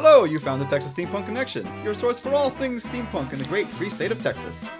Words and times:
Hello, 0.00 0.22
you 0.22 0.38
found 0.38 0.62
the 0.62 0.66
Texas 0.66 0.94
Steampunk 0.94 1.26
Connection, 1.26 1.66
your 1.82 1.92
source 1.92 2.20
for 2.20 2.32
all 2.32 2.50
things 2.50 2.86
steampunk 2.86 3.32
in 3.32 3.40
the 3.40 3.44
great 3.46 3.66
free 3.66 3.90
state 3.90 4.12
of 4.12 4.22
Texas. 4.22 4.70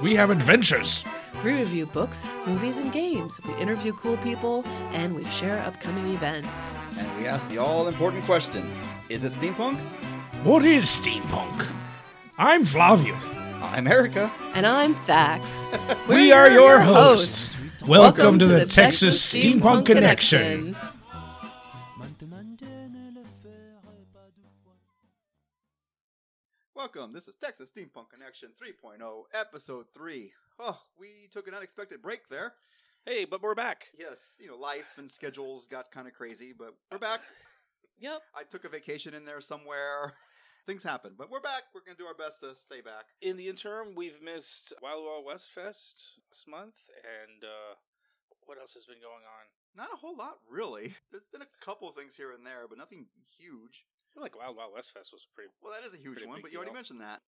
We 0.00 0.14
have 0.14 0.30
adventures. 0.30 1.04
We 1.44 1.50
review 1.50 1.86
books, 1.86 2.32
movies, 2.46 2.78
and 2.78 2.92
games. 2.92 3.40
We 3.42 3.52
interview 3.56 3.92
cool 3.94 4.16
people, 4.18 4.62
and 4.92 5.16
we 5.16 5.24
share 5.24 5.58
upcoming 5.66 6.14
events. 6.14 6.76
And 6.96 7.18
we 7.18 7.26
ask 7.26 7.48
the 7.48 7.58
all 7.58 7.88
important 7.88 8.22
question 8.24 8.70
Is 9.08 9.24
it 9.24 9.32
steampunk? 9.32 9.78
What 10.44 10.64
is 10.64 10.84
steampunk? 10.84 11.66
I'm 12.38 12.64
Flavio. 12.64 13.16
I'm 13.60 13.88
Erica. 13.88 14.30
And 14.54 14.64
I'm 14.64 14.94
Thax. 14.94 15.66
We 16.08 16.30
are 16.30 16.48
your 16.48 16.80
hosts. 16.80 17.64
Welcome, 17.84 18.38
to, 18.38 18.46
the, 18.46 18.64
Texas, 18.64 19.20
Steampunk, 19.20 19.86
Connection. 19.86 20.74
Welcome. 20.74 20.87
Steampunk 27.78 28.10
Connection 28.10 28.48
3.0, 28.60 28.98
Episode 29.32 29.86
3. 29.94 30.32
Oh, 30.58 30.80
we 30.98 31.28
took 31.30 31.46
an 31.46 31.54
unexpected 31.54 32.02
break 32.02 32.28
there. 32.28 32.54
Hey, 33.06 33.24
but 33.24 33.40
we're 33.40 33.54
back. 33.54 33.86
Yes, 33.96 34.18
you 34.40 34.48
know, 34.48 34.56
life 34.56 34.94
and 34.96 35.08
schedules 35.08 35.68
got 35.68 35.92
kind 35.92 36.08
of 36.08 36.12
crazy, 36.12 36.52
but 36.56 36.74
we're 36.90 36.98
back. 36.98 37.20
Yep. 38.00 38.22
I 38.32 38.44
took 38.44 38.64
a 38.64 38.68
vacation 38.68 39.12
in 39.12 39.24
there 39.24 39.40
somewhere. 39.40 40.14
Things 40.66 40.84
happen, 40.84 41.14
but 41.18 41.28
we're 41.32 41.40
back. 41.40 41.64
We're 41.74 41.82
going 41.82 41.96
to 41.96 42.00
do 42.00 42.06
our 42.06 42.14
best 42.14 42.38
to 42.42 42.54
stay 42.54 42.80
back. 42.80 43.10
In 43.22 43.36
the 43.36 43.48
interim, 43.48 43.96
we've 43.96 44.22
missed 44.22 44.72
Wild 44.80 45.02
Wild 45.04 45.24
West 45.26 45.50
Fest 45.50 46.12
this 46.30 46.44
month, 46.46 46.76
and 47.02 47.42
uh, 47.42 47.74
what 48.46 48.56
else 48.56 48.74
has 48.74 48.86
been 48.86 49.02
going 49.02 49.26
on? 49.26 49.44
Not 49.74 49.90
a 49.92 49.96
whole 49.96 50.16
lot, 50.16 50.38
really. 50.48 50.94
There's 51.10 51.26
been 51.32 51.42
a 51.42 51.64
couple 51.64 51.88
of 51.88 51.96
things 51.96 52.14
here 52.14 52.30
and 52.30 52.46
there, 52.46 52.66
but 52.68 52.78
nothing 52.78 53.06
huge. 53.36 53.82
I 53.82 54.14
feel 54.14 54.22
like 54.22 54.38
Wild 54.38 54.56
Wild 54.56 54.74
West 54.74 54.92
Fest 54.94 55.12
was 55.12 55.26
pretty, 55.34 55.50
Well, 55.60 55.74
that 55.74 55.84
is 55.84 55.92
a 55.92 55.98
huge 55.98 56.24
one, 56.24 56.36
big 56.36 56.42
but 56.44 56.52
you 56.52 56.58
already 56.58 56.72
mentioned 56.72 57.00
that. 57.00 57.18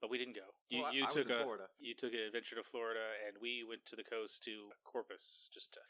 But 0.00 0.10
we 0.10 0.18
didn't 0.18 0.34
go. 0.34 0.54
You, 0.68 0.80
Well, 0.82 0.90
I- 0.90 0.94
you 0.94 1.02
I 1.02 1.06
was 1.06 1.14
took 1.14 1.26
in 1.26 1.32
a 1.32 1.42
Florida. 1.42 1.68
you 1.78 1.94
took 1.94 2.12
an 2.12 2.20
adventure 2.20 2.56
to 2.56 2.62
Florida, 2.62 3.00
and 3.26 3.36
we 3.40 3.64
went 3.64 3.84
to 3.86 3.96
the 3.96 4.04
coast 4.04 4.42
to 4.44 4.72
Corpus 4.84 5.50
just 5.52 5.72
to 5.74 5.80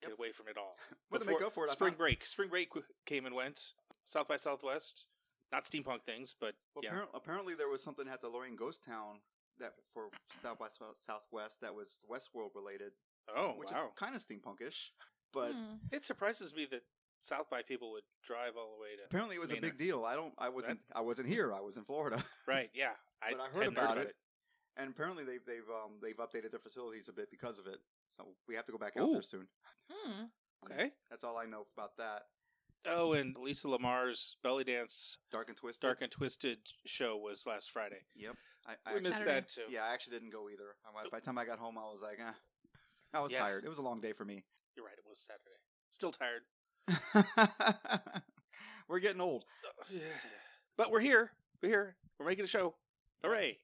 get 0.00 0.10
Yep. 0.10 0.18
away 0.18 0.32
from 0.32 0.48
it 0.48 0.56
all. 0.56 0.78
What 1.08 1.18
to 1.20 1.24
make 1.26 1.36
Before- 1.38 1.46
up 1.46 1.52
for 1.54 1.64
it, 1.66 1.70
Spring 1.70 1.94
break. 1.94 2.26
Spring 2.26 2.48
break 2.48 2.72
came 3.06 3.26
and 3.26 3.34
went. 3.34 3.72
South 4.04 4.28
by 4.28 4.36
Southwest. 4.36 5.06
Not 5.52 5.64
steampunk 5.64 6.04
things, 6.04 6.32
but 6.34 6.54
Well, 6.74 6.84
yeah. 6.84 6.90
apparent- 6.90 7.10
apparently 7.14 7.54
there 7.54 7.68
was 7.68 7.82
something 7.82 8.08
at 8.08 8.20
the 8.20 8.28
Lorraine 8.28 8.56
Ghost 8.56 8.82
Town 8.84 9.20
that 9.58 9.74
for 9.92 10.10
South 10.42 10.58
by 10.58 10.68
Southwest 11.02 11.60
that 11.60 11.74
was 11.74 12.04
Westworld 12.08 12.54
related, 12.54 12.94
Oh 13.28 13.52
which 13.56 13.70
wow! 13.70 13.88
is 13.88 13.94
kind 13.94 14.14
of 14.14 14.22
steampunkish. 14.22 14.90
But 15.32 15.52
Hmm. 15.52 15.76
It 15.92 16.04
surprises 16.04 16.54
me 16.54 16.64
that 16.66 16.84
South 17.20 17.50
by 17.50 17.62
people 17.62 17.92
would 17.92 18.02
drive 18.26 18.52
all 18.56 18.74
the 18.76 18.82
way 18.82 18.96
to. 18.96 19.04
apparently 19.04 19.36
it 19.36 19.40
was 19.40 19.52
a 19.52 19.56
big 19.60 19.76
deal. 19.76 20.04
I 20.04 20.14
don't. 20.14 20.32
I 20.38 20.48
wasn't. 20.48 20.80
I 20.94 21.00
wasn't 21.02 21.28
here. 21.28 21.52
I 21.52 21.60
was 21.60 21.76
in 21.76 21.84
Florida, 21.84 22.24
Right? 22.48 22.70
Yeah, 22.74 22.90
I, 23.22 23.32
But 23.32 23.40
I 23.40 23.48
heard 23.48 23.62
hadn't 23.64 23.78
about 23.78 23.98
it. 23.98 24.14
and 24.76 24.90
apparently 24.90 25.24
they've 25.24 25.44
they've 25.46 25.68
um 25.70 25.92
they've 26.02 26.16
updated 26.16 26.50
their 26.50 26.60
facilities 26.60 27.08
a 27.08 27.12
bit 27.12 27.30
because 27.30 27.58
of 27.58 27.66
it. 27.66 27.78
So 28.16 28.28
we 28.48 28.54
have 28.56 28.66
to 28.66 28.72
go 28.72 28.78
back 28.78 28.96
out 28.98 29.12
there 29.12 29.22
soon. 29.22 29.46
Hmm. 29.90 30.24
Okay. 30.64 30.90
That's 31.10 31.24
all 31.24 31.36
I 31.36 31.46
know 31.46 31.66
about 31.76 31.96
that. 31.98 32.22
Oh, 32.86 33.12
and 33.12 33.36
Lisa 33.36 33.68
Lamar's 33.68 34.36
belly 34.42 34.64
dance 34.64 35.18
Dark 35.30 35.48
and 35.48 35.56
Twisted. 35.56 35.82
Dark 35.82 35.98
and 36.00 36.10
Twisted 36.10 36.58
show 36.86 37.16
was 37.18 37.44
last 37.46 37.70
Friday. 37.70 38.00
Yep. 38.16 38.34
I, 38.66 38.72
I 38.90 38.94
We 38.94 39.00
missed 39.00 39.18
Saturday. 39.18 39.34
that 39.40 39.48
too. 39.48 39.62
Yeah, 39.70 39.84
I 39.84 39.92
actually 39.92 40.16
didn't 40.16 40.32
go 40.32 40.48
either. 40.48 40.76
I- 40.86 41.08
By 41.10 41.18
the 41.20 41.24
time 41.26 41.36
I 41.38 41.44
got 41.44 41.58
home, 41.58 41.76
I 41.76 41.82
was 41.82 42.00
like, 42.02 42.18
eh. 42.20 42.32
I 43.14 43.20
was 43.20 43.32
Yeah. 43.32 43.40
tired. 43.40 43.64
It 43.64 43.68
was 43.68 43.78
a 43.78 43.82
long 43.82 44.00
day 44.00 44.12
for 44.14 44.24
me. 44.24 44.44
You're 44.76 44.86
right. 44.86 44.96
It 44.96 45.04
was 45.08 45.18
Saturday. 45.18 45.60
Still 45.90 46.10
tired. 46.10 46.42
We're 48.88 49.00
getting 49.00 49.20
old. 49.20 49.44
Uh, 49.66 49.96
but 50.76 50.90
we're 50.90 51.00
here. 51.00 51.30
We're 51.62 51.68
here. 51.68 51.96
We're 52.18 52.26
making 52.26 52.44
a 52.44 52.48
show. 52.48 52.74
Hooray! 53.22 53.58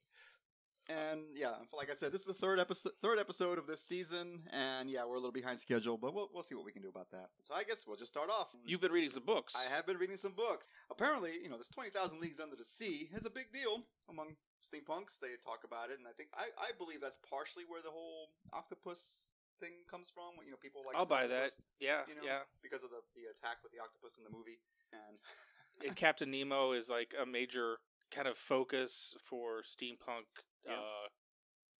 And 0.89 1.23
yeah, 1.35 1.55
like 1.77 1.91
I 1.91 1.97
said, 1.97 2.13
this 2.13 2.21
is 2.21 2.27
the 2.29 2.35
third 2.35 2.61
episode 2.61 2.93
third 3.03 3.19
episode 3.19 3.59
of 3.59 3.67
this 3.67 3.83
season, 3.83 4.43
and 4.53 4.89
yeah, 4.89 5.05
we're 5.05 5.17
a 5.17 5.19
little 5.19 5.33
behind 5.33 5.59
schedule, 5.59 5.99
but 5.99 6.15
we'll 6.15 6.31
we'll 6.33 6.45
see 6.45 6.55
what 6.55 6.65
we 6.65 6.71
can 6.71 6.83
do 6.83 6.89
about 6.89 7.11
that. 7.11 7.31
So 7.43 7.55
I 7.55 7.65
guess 7.65 7.85
we'll 7.89 7.97
just 7.97 8.13
start 8.13 8.31
off. 8.31 8.55
You've 8.65 8.81
been 8.81 8.93
reading 8.93 9.11
some 9.11 9.25
books. 9.25 9.57
I 9.57 9.69
have 9.75 9.85
been 9.85 9.97
reading 9.97 10.17
some 10.17 10.33
books. 10.33 10.69
Apparently, 10.89 11.33
you 11.43 11.49
know, 11.49 11.59
this 11.59 11.69
twenty 11.69 11.91
thousand 11.91 12.21
leagues 12.21 12.39
under 12.39 12.55
the 12.55 12.65
sea 12.65 13.11
is 13.13 13.27
a 13.27 13.31
big 13.31 13.53
deal 13.53 13.83
among 14.09 14.37
steampunks. 14.63 15.19
They 15.21 15.35
talk 15.43 15.65
about 15.65 15.91
it, 15.91 15.99
and 15.99 16.07
I 16.07 16.13
think 16.17 16.29
I, 16.35 16.55
I 16.55 16.71
believe 16.79 17.01
that's 17.01 17.19
partially 17.29 17.65
where 17.67 17.83
the 17.83 17.91
whole 17.91 18.31
octopus 18.53 19.35
thing 19.59 19.85
comes 19.91 20.09
from. 20.13 20.37
You 20.45 20.53
know, 20.55 20.61
people 20.61 20.83
like 20.87 20.97
I'll 20.97 21.09
buy 21.09 21.27
that. 21.27 21.53
Yeah, 21.81 22.05
you 22.09 22.17
know? 22.17 22.25
yeah. 22.25 22.45
because 22.63 22.83
of 22.85 22.91
the 22.91 23.01
the 23.19 23.29
attack 23.33 23.61
with 23.65 23.73
the 23.73 23.81
octopus 23.81 24.17
in 24.19 24.25
the 24.25 24.33
movie, 24.33 24.61
and 24.93 25.17
And 25.85 25.93
Captain 25.97 26.31
Nemo 26.31 26.73
is 26.73 26.89
like 26.89 27.13
a 27.13 27.27
major 27.27 27.77
kind 28.11 28.29
of 28.29 28.39
focus 28.39 29.17
for 29.25 29.61
steampunk 29.61 30.25
Yeah. 30.65 30.81
uh, 30.81 31.07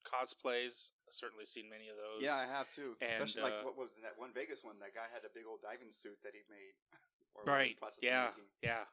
cosplays. 0.05 0.93
I've 1.09 1.15
certainly 1.15 1.47
seen 1.47 1.71
many 1.71 1.89
of 1.89 1.97
those. 1.97 2.21
yeah, 2.21 2.35
I 2.37 2.47
have 2.51 2.67
too. 2.75 2.99
And, 3.01 3.23
Especially 3.23 3.43
like 3.49 3.63
uh, 3.63 3.65
what 3.65 3.79
was 3.79 3.95
that 4.03 4.19
one 4.19 4.35
Vegas 4.35 4.63
one? 4.67 4.77
That 4.83 4.93
guy 4.93 5.07
had 5.09 5.23
a 5.25 5.33
big 5.33 5.47
old 5.49 5.63
diving 5.63 5.95
suit 5.95 6.19
that 6.27 6.35
he 6.35 6.43
made. 6.51 6.75
or 7.35 7.47
was 7.47 7.47
in 7.47 7.47
the 7.47 7.53
Right. 7.53 7.77
Yeah. 8.03 8.35
Yeah. 8.63 8.85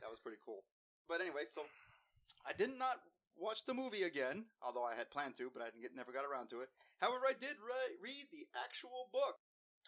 That 0.00 0.10
was 0.12 0.20
pretty 0.20 0.38
cool. 0.44 0.62
But 1.08 1.20
anyway, 1.20 1.48
so 1.48 1.64
I 2.46 2.52
did 2.52 2.76
not 2.76 3.00
watch 3.36 3.66
the 3.66 3.74
movie 3.74 4.02
again, 4.02 4.46
although 4.62 4.84
I 4.84 4.94
had 4.94 5.10
planned 5.10 5.36
to, 5.38 5.50
but 5.52 5.62
I 5.62 5.70
get, 5.80 5.94
never 5.94 6.12
got 6.12 6.24
around 6.24 6.48
to 6.50 6.60
it. 6.60 6.68
However, 7.00 7.24
I 7.28 7.34
did 7.34 7.56
re- 7.60 7.98
read 8.02 8.26
the 8.30 8.46
actual 8.54 9.10
book, 9.12 9.36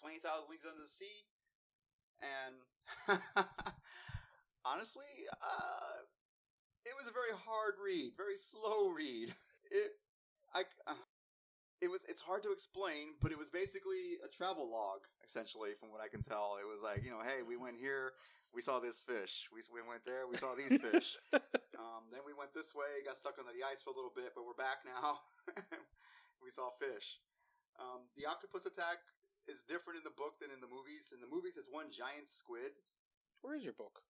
Twenty 0.00 0.18
Thousand 0.18 0.50
Leagues 0.50 0.66
Under 0.66 0.82
the 0.82 0.90
Sea, 0.90 1.26
and 2.20 2.56
honestly, 4.64 5.10
uh, 5.42 6.04
it 6.84 6.94
was 6.98 7.08
a 7.08 7.14
very 7.14 7.34
hard 7.34 7.74
read, 7.82 8.12
very 8.16 8.38
slow 8.38 8.90
read. 8.90 9.34
It, 9.70 9.98
I. 10.54 10.62
Uh, 10.86 10.94
it 11.84 11.92
was 11.92 12.00
it's 12.08 12.24
hard 12.24 12.42
to 12.44 12.52
explain, 12.52 13.16
but 13.20 13.32
it 13.32 13.38
was 13.38 13.52
basically 13.52 14.16
a 14.24 14.28
travel 14.32 14.64
log, 14.64 15.04
essentially, 15.20 15.76
from 15.76 15.92
what 15.92 16.00
I 16.00 16.08
can 16.08 16.24
tell. 16.24 16.56
It 16.56 16.64
was 16.64 16.80
like, 16.80 17.04
you 17.04 17.12
know, 17.12 17.20
hey, 17.20 17.44
we 17.44 17.56
went 17.64 17.76
here, 17.76 18.16
we 18.56 18.64
saw 18.64 18.80
this 18.80 19.04
fish. 19.04 19.48
We, 19.52 19.60
we 19.68 19.84
went 19.84 20.04
there, 20.08 20.24
we 20.24 20.40
saw 20.40 20.56
these 20.56 20.80
fish. 20.80 21.20
um, 21.76 22.08
then 22.08 22.24
we 22.24 22.32
went 22.32 22.56
this 22.56 22.72
way, 22.72 23.04
got 23.04 23.20
stuck 23.20 23.36
under 23.36 23.52
the 23.52 23.66
ice 23.66 23.84
for 23.84 23.92
a 23.92 23.96
little 23.96 24.12
bit, 24.12 24.32
but 24.32 24.48
we're 24.48 24.56
back 24.56 24.80
now. 24.88 25.20
we 26.44 26.48
saw 26.48 26.72
fish. 26.80 27.20
Um, 27.76 28.08
the 28.16 28.24
octopus 28.24 28.64
attack 28.64 29.04
is 29.44 29.60
different 29.68 30.00
in 30.00 30.04
the 30.08 30.16
book 30.16 30.40
than 30.40 30.48
in 30.48 30.64
the 30.64 30.70
movies. 30.70 31.12
In 31.12 31.20
the 31.20 31.28
movies, 31.28 31.60
it's 31.60 31.68
one 31.68 31.92
giant 31.92 32.32
squid. 32.32 32.72
Where 33.44 33.52
is 33.52 33.62
your 33.62 33.76
book? 33.76 34.00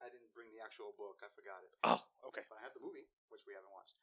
I 0.00 0.08
didn't 0.08 0.32
bring 0.32 0.48
the 0.56 0.64
actual 0.64 0.96
book, 0.96 1.20
I 1.20 1.28
forgot 1.36 1.60
it. 1.60 1.72
Oh, 1.84 2.00
okay. 2.32 2.48
But 2.48 2.56
I 2.56 2.64
have 2.64 2.72
the 2.72 2.80
movie, 2.80 3.04
which 3.28 3.44
we 3.44 3.52
haven't 3.52 3.68
watched. 3.76 4.00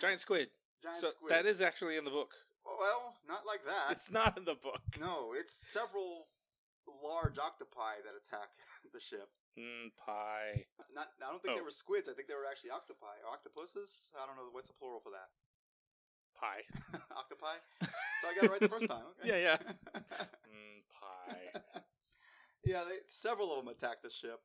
Giant 0.00 0.20
squid. 0.20 0.48
Giant 0.82 0.98
so 1.00 1.10
squid. 1.10 1.30
that 1.32 1.46
is 1.46 1.60
actually 1.60 1.96
in 1.96 2.04
the 2.04 2.10
book. 2.10 2.32
well, 2.64 3.14
not 3.28 3.46
like 3.46 3.64
that. 3.64 3.92
It's 3.92 4.10
not 4.10 4.36
in 4.36 4.44
the 4.44 4.54
book. 4.56 4.80
No, 5.00 5.32
it's 5.36 5.54
several 5.54 6.26
large 7.02 7.38
octopi 7.38 8.00
that 8.04 8.12
attack 8.16 8.50
the 8.92 9.00
ship. 9.00 9.28
Mm, 9.58 9.94
pie. 9.94 10.66
Not, 10.94 11.08
I 11.22 11.30
don't 11.30 11.40
think 11.42 11.54
they 11.56 11.62
Oh. 11.62 11.64
were 11.64 11.70
squids. 11.70 12.08
I 12.08 12.12
think 12.12 12.26
they 12.28 12.34
were 12.34 12.48
actually 12.50 12.70
octopi 12.74 13.14
or 13.22 13.30
octopuses. 13.32 14.10
I 14.18 14.26
don't 14.26 14.34
know 14.36 14.50
what's 14.50 14.66
the 14.68 14.74
plural 14.74 14.98
for 15.00 15.10
that. 15.14 15.30
Pie. 16.34 16.66
octopi. 17.16 17.56
So 17.80 18.24
I 18.26 18.34
got 18.34 18.44
it 18.44 18.50
right 18.50 18.60
the 18.60 18.68
first 18.68 18.88
time. 18.90 19.06
Okay. 19.22 19.30
Yeah, 19.30 19.54
yeah. 19.54 19.58
Mm, 20.54 20.82
pie. 20.90 21.50
yeah, 22.64 22.82
they, 22.86 23.02
several 23.06 23.50
of 23.54 23.62
them 23.64 23.70
attacked 23.74 24.02
the 24.02 24.10
ship 24.10 24.38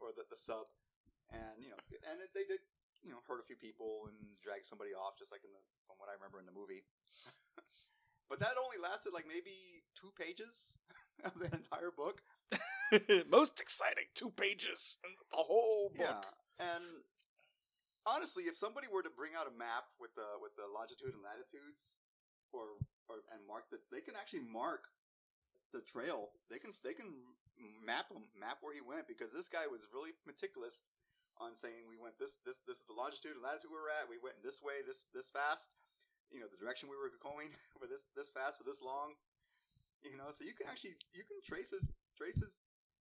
or 0.00 0.12
the, 0.16 0.24
the 0.28 0.36
sub, 0.36 0.68
and 1.32 1.56
you 1.60 1.68
know, 1.72 1.80
and 2.10 2.20
it, 2.20 2.28
they 2.36 2.44
did 2.44 2.60
you 3.04 3.12
know 3.12 3.20
hurt 3.28 3.44
a 3.44 3.46
few 3.46 3.60
people 3.60 4.08
and 4.08 4.16
drag 4.40 4.64
somebody 4.64 4.96
off, 4.96 5.20
just 5.20 5.30
like 5.30 5.44
in 5.44 5.52
the 5.52 5.62
from 5.84 6.00
what 6.00 6.08
I 6.08 6.16
remember 6.16 6.40
in 6.40 6.48
the 6.48 6.56
movie. 6.56 6.82
but 8.30 8.40
that 8.40 8.56
only 8.56 8.80
lasted 8.80 9.12
like 9.12 9.28
maybe 9.28 9.84
two 9.92 10.10
pages 10.16 10.72
of 11.28 11.36
the 11.36 11.52
entire 11.52 11.92
book. 11.92 12.24
Most 13.28 13.60
exciting 13.60 14.08
two 14.16 14.32
pages 14.32 14.96
in 15.04 15.12
the 15.12 15.44
whole 15.44 15.92
book. 15.92 16.24
Yeah, 16.24 16.72
and 16.72 17.04
honestly, 18.08 18.48
if 18.48 18.56
somebody 18.56 18.88
were 18.88 19.04
to 19.04 19.12
bring 19.12 19.36
out 19.36 19.44
a 19.46 19.54
map 19.54 19.92
with 20.00 20.16
the 20.16 20.40
with 20.40 20.56
the 20.56 20.64
longitude 20.64 21.12
and 21.12 21.22
latitudes, 21.24 21.96
or 22.56 22.80
or 23.12 23.20
and 23.32 23.44
mark 23.44 23.68
the, 23.68 23.78
they 23.92 24.00
can 24.00 24.16
actually 24.16 24.48
mark 24.48 24.88
the 25.76 25.84
trail. 25.84 26.32
They 26.48 26.62
can 26.62 26.72
they 26.86 26.94
can 26.94 27.10
map 27.82 28.08
him, 28.08 28.30
map 28.38 28.62
where 28.62 28.72
he 28.72 28.80
went 28.80 29.10
because 29.10 29.34
this 29.34 29.50
guy 29.50 29.66
was 29.66 29.84
really 29.90 30.14
meticulous 30.24 30.86
on 31.42 31.54
saying 31.58 31.86
we 31.90 31.98
went 31.98 32.14
this 32.18 32.38
this 32.46 32.60
this 32.66 32.78
is 32.82 32.86
the 32.86 32.94
longitude 32.96 33.34
and 33.38 33.42
latitude 33.42 33.70
we 33.72 33.78
were 33.80 33.90
at. 33.90 34.06
We 34.06 34.18
went 34.22 34.38
this 34.42 34.62
way, 34.62 34.82
this 34.86 35.06
this 35.14 35.30
fast. 35.30 35.70
You 36.32 36.40
know 36.42 36.48
the 36.50 36.58
direction 36.58 36.88
we 36.90 36.98
were 36.98 37.10
going 37.22 37.50
for 37.78 37.86
this 37.90 38.06
this 38.14 38.30
fast 38.30 38.58
for 38.58 38.66
this 38.66 38.78
long. 38.82 39.14
You 40.04 40.18
know, 40.20 40.28
so 40.34 40.44
you 40.44 40.52
can 40.54 40.68
actually 40.68 40.94
you 41.16 41.24
can 41.24 41.40
trace 41.42 41.72
his 41.72 41.82
trace 42.16 42.36
his 42.36 42.52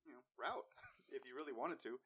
you 0.07 0.13
know 0.15 0.24
route 0.39 0.65
if 1.15 1.24
you 1.27 1.33
really 1.38 1.53
wanted 1.56 1.81
to. 1.88 2.00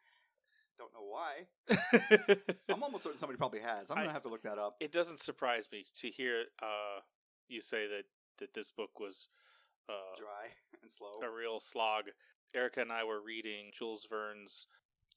Don't 0.77 0.93
know 0.93 1.09
why. 1.09 1.49
I'm 2.69 2.83
almost 2.83 3.01
certain 3.03 3.17
somebody 3.17 3.37
probably 3.37 3.61
has. 3.61 3.89
I'm 3.89 3.97
gonna 3.97 4.09
I- 4.09 4.13
have 4.13 4.21
to 4.23 4.29
look 4.29 4.43
that 4.43 4.59
up. 4.59 4.75
it 4.79 4.91
doesn't 4.91 5.19
surprise 5.19 5.67
me 5.71 5.85
to 6.01 6.09
hear 6.09 6.43
uh, 6.61 7.01
you 7.49 7.61
say 7.61 7.87
that, 7.87 8.03
that 8.39 8.53
this 8.53 8.69
book 8.69 8.99
was 8.99 9.29
uh, 9.89 10.13
Dry 10.19 10.53
and 10.83 10.91
slow. 10.91 11.09
a 11.27 11.31
real 11.33 11.59
slog. 11.59 12.05
Erica 12.55 12.81
and 12.81 12.91
I 12.91 13.03
were 13.03 13.21
reading 13.25 13.71
Jules 13.77 14.05
Verne's 14.09 14.67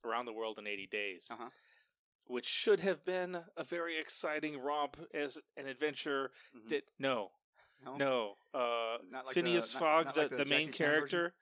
Around 0.05 0.27
the 0.27 0.33
World 0.33 0.59
in 0.59 0.67
80 0.67 0.87
Days, 0.87 1.29
Uh-huh. 1.31 1.51
which 2.27 2.47
should 2.47 2.81
have 2.81 3.05
been 3.05 3.45
a 3.57 3.65
very 3.65 3.99
exciting 3.99 4.59
romp 4.59 4.97
as 5.13 5.39
an 5.57 5.67
adventure. 5.67 6.33
Mhm. 6.57 6.69
That 6.69 6.85
no, 6.99 7.33
no, 7.85 7.97
no, 7.97 8.37
uh, 8.55 8.99
Not 9.11 9.27
like 9.27 9.35
Phineas 9.35 9.73
the- 9.73 9.79
Fogg, 9.79 10.07
not 10.07 10.15
the, 10.15 10.21
like 10.23 10.31
the, 10.31 10.37
the 10.39 10.45
main 10.45 10.73
Chan 10.73 10.87
version? 10.87 11.09
character, 11.09 11.35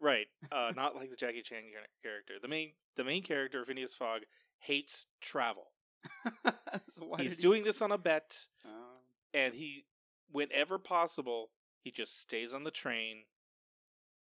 right? 0.00 0.26
Uh, 0.52 0.72
not 0.76 0.94
like 0.96 1.10
the 1.10 1.16
Jackie 1.16 1.42
Chan 1.42 1.64
character. 2.02 2.34
The 2.40 2.48
main 2.48 2.72
the 2.96 3.04
main 3.04 3.22
character, 3.22 3.64
Phineas 3.64 3.94
Fogg, 3.94 4.22
hates 4.58 5.06
travel. 5.20 5.72
so 6.44 7.04
why 7.04 7.22
He's 7.22 7.36
he- 7.36 7.42
doing 7.42 7.64
this 7.64 7.80
on 7.82 7.92
a 7.92 7.98
bet, 7.98 8.46
Oh. 8.64 9.00
and 9.34 9.54
he, 9.54 9.84
whenever 10.30 10.78
possible, 10.78 11.50
he 11.82 11.90
just 11.90 12.18
stays 12.20 12.52
on 12.54 12.64
the 12.64 12.70
train. 12.70 13.24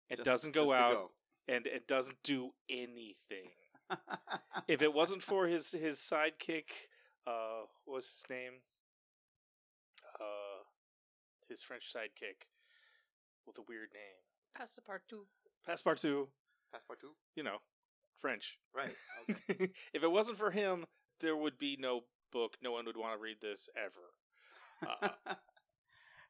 It 0.08 0.16
Just- 0.16 0.24
doesn't 0.26 0.52
go 0.52 0.72
out 0.72 0.92
go. 0.92 1.10
And 1.48 1.66
it 1.66 1.86
doesn't 1.88 2.22
do 2.22 2.50
anything. 2.70 3.50
if 4.68 4.82
it 4.82 4.92
wasn't 4.92 5.22
for 5.22 5.46
his 5.46 5.70
his 5.70 5.98
sidekick, 5.98 6.64
uh, 7.26 7.62
what 7.84 7.96
was 7.96 8.06
his 8.08 8.22
name? 8.30 8.52
Uh, 10.20 10.62
his 11.48 11.62
French 11.62 11.92
sidekick 11.94 12.46
with 13.46 13.58
a 13.58 13.62
weird 13.68 13.88
name, 13.92 14.22
Passepartout. 14.58 15.26
Passepartout. 15.68 16.28
Passepartout, 16.74 17.14
You 17.36 17.42
know, 17.42 17.58
French. 18.20 18.58
right? 18.74 18.94
Okay. 19.30 19.70
if 19.92 20.02
it 20.02 20.10
wasn't 20.10 20.38
for 20.38 20.50
him, 20.50 20.86
there 21.20 21.36
would 21.36 21.58
be 21.58 21.76
no 21.78 22.00
book. 22.32 22.56
No 22.62 22.72
one 22.72 22.86
would 22.86 22.96
want 22.96 23.18
to 23.18 23.22
read 23.22 23.36
this 23.42 23.68
ever. 23.76 24.88
Uh, 25.02 25.08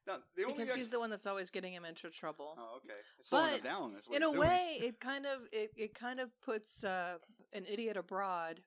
now 0.07 0.17
the 0.35 0.43
only 0.43 0.53
because 0.55 0.69
ex- 0.69 0.77
he's 0.77 0.87
the 0.89 0.99
one 0.99 1.09
that's 1.09 1.25
always 1.27 1.49
getting 1.49 1.73
him 1.73 1.85
into 1.85 2.09
trouble. 2.09 2.55
oh, 2.57 2.77
okay, 2.77 2.93
It's 3.19 3.29
But 3.29 3.63
down. 3.63 3.95
is 3.99 4.07
what 4.07 4.17
in 4.17 4.23
a 4.23 4.27
doing. 4.27 4.39
way, 4.39 4.77
it 4.81 4.99
kind 4.99 5.25
of 5.25 5.41
it, 5.51 5.71
it 5.75 5.93
kind 5.93 6.19
of 6.19 6.29
puts 6.41 6.83
uh, 6.83 7.17
an 7.53 7.65
idiot 7.69 7.97
abroad 7.97 8.61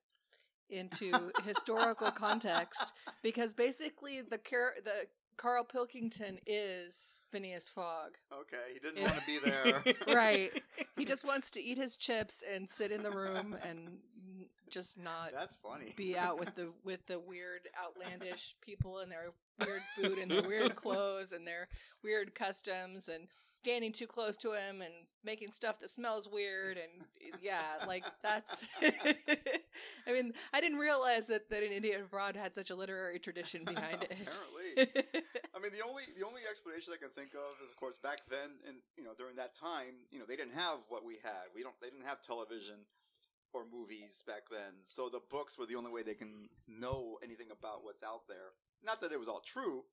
into 0.70 1.12
historical 1.44 2.10
context 2.10 2.92
because 3.22 3.54
basically 3.54 4.20
the 4.22 4.38
car- 4.38 4.74
the 4.84 5.06
Carl 5.36 5.64
Pilkington 5.64 6.38
is 6.46 7.18
Phineas 7.30 7.68
Fogg. 7.68 8.12
Okay, 8.32 8.72
he 8.74 8.78
didn't 8.78 9.02
want 9.02 9.16
to 9.16 9.26
be 9.26 9.38
there. 9.44 9.84
Right. 10.14 10.50
He 10.96 11.04
just 11.12 11.24
wants 11.24 11.50
to 11.52 11.62
eat 11.62 11.78
his 11.78 11.96
chips 11.96 12.42
and 12.50 12.68
sit 12.72 12.90
in 12.90 13.02
the 13.02 13.10
room 13.10 13.56
and 13.62 13.98
just 14.70 14.98
not 14.98 15.30
That's 15.32 15.56
funny. 15.56 15.94
be 15.96 16.16
out 16.16 16.38
with 16.40 16.54
the 16.54 16.72
with 16.84 17.06
the 17.06 17.18
weird 17.20 17.68
outlandish 17.80 18.56
people 18.60 18.98
and 18.98 19.10
their 19.10 19.32
weird 19.64 19.82
food 19.96 20.18
and 20.18 20.30
their 20.30 20.42
weird 20.42 20.74
clothes 20.74 21.32
and 21.32 21.46
their 21.46 21.68
weird 22.02 22.34
customs 22.34 23.08
and 23.08 23.28
standing 23.66 23.92
too 23.92 24.06
close 24.06 24.36
to 24.36 24.52
him 24.52 24.80
and 24.80 24.94
making 25.24 25.50
stuff 25.50 25.80
that 25.80 25.90
smells 25.90 26.28
weird 26.30 26.78
and 26.78 27.34
yeah 27.42 27.82
like 27.84 28.04
that's 28.22 28.62
i 30.06 30.12
mean 30.12 30.32
i 30.54 30.60
didn't 30.60 30.78
realize 30.78 31.26
that 31.26 31.50
that 31.50 31.64
an 31.64 31.72
idiot 31.72 32.00
abroad 32.00 32.36
had 32.36 32.54
such 32.54 32.70
a 32.70 32.76
literary 32.76 33.18
tradition 33.18 33.64
behind 33.74 34.04
it 34.04 34.14
Apparently. 34.22 35.02
I 35.56 35.58
mean, 35.58 35.72
the 35.72 35.80
only 35.80 36.04
the 36.12 36.26
only 36.26 36.44
explanation 36.44 36.92
I 36.92 37.00
can 37.00 37.08
think 37.16 37.32
of 37.32 37.56
is, 37.64 37.72
of 37.72 37.80
course, 37.80 37.96
back 37.96 38.28
then, 38.28 38.60
and 38.68 38.76
you 38.92 39.02
know, 39.02 39.16
during 39.16 39.34
that 39.40 39.56
time, 39.56 40.04
you 40.12 40.20
know, 40.20 40.28
they 40.28 40.36
didn't 40.36 40.52
have 40.52 40.84
what 40.92 41.00
we 41.00 41.16
have. 41.24 41.48
We 41.56 41.64
don't. 41.64 41.72
They 41.80 41.88
didn't 41.88 42.04
have 42.04 42.20
television 42.20 42.84
or 43.56 43.64
movies 43.64 44.20
back 44.28 44.52
then, 44.52 44.84
so 44.84 45.08
the 45.08 45.24
books 45.32 45.56
were 45.56 45.64
the 45.64 45.80
only 45.80 45.88
way 45.88 46.04
they 46.04 46.12
can 46.12 46.52
know 46.68 47.16
anything 47.24 47.48
about 47.48 47.88
what's 47.88 48.04
out 48.04 48.28
there. 48.28 48.52
Not 48.84 49.00
that 49.00 49.16
it 49.16 49.18
was 49.18 49.32
all 49.32 49.40
true, 49.40 49.88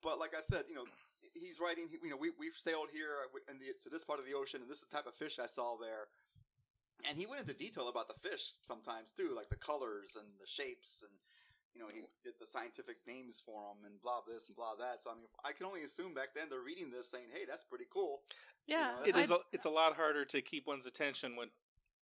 but 0.00 0.16
like 0.18 0.32
I 0.32 0.40
said, 0.40 0.64
you 0.64 0.74
know, 0.74 0.88
he's 1.34 1.60
writing. 1.60 1.88
You 2.02 2.10
know, 2.10 2.16
we 2.16 2.30
we've 2.38 2.56
sailed 2.58 2.88
here 2.92 3.26
in 3.50 3.58
the, 3.58 3.72
to 3.84 3.88
this 3.90 4.04
part 4.04 4.18
of 4.18 4.26
the 4.26 4.34
ocean, 4.34 4.60
and 4.62 4.70
this 4.70 4.78
is 4.78 4.84
the 4.88 4.94
type 4.94 5.06
of 5.06 5.14
fish 5.14 5.38
I 5.38 5.46
saw 5.46 5.76
there. 5.76 6.08
And 7.08 7.18
he 7.18 7.26
went 7.26 7.42
into 7.42 7.52
detail 7.54 7.88
about 7.88 8.08
the 8.08 8.16
fish 8.18 8.56
sometimes 8.66 9.12
too, 9.12 9.30
like 9.36 9.50
the 9.50 9.60
colors 9.60 10.16
and 10.16 10.26
the 10.40 10.48
shapes 10.48 11.04
and 11.04 11.12
you 11.76 11.82
know, 11.84 11.92
he 11.92 12.00
did 12.24 12.32
the 12.40 12.48
scientific 12.48 12.96
names 13.06 13.42
for 13.44 13.60
them 13.68 13.84
and 13.84 14.00
blah 14.00 14.24
this 14.26 14.48
and 14.48 14.56
blah 14.56 14.72
that. 14.80 15.04
So 15.04 15.12
I 15.12 15.14
mean, 15.14 15.28
I 15.44 15.52
can 15.52 15.66
only 15.68 15.84
assume 15.84 16.14
back 16.16 16.32
then 16.34 16.48
they're 16.48 16.64
reading 16.64 16.88
this 16.90 17.10
saying, 17.12 17.28
"Hey, 17.28 17.44
that's 17.44 17.64
pretty 17.68 17.84
cool." 17.92 18.22
yeah 18.66 18.96
You 19.04 19.12
know, 19.12 19.18
is. 19.20 19.30
A, 19.30 19.38
it's 19.52 19.66
a 19.66 19.70
lot 19.70 19.94
harder 19.94 20.24
to 20.24 20.40
keep 20.40 20.66
one's 20.66 20.86
attention 20.86 21.36
when 21.36 21.48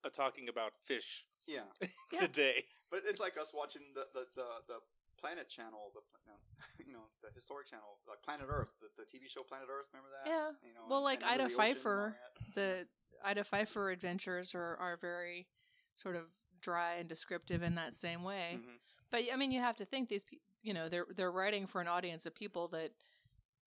uh, 0.06 0.10
talking 0.14 0.48
about 0.48 0.74
fish 0.86 1.26
Yeah, 1.48 1.66
Yeah. 2.14 2.20
today. 2.22 2.66
but 2.92 3.02
it's 3.10 3.20
like 3.20 3.34
us 3.42 3.50
watching 3.52 3.82
the 3.96 4.06
the 4.14 4.28
the, 4.36 4.48
the 4.70 4.78
Planet 5.24 5.48
Channel, 5.48 5.92
the 5.96 6.02
you 6.86 6.92
know, 6.92 7.08
the 7.24 7.30
historic 7.34 7.70
channel, 7.70 7.98
like 8.10 8.22
Planet 8.22 8.48
Earth, 8.50 8.68
the, 8.82 8.88
the 9.00 9.08
TV 9.08 9.30
show 9.32 9.42
Planet 9.44 9.68
Earth. 9.72 9.86
Remember 9.94 10.10
that? 10.12 10.30
Yeah. 10.30 10.52
You 10.68 10.74
know, 10.76 10.82
Well, 10.90 11.02
like 11.02 11.22
and 11.22 11.30
Ida 11.32 11.44
Under 11.46 11.56
the 11.56 11.62
Ocean 11.62 11.78
and 11.78 11.78
all 11.78 12.12
Pfeiffer, 12.12 12.16
the 12.56 12.88
ida 13.24 13.44
pfeiffer 13.46 13.90
adventures 13.90 14.54
are 14.54 14.76
are 14.78 14.98
very 15.00 15.48
sort 15.96 16.18
of 16.18 16.24
dry 16.60 16.96
and 16.96 17.08
descriptive 17.08 17.64
in 17.64 17.76
that 17.76 17.96
same 17.96 18.22
way 18.24 18.60
Mhm. 18.60 18.80
But 19.12 19.22
I 19.32 19.36
mean, 19.38 19.52
you 19.52 19.60
have 19.62 19.78
to 19.78 19.86
think 19.86 20.10
these, 20.10 20.26
you 20.62 20.74
know, 20.74 20.90
they're 20.90 21.06
they're 21.16 21.32
writing 21.32 21.68
for 21.68 21.80
an 21.80 21.88
audience 21.88 22.26
of 22.26 22.34
people 22.36 22.68
that, 22.70 22.92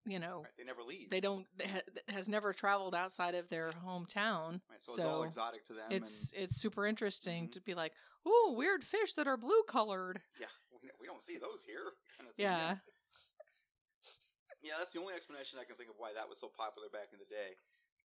you 0.06 0.18
know, 0.20 0.42
Right, 0.44 0.52
they 0.58 0.64
never 0.66 0.82
leave. 0.84 1.10
they 1.10 1.20
don't 1.22 1.46
they 1.56 1.68
ha- 1.68 1.82
has 2.10 2.28
never 2.28 2.52
traveled 2.52 2.96
outside 2.96 3.36
of 3.36 3.48
their 3.50 3.70
hometown. 3.86 4.62
right, 4.70 4.82
so, 4.84 4.94
it's 4.94 5.00
all 5.06 5.24
exotic 5.24 5.66
to 5.68 5.74
them. 5.74 5.92
It's 5.92 6.32
and, 6.34 6.44
it's 6.44 6.58
super 6.60 6.86
interesting 6.86 7.48
Mhm. 7.48 7.52
to 7.54 7.62
be 7.62 7.74
like, 7.76 7.94
oh, 8.26 8.56
weird 8.58 8.84
fish 8.84 9.14
that 9.14 9.28
are 9.28 9.38
blue 9.38 9.64
colored. 9.68 10.22
yeah, 10.40 10.48
we, 10.86 10.92
we 11.02 11.08
don't 11.10 11.22
see 11.26 11.38
those 11.42 11.66
here. 11.66 11.98
Kind 12.18 12.30
of 12.30 12.36
thing, 12.38 12.46
Yeah, 12.46 12.78
yeah, 14.62 14.78
that's 14.78 14.94
the 14.94 15.02
only 15.02 15.14
explanation 15.18 15.58
I 15.58 15.66
can 15.66 15.76
think 15.76 15.90
of 15.90 15.98
why 15.98 16.14
that 16.14 16.30
was 16.30 16.38
so 16.40 16.48
popular 16.54 16.88
back 16.94 17.10
in 17.14 17.20
the 17.20 17.28
day. 17.30 17.58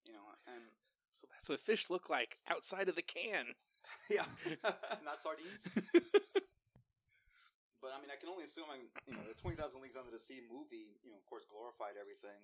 You 0.08 0.16
know, 0.16 0.24
and 0.48 0.64
So 1.12 1.28
that's 1.28 1.48
what 1.48 1.60
fish 1.60 1.90
look 1.92 2.08
like 2.08 2.40
outside 2.48 2.88
of 2.88 2.96
the 2.96 3.04
can. 3.04 3.52
Yeah, 4.10 4.26
not 5.06 5.22
sardines. 5.22 5.62
but 7.80 7.90
I 7.94 7.98
mean, 8.02 8.10
I 8.12 8.18
can 8.20 8.28
only 8.28 8.44
assume, 8.44 8.66
I'm, 8.68 8.90
you 9.08 9.14
know, 9.16 9.24
the 9.24 9.38
Twenty 9.38 9.56
Thousand 9.56 9.80
Leagues 9.80 9.96
Under 9.96 10.10
the 10.12 10.18
Sea 10.20 10.42
movie, 10.50 10.98
you 11.02 11.10
know, 11.14 11.18
of 11.18 11.24
course, 11.30 11.46
glorified 11.48 11.94
everything. 11.96 12.36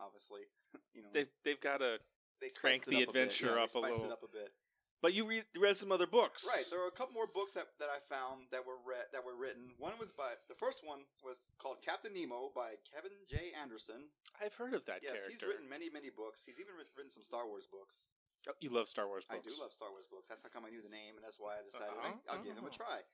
Obviously, 0.00 0.48
you 0.96 1.02
know, 1.04 1.12
They've 1.14 1.30
they've 1.44 1.60
got 1.60 1.78
to 1.84 2.00
they 2.40 2.48
crank 2.50 2.84
spiced 2.84 2.88
it 2.88 2.90
the 2.90 3.02
up 3.04 3.10
a 3.10 3.12
bit. 3.12 3.22
adventure 3.30 3.54
Yeah, 3.54 3.64
up 3.64 3.72
they 3.72 3.78
a 3.78 3.82
little. 3.82 4.04
it 4.08 4.12
up 4.12 4.24
a 4.26 4.32
bit. 4.32 4.50
But 5.00 5.16
you 5.16 5.24
read 5.24 5.48
read 5.56 5.80
some 5.80 5.88
other 5.92 6.06
books, 6.06 6.44
Right, 6.44 6.68
there 6.68 6.76
were 6.80 6.92
a 6.92 6.94
couple 6.94 7.16
more 7.16 7.24
books 7.26 7.56
that, 7.56 7.72
that 7.80 7.88
I 7.88 8.04
found 8.12 8.52
that 8.52 8.68
were 8.68 8.76
read 8.84 9.08
that 9.16 9.24
were 9.24 9.32
written. 9.32 9.72
One 9.80 9.96
was 9.96 10.12
by 10.12 10.36
the 10.52 10.54
first 10.54 10.84
one 10.84 11.08
was 11.24 11.40
called 11.56 11.80
Captain 11.80 12.12
Nemo 12.12 12.52
by 12.52 12.76
Kevin 12.84 13.16
J. 13.24 13.56
Anderson. 13.56 14.12
I've 14.36 14.52
heard 14.52 14.76
of 14.76 14.84
that 14.84 15.00
yes, 15.00 15.16
he's 15.24 15.40
written 15.40 15.64
many 15.72 15.88
many 15.88 16.12
books. 16.12 16.44
He's 16.44 16.60
even 16.60 16.76
written 16.76 17.08
some 17.08 17.24
Star 17.24 17.48
Wars 17.48 17.64
books. 17.64 18.12
Oh, 18.48 18.52
you 18.60 18.68
love 18.68 18.88
Star 18.92 19.08
Wars 19.08 19.24
books. 19.24 19.40
I 19.40 19.48
do 19.48 19.56
love 19.56 19.72
Star 19.72 19.88
Wars 19.88 20.04
books. 20.08 20.28
That's 20.28 20.44
how 20.44 20.52
come 20.52 20.64
I 20.68 20.72
knew 20.72 20.84
the 20.84 20.92
name, 20.92 21.16
and 21.16 21.24
that's 21.24 21.40
why 21.40 21.56
I 21.60 21.64
decided 21.64 21.96
Uh-huh. 21.96 22.16
I, 22.28 22.36
will 22.36 22.44
give 22.44 22.56
him 22.56 22.64
a 22.64 22.72
Oh. 22.72 22.76
try. 22.76 23.04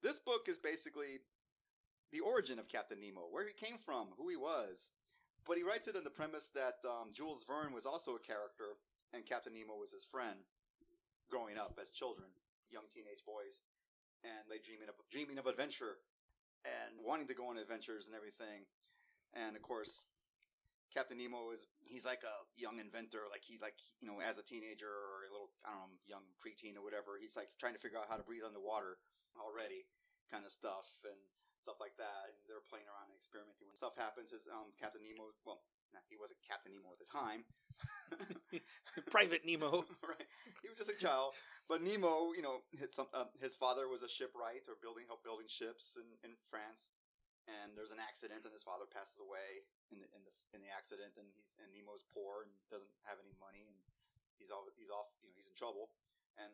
This 0.00 0.18
book 0.20 0.48
is 0.48 0.58
basically 0.60 1.20
the 2.12 2.20
origin 2.20 2.58
of 2.58 2.68
Captain 2.68 3.00
Nemo, 3.00 3.28
where 3.28 3.44
he 3.44 3.52
came 3.52 3.76
from, 3.78 4.12
who 4.16 4.28
he 4.28 4.36
was. 4.36 4.90
But 5.46 5.56
he 5.56 5.64
writes 5.64 5.88
it 5.88 5.96
in 5.96 6.04
the 6.04 6.12
premise 6.12 6.48
that 6.52 6.80
um, 6.84 7.12
Jules 7.12 7.44
Verne 7.44 7.72
was 7.72 7.84
also 7.86 8.16
a 8.16 8.18
character, 8.20 8.76
and 9.12 9.24
Captain 9.24 9.52
Nemo 9.52 9.76
was 9.76 9.92
his 9.92 10.04
friend 10.04 10.44
growing 11.28 11.56
up 11.60 11.78
as 11.80 11.92
children, 11.92 12.28
young 12.72 12.88
teenage 12.90 13.22
boys, 13.24 13.60
and 14.24 14.42
they 14.48 14.58
dreaming 14.58 14.88
of 14.88 14.96
dreaming 15.12 15.38
of 15.38 15.46
adventure 15.46 16.00
and 16.66 16.98
wanting 16.98 17.28
to 17.30 17.36
go 17.36 17.48
on 17.48 17.60
adventures 17.60 18.10
and 18.10 18.16
everything. 18.16 18.66
And 19.36 19.54
of 19.54 19.62
course, 19.62 20.08
Captain 20.92 21.20
Nemo 21.20 21.52
is 21.52 21.68
he's 21.84 22.08
like 22.08 22.24
a 22.24 22.36
young 22.56 22.80
inventor, 22.80 23.28
like 23.28 23.44
he's 23.44 23.60
like 23.60 23.76
you 24.00 24.08
know 24.08 24.18
as 24.24 24.40
a 24.40 24.44
teenager 24.44 24.88
or 24.88 25.28
a 25.28 25.30
little 25.30 25.52
I 25.62 25.76
don't 25.76 25.92
know 25.92 26.00
young 26.08 26.24
preteen 26.40 26.74
or 26.74 26.82
whatever. 26.82 27.20
He's 27.20 27.36
like 27.36 27.52
trying 27.60 27.76
to 27.76 27.82
figure 27.82 28.00
out 28.00 28.08
how 28.08 28.16
to 28.16 28.26
breathe 28.26 28.46
underwater 28.46 28.98
already, 29.36 29.86
kind 30.32 30.48
of 30.48 30.50
stuff 30.50 30.88
and 31.04 31.18
stuff 31.60 31.78
like 31.78 31.94
that. 32.00 32.32
And 32.32 32.36
they're 32.48 32.64
playing 32.66 32.88
around 32.88 33.12
and 33.12 33.18
experimenting. 33.20 33.68
When 33.68 33.76
stuff 33.76 33.94
happens, 34.00 34.32
is 34.32 34.48
um, 34.48 34.72
Captain 34.80 35.04
Nemo. 35.04 35.30
Well, 35.44 35.60
he 36.08 36.16
wasn't 36.16 36.40
Captain 36.44 36.72
Nemo 36.72 36.96
at 36.96 37.00
the 37.00 37.10
time. 37.12 37.44
Private 39.12 39.44
Nemo. 39.44 39.84
child. 40.96 41.34
But 41.68 41.84
Nemo, 41.84 42.32
you 42.32 42.40
know, 42.40 42.64
his, 42.72 42.96
uh, 42.96 43.28
his 43.44 43.52
father 43.52 43.92
was 43.92 44.00
a 44.00 44.08
shipwright 44.08 44.64
or 44.64 44.80
building 44.80 45.04
help 45.04 45.20
building 45.20 45.44
ships 45.52 45.92
in, 46.00 46.08
in 46.24 46.32
France. 46.48 46.96
And 47.48 47.76
there's 47.76 47.92
an 47.92 48.00
accident, 48.00 48.44
and 48.44 48.52
his 48.52 48.64
father 48.64 48.84
passes 48.88 49.20
away 49.24 49.64
in 49.88 50.00
the 50.00 50.08
in 50.12 50.20
the 50.20 50.32
in 50.52 50.60
the 50.60 50.68
accident, 50.68 51.16
and 51.16 51.24
he's 51.32 51.56
and 51.56 51.72
Nemo's 51.72 52.04
poor 52.12 52.44
and 52.44 52.52
doesn't 52.68 52.92
have 53.08 53.16
any 53.24 53.32
money, 53.40 53.64
and 53.64 53.76
he's 54.36 54.52
all 54.52 54.68
he's 54.76 54.92
off, 54.92 55.08
you 55.24 55.32
know, 55.32 55.36
he's 55.36 55.48
in 55.48 55.56
trouble. 55.56 55.88
And 56.36 56.52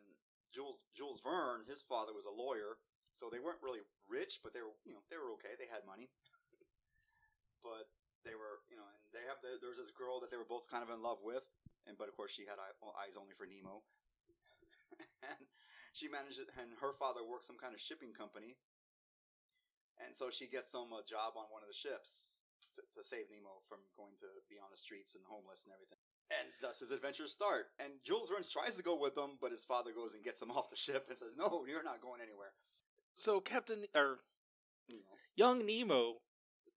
Jules 0.55 0.79
Jules 0.95 1.19
Verne, 1.19 1.67
his 1.67 1.83
father 1.83 2.15
was 2.15 2.31
a 2.31 2.35
lawyer, 2.35 2.79
so 3.19 3.27
they 3.27 3.43
weren't 3.43 3.59
really 3.59 3.83
rich, 4.07 4.39
but 4.39 4.55
they 4.55 4.63
were 4.63 4.71
you 4.87 4.95
know 4.95 5.03
they 5.11 5.19
were 5.19 5.35
okay. 5.39 5.59
They 5.59 5.67
had 5.67 5.83
money, 5.83 6.07
but 7.67 7.91
they 8.23 8.39
were 8.39 8.63
you 8.71 8.79
know, 8.79 8.87
and 8.87 8.99
they 9.11 9.27
have 9.27 9.43
the, 9.43 9.59
there 9.59 9.75
was 9.75 9.83
this 9.83 9.91
girl 9.95 10.23
that 10.23 10.31
they 10.31 10.39
were 10.39 10.47
both 10.47 10.71
kind 10.71 10.87
of 10.87 10.95
in 10.95 11.03
love 11.03 11.19
with, 11.27 11.43
and 11.91 11.99
but 11.99 12.07
of 12.07 12.15
course 12.15 12.31
she 12.31 12.47
had 12.47 12.63
eyes 12.63 13.19
only 13.19 13.35
for 13.35 13.51
Nemo, 13.51 13.83
and 15.31 15.49
she 15.93 16.09
manages, 16.11 16.45
it, 16.45 16.51
and 16.59 16.75
her 16.83 16.93
father 16.97 17.23
works 17.25 17.47
some 17.47 17.59
kind 17.59 17.73
of 17.73 17.81
shipping 17.81 18.13
company, 18.13 18.59
and 20.03 20.13
so 20.15 20.29
she 20.29 20.51
gets 20.51 20.73
some 20.75 20.91
a 20.93 21.07
job 21.07 21.39
on 21.39 21.47
one 21.55 21.63
of 21.63 21.71
the 21.71 21.77
ships 21.77 22.27
to, 22.75 22.83
to 22.99 23.03
save 23.07 23.31
Nemo 23.31 23.63
from 23.71 23.79
going 23.95 24.15
to 24.19 24.31
be 24.51 24.59
on 24.59 24.71
the 24.75 24.81
streets 24.81 25.15
and 25.15 25.23
homeless 25.31 25.63
and 25.63 25.71
everything. 25.71 26.01
and 26.35 26.51
thus 26.59 26.83
his 26.83 26.91
adventures 26.91 27.31
start. 27.31 27.71
And 27.79 28.03
Jules 28.03 28.29
Verne 28.29 28.43
tries 28.43 28.75
to 28.75 28.83
go 28.83 28.99
with 28.99 29.15
him, 29.15 29.39
but 29.39 29.55
his 29.55 29.63
father 29.63 29.95
goes 29.95 30.13
and 30.15 30.25
gets 30.27 30.43
him 30.43 30.51
off 30.57 30.71
the 30.71 30.77
ship 30.77 31.07
and 31.09 31.19
says, 31.19 31.39
"No, 31.39 31.65
you're 31.69 31.87
not 31.87 32.03
going 32.03 32.21
anywhere." 32.21 32.53
So 33.15 33.39
Captain 33.41 33.87
or 33.95 34.27
know, 34.91 35.15
young 35.37 35.65
Nemo, 35.65 36.19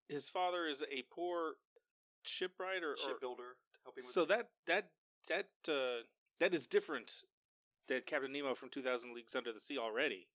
his 0.07 0.29
father 0.29 0.67
is 0.67 0.81
a 0.83 1.03
poor 1.09 1.57
shipwright 2.23 2.83
or, 2.83 2.95
shipbuilder 2.97 3.57
helping 3.83 4.03
with 4.05 4.13
so 4.13 4.25
that 4.25 4.49
that 4.67 4.89
that 5.29 5.49
uh, 5.67 6.03
that 6.39 6.53
is 6.53 6.67
different 6.67 7.23
than 7.87 8.01
Captain 8.05 8.31
Nemo 8.31 8.55
from 8.55 8.69
Two 8.69 8.81
Thousand 8.81 9.13
Leagues 9.13 9.35
Under 9.35 9.51
the 9.53 9.59
Sea 9.59 9.77
already. 9.77 10.27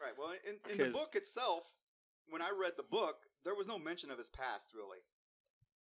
Right. 0.00 0.12
Well, 0.16 0.30
in, 0.46 0.56
in 0.70 0.78
the 0.78 0.92
book 0.92 1.14
itself, 1.14 1.64
when 2.28 2.42
I 2.42 2.50
read 2.50 2.72
the 2.76 2.84
book, 2.86 3.16
there 3.44 3.54
was 3.54 3.66
no 3.66 3.78
mention 3.78 4.10
of 4.10 4.18
his 4.18 4.30
past 4.30 4.70
really. 4.74 4.98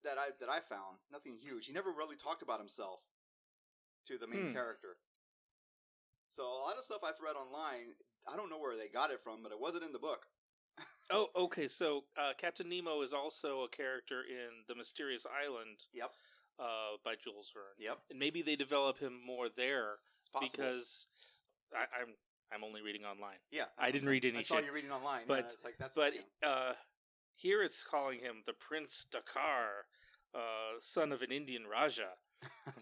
That 0.03 0.17
I 0.17 0.29
that 0.39 0.49
I 0.49 0.59
found 0.61 0.97
nothing 1.11 1.37
huge. 1.39 1.67
He 1.67 1.73
never 1.73 1.91
really 1.91 2.15
talked 2.15 2.41
about 2.41 2.59
himself 2.59 2.99
to 4.07 4.17
the 4.17 4.25
main 4.27 4.47
Hmm. 4.49 4.53
character. 4.53 4.97
So 6.35 6.43
a 6.43 6.63
lot 6.65 6.77
of 6.77 6.83
stuff 6.83 7.03
I've 7.03 7.19
read 7.23 7.35
online, 7.35 7.93
I 8.27 8.35
don't 8.35 8.49
know 8.49 8.57
where 8.57 8.77
they 8.77 8.87
got 8.87 9.11
it 9.11 9.19
from, 9.23 9.43
but 9.43 9.51
it 9.51 9.59
wasn't 9.59 9.83
in 9.83 9.91
the 9.93 9.99
book. 9.99 10.25
Oh, 11.13 11.27
okay. 11.35 11.67
So 11.67 12.05
uh, 12.17 12.31
Captain 12.37 12.69
Nemo 12.69 13.01
is 13.01 13.11
also 13.11 13.63
a 13.63 13.69
character 13.69 14.21
in 14.21 14.63
The 14.69 14.75
Mysterious 14.75 15.25
Island 15.27 15.79
Yep. 15.91 16.09
uh, 16.57 16.95
by 17.03 17.15
Jules 17.21 17.51
Verne, 17.53 17.75
Yep. 17.77 17.97
and 18.11 18.17
maybe 18.19 18.41
they 18.41 18.55
develop 18.55 18.99
him 18.99 19.19
more 19.25 19.49
there 19.49 19.95
possible. 20.33 20.51
because 20.51 21.07
I, 21.75 21.85
I'm 22.01 22.15
I'm 22.53 22.63
only 22.63 22.81
reading 22.81 23.05
online. 23.05 23.37
yeah, 23.51 23.65
I 23.79 23.91
didn't 23.91 24.09
read 24.09 24.25
any 24.25 24.39
I 24.39 24.41
saw 24.43 24.55
shit. 24.57 24.65
you 24.65 24.73
reading 24.73 24.91
online, 24.91 25.23
But- 25.27 25.55
yeah, 25.59 25.63
like 25.63 25.75
that's 25.79 25.95
But 25.95 26.13
know, 26.43 26.47
uh, 26.49 26.73
here 27.35 27.63
it's 27.63 27.81
calling 27.83 28.19
him 28.19 28.43
the 28.45 28.53
Prince 28.53 29.05
Dakar, 29.09 29.87
uh, 30.35 30.79
son 30.79 31.11
of 31.11 31.21
an 31.21 31.31
Indian 31.31 31.63
Raja. 31.65 32.09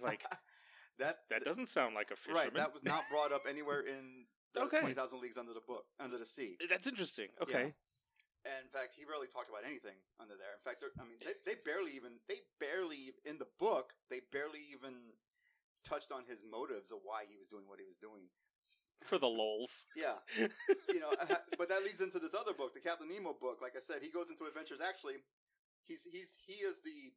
Like 0.02 0.24
that 1.00 1.18
that 1.30 1.44
doesn't 1.46 1.70
sound 1.70 1.94
like 1.96 2.12
a 2.12 2.16
fisherman. 2.16 2.44
right. 2.46 2.54
That 2.56 2.74
was 2.74 2.84
not 2.84 3.04
brought 3.12 3.32
up 3.32 3.44
anywhere 3.48 3.82
in 3.82 4.26
the 4.54 4.62
Okay. 4.62 4.80
Twenty 4.80 4.96
Thousand 4.96 5.22
Leagues 5.22 5.38
Under 5.38 5.54
the 5.54 5.62
Book, 5.66 5.86
Under 6.00 6.18
the 6.18 6.26
Sea. 6.26 6.58
That's 6.70 6.88
interesting. 6.88 7.28
Okay. 7.42 7.74
And 8.48 8.64
in 8.64 8.72
fact, 8.72 8.96
he 8.96 9.04
rarely 9.04 9.28
talked 9.28 9.50
about 9.52 9.68
anything 9.68 10.00
under 10.18 10.34
there. 10.40 10.56
In 10.56 10.64
fact, 10.64 10.80
I 10.98 11.04
mean, 11.04 11.20
they, 11.20 11.36
they 11.46 11.58
barely 11.68 11.92
even 11.92 12.24
they 12.32 12.40
barely 12.58 13.12
in 13.28 13.38
the 13.38 13.52
book 13.60 13.92
they 14.10 14.22
barely 14.32 14.64
even 14.74 15.14
touched 15.86 16.12
on 16.12 16.28
his 16.28 16.44
motives 16.44 16.92
of 16.92 17.04
why 17.04 17.26
he 17.28 17.36
was 17.38 17.48
doing 17.48 17.66
what 17.68 17.80
he 17.80 17.88
was 17.88 17.98
doing. 18.00 18.32
For 19.08 19.16
the 19.16 19.32
lols. 19.32 19.88
Yeah, 19.96 20.20
you 20.92 21.00
know, 21.00 21.16
uh, 21.16 21.40
but 21.56 21.72
that 21.72 21.88
leads 21.88 22.04
into 22.04 22.20
this 22.20 22.36
other 22.36 22.52
book, 22.52 22.76
the 22.76 22.84
Captain 22.84 23.08
Nemo 23.08 23.32
book. 23.32 23.64
Like 23.64 23.80
I 23.80 23.84
said, 23.84 24.04
he 24.04 24.12
goes 24.12 24.28
into 24.28 24.44
adventures. 24.44 24.84
Actually, 24.84 25.24
he's 25.88 26.04
he's 26.04 26.36
he 26.44 26.60
is 26.68 26.84
the 26.84 27.16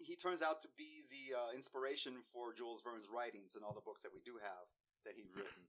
he 0.00 0.16
turns 0.16 0.40
out 0.40 0.60
to 0.64 0.68
be 0.76 1.04
the 1.08 1.36
uh, 1.36 1.50
inspiration 1.56 2.20
for 2.32 2.52
Jules 2.52 2.84
Verne's 2.84 3.08
writings 3.08 3.56
and 3.56 3.64
all 3.64 3.72
the 3.72 3.84
books 3.84 4.04
that 4.04 4.12
we 4.12 4.20
do 4.24 4.36
have 4.40 4.66
that 5.08 5.16
he's 5.16 5.32
written. 5.32 5.64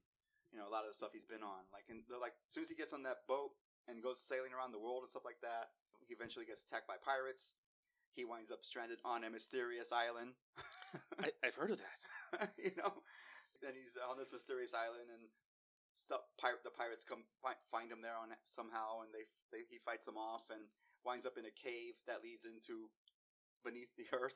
You 0.52 0.60
know, 0.60 0.68
a 0.68 0.72
lot 0.72 0.84
of 0.84 0.92
the 0.92 0.96
stuff 0.96 1.12
he's 1.12 1.28
been 1.28 1.44
on. 1.44 1.68
Like, 1.72 1.88
in, 1.92 2.04
like 2.08 2.36
as 2.48 2.52
soon 2.52 2.64
as 2.64 2.72
he 2.72 2.76
gets 2.76 2.96
on 2.96 3.04
that 3.04 3.28
boat 3.28 3.52
and 3.88 4.00
goes 4.00 4.20
sailing 4.20 4.52
around 4.52 4.72
the 4.72 4.80
world 4.80 5.04
and 5.04 5.10
stuff 5.12 5.24
like 5.24 5.40
that, 5.44 5.72
he 6.04 6.16
eventually 6.16 6.48
gets 6.48 6.64
attacked 6.64 6.88
by 6.88 7.00
pirates. 7.00 7.56
He 8.18 8.26
winds 8.26 8.50
up 8.50 8.66
stranded 8.66 8.98
on 9.06 9.22
a 9.22 9.30
mysterious 9.30 9.94
island. 9.94 10.34
I, 11.22 11.30
I've 11.46 11.54
heard 11.54 11.70
of 11.70 11.78
that. 11.78 12.50
you 12.58 12.74
know, 12.74 12.90
and 13.62 13.78
he's 13.78 13.94
on 13.94 14.18
this 14.18 14.34
mysterious 14.34 14.74
island, 14.74 15.06
and 15.06 15.30
stuff. 15.94 16.26
Pirate, 16.34 16.66
the 16.66 16.74
pirates 16.74 17.06
come 17.06 17.22
find, 17.38 17.54
find 17.70 17.86
him 17.86 18.02
there 18.02 18.18
on 18.18 18.34
somehow, 18.42 19.06
and 19.06 19.14
they, 19.14 19.30
they 19.54 19.70
he 19.70 19.78
fights 19.86 20.02
them 20.02 20.18
off, 20.18 20.50
and 20.50 20.66
winds 21.06 21.30
up 21.30 21.38
in 21.38 21.46
a 21.46 21.54
cave 21.54 21.94
that 22.10 22.26
leads 22.26 22.42
into 22.42 22.90
beneath 23.62 23.94
the 23.94 24.10
earth, 24.10 24.34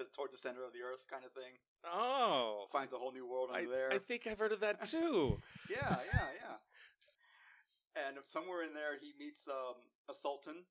toward 0.16 0.32
the 0.32 0.40
center 0.40 0.64
of 0.64 0.72
the 0.72 0.80
earth, 0.80 1.04
kind 1.04 1.28
of 1.28 1.36
thing. 1.36 1.60
Oh. 1.84 2.72
Finds 2.72 2.96
a 2.96 3.00
whole 3.00 3.12
new 3.12 3.28
world 3.28 3.52
I, 3.52 3.68
under 3.68 3.68
there. 3.68 3.92
I 3.92 4.00
think 4.00 4.24
I've 4.24 4.40
heard 4.40 4.56
of 4.56 4.64
that 4.64 4.88
too. 4.88 5.44
yeah, 5.68 6.00
yeah, 6.08 6.32
yeah. 6.40 6.56
And 8.00 8.16
somewhere 8.24 8.64
in 8.64 8.72
there, 8.72 8.96
he 8.96 9.12
meets 9.20 9.44
um, 9.44 9.76
a 10.08 10.16
sultan. 10.16 10.64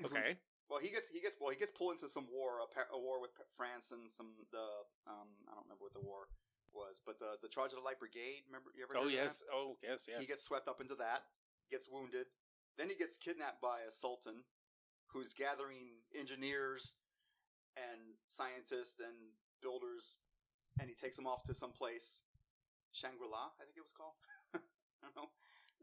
Okay. 0.00 0.40
Well, 0.68 0.80
he 0.84 0.92
gets 0.92 1.08
he 1.08 1.20
gets 1.20 1.36
well 1.40 1.48
he 1.48 1.56
gets 1.56 1.72
pulled 1.72 1.96
into 1.96 2.12
some 2.12 2.28
war, 2.28 2.60
a, 2.60 2.68
a 2.92 3.00
war 3.00 3.20
with 3.20 3.32
France 3.56 3.88
and 3.88 4.12
some 4.12 4.36
the 4.52 4.84
um 5.08 5.32
I 5.48 5.56
don't 5.56 5.64
remember 5.64 5.88
what 5.88 5.96
the 5.96 6.04
war 6.04 6.28
was, 6.76 7.00
but 7.04 7.16
the 7.16 7.40
the 7.40 7.48
Charge 7.48 7.72
of 7.72 7.80
the 7.80 7.86
Light 7.86 7.96
Brigade. 7.98 8.44
Remember 8.48 8.68
you 8.76 8.84
ever? 8.84 8.92
Oh 8.96 9.08
heard 9.08 9.16
of 9.16 9.16
that? 9.16 9.32
yes. 9.32 9.44
Oh 9.48 9.80
yes. 9.80 10.04
Yes. 10.04 10.20
He 10.20 10.26
gets 10.28 10.44
swept 10.44 10.68
up 10.68 10.84
into 10.84 10.94
that, 11.00 11.24
gets 11.72 11.88
wounded. 11.88 12.28
Then 12.76 12.92
he 12.92 12.96
gets 12.96 13.16
kidnapped 13.16 13.64
by 13.64 13.82
a 13.88 13.90
sultan 13.90 14.44
who's 15.10 15.32
gathering 15.32 16.04
engineers 16.12 16.94
and 17.74 18.14
scientists 18.28 19.00
and 19.00 19.32
builders, 19.64 20.20
and 20.78 20.88
he 20.88 20.94
takes 20.94 21.16
them 21.16 21.26
off 21.26 21.42
to 21.48 21.54
some 21.56 21.72
place, 21.72 22.22
Shangri 22.92 23.26
La, 23.26 23.50
I 23.56 23.64
think 23.64 23.80
it 23.80 23.86
was 23.86 23.96
called. 23.96 24.20
I 24.54 24.60
don't 25.02 25.16
know. 25.16 25.30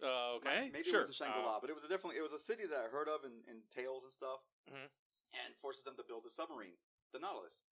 Uh, 0.04 0.36
okay. 0.44 0.70
Maybe 0.74 0.84
sure. 0.84 1.08
it 1.08 1.14
wasn't 1.14 1.30
Shangri 1.30 1.42
La, 1.44 1.58
Uh, 1.58 1.60
but 1.64 1.70
it 1.72 1.76
was 1.78 1.84
a 1.84 1.90
definitely 1.90 2.18
it 2.20 2.26
was 2.26 2.36
a 2.36 2.40
city 2.44 2.68
that 2.68 2.78
I 2.78 2.88
heard 2.92 3.08
of 3.08 3.24
in, 3.24 3.44
in 3.48 3.64
tales 3.72 4.04
and 4.04 4.12
stuff, 4.12 4.44
Mhm. 4.68 4.92
and 5.34 5.50
forces 5.64 5.84
them 5.88 5.96
to 5.96 6.04
build 6.04 6.26
a 6.28 6.32
submarine, 6.32 6.76
the 7.16 7.20
Nautilus, 7.20 7.64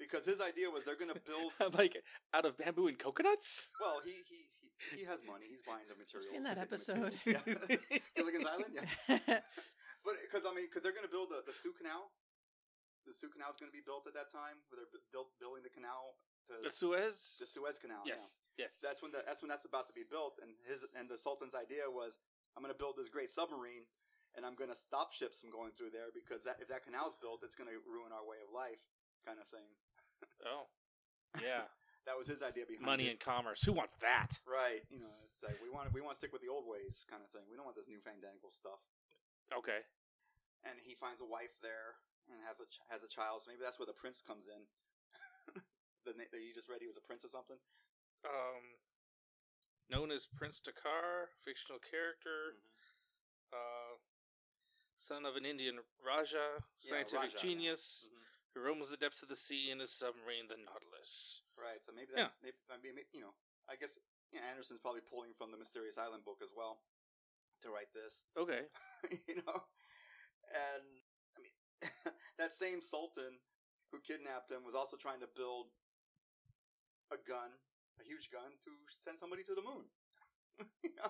because 0.00 0.24
his 0.24 0.40
idea 0.40 0.70
was 0.72 0.84
they're 0.88 0.96
going 0.98 1.12
to 1.12 1.20
build. 1.20 1.52
like 1.78 2.00
out 2.32 2.44
of 2.48 2.56
bamboo 2.56 2.88
and 2.88 2.98
coconuts. 2.98 3.68
well, 3.78 4.00
he, 4.04 4.24
he 4.24 4.48
he 4.48 4.68
he 4.98 5.02
has 5.04 5.20
money. 5.26 5.46
He's 5.52 5.62
buying 5.62 5.84
the 5.86 5.94
materials. 6.00 6.32
seen 6.32 6.42
that 6.48 6.56
to 6.56 6.64
get 6.64 6.70
the 6.70 6.74
episode. 6.74 7.12
Yeah. 7.28 7.44
Gilligan's 8.16 8.46
Island, 8.48 8.72
yeah. 8.72 9.40
But 10.02 10.18
because 10.26 10.42
I 10.42 10.50
mean, 10.50 10.66
because 10.66 10.82
they're 10.82 10.96
going 10.96 11.06
to 11.06 11.12
build 11.12 11.30
the, 11.30 11.44
the 11.46 11.54
Sue 11.54 11.70
Canal. 11.78 12.10
The 13.06 13.14
Sue 13.14 13.30
Canal 13.30 13.50
is 13.54 13.58
going 13.60 13.70
to 13.70 13.74
be 13.76 13.82
built 13.86 14.06
at 14.10 14.14
that 14.18 14.30
time, 14.34 14.58
where 14.70 14.78
they're 14.82 14.90
bu- 14.90 15.06
built, 15.14 15.30
building 15.38 15.62
the 15.62 15.70
canal 15.74 16.18
to 16.52 16.60
The 16.62 16.70
Suez. 16.72 17.40
the 17.40 17.46
Suez 17.48 17.78
Canal. 17.80 18.04
yeah. 18.04 18.14
yes. 18.14 18.38
Yes. 18.60 18.78
That's 18.84 19.00
when 19.00 19.10
the, 19.12 19.24
that's 19.24 19.40
when 19.40 19.48
that's 19.48 19.64
about 19.64 19.88
to 19.88 19.96
be 19.96 20.04
built, 20.04 20.36
and 20.44 20.52
his 20.68 20.84
and 20.92 21.08
the 21.08 21.16
Sultan's 21.16 21.56
idea 21.56 21.88
was, 21.88 22.20
I'm 22.54 22.62
going 22.62 22.72
to 22.74 22.78
build 22.78 23.00
this 23.00 23.08
great 23.08 23.32
submarine, 23.32 23.88
and 24.36 24.44
I'm 24.44 24.54
going 24.54 24.68
to 24.70 24.76
stop 24.76 25.12
ships 25.16 25.40
from 25.40 25.48
going 25.48 25.72
through 25.72 25.90
there 25.96 26.12
because 26.12 26.44
that 26.44 26.60
if 26.60 26.68
that 26.68 26.84
canal's 26.84 27.16
built, 27.16 27.40
it's 27.40 27.56
going 27.56 27.72
to 27.72 27.78
ruin 27.88 28.12
our 28.12 28.22
way 28.28 28.38
of 28.44 28.52
life, 28.52 28.80
kind 29.24 29.40
of 29.40 29.48
thing. 29.48 29.68
oh. 30.52 30.68
Yeah. 31.40 31.64
That 32.02 32.18
was 32.18 32.26
his 32.26 32.42
idea 32.42 32.66
behind 32.66 32.82
Money 32.82 33.06
it. 33.06 33.14
and 33.14 33.20
commerce. 33.22 33.62
Who 33.62 33.70
wants 33.70 33.94
that? 34.02 34.34
right. 34.42 34.82
You 34.90 34.98
know, 34.98 35.14
it's 35.22 35.38
like 35.38 35.54
we 35.62 35.70
want 35.70 35.86
we 35.94 36.02
want 36.02 36.18
to 36.18 36.20
stick 36.20 36.34
with 36.34 36.42
the 36.42 36.50
old 36.50 36.66
ways, 36.66 37.06
kind 37.06 37.22
of 37.22 37.30
thing. 37.30 37.46
We 37.46 37.54
don't 37.54 37.62
want 37.62 37.78
this 37.78 37.86
new 37.86 38.02
fandangle 38.02 38.50
stuff. 38.50 38.82
Okay. 39.54 39.86
And 40.66 40.82
he 40.82 40.98
finds 40.98 41.22
a 41.22 41.28
wife 41.30 41.54
there 41.62 41.94
and 42.26 42.42
has 42.42 42.58
a 42.58 42.66
ch- 42.66 42.82
has 42.90 43.06
a 43.06 43.10
child. 43.10 43.46
So 43.46 43.54
maybe 43.54 43.62
that's 43.62 43.78
where 43.78 43.86
the 43.86 43.94
prince 43.94 44.18
comes 44.18 44.50
in. 44.50 44.66
The 46.04 46.12
na- 46.16 46.30
that 46.30 46.40
you 46.42 46.52
just 46.54 46.68
read, 46.68 46.80
he 46.80 46.86
was 46.90 46.96
a 46.96 47.04
prince 47.04 47.24
or 47.24 47.28
something. 47.28 47.58
Um, 48.24 48.78
known 49.90 50.10
as 50.10 50.26
Prince 50.26 50.60
Dakar, 50.60 51.30
fictional 51.44 51.78
character, 51.78 52.54
Mhm. 52.54 53.52
uh, 53.52 53.98
son 54.96 55.26
of 55.26 55.36
an 55.36 55.44
Indian 55.44 55.80
Raja, 55.98 56.62
Yeah, 56.78 56.88
scientific 56.88 57.20
Raja, 57.20 57.36
yeah. 57.36 57.42
genius, 57.42 58.08
Mhm. 58.08 58.26
who 58.54 58.60
roams 58.60 58.90
the 58.90 58.96
depths 58.96 59.22
of 59.22 59.28
the 59.28 59.36
sea 59.36 59.70
in 59.70 59.80
his 59.80 59.92
submarine, 59.92 60.46
the 60.48 60.56
Nautilus. 60.56 61.42
Right. 61.56 61.82
So 61.82 61.92
maybe 61.92 62.12
Yeah. 62.12 62.28
that's 62.28 62.42
maybe, 62.42 62.56
I 62.70 62.76
mean, 62.78 63.06
you 63.12 63.20
know, 63.20 63.34
I 63.68 63.76
guess 63.76 63.98
you 64.30 64.40
know, 64.40 64.46
Anderson's 64.46 64.80
probably 64.80 65.02
pulling 65.02 65.34
from 65.34 65.50
the 65.50 65.58
Mysterious 65.58 65.98
Island 65.98 66.24
book 66.24 66.40
as 66.40 66.52
well 66.52 66.82
to 67.60 67.70
write 67.70 67.92
this. 67.92 68.24
Okay. 68.36 68.70
you 69.26 69.42
know, 69.42 69.68
and 70.48 71.04
I 71.36 71.38
mean, 71.40 71.52
that 72.38 72.52
same 72.52 72.80
Sultan 72.80 73.40
who 73.90 74.00
kidnapped 74.00 74.50
him 74.50 74.64
was 74.64 74.74
also 74.74 74.96
trying 74.96 75.20
to 75.20 75.26
build 75.26 75.70
a 77.12 77.20
gun, 77.28 77.52
a 78.00 78.04
huge 78.04 78.32
gun, 78.32 78.56
to 78.64 78.70
send 79.04 79.20
somebody 79.20 79.44
to 79.44 79.54
the 79.54 79.62
moon. 79.64 79.84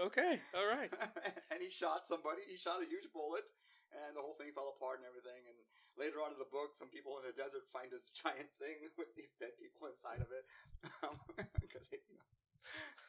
Okay. 0.00 0.40
All 0.56 0.66
right. 0.66 0.90
and 1.52 1.60
he 1.62 1.70
shot 1.70 2.02
somebody. 2.08 2.42
He 2.48 2.56
shot 2.56 2.82
a 2.82 2.88
huge 2.88 3.06
bullet, 3.12 3.44
and 3.92 4.16
the 4.16 4.22
whole 4.24 4.34
thing 4.34 4.50
fell 4.56 4.72
apart 4.74 4.98
and 4.98 5.06
everything. 5.06 5.46
And 5.46 5.58
later 5.94 6.18
on 6.24 6.32
in 6.34 6.40
the 6.40 6.48
book, 6.48 6.74
some 6.74 6.88
people 6.90 7.20
in 7.20 7.28
the 7.28 7.34
desert 7.36 7.68
find 7.70 7.92
this 7.92 8.10
giant 8.22 8.50
thing 8.58 8.82
with 8.98 9.12
these 9.14 9.32
dead 9.38 9.54
people 9.60 9.86
inside 9.86 10.18
of 10.24 10.30
it, 10.32 10.44
um, 11.04 11.16
because 11.60 11.86
it, 11.92 12.02
you 12.08 12.16
know, 12.18 12.28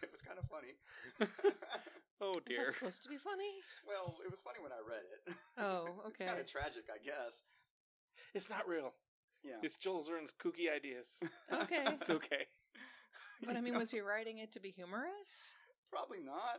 it 0.05 0.11
was 0.11 0.21
kind 0.21 0.37
of 0.37 0.45
funny. 0.51 0.75
Oh 2.21 2.39
Is 2.45 2.55
that 2.55 2.71
dear. 2.71 2.71
supposed 2.71 3.03
to 3.03 3.09
be 3.11 3.17
funny? 3.19 3.63
well, 3.83 4.15
it 4.23 4.29
was 4.31 4.39
funny 4.39 4.59
when 4.63 4.71
I 4.71 4.79
read 4.83 5.03
it. 5.03 5.21
Oh, 5.59 5.87
it's 6.07 6.15
okay. 6.15 6.29
kind 6.29 6.39
of 6.39 6.47
tragic, 6.47 6.87
I 6.93 6.99
guess. 7.03 7.43
It's 8.33 8.49
not 8.49 8.67
real. 8.67 8.93
Yeah. 9.43 9.59
It's 9.61 9.77
Jules 9.77 10.07
Verne's 10.07 10.33
kooky 10.33 10.73
ideas. 10.73 11.21
Okay. 11.51 11.83
It's 11.99 12.09
okay. 12.09 12.47
But 13.45 13.57
I 13.57 13.61
mean, 13.61 13.77
was 13.83 13.91
he 13.91 13.99
writing 13.99 14.37
it 14.39 14.51
to 14.53 14.59
be 14.59 14.71
humorous? 14.71 15.55
probably 15.91 16.23
not. 16.25 16.57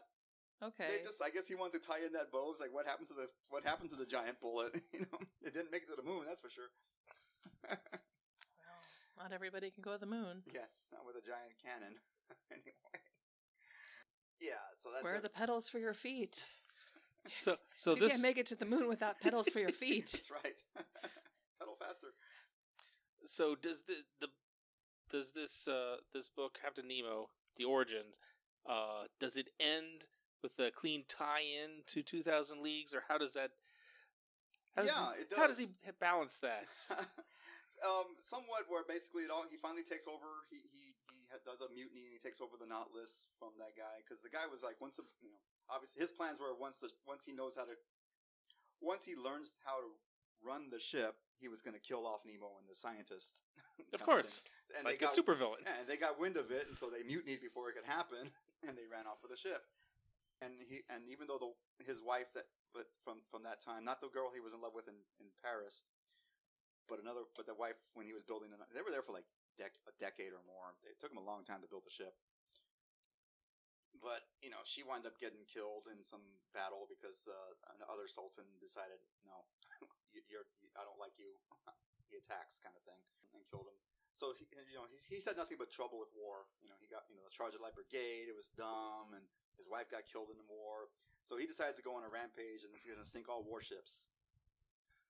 Okay. 0.63 0.87
They 0.87 1.03
just, 1.03 1.21
I 1.21 1.29
guess, 1.29 1.49
he 1.49 1.57
wanted 1.57 1.83
to 1.83 1.87
tie 1.89 1.99
in 2.07 2.13
that 2.13 2.31
bow. 2.31 2.53
It's 2.53 2.61
like, 2.61 2.73
what 2.73 2.87
happened 2.87 3.09
to 3.09 3.15
the 3.15 3.27
what 3.51 3.65
happened 3.65 3.91
to 3.91 3.97
the 3.97 4.07
giant 4.07 4.41
bullet? 4.41 4.73
You 4.93 5.01
know, 5.01 5.19
it 5.43 5.53
didn't 5.53 5.73
make 5.73 5.83
it 5.83 5.91
to 5.91 5.97
the 5.99 6.07
moon. 6.07 6.25
That's 6.29 6.41
for 6.41 6.51
sure. 6.51 6.71
Well, 7.69 9.27
not 9.27 9.33
everybody 9.33 9.71
can 9.71 9.83
go 9.83 9.93
to 9.93 9.99
the 9.99 10.07
moon. 10.07 10.43
Yeah, 10.53 10.71
not 10.93 11.07
with 11.07 11.17
a 11.17 11.25
giant 11.27 11.59
cannon. 11.63 11.99
anyway. 12.51 12.99
Yeah, 14.41 14.63
so 14.83 14.91
that, 14.93 15.03
Where 15.03 15.17
are 15.17 15.21
the 15.21 15.31
pedals 15.31 15.69
for 15.69 15.79
your 15.79 15.95
feet? 15.95 16.45
So 17.41 17.57
so 17.75 17.95
you 17.95 18.01
this 18.01 18.13
can't 18.13 18.23
make 18.23 18.39
it 18.39 18.47
to 18.47 18.57
the 18.57 18.67
moon 18.67 18.87
without 18.89 19.21
pedals 19.21 19.49
for 19.49 19.59
your 19.59 19.73
feet. 19.73 20.11
That's 20.13 20.31
right. 20.31 20.59
Pedal 21.59 21.77
faster. 21.79 22.09
So 23.27 23.55
does 23.55 23.83
the 23.83 23.95
the 24.21 24.29
does 25.11 25.33
this 25.33 25.69
uh 25.69 25.97
this 26.13 26.29
book 26.29 26.59
Captain 26.61 26.87
Nemo 26.89 27.29
the 27.57 27.65
origins 27.65 28.19
uh 28.69 29.05
does 29.21 29.37
it 29.37 29.49
end 29.61 30.05
with 30.43 30.59
a 30.59 30.71
clean 30.71 31.05
tie-in 31.09 31.83
to 31.87 32.03
2000 32.03 32.63
leagues 32.63 32.95
or 32.95 33.05
how 33.09 33.19
does 33.19 33.35
that 33.35 33.51
how 34.77 34.83
does 34.83 34.91
Yeah, 34.91 35.15
he, 35.17 35.23
it 35.23 35.33
how 35.37 35.47
does 35.47 35.59
he 35.59 35.69
balance 36.01 36.37
that 36.39 36.77
um, 37.85 38.17
somewhat 38.25 38.65
where 38.71 38.83
basically 38.87 39.29
it 39.29 39.33
all 39.33 39.45
he 39.45 39.61
finally 39.61 39.85
takes 39.85 40.09
over. 40.09 40.49
He 40.49 40.65
he 40.73 40.97
he 41.13 41.29
ha- 41.29 41.43
does 41.45 41.61
a 41.61 41.69
mutiny 41.69 42.09
and 42.09 42.15
he 42.17 42.21
takes 42.21 42.41
over 42.41 42.57
the 42.57 42.69
Nautilus 42.69 43.29
from 43.37 43.57
that 43.61 43.77
guy 43.77 44.01
because 44.01 44.25
the 44.25 44.33
guy 44.33 44.49
was 44.49 44.65
like 44.65 44.81
once 44.81 44.97
the 44.97 45.05
you 45.21 45.31
know 45.33 45.41
obviously 45.69 46.01
his 46.01 46.13
plans 46.15 46.39
were 46.39 46.55
once 46.57 46.79
the 46.79 46.93
once 47.05 47.29
he 47.29 47.37
knows 47.37 47.55
how 47.59 47.69
to 47.69 47.75
once 48.81 49.05
he 49.05 49.15
learns 49.15 49.53
how 49.63 49.81
to 49.85 49.91
run 50.45 50.69
the 50.71 50.79
ship 50.79 51.17
he 51.41 51.49
was 51.49 51.61
going 51.61 51.75
to 51.75 51.83
kill 51.83 52.07
off 52.07 52.23
Nemo 52.23 52.57
and 52.61 52.69
the 52.69 52.77
scientist. 52.77 53.35
of 53.93 54.01
course 54.09 54.45
and 54.77 54.85
like 54.85 55.01
they 55.01 55.07
a 55.07 55.09
got, 55.09 55.17
supervillain 55.17 55.65
Yeah, 55.65 55.81
and 55.83 55.87
they 55.89 55.97
got 55.99 56.21
wind 56.21 56.37
of 56.37 56.53
it, 56.53 56.69
and 56.69 56.77
so 56.77 56.93
they 56.93 57.03
mutinied 57.03 57.43
before 57.43 57.69
it 57.71 57.75
could 57.77 57.89
happen, 57.89 58.31
and 58.67 58.77
they 58.77 58.87
ran 58.87 59.09
off 59.09 59.21
with 59.25 59.33
the 59.33 59.41
ship. 59.41 59.65
And 60.43 60.61
he, 60.67 60.83
and 60.91 61.07
even 61.09 61.31
though 61.31 61.41
the 61.41 61.51
his 61.87 62.03
wife 62.03 62.29
that, 62.35 62.51
but 62.75 62.91
from 63.07 63.23
from 63.31 63.47
that 63.47 63.63
time, 63.63 63.87
not 63.87 64.03
the 64.03 64.11
girl 64.11 64.35
he 64.35 64.43
was 64.43 64.53
in 64.53 64.61
love 64.61 64.75
with 64.75 64.91
in, 64.91 64.99
in 65.23 65.31
Paris, 65.41 65.87
but 66.91 66.99
another, 67.01 67.25
but 67.39 67.47
the 67.47 67.55
wife 67.55 67.79
when 67.95 68.05
he 68.05 68.13
was 68.13 68.27
building, 68.27 68.51
the, 68.51 68.59
they 68.75 68.83
were 68.83 68.91
there 68.91 69.05
for 69.07 69.15
like 69.15 69.27
dec- 69.57 69.81
a 69.87 69.95
decade 70.03 70.35
or 70.35 70.43
more. 70.45 70.75
It 70.85 70.99
took 70.99 71.15
him 71.15 71.23
a 71.23 71.25
long 71.25 71.47
time 71.47 71.63
to 71.63 71.71
build 71.71 71.87
the 71.87 71.95
ship. 71.95 72.13
But 74.03 74.27
you 74.43 74.51
know, 74.51 74.61
she 74.67 74.83
wound 74.83 75.07
up 75.07 75.17
getting 75.23 75.47
killed 75.47 75.87
in 75.89 76.03
some 76.03 76.25
battle 76.53 76.91
because 76.91 77.25
uh, 77.31 77.55
another 77.79 78.11
sultan 78.11 78.45
decided, 78.59 79.01
no, 79.25 79.47
you're, 80.31 80.47
you, 80.63 80.69
I 80.79 80.83
don't 80.83 80.99
like 80.99 81.15
you. 81.17 81.35
he 82.11 82.19
attacks, 82.19 82.59
kind 82.63 82.75
of 82.75 82.83
thing, 82.87 83.01
and 83.35 83.43
killed 83.51 83.71
him. 83.71 83.79
So 84.15 84.31
he, 84.39 84.47
you 84.47 84.79
know, 84.79 84.87
he's 85.11 85.27
had 85.27 85.35
nothing 85.35 85.59
but 85.59 85.75
trouble 85.75 85.99
with 85.99 86.11
war. 86.15 86.47
You 86.63 86.71
know, 86.71 86.79
he 86.79 86.87
got 86.87 87.03
you 87.11 87.19
know 87.19 87.27
the 87.27 87.35
Charge 87.35 87.59
of 87.59 87.61
Light 87.61 87.75
Brigade. 87.75 88.31
It 88.31 88.37
was 88.39 88.55
dumb, 88.55 89.11
and 89.11 89.27
his 89.59 89.67
wife 89.67 89.91
got 89.91 90.07
killed 90.07 90.31
in 90.31 90.39
the 90.39 90.47
war. 90.47 90.91
So 91.27 91.41
he 91.41 91.49
decides 91.49 91.75
to 91.81 91.85
go 91.85 91.97
on 91.97 92.05
a 92.05 92.11
rampage 92.13 92.63
and 92.63 92.71
he's 92.77 92.85
going 92.85 93.01
to 93.01 93.09
sink 93.09 93.33
all 93.33 93.41
warships. 93.41 94.05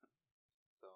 so 0.80 0.86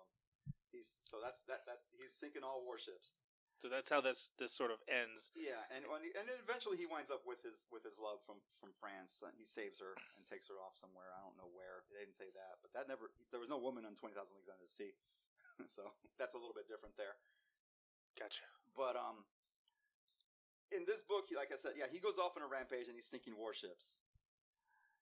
he's 0.71 0.95
so 1.11 1.19
that's 1.19 1.43
that 1.51 1.67
that 1.67 1.83
he's 1.99 2.15
sinking 2.15 2.47
all 2.47 2.63
warships. 2.63 3.19
So 3.59 3.67
that's 3.67 3.91
how 3.91 3.99
this 3.99 4.31
this 4.39 4.55
sort 4.55 4.71
of 4.71 4.79
ends 4.87 5.35
Yeah, 5.35 5.59
and 5.75 5.83
and 5.83 6.27
eventually 6.39 6.79
he 6.79 6.87
winds 6.87 7.11
up 7.11 7.27
with 7.27 7.43
his 7.43 7.67
with 7.75 7.83
his 7.83 7.99
love 7.99 8.23
from 8.23 8.39
from 8.63 8.71
France. 8.79 9.19
He 9.35 9.47
saves 9.47 9.83
her 9.83 9.99
and 10.15 10.23
takes 10.31 10.47
her 10.47 10.63
off 10.63 10.79
somewhere. 10.79 11.11
I 11.11 11.19
don't 11.27 11.35
know 11.35 11.51
where. 11.51 11.83
They 11.91 12.07
didn't 12.07 12.19
say 12.19 12.31
that, 12.39 12.63
but 12.63 12.71
that 12.79 12.87
never. 12.87 13.11
There 13.35 13.43
was 13.43 13.51
no 13.51 13.59
woman 13.59 13.83
on 13.83 13.99
Twenty 13.99 14.15
Thousand 14.15 14.39
Leagues 14.39 14.51
Under 14.51 14.63
the 14.63 14.71
Sea, 14.71 14.95
so 15.77 15.91
that's 16.17 16.39
a 16.39 16.41
little 16.41 16.55
bit 16.55 16.71
different 16.71 16.95
there. 16.95 17.19
gotcha 18.15 18.47
But 18.79 18.95
um, 18.95 19.27
in 20.71 20.87
this 20.87 21.03
book, 21.03 21.27
he, 21.27 21.35
like 21.35 21.51
I 21.51 21.59
said, 21.59 21.75
yeah, 21.75 21.91
he 21.91 21.99
goes 21.99 22.19
off 22.23 22.39
on 22.39 22.47
a 22.47 22.51
rampage 22.51 22.87
and 22.87 22.95
he's 22.95 23.11
sinking 23.11 23.35
warships. 23.35 23.99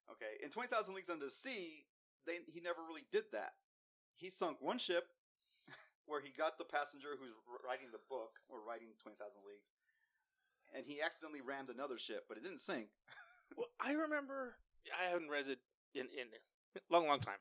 Okay, 0.09 0.41
in 0.41 0.49
Twenty 0.49 0.73
Thousand 0.73 0.97
Leagues 0.97 1.13
Under 1.13 1.29
the 1.29 1.35
Sea, 1.35 1.85
they 2.25 2.41
he 2.49 2.65
never 2.65 2.81
really 2.81 3.05
did 3.13 3.29
that. 3.37 3.61
He 4.17 4.33
sunk 4.33 4.65
one 4.65 4.81
ship 4.81 5.13
where 6.07 6.21
he 6.23 6.31
got 6.31 6.59
the 6.59 6.65
passenger 6.65 7.15
who's 7.19 7.35
writing 7.67 7.91
the 7.93 8.03
book 8.09 8.39
or 8.49 8.63
writing 8.67 8.89
Twenty 9.03 9.17
Thousand 9.19 9.43
Leagues, 9.47 9.71
and 10.75 10.87
he 10.87 11.03
accidentally 11.03 11.41
rammed 11.43 11.69
another 11.71 11.99
ship, 11.99 12.25
but 12.29 12.37
it 12.39 12.43
didn't 12.43 12.61
sink. 12.63 12.89
well 13.57 13.69
i 13.79 13.93
remember 13.93 14.57
i 14.99 15.07
haven't 15.09 15.29
read 15.31 15.47
it 15.47 15.59
in 15.95 16.07
in 16.11 16.27
a 16.75 16.81
long 16.93 17.07
long 17.07 17.21
time 17.21 17.39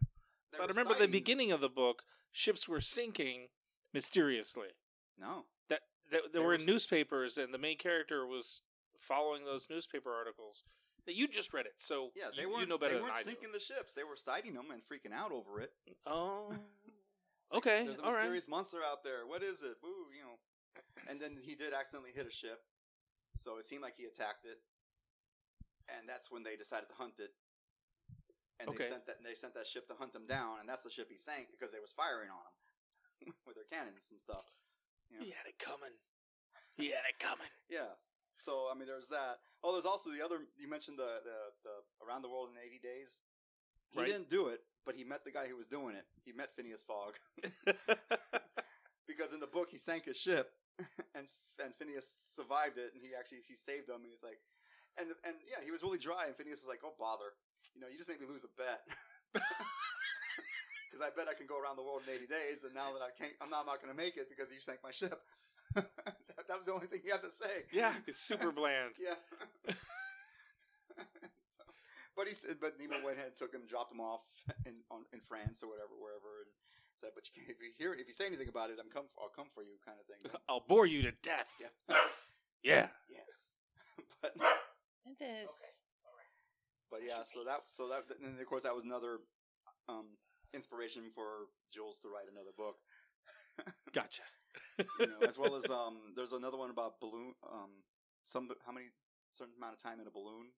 There 0.52 0.60
but 0.62 0.66
I 0.66 0.68
remember 0.68 0.94
the 0.94 1.08
beginning 1.08 1.52
of 1.52 1.62
the 1.62 1.70
book 1.70 2.04
ships 2.32 2.68
were 2.70 2.80
sinking 2.82 3.48
mysteriously 3.92 4.68
No, 5.20 5.46
that, 5.70 5.82
that 6.12 6.22
There 6.32 6.42
there 6.42 6.42
were 6.44 6.58
was- 6.58 6.68
newspapers 6.68 7.38
and 7.40 7.52
the 7.54 7.58
main 7.58 7.78
character 7.80 8.26
was 8.28 8.62
following 9.00 9.46
those 9.46 9.66
newspaper 9.70 10.14
articles 10.14 10.64
that 11.08 11.16
you 11.16 11.28
just 11.28 11.54
read 11.54 11.66
it 11.66 11.74
so 11.78 12.10
yeah, 12.16 12.26
they 12.36 12.44
you, 12.44 12.50
weren't. 12.50 12.62
you 12.62 12.68
know 12.68 12.78
better 12.78 12.96
they 12.98 13.02
weren't 13.02 13.18
sinking 13.26 13.52
the 13.52 13.60
ships. 13.60 13.94
They 13.96 14.04
were 14.04 14.16
sighting 14.16 14.54
them 14.54 14.66
and 14.72 14.82
freaking 14.84 15.14
out 15.16 15.32
over 15.32 15.60
it. 15.62 15.72
do. 15.88 15.94
Oh, 17.52 17.58
okay, 17.60 17.86
There's 17.86 18.00
a 18.00 18.04
all 18.04 18.12
right. 18.14 18.26
mysterious 18.26 18.48
monster 18.48 18.82
out 18.84 19.04
there. 19.04 19.28
What 19.28 19.44
is 19.44 19.62
it? 19.62 19.78
Boo, 19.82 20.10
you 20.12 20.24
know. 20.26 20.38
And 21.08 21.22
then 21.22 21.38
he 21.40 21.56
did 21.56 21.74
accidentally 21.74 22.12
hit 22.16 22.26
a 22.28 22.34
ship, 22.34 22.60
so 23.38 23.58
it 23.58 23.66
seemed 23.66 23.82
like 23.86 23.96
he 23.96 24.06
attacked 24.10 24.46
it. 24.46 24.60
And 25.88 26.10
that's 26.10 26.32
when 26.34 26.42
they 26.42 26.58
decided 26.58 26.90
to 26.90 26.98
hunt 26.98 27.22
it. 27.22 27.32
And 28.60 28.72
Okay. 28.72 28.88
they 28.88 28.90
sent 28.90 29.06
that 29.06 29.20
they 29.22 29.36
sent 29.36 29.54
that 29.54 29.68
ship 29.68 29.86
to 29.92 29.96
hunt 29.96 30.16
him 30.16 30.26
down, 30.26 30.60
and 30.60 30.68
that's 30.68 30.82
the 30.84 30.90
ship 30.90 31.12
he 31.12 31.18
sank 31.20 31.52
because 31.52 31.70
they 31.72 31.80
was 31.84 31.92
firing 31.94 32.32
on 32.32 32.42
him 33.22 33.36
with 33.48 33.56
their 33.56 33.68
cannons 33.70 34.10
and 34.10 34.20
stuff. 34.20 34.48
You 35.12 35.20
know? 35.20 35.24
He 35.28 35.32
had 35.32 35.46
it 35.46 35.60
coming. 35.60 35.94
He 36.76 36.90
had 36.92 37.06
it 37.08 37.20
coming. 37.20 37.52
Yeah. 37.70 37.94
So 38.40 38.68
I 38.72 38.76
mean, 38.76 38.88
there's 38.88 39.08
that. 39.10 39.40
Oh, 39.64 39.72
there's 39.72 39.88
also 39.88 40.10
the 40.12 40.20
other. 40.24 40.44
You 40.58 40.68
mentioned 40.68 40.98
the 41.00 41.22
the, 41.24 41.38
the 41.64 41.76
around 42.04 42.22
the 42.24 42.30
world 42.32 42.50
in 42.52 42.58
80 42.60 42.80
days. 42.84 43.16
He 43.92 44.00
Right. 44.00 44.08
didn't 44.08 44.30
do 44.30 44.48
it, 44.48 44.62
but 44.86 44.96
he 44.96 45.04
met 45.04 45.24
the 45.24 45.32
guy 45.32 45.48
who 45.48 45.56
was 45.56 45.68
doing 45.68 45.96
it. 45.96 46.06
He 46.26 46.32
met 46.34 46.56
Phineas 46.56 46.84
Fogg. 46.84 47.14
because 49.08 49.32
in 49.34 49.40
the 49.40 49.48
book 49.48 49.70
he 49.72 49.78
sank 49.78 50.06
his 50.06 50.18
ship 50.18 50.52
and 51.16 51.28
and 51.64 51.72
Phineas 51.80 52.06
survived 52.36 52.78
it 52.78 52.92
and 52.94 53.00
he 53.02 53.16
actually 53.18 53.40
he 53.48 53.56
saved 53.56 53.88
him 53.88 54.02
and 54.04 54.10
he's 54.12 54.24
like 54.24 54.42
and 55.00 55.08
and 55.24 55.36
yeah 55.48 55.64
he 55.64 55.72
was 55.72 55.84
really 55.84 55.98
dry 56.02 56.26
and 56.28 56.36
Phineas 56.36 56.60
was 56.66 56.68
like 56.68 56.82
oh 56.84 56.92
bother 57.00 57.32
you 57.74 57.80
know 57.80 57.88
you 57.88 57.96
just 57.98 58.10
made 58.10 58.20
me 58.20 58.28
lose 58.28 58.44
a 58.44 58.52
bet 58.60 58.82
because 59.34 61.00
I 61.06 61.14
bet 61.16 61.30
I 61.30 61.38
can 61.38 61.46
go 61.48 61.56
around 61.56 61.78
the 61.78 61.86
world 61.86 62.02
in 62.04 62.12
80 62.14 62.28
days 62.28 62.64
and 62.66 62.74
now 62.74 62.92
that 62.92 63.00
I 63.06 63.14
can't 63.16 63.32
I'm 63.40 63.50
not, 63.54 63.62
I'm 63.64 63.70
not 63.72 63.80
going 63.80 63.94
to 63.94 63.98
make 63.98 64.18
it 64.18 64.28
because 64.28 64.52
you 64.52 64.60
sank 64.60 64.80
my 64.84 64.92
ship 64.92 65.22
that, 65.76 66.44
that 66.50 66.58
was 66.58 66.66
the 66.68 66.74
only 66.76 66.88
thing 66.88 67.00
he 67.06 67.12
had 67.14 67.24
to 67.24 67.32
say 67.32 67.70
yeah, 67.72 67.94
it's 68.10 68.20
super 68.20 68.52
bland. 68.52 68.98
yeah 69.00 69.16
but 72.16 72.28
he 72.28 72.34
said 72.34 72.58
but 72.60 72.80
Nemo 72.80 73.04
went 73.04 73.18
ahead 73.18 73.36
and 73.36 73.38
took 73.38 73.54
him 73.54 73.68
dropped 73.68 73.92
him 73.92 74.00
off 74.02 74.24
in 74.66 74.82
on, 74.90 75.06
in 75.14 75.20
France 75.28 75.62
or 75.64 75.70
whatever 75.70 75.94
wherever 75.96 76.44
and 76.48 76.52
said 77.00 77.12
but 77.14 77.28
you 77.28 77.34
can't, 77.36 77.52
if 77.52 77.60
you 77.62 77.72
hear 77.78 77.94
if 77.94 78.08
you 78.08 78.16
say 78.16 78.26
anything 78.26 78.50
about 78.50 78.70
it 78.72 78.80
I'm 78.80 78.90
come 78.92 79.08
I'll 79.20 79.32
come 79.34 79.52
for 79.54 79.64
you 79.64 79.76
kind 79.84 80.00
of 80.00 80.06
thing 80.08 80.22
I'll 80.50 80.64
bore 80.68 80.86
you 80.86 81.02
to 81.04 81.14
death. 81.24 81.52
Yeah. 81.60 81.74
Yeah. 82.66 82.88
but 84.22 84.34
This. 85.20 85.86
but 86.90 87.02
yeah, 87.06 87.22
so 87.30 87.44
that 87.46 87.62
so 87.62 87.88
that 87.90 88.10
and 88.24 88.40
of 88.40 88.46
course 88.48 88.64
that 88.64 88.74
was 88.74 88.84
another 88.84 89.20
um, 89.88 90.18
inspiration 90.54 91.04
for 91.14 91.54
Jules 91.74 92.00
to 92.02 92.10
write 92.10 92.26
another 92.32 92.50
book. 92.58 92.82
Gotcha. 93.94 94.24
You 95.00 95.08
know, 95.08 95.22
as 95.28 95.38
well 95.38 95.56
as 95.56 95.66
um, 95.70 96.16
there's 96.16 96.34
another 96.34 96.58
one 96.58 96.72
about 96.72 97.00
balloon. 97.00 97.36
Um, 97.46 97.86
some 98.26 98.50
how 98.66 98.72
many 98.72 98.88
certain 99.38 99.54
amount 99.58 99.74
of 99.78 99.84
time 99.84 100.00
in 100.00 100.08
a 100.08 100.12
balloon. 100.12 100.50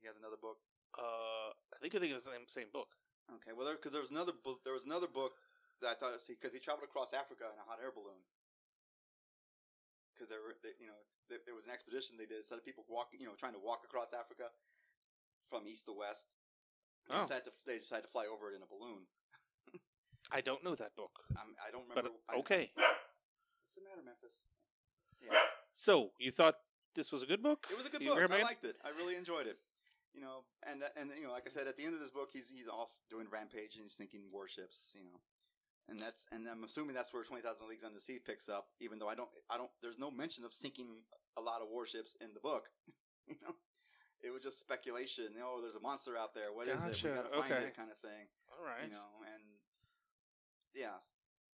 He 0.00 0.06
has 0.06 0.16
another 0.16 0.38
book. 0.40 0.58
Uh, 0.96 1.52
I 1.74 1.76
think 1.80 1.94
I 1.94 1.98
think 2.00 2.12
it's 2.14 2.24
the 2.24 2.32
same 2.32 2.46
same 2.48 2.70
book. 2.72 2.88
Okay, 3.42 3.50
well, 3.52 3.66
because 3.74 3.90
there, 3.90 4.00
was 4.04 4.14
another 4.14 4.30
book. 4.32 4.62
There 4.62 4.72
was 4.76 4.86
another 4.86 5.10
book 5.10 5.34
that 5.82 5.90
I 5.90 5.94
thought 5.98 6.14
because 6.22 6.54
he 6.54 6.62
traveled 6.62 6.86
across 6.86 7.10
Africa 7.10 7.50
in 7.50 7.58
a 7.58 7.66
hot 7.66 7.82
air 7.82 7.90
balloon. 7.90 8.22
Because 10.14 10.30
there 10.30 10.40
were, 10.40 10.54
they, 10.62 10.72
you 10.80 10.86
know, 10.88 10.96
there, 11.28 11.42
there 11.44 11.52
was 11.58 11.66
an 11.68 11.74
expedition 11.74 12.16
they 12.16 12.24
did. 12.24 12.40
Instead 12.46 12.56
of 12.56 12.64
people 12.64 12.86
walking, 12.88 13.18
you 13.20 13.26
know, 13.28 13.36
trying 13.36 13.52
to 13.52 13.60
walk 13.60 13.82
across 13.84 14.14
Africa 14.16 14.48
from 15.50 15.66
east 15.68 15.84
to 15.90 15.92
west, 15.92 16.24
they, 17.10 17.18
Oh. 17.18 17.26
decided 17.26 17.44
to, 17.50 17.52
they 17.66 17.76
decided 17.82 18.08
to 18.08 18.12
fly 18.14 18.24
over 18.30 18.48
it 18.48 18.56
in 18.56 18.62
a 18.64 18.70
balloon. 18.70 19.04
I 20.32 20.40
don't 20.40 20.64
know 20.64 20.74
that 20.74 20.96
book, 20.96 21.12
I'm, 21.38 21.54
I 21.62 21.70
don't 21.70 21.86
but 21.86 22.02
remember. 22.02 22.18
I- 22.30 22.40
okay. 22.42 22.72
what's 22.74 23.76
the 23.76 23.82
matter, 23.86 24.02
Memphis? 24.02 24.38
Yeah, 25.22 25.38
So 25.74 26.10
you 26.18 26.32
thought 26.32 26.56
this 26.96 27.12
was 27.12 27.22
a 27.22 27.26
good 27.26 27.42
book? 27.42 27.66
it 27.70 27.76
was 27.76 27.86
a 27.86 27.90
good 27.90 28.02
You 28.02 28.10
book. 28.14 28.30
I 28.30 28.42
liked 28.42 28.64
it. 28.64 28.74
I 28.84 28.90
really 28.90 29.14
enjoyed 29.14 29.46
it. 29.46 29.58
You 30.16 30.24
know, 30.24 30.48
and 30.64 30.80
and 30.96 31.12
you 31.12 31.28
know, 31.28 31.32
like 31.36 31.44
I 31.44 31.52
said, 31.52 31.68
at 31.68 31.76
the 31.76 31.84
end 31.84 31.92
of 31.92 32.00
this 32.00 32.10
book, 32.10 32.30
he's 32.32 32.48
he's 32.48 32.68
off 32.72 32.88
doing 33.12 33.28
rampage 33.28 33.76
and 33.76 33.84
he's 33.84 33.92
sinking 33.92 34.32
warships. 34.32 34.96
You 34.96 35.04
know, 35.04 35.20
and 35.92 36.00
that's 36.00 36.24
and 36.32 36.48
I'm 36.48 36.64
assuming 36.64 36.96
that's 36.96 37.12
where 37.12 37.20
Twenty 37.22 37.44
Thousand 37.44 37.68
Leagues 37.68 37.84
Under 37.84 38.00
the 38.00 38.00
Sea 38.00 38.16
picks 38.16 38.48
up. 38.48 38.72
Even 38.80 38.96
though 38.98 39.12
I 39.12 39.14
don't, 39.14 39.28
I 39.52 39.60
don't. 39.60 39.68
There's 39.84 40.00
no 40.00 40.10
mention 40.10 40.48
of 40.48 40.56
sinking 40.56 41.04
a 41.36 41.42
lot 41.44 41.60
of 41.60 41.68
warships 41.68 42.16
in 42.24 42.32
the 42.32 42.40
book. 42.40 42.72
you 43.28 43.36
know, 43.44 43.52
it 44.24 44.32
was 44.32 44.40
just 44.40 44.56
speculation. 44.58 45.36
Oh, 45.36 45.60
there's 45.60 45.76
a 45.76 45.84
monster 45.84 46.16
out 46.16 46.32
there. 46.32 46.48
What 46.48 46.64
is 46.66 46.80
it? 46.80 46.96
Gotcha. 46.96 47.08
We 47.08 47.14
gotta 47.14 47.28
find 47.36 47.52
Okay. 47.52 47.64
it, 47.68 47.76
kind 47.76 47.90
of 47.92 48.00
thing. 48.00 48.24
All 48.48 48.64
right. 48.64 48.88
You 48.88 48.96
know, 48.96 49.12
and 49.28 49.44
yeah. 50.72 50.96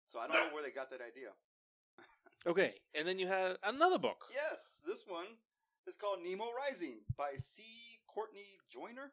So 0.06 0.20
I 0.22 0.28
don't 0.30 0.38
know 0.38 0.54
where 0.54 0.62
they 0.62 0.70
got 0.70 0.90
that 0.94 1.02
idea. 1.02 1.34
Okay, 2.48 2.74
and 2.98 3.08
then 3.08 3.20
you 3.20 3.28
had 3.28 3.58
another 3.62 4.00
book. 4.00 4.26
Yes, 4.34 4.82
this 4.82 5.06
one 5.06 5.38
is 5.86 5.96
called 5.96 6.26
Nemo 6.26 6.50
Rising 6.58 7.06
by 7.16 7.38
C. 7.38 7.62
Courtney 8.14 8.60
Joyner. 8.72 9.12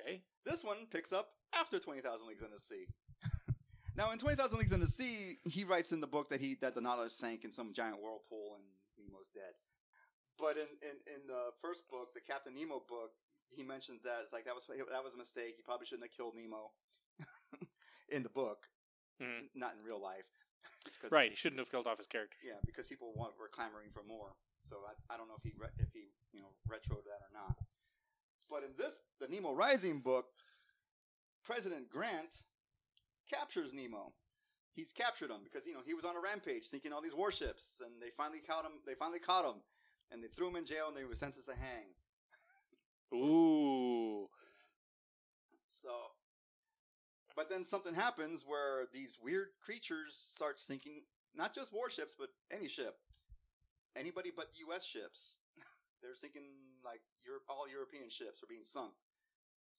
Okay. 0.00 0.22
This 0.44 0.62
one 0.64 0.86
picks 0.90 1.12
up 1.12 1.30
after 1.54 1.78
Twenty 1.78 2.00
Thousand 2.00 2.26
Leagues 2.28 2.42
Under 2.42 2.56
the 2.56 2.62
Sea. 2.62 2.86
now, 3.96 4.10
in 4.12 4.18
Twenty 4.18 4.36
Thousand 4.36 4.58
Leagues 4.58 4.72
Under 4.72 4.86
the 4.86 4.92
Sea, 4.92 5.38
he 5.44 5.64
writes 5.64 5.92
in 5.92 6.00
the 6.00 6.06
book 6.06 6.28
that 6.30 6.40
he 6.40 6.56
that 6.60 6.74
the 6.74 6.80
Nautilus 6.80 7.14
sank 7.16 7.44
in 7.44 7.52
some 7.52 7.72
giant 7.72 8.02
whirlpool 8.02 8.56
and 8.58 8.64
Nemo's 8.98 9.28
dead. 9.34 9.54
But 10.38 10.58
in, 10.58 10.66
in, 10.82 10.98
in 11.06 11.20
the 11.30 11.54
first 11.62 11.86
book, 11.88 12.10
the 12.12 12.20
Captain 12.20 12.54
Nemo 12.58 12.82
book, 12.90 13.14
he 13.54 13.62
mentions 13.62 14.02
that 14.02 14.26
it's 14.26 14.32
like 14.34 14.44
that 14.46 14.54
was 14.54 14.66
that 14.66 15.04
was 15.04 15.14
a 15.14 15.18
mistake. 15.18 15.54
He 15.56 15.62
probably 15.62 15.86
shouldn't 15.86 16.10
have 16.10 16.16
killed 16.16 16.34
Nemo 16.34 16.74
in 18.10 18.22
the 18.26 18.34
book, 18.34 18.66
Mhm. 19.22 19.46
not 19.54 19.74
in 19.78 19.82
real 19.86 20.00
life. 20.02 20.26
Right, 21.10 21.30
he 21.32 21.36
shouldn't 21.36 21.60
have 21.60 21.70
killed 21.70 21.86
off 21.86 21.96
his 21.96 22.06
character. 22.08 22.36
Yeah, 22.44 22.60
because 22.66 22.84
people 22.84 23.12
want, 23.16 23.32
were 23.40 23.48
clamoring 23.48 23.88
for 23.92 24.02
more. 24.04 24.36
So 24.68 24.84
I, 24.84 24.92
I 25.12 25.16
don't 25.16 25.28
know 25.28 25.36
if 25.36 25.44
he 25.44 25.52
re- 25.56 25.72
if 25.80 25.88
he 25.96 26.12
you 26.32 26.40
know 26.44 26.52
retroed 26.68 27.04
that 27.08 27.20
or 27.24 27.32
not. 27.32 27.56
But 28.50 28.62
in 28.62 28.70
this 28.76 28.94
the 29.20 29.28
Nemo 29.28 29.54
Rising 29.54 30.00
book, 30.00 30.26
President 31.44 31.88
Grant 31.90 32.30
captures 33.30 33.72
Nemo. 33.72 34.12
He's 34.74 34.90
captured 34.92 35.30
him 35.30 35.40
because 35.44 35.66
you 35.66 35.72
know 35.72 35.80
he 35.86 35.94
was 35.94 36.04
on 36.04 36.16
a 36.16 36.20
rampage, 36.20 36.64
sinking 36.64 36.92
all 36.92 37.02
these 37.02 37.14
warships, 37.14 37.76
and 37.80 37.92
they 38.00 38.10
finally 38.16 38.40
caught 38.40 38.64
him. 38.64 38.72
They 38.86 38.94
finally 38.94 39.20
caught 39.20 39.44
him, 39.44 39.60
and 40.10 40.22
they 40.22 40.28
threw 40.28 40.48
him 40.48 40.56
in 40.56 40.66
jail, 40.66 40.86
and 40.88 40.96
they 40.96 41.04
were 41.04 41.14
sentenced 41.14 41.48
to 41.48 41.54
hang. 41.54 41.94
Ooh. 43.14 44.28
So, 45.80 45.90
but 47.36 47.48
then 47.48 47.64
something 47.64 47.94
happens 47.94 48.44
where 48.46 48.86
these 48.92 49.18
weird 49.22 49.48
creatures 49.64 50.16
start 50.34 50.58
sinking 50.58 51.02
not 51.36 51.54
just 51.54 51.72
warships, 51.72 52.14
but 52.18 52.30
any 52.50 52.68
ship, 52.68 52.96
anybody 53.96 54.32
but 54.34 54.48
U.S. 54.68 54.84
ships. 54.84 55.36
They're 56.04 56.12
sinking 56.12 56.44
like 56.84 57.00
Europe, 57.24 57.48
all 57.48 57.64
European 57.64 58.12
ships 58.12 58.44
are 58.44 58.50
being 58.50 58.68
sunk. 58.68 58.92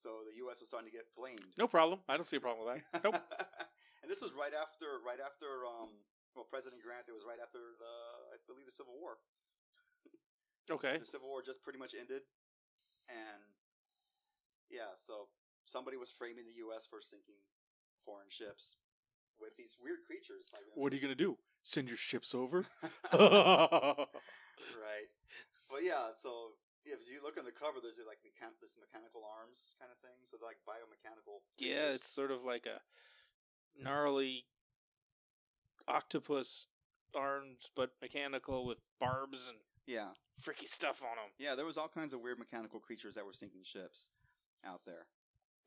So 0.02 0.26
the 0.26 0.34
U.S. 0.50 0.58
was 0.58 0.74
starting 0.74 0.90
to 0.90 0.96
get 0.96 1.06
blamed. 1.14 1.46
No 1.54 1.70
problem. 1.70 2.02
I 2.10 2.18
don't 2.18 2.26
see 2.26 2.42
a 2.42 2.44
problem 2.44 2.66
with 2.66 2.82
that. 2.82 3.06
Nope. 3.06 3.22
and 4.02 4.10
this 4.10 4.26
was 4.26 4.34
right 4.34 4.58
after, 4.58 5.00
right 5.06 5.22
after, 5.22 5.70
um, 5.70 5.94
well, 6.34 6.50
President 6.50 6.82
Grant. 6.82 7.06
It 7.06 7.14
was 7.14 7.24
right 7.24 7.40
after 7.40 7.78
the, 7.78 7.94
I 8.34 8.42
believe, 8.50 8.66
the 8.66 8.74
Civil 8.74 8.98
War. 8.98 9.22
Okay. 10.66 10.98
The 10.98 11.06
Civil 11.06 11.30
War 11.30 11.46
just 11.46 11.62
pretty 11.62 11.78
much 11.78 11.94
ended, 11.94 12.26
and 13.06 13.46
yeah, 14.66 14.98
so 14.98 15.30
somebody 15.70 15.96
was 15.96 16.10
framing 16.10 16.42
the 16.42 16.58
U.S. 16.66 16.90
for 16.90 17.06
sinking 17.06 17.38
foreign 18.02 18.34
ships 18.34 18.82
with 19.38 19.54
these 19.62 19.78
weird 19.78 20.02
creatures. 20.10 20.50
Like, 20.50 20.64
What 20.74 20.92
are 20.92 20.96
you 20.96 21.04
gonna 21.04 21.14
do? 21.14 21.38
Send 21.62 21.88
your 21.88 22.02
ships 22.02 22.34
over? 22.34 22.66
right? 24.82 25.10
But 25.70 25.84
yeah, 25.84 26.14
so 26.22 26.56
if 26.86 27.10
you 27.10 27.22
look 27.24 27.38
on 27.38 27.46
the 27.46 27.56
cover, 27.56 27.80
there's 27.82 27.98
like 28.06 28.22
mechan- 28.22 28.58
this 28.62 28.78
mechanical 28.78 29.26
arms 29.26 29.74
kind 29.80 29.90
of 29.92 29.98
thing. 30.00 30.18
So 30.30 30.38
like 30.44 30.58
biomechanical. 30.68 31.42
yeah, 31.58 31.94
it's 31.96 32.08
sort 32.08 32.32
of 32.32 32.44
like 32.46 32.66
a 32.66 32.82
gnarly 33.82 34.46
octopus 35.88 36.68
arms, 37.16 37.70
but 37.76 37.92
mechanical 38.02 38.66
with 38.66 38.78
barbs 39.00 39.48
and 39.48 39.58
yeah, 39.88 40.10
freaky 40.40 40.66
stuff 40.68 41.02
on 41.02 41.16
them. 41.18 41.32
yeah. 41.38 41.56
There 41.56 41.66
was 41.66 41.78
all 41.78 41.88
kinds 41.88 42.14
of 42.14 42.22
weird 42.22 42.40
mechanical 42.40 42.80
creatures 42.80 43.16
that 43.16 43.26
were 43.26 43.34
sinking 43.34 43.62
ships 43.64 44.08
out 44.66 44.82
there, 44.86 45.06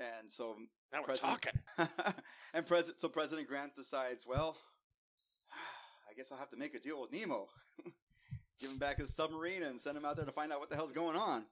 and 0.01 0.31
so 0.31 0.51
um, 0.53 0.69
Now 0.93 1.01
we're 1.07 1.15
talking. 1.15 1.53
and 2.55 2.67
president, 2.67 3.01
so 3.01 3.09
President 3.09 3.47
Grant 3.49 3.77
decides, 3.77 4.27
well, 4.27 4.57
I 6.11 6.15
guess 6.15 6.33
I'll 6.33 6.39
have 6.39 6.51
to 6.51 6.57
make 6.57 6.75
a 6.75 6.81
deal 6.81 7.01
with 7.01 7.13
Nemo, 7.13 7.47
give 8.61 8.71
him 8.71 8.79
back 8.79 8.99
his 8.99 9.15
submarine 9.15 9.63
and 9.63 9.81
send 9.81 9.97
him 9.97 10.05
out 10.05 10.17
there 10.17 10.27
to 10.27 10.33
find 10.33 10.53
out 10.53 10.61
what 10.61 10.71
the 10.71 10.77
hell's 10.77 10.93
going 10.93 11.17
on. 11.17 11.45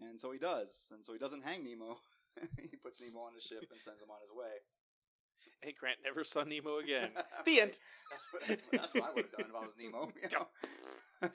And 0.00 0.20
so 0.20 0.30
he 0.30 0.38
does, 0.38 0.86
and 0.92 1.04
so 1.04 1.12
he 1.12 1.18
doesn't 1.18 1.44
hang 1.44 1.64
Nemo. 1.64 1.98
he 2.70 2.76
puts 2.76 3.00
Nemo 3.00 3.20
on 3.26 3.34
his 3.34 3.42
ship 3.42 3.66
and 3.66 3.80
sends 3.82 4.00
him 4.00 4.10
on 4.10 4.22
his 4.22 4.30
way. 4.30 4.62
And 5.62 5.74
Grant 5.74 5.98
never 6.06 6.22
saw 6.22 6.46
Nemo 6.46 6.78
again. 6.78 7.10
the 7.44 7.60
end. 7.60 7.78
That's 8.10 8.26
what, 8.30 8.42
that's, 8.46 8.66
what, 8.70 8.78
that's 8.78 8.94
what 8.94 9.04
I 9.04 9.12
would 9.14 9.26
have 9.26 9.34
done 9.34 9.50
if 9.50 9.56
I 9.58 9.64
was 9.66 9.74
Nemo. 9.74 10.00
You 10.14 10.30
know? 10.30 10.46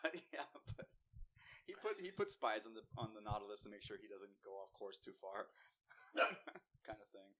but 0.00 0.16
yeah, 0.32 0.48
but 0.76 0.88
he 1.68 1.76
put 1.76 2.00
he 2.00 2.08
put 2.08 2.32
spies 2.32 2.64
on 2.64 2.72
the 2.72 2.80
on 2.96 3.12
the 3.12 3.20
Nautilus 3.20 3.60
to 3.68 3.70
make 3.70 3.84
sure 3.84 4.00
he 4.00 4.08
doesn't 4.08 4.32
go 4.40 4.56
off 4.64 4.72
course 4.72 4.96
too 4.96 5.12
far, 5.20 5.52
kind 6.16 7.00
of 7.00 7.08
thing. 7.12 7.30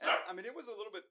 And, 0.00 0.08
I 0.24 0.32
mean, 0.32 0.48
it 0.48 0.56
was 0.56 0.72
a 0.72 0.76
little 0.76 0.92
bit. 0.92 1.04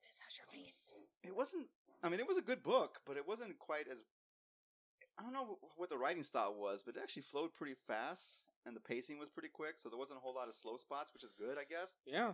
This 0.00 0.16
has 0.24 0.32
your 0.40 0.48
face. 0.48 0.96
It 1.20 1.36
wasn't. 1.36 1.68
I 2.02 2.08
mean, 2.08 2.20
it 2.20 2.28
was 2.28 2.36
a 2.36 2.42
good 2.42 2.62
book, 2.62 3.00
but 3.06 3.16
it 3.16 3.26
wasn't 3.26 3.58
quite 3.58 3.86
as. 3.90 3.98
I 5.18 5.22
don't 5.22 5.32
know 5.32 5.58
what 5.76 5.90
the 5.90 5.98
writing 5.98 6.22
style 6.22 6.54
was, 6.54 6.82
but 6.86 6.94
it 6.96 7.00
actually 7.02 7.22
flowed 7.22 7.54
pretty 7.54 7.74
fast, 7.88 8.36
and 8.64 8.76
the 8.76 8.80
pacing 8.80 9.18
was 9.18 9.28
pretty 9.28 9.48
quick, 9.48 9.74
so 9.82 9.88
there 9.88 9.98
wasn't 9.98 10.18
a 10.18 10.22
whole 10.22 10.34
lot 10.34 10.46
of 10.48 10.54
slow 10.54 10.76
spots, 10.76 11.12
which 11.12 11.24
is 11.24 11.32
good, 11.36 11.58
I 11.58 11.64
guess. 11.68 11.90
Yeah. 12.06 12.32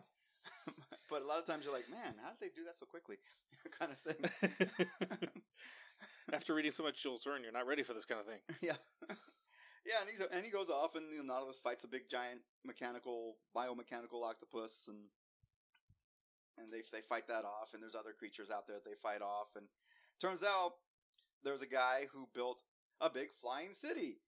but 1.09 1.22
a 1.22 1.27
lot 1.27 1.38
of 1.38 1.46
times 1.46 1.64
you're 1.64 1.72
like, 1.72 1.88
man, 1.88 2.16
how 2.22 2.29
did 2.29 2.40
they 2.40 2.53
do 2.55 2.64
that 2.68 2.79
so 2.79 2.85
quickly? 2.85 3.16
kind 3.79 3.92
of 3.92 3.98
thing. 4.05 5.31
After 6.33 6.55
reading 6.55 6.70
so 6.70 6.83
much 6.83 7.03
Jules 7.03 7.24
Verne, 7.24 7.42
you're 7.42 7.53
not 7.53 7.66
ready 7.66 7.83
for 7.83 7.94
this 7.94 8.05
kind 8.05 8.20
of 8.20 8.27
thing. 8.27 8.40
yeah. 8.61 8.77
Yeah, 9.87 10.00
and, 10.00 10.09
he's, 10.11 10.20
and 10.20 10.44
he 10.44 10.50
goes 10.50 10.68
off, 10.68 10.96
and 10.96 11.11
you 11.12 11.18
know, 11.24 11.35
Nautilus 11.35 11.61
fights 11.62 11.85
a 11.85 11.88
big 11.88 12.09
giant 12.11 12.40
mechanical, 12.64 13.37
biomechanical 13.57 14.24
octopus, 14.24 14.85
and 14.88 14.96
and 16.59 16.73
they 16.73 16.83
they 16.93 17.03
fight 17.03 17.27
that 17.29 17.45
off. 17.45 17.75
And 17.75 17.83
there's 17.83 17.95
other 17.95 18.12
creatures 18.17 18.51
out 18.51 18.67
there 18.67 18.77
that 18.77 18.85
they 18.85 18.97
fight 19.03 19.23
off. 19.23 19.49
And 19.57 19.67
turns 20.21 20.43
out 20.43 20.75
there's 21.43 21.62
a 21.62 21.67
guy 21.67 22.07
who 22.12 22.29
built 22.35 22.59
a 23.01 23.11
big 23.11 23.29
flying 23.40 23.75
city. 23.75 24.19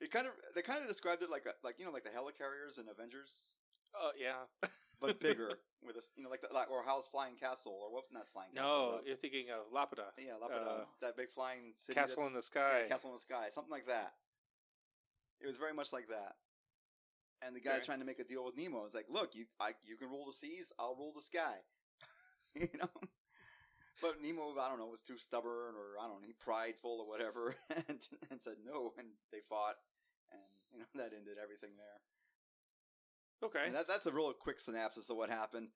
It 0.00 0.10
kind 0.10 0.26
of 0.26 0.32
they 0.54 0.62
kind 0.62 0.82
of 0.82 0.88
described 0.88 1.22
it 1.22 1.30
like 1.30 1.46
a, 1.46 1.54
like 1.62 1.78
you 1.78 1.84
know 1.84 1.92
like 1.92 2.04
the 2.04 2.10
helicarriers 2.10 2.78
in 2.80 2.88
Avengers, 2.90 3.30
Uh, 3.94 4.10
yeah. 4.18 4.42
but 5.00 5.18
bigger 5.20 5.58
with 5.84 5.96
a 5.96 6.02
you 6.16 6.24
know 6.24 6.30
like 6.30 6.40
the, 6.42 6.48
like 6.52 6.70
or 6.70 6.82
Howl's 6.82 7.06
Flying 7.06 7.36
Castle 7.38 7.70
or 7.80 7.92
what 7.92 8.04
not 8.12 8.26
Flying 8.32 8.50
Castle. 8.54 8.98
No, 8.98 9.00
you're 9.06 9.16
thinking 9.16 9.46
of 9.54 9.70
Laputa. 9.70 10.10
yeah, 10.18 10.34
Laputa, 10.42 10.82
uh, 10.82 10.84
that 11.00 11.16
big 11.16 11.30
flying 11.30 11.74
city 11.78 11.94
Castle 11.94 12.22
that- 12.22 12.28
in 12.28 12.34
the 12.34 12.42
Sky. 12.42 12.82
yeah, 12.82 12.88
Castle 12.88 13.10
in 13.10 13.16
the 13.16 13.20
Sky, 13.22 13.46
something 13.54 13.70
like 13.70 13.86
that. 13.86 14.14
It 15.40 15.46
was 15.46 15.56
very 15.56 15.72
much 15.74 15.92
like 15.92 16.08
that. 16.08 16.34
And 17.44 17.56
the 17.56 17.60
guy's 17.60 17.78
Okay. 17.78 17.86
trying 17.86 17.98
to 18.00 18.04
make 18.04 18.20
a 18.20 18.24
deal 18.24 18.44
with 18.44 18.56
Nemo. 18.56 18.84
It's 18.84 18.94
like, 18.94 19.06
look, 19.10 19.34
you 19.34 19.46
I, 19.60 19.74
you 19.84 19.96
can 19.96 20.08
rule 20.08 20.26
the 20.26 20.32
seas, 20.32 20.72
I'll 20.78 20.94
rule 20.96 21.12
the 21.14 21.22
sky. 21.22 21.56
you 22.54 22.68
know. 22.78 22.88
But 24.00 24.20
Nemo, 24.22 24.54
I 24.60 24.68
don't 24.68 24.78
know, 24.78 24.86
was 24.86 25.00
too 25.00 25.18
stubborn 25.18 25.74
or 25.74 25.98
I 26.00 26.06
don't 26.06 26.20
know, 26.22 26.26
he 26.26 26.32
prideful 26.32 27.00
or 27.00 27.08
whatever, 27.08 27.54
and 27.88 27.98
and 28.30 28.40
said 28.42 28.56
no, 28.64 28.92
and 28.98 29.08
they 29.32 29.38
fought, 29.48 29.76
and 30.30 30.40
you 30.72 30.78
know 30.80 30.86
that 30.94 31.14
ended 31.16 31.36
everything 31.42 31.70
there. 31.76 32.00
Okay. 33.44 33.66
And 33.66 33.74
that, 33.74 33.88
that's 33.88 34.06
a 34.06 34.12
real 34.12 34.32
quick 34.32 34.60
synopsis 34.60 35.10
of 35.10 35.16
what 35.16 35.30
happened. 35.30 35.68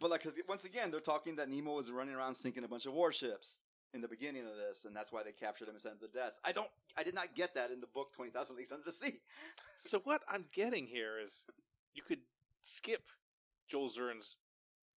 But 0.00 0.10
like, 0.10 0.22
'cause 0.22 0.32
once 0.48 0.64
again, 0.64 0.90
they're 0.90 1.00
talking 1.00 1.36
that 1.36 1.48
Nemo 1.48 1.74
was 1.76 1.90
running 1.90 2.14
around 2.14 2.34
sinking 2.34 2.64
a 2.64 2.68
bunch 2.68 2.86
of 2.86 2.94
warships 2.94 3.58
in 3.94 4.00
the 4.00 4.08
beginning 4.08 4.42
of 4.42 4.56
this, 4.56 4.84
and 4.84 4.96
that's 4.96 5.12
why 5.12 5.22
they 5.22 5.32
captured 5.32 5.68
him 5.68 5.74
and 5.74 5.80
sent 5.80 5.94
him 5.94 6.00
to 6.00 6.06
the 6.12 6.18
death. 6.18 6.38
I 6.44 6.52
don't, 6.52 6.68
I 6.96 7.02
did 7.02 7.14
not 7.14 7.34
get 7.34 7.54
that 7.54 7.70
in 7.70 7.80
the 7.80 7.86
book 7.86 8.12
Twenty 8.12 8.30
Thousand 8.30 8.56
Leagues 8.56 8.72
Under 8.72 8.84
the 8.84 8.92
Sea. 8.92 9.20
So 9.78 10.00
what 10.04 10.22
I'm 10.28 10.44
getting 10.52 10.86
here 10.86 11.18
is 11.22 11.44
you 11.92 12.02
could 12.06 12.20
skip 12.62 13.02
Jules 13.68 13.96
Verne's 13.96 14.38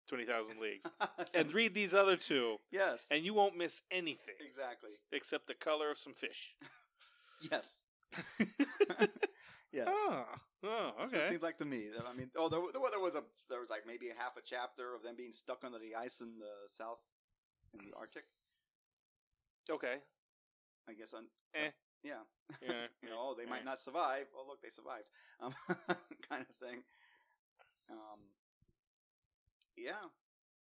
Twenty 0.07 0.25
Thousand 0.25 0.59
Leagues 0.59 0.85
and 1.33 1.53
read 1.53 1.73
these 1.73 1.93
other 1.93 2.17
two, 2.17 2.57
yes, 2.71 3.05
and 3.09 3.23
you 3.23 3.33
won't 3.33 3.57
miss 3.57 3.81
anything 3.89 4.35
exactly. 4.45 4.91
except 5.11 5.47
the 5.47 5.53
color 5.53 5.89
of 5.89 5.97
some 5.97 6.13
fish. 6.13 6.55
Yes, 7.51 7.83
yes. 9.73 9.85
oh, 9.89 10.23
oh, 10.63 10.91
okay. 11.03 11.17
It 11.17 11.29
seems 11.29 11.41
like 11.41 11.57
to 11.57 11.65
me. 11.65 11.87
I 11.91 12.15
mean, 12.15 12.29
oh, 12.37 12.47
there, 12.47 12.61
there, 12.71 12.81
there 12.89 13.01
was 13.01 13.15
a 13.15 13.23
there 13.49 13.59
was 13.59 13.69
like 13.69 13.81
maybe 13.85 14.07
a 14.07 14.13
half 14.17 14.37
a 14.37 14.41
chapter 14.41 14.95
of 14.95 15.03
them 15.03 15.15
being 15.17 15.33
stuck 15.33 15.65
under 15.65 15.77
the 15.77 15.93
ice 15.93 16.21
in 16.21 16.39
the 16.39 16.71
south, 16.77 16.99
in 17.73 17.83
the 17.83 17.91
Arctic. 17.97 18.23
Okay. 19.69 20.03
I 20.89 20.93
guess 20.93 21.13
on. 21.13 21.25
Eh. 21.55 21.71
Yeah. 22.03 22.27
Yeah. 22.59 22.91
you 23.03 23.07
know, 23.07 23.31
oh, 23.31 23.35
they 23.37 23.47
might 23.47 23.63
not 23.63 23.79
survive. 23.79 24.27
Oh, 24.35 24.43
look, 24.47 24.59
they 24.59 24.69
survived. 24.69 25.07
Um, 25.39 25.55
kind 26.29 26.43
of 26.43 26.55
thing. 26.59 26.83
Um, 27.87 28.19
yeah. 29.79 30.03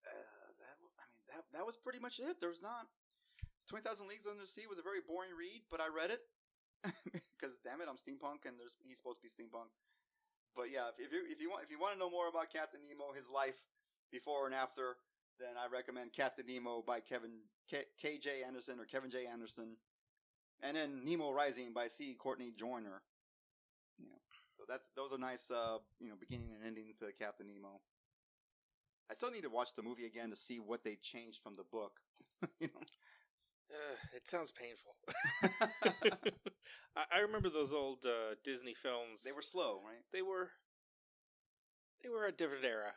Uh, 0.02 0.50
that 0.58 0.74
I 0.74 0.78
mean 0.82 0.90
that 1.30 1.42
that 1.54 1.64
was 1.66 1.78
pretty 1.78 1.98
much 2.02 2.18
it. 2.18 2.42
There 2.42 2.50
was 2.50 2.62
not 2.62 2.90
Twenty 3.70 3.86
Thousand 3.86 4.10
Leagues 4.10 4.26
Under 4.26 4.42
the 4.42 4.50
Sea 4.50 4.66
was 4.66 4.82
a 4.82 4.86
very 4.86 5.04
boring 5.04 5.34
read, 5.34 5.66
but 5.70 5.78
I 5.78 5.90
read 5.90 6.10
it 6.10 6.22
because 7.34 7.58
damn 7.62 7.82
it, 7.82 7.90
I'm 7.90 8.00
steampunk 8.00 8.46
and 8.46 8.58
there's 8.58 8.78
he's 8.82 8.98
supposed 8.98 9.22
to 9.22 9.26
be 9.26 9.32
steampunk. 9.32 9.70
But 10.58 10.74
yeah, 10.74 10.90
if, 10.90 10.98
if 10.98 11.10
you 11.14 11.22
if 11.28 11.38
you 11.38 11.48
want 11.50 11.62
if 11.62 11.70
you 11.70 11.78
want 11.78 11.94
to 11.94 12.00
know 12.00 12.10
more 12.10 12.26
about 12.26 12.50
Captain 12.50 12.82
Nemo, 12.82 13.14
his 13.14 13.30
life 13.30 13.58
before 14.10 14.48
and 14.48 14.54
after, 14.54 14.98
then 15.38 15.56
I 15.58 15.66
recommend 15.72 16.12
Captain 16.12 16.46
Nemo 16.46 16.82
by 16.86 17.00
Kevin 17.00 17.40
K, 17.70 17.84
K.J. 18.00 18.42
Anderson 18.46 18.80
or 18.80 18.84
Kevin 18.84 19.10
J. 19.10 19.26
Anderson 19.26 19.76
and 20.62 20.76
then 20.76 21.04
Nemo 21.04 21.30
Rising 21.32 21.72
by 21.74 21.88
C. 21.88 22.14
Courtney 22.18 22.52
Joyner. 22.58 23.02
You 23.98 24.06
know, 24.08 24.20
so 24.56 24.64
that's 24.68 24.88
those 24.96 25.12
are 25.12 25.18
nice, 25.18 25.50
uh, 25.50 25.78
you 26.00 26.08
know, 26.08 26.16
beginning 26.18 26.50
and 26.54 26.64
ending 26.66 26.94
to 27.00 27.06
Captain 27.18 27.46
Nemo. 27.48 27.80
I 29.10 29.14
still 29.14 29.30
need 29.30 29.42
to 29.42 29.50
watch 29.50 29.70
the 29.74 29.82
movie 29.82 30.06
again 30.06 30.30
to 30.30 30.36
see 30.36 30.58
what 30.58 30.84
they 30.84 30.96
changed 30.96 31.40
from 31.42 31.54
the 31.54 31.64
book. 31.64 31.92
you 32.60 32.68
know, 32.68 32.82
Uh, 33.70 33.96
it 34.16 34.28
sounds 34.28 34.52
painful. 34.52 34.94
I, 36.96 37.04
I 37.16 37.18
remember 37.20 37.50
those 37.50 37.72
old 37.72 38.04
uh, 38.06 38.34
Disney 38.44 38.74
films. 38.74 39.22
they 39.22 39.32
were 39.32 39.42
slow, 39.42 39.80
right? 39.84 40.04
They 40.12 40.22
were. 40.22 40.50
They 42.02 42.08
were 42.08 42.26
a 42.26 42.32
different 42.32 42.64
era. 42.64 42.94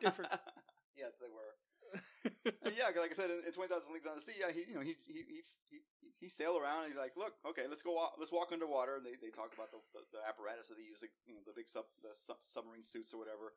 Different. 0.00 0.32
yes, 0.96 1.12
they 1.20 1.28
were. 1.28 1.56
Yeah, 2.76 2.92
like 2.92 3.14
I 3.14 3.16
said, 3.16 3.30
in, 3.30 3.46
in 3.46 3.52
Twenty 3.54 3.70
Thousand 3.72 3.94
Leagues 3.94 4.04
Under 4.04 4.20
the 4.20 4.26
Sea, 4.26 4.36
yeah, 4.36 4.50
he, 4.52 4.68
you 4.68 4.76
know, 4.76 4.84
he 4.84 4.98
he 5.06 5.22
he 5.24 5.40
he, 5.70 5.78
he 6.20 6.28
sailed 6.28 6.60
around 6.60 6.84
and 6.84 6.90
he's 6.92 6.98
like, 6.98 7.14
look, 7.16 7.38
okay, 7.46 7.64
let's 7.70 7.80
go, 7.80 7.94
walk, 7.94 8.18
let's 8.18 8.34
walk 8.34 8.50
underwater. 8.52 8.98
And 8.98 9.04
they, 9.06 9.16
they 9.16 9.30
talk 9.30 9.54
about 9.54 9.70
the, 9.70 9.80
the, 9.94 10.02
the 10.16 10.20
apparatus 10.24 10.68
that 10.68 10.76
they 10.76 10.84
use, 10.84 11.00
like, 11.00 11.14
you 11.24 11.32
know, 11.36 11.44
the 11.46 11.56
big 11.56 11.70
sub 11.70 11.86
the 12.02 12.12
sub, 12.12 12.42
submarine 12.44 12.84
suits 12.84 13.14
or 13.14 13.18
whatever. 13.22 13.54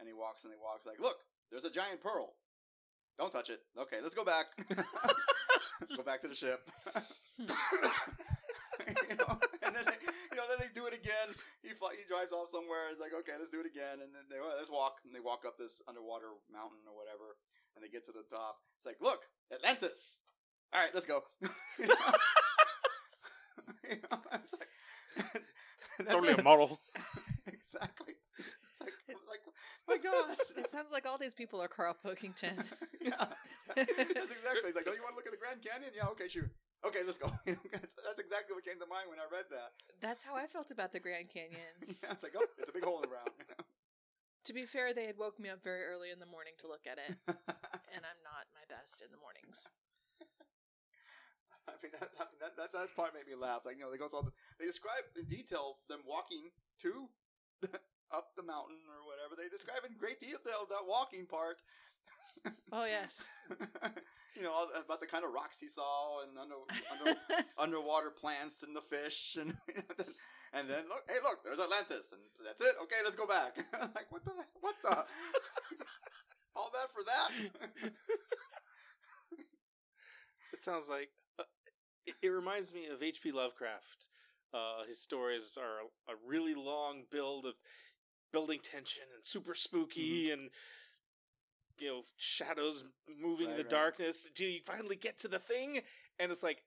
And 0.00 0.08
he 0.08 0.14
walks 0.14 0.44
and 0.44 0.52
he 0.54 0.60
walks 0.60 0.88
like, 0.88 1.00
look, 1.00 1.24
there's 1.52 1.66
a 1.68 1.72
giant 1.72 2.00
pearl. 2.00 2.38
Don't 3.20 3.32
touch 3.32 3.50
it. 3.52 3.60
Okay, 3.76 4.00
let's 4.00 4.16
go 4.16 4.24
back. 4.24 4.56
go 5.96 6.02
back 6.02 6.24
to 6.24 6.28
the 6.32 6.38
ship. 6.38 6.64
Hmm. 7.36 7.52
you 9.10 9.16
know, 9.20 9.36
and 9.62 9.72
then 9.76 9.84
they, 9.84 9.98
you 10.32 10.36
know, 10.40 10.48
then 10.48 10.58
they 10.58 10.72
do 10.72 10.88
it 10.88 10.96
again. 10.96 11.28
He 11.60 11.76
fly, 11.76 11.92
he 11.92 12.08
drives 12.08 12.32
off 12.32 12.48
somewhere. 12.48 12.88
It's 12.88 13.00
like, 13.00 13.12
okay, 13.24 13.36
let's 13.36 13.52
do 13.52 13.60
it 13.60 13.68
again. 13.68 14.00
And 14.00 14.10
then 14.16 14.26
they 14.32 14.40
well, 14.40 14.56
let's 14.56 14.72
walk. 14.72 15.04
And 15.04 15.12
they 15.12 15.20
walk 15.20 15.44
up 15.44 15.60
this 15.60 15.84
underwater 15.84 16.32
mountain 16.48 16.82
or 16.88 16.96
whatever. 16.96 17.36
And 17.74 17.82
they 17.84 17.88
get 17.88 18.04
to 18.06 18.12
the 18.12 18.24
top. 18.28 18.56
It's 18.78 18.86
like, 18.86 18.98
look, 19.00 19.20
Atlantis. 19.52 20.18
All 20.72 20.80
right, 20.80 20.90
let's 20.94 21.06
go. 21.06 21.22
you 21.40 21.48
know? 21.86 21.94
You 23.88 23.96
know, 24.10 24.18
it's 24.32 24.54
like, 24.56 24.72
that's 25.98 26.14
only 26.14 26.30
it. 26.30 26.40
a 26.40 26.42
model. 26.42 26.80
exactly. 27.46 28.14
It's 28.40 29.20
like, 29.28 29.44
like, 29.44 29.44
oh 29.46 29.52
my 29.86 29.98
God. 29.98 30.36
It 30.56 30.70
sounds 30.70 30.90
like 30.90 31.04
all 31.04 31.18
these 31.18 31.34
people 31.34 31.60
are 31.60 31.68
Carl 31.68 31.94
Pilkington. 31.94 32.56
yeah, 33.00 33.28
that's 33.76 34.32
exactly. 34.32 34.72
He's 34.72 34.74
like, 34.74 34.88
"Oh, 34.88 34.96
you 34.96 35.04
want 35.04 35.12
to 35.12 35.18
look 35.20 35.26
at 35.28 35.32
the 35.32 35.38
Grand 35.38 35.60
Canyon? 35.60 35.92
Yeah, 35.94 36.08
okay, 36.16 36.28
sure. 36.28 36.50
Okay, 36.86 37.00
let's 37.04 37.18
go." 37.18 37.28
That's, 37.46 37.94
that's 38.00 38.18
exactly 38.18 38.56
what 38.56 38.64
came 38.64 38.80
to 38.80 38.88
mind 38.88 39.12
when 39.12 39.20
I 39.20 39.28
read 39.30 39.46
that. 39.52 39.76
That's 40.00 40.22
how 40.22 40.34
I 40.34 40.46
felt 40.46 40.70
about 40.70 40.92
the 40.92 41.00
Grand 41.00 41.28
Canyon. 41.28 41.76
yeah, 41.86 42.16
it's 42.16 42.22
like, 42.22 42.32
oh, 42.36 42.46
it's 42.56 42.70
a 42.70 42.72
big 42.72 42.84
hole 42.84 42.96
in 42.96 43.02
the 43.02 43.12
ground. 43.12 43.28
To 44.46 44.52
be 44.52 44.66
fair, 44.66 44.90
they 44.90 45.06
had 45.06 45.18
woke 45.18 45.38
me 45.38 45.48
up 45.48 45.62
very 45.62 45.86
early 45.86 46.10
in 46.10 46.18
the 46.18 46.26
morning 46.26 46.58
to 46.60 46.66
look 46.66 46.82
at 46.82 46.98
it, 46.98 47.14
and 47.94 48.02
I'm 48.02 48.20
not 48.26 48.50
my 48.50 48.66
best 48.66 48.98
in 48.98 49.14
the 49.14 49.22
mornings. 49.22 49.70
I 51.70 51.78
mean, 51.78 51.94
that, 51.94 52.10
that, 52.18 52.58
that 52.58 52.70
that 52.74 52.88
part 52.98 53.14
made 53.14 53.30
me 53.30 53.38
laugh. 53.38 53.62
Like, 53.62 53.78
you 53.78 53.86
know, 53.86 53.90
they 53.94 54.02
go 54.02 54.10
through 54.10 54.26
all 54.26 54.26
the, 54.26 54.34
they 54.58 54.66
describe 54.66 55.06
in 55.14 55.30
detail 55.30 55.78
them 55.86 56.02
walking 56.02 56.50
to 56.82 57.06
up 58.10 58.34
the 58.34 58.42
mountain 58.42 58.82
or 58.90 59.06
whatever. 59.06 59.38
They 59.38 59.46
describe 59.46 59.86
in 59.86 59.94
great 59.94 60.18
detail 60.18 60.66
that 60.66 60.90
walking 60.90 61.30
part. 61.30 61.62
Oh 62.74 62.84
yes. 62.84 63.22
you 64.34 64.42
know 64.42 64.50
all, 64.50 64.66
about 64.74 64.98
the 64.98 65.06
kind 65.06 65.22
of 65.22 65.30
rocks 65.30 65.62
he 65.62 65.68
saw 65.68 66.26
and 66.26 66.34
under, 66.34 66.58
under 66.90 67.20
underwater 67.58 68.10
plants 68.10 68.66
and 68.66 68.74
the 68.74 68.82
fish 68.82 69.38
and 69.38 69.54
and 70.52 70.68
then 70.68 70.84
look 70.88 71.02
hey 71.08 71.18
look 71.22 71.44
there's 71.44 71.60
Atlantis 71.60 72.12
and 72.12 72.20
that's 72.44 72.60
it 72.60 72.74
okay 72.82 73.00
let's 73.04 73.16
go 73.16 73.26
back 73.26 73.56
like 73.94 74.10
what 74.10 74.24
the 74.24 74.32
what 74.60 74.74
the 74.82 74.90
all 76.56 76.70
that 76.72 76.92
for 76.92 77.02
that 77.04 77.90
It 80.62 80.64
sounds 80.64 80.88
like 80.88 81.08
uh, 81.40 81.42
it, 82.06 82.14
it 82.22 82.28
reminds 82.28 82.72
me 82.72 82.86
of 82.86 83.02
H.P. 83.02 83.32
Lovecraft. 83.32 84.10
Uh, 84.54 84.84
his 84.86 85.00
stories 85.00 85.58
are 85.58 85.80
a, 85.80 86.12
a 86.12 86.16
really 86.24 86.54
long 86.54 87.02
build 87.10 87.46
of 87.46 87.54
building 88.32 88.60
tension 88.62 89.02
and 89.12 89.26
super 89.26 89.56
spooky 89.56 90.30
and 90.30 90.50
you 91.80 91.88
know 91.88 92.02
shadows 92.16 92.84
moving 93.20 93.50
in 93.50 93.56
the 93.56 93.62
right. 93.64 93.70
darkness 93.70 94.24
until 94.24 94.48
you 94.50 94.60
finally 94.64 94.94
get 94.94 95.18
to 95.18 95.26
the 95.26 95.40
thing, 95.40 95.80
and 96.20 96.30
it's 96.30 96.44
like 96.44 96.62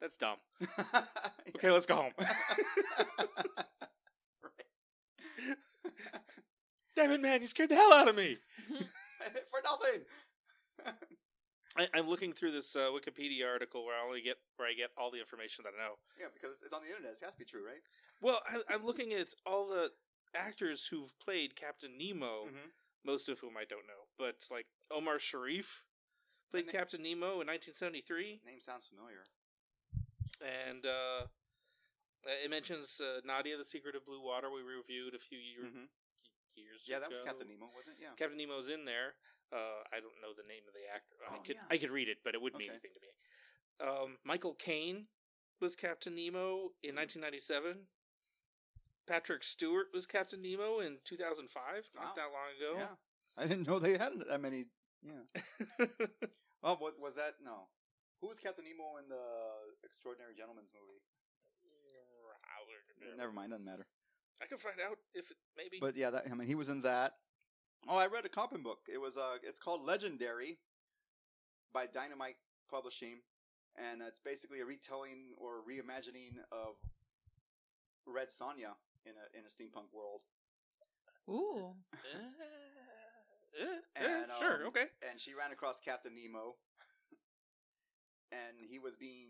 that's 0.00 0.16
dumb. 0.16 0.36
Yeah. 0.60 0.68
Okay, 1.56 1.70
let's 1.70 1.84
go 1.86 1.96
home. 1.96 2.12
Damn 6.96 7.10
it, 7.12 7.20
man! 7.20 7.40
You 7.40 7.46
scared 7.46 7.68
the 7.70 7.74
hell 7.76 7.92
out 7.92 8.08
of 8.08 8.16
me. 8.16 8.38
for 9.50 9.60
nothing 9.64 10.04
I, 11.76 11.86
I'm 11.94 12.08
looking 12.08 12.32
through 12.32 12.52
this 12.52 12.74
uh, 12.74 12.88
Wikipedia 12.90 13.46
article 13.46 13.84
where 13.84 13.94
I 13.94 14.04
only 14.06 14.22
get 14.22 14.36
where 14.56 14.68
I 14.68 14.72
get 14.72 14.90
all 14.98 15.10
the 15.10 15.20
information 15.20 15.64
that 15.64 15.72
I 15.78 15.82
know. 15.84 15.94
yeah 16.18 16.26
because 16.32 16.56
it's 16.64 16.72
on 16.74 16.80
the 16.82 16.88
internet 16.88 17.12
it 17.20 17.24
has 17.24 17.32
to 17.34 17.38
be 17.38 17.44
true 17.44 17.64
right 17.64 17.82
Well, 18.20 18.40
I, 18.48 18.62
I'm 18.72 18.84
looking 18.84 19.12
at 19.12 19.28
all 19.46 19.68
the 19.68 19.90
actors 20.34 20.86
who've 20.90 21.12
played 21.20 21.54
Captain 21.56 21.96
Nemo, 21.98 22.46
Mhm. 22.48 22.70
most 23.04 23.28
of 23.28 23.38
whom 23.40 23.56
I 23.56 23.64
don't 23.68 23.86
know, 23.86 24.08
but 24.18 24.36
like 24.50 24.66
Omar 24.90 25.18
Sharif 25.18 25.84
played 26.50 26.68
Captain 26.68 27.02
Nemo 27.02 27.40
in 27.40 27.46
1973, 27.46 28.40
name 28.44 28.60
sounds 28.64 28.86
familiar 28.88 29.24
and 30.40 30.84
uh, 30.86 31.26
it 32.44 32.50
mentions 32.50 33.00
uh, 33.00 33.20
Nadia: 33.24 33.56
The 33.56 33.64
Secret 33.64 33.94
of 33.94 34.04
Blue 34.04 34.22
Water. 34.22 34.48
We 34.50 34.60
reviewed 34.62 35.14
a 35.14 35.18
few 35.22 35.38
year, 35.38 35.64
Mhm. 35.70 35.88
years. 36.56 36.86
yeah 36.88 36.98
that 36.98 37.10
was. 37.10 37.20
Captain 37.24 37.48
Nemo 37.48 37.70
wasn't 37.74 37.96
it 37.98 38.02
yeah 38.02 38.14
Captain 38.16 38.36
Nemo's 38.38 38.68
in 38.68 38.84
there. 38.84 39.14
Uh, 39.52 39.82
I 39.92 39.98
don't 39.98 40.14
know 40.22 40.30
the 40.36 40.46
name 40.46 40.62
of 40.68 40.74
the 40.74 40.86
actor. 40.94 41.16
I 41.28 41.36
Oh, 41.36 41.40
could 41.42 41.56
yeah. 41.56 41.66
I 41.70 41.76
could 41.78 41.90
read 41.90 42.08
it, 42.08 42.18
but 42.24 42.34
it 42.34 42.40
wouldn't 42.40 42.58
mean 42.58 42.70
Okay. 42.70 42.78
anything 42.82 42.94
to 42.94 43.00
me. 43.02 43.12
Um, 43.80 44.18
Michael 44.24 44.54
Caine 44.54 45.08
was 45.60 45.74
Captain 45.74 46.14
Nemo 46.14 46.72
in 46.82 46.94
1997. 46.94 47.88
Patrick 49.06 49.42
Stewart 49.42 49.88
was 49.92 50.06
Captain 50.06 50.40
Nemo 50.40 50.78
in 50.78 50.98
2005, 51.04 51.88
Wow. 51.96 52.02
not 52.02 52.14
that 52.16 52.30
long 52.30 52.50
ago. 52.56 52.78
Yeah, 52.78 52.96
I 53.36 53.46
didn't 53.48 53.66
know 53.66 53.78
they 53.80 53.98
had 53.98 54.12
that 54.28 54.40
many. 54.40 54.66
Yeah. 55.02 55.24
Oh, 56.62 56.76
was 56.78 56.92
was 56.98 57.14
that 57.16 57.36
no? 57.42 57.68
Who 58.20 58.28
was 58.28 58.38
Captain 58.38 58.64
Nemo 58.64 59.00
in 59.00 59.08
the 59.08 59.24
Extraordinary 59.84 60.36
Gentleman's 60.36 60.68
movie? 60.76 61.00
Never 63.16 63.32
mind, 63.32 63.50
doesn't 63.50 63.64
matter. 63.64 63.86
I 64.42 64.46
can 64.46 64.58
find 64.58 64.76
out 64.80 64.98
if 65.14 65.30
it, 65.30 65.36
maybe. 65.56 65.78
But 65.80 65.96
yeah, 65.96 66.10
that 66.10 66.24
I 66.30 66.34
mean, 66.34 66.48
he 66.48 66.54
was 66.54 66.68
in 66.68 66.82
that. 66.82 67.12
Oh, 67.88 67.96
I 67.96 68.06
read 68.06 68.24
a 68.24 68.28
comic 68.28 68.62
book. 68.62 68.80
It 68.92 68.98
was 68.98 69.16
uh, 69.16 69.36
it's 69.42 69.58
called 69.58 69.84
Legendary 69.84 70.58
by 71.72 71.86
Dynamite 71.86 72.36
Publishing, 72.70 73.20
and 73.76 74.00
it's 74.02 74.20
basically 74.20 74.60
a 74.60 74.64
retelling 74.64 75.32
or 75.36 75.60
reimagining 75.64 76.40
of 76.52 76.76
Red 78.06 78.28
Sonja 78.28 78.76
in 79.04 79.12
a 79.16 79.24
in 79.36 79.44
a 79.44 79.52
steampunk 79.52 79.92
world. 79.92 80.20
Ooh. 81.28 81.74
Uh, 81.92 81.96
eh, 83.60 83.64
eh, 83.96 84.04
And, 84.04 84.30
sure, 84.38 84.62
um, 84.62 84.68
okay. 84.68 84.86
and 85.08 85.20
she 85.20 85.34
ran 85.34 85.52
across 85.52 85.76
Captain 85.84 86.12
Nemo, 86.14 86.56
and 88.32 88.58
he 88.60 88.78
was 88.78 88.94
being, 88.96 89.28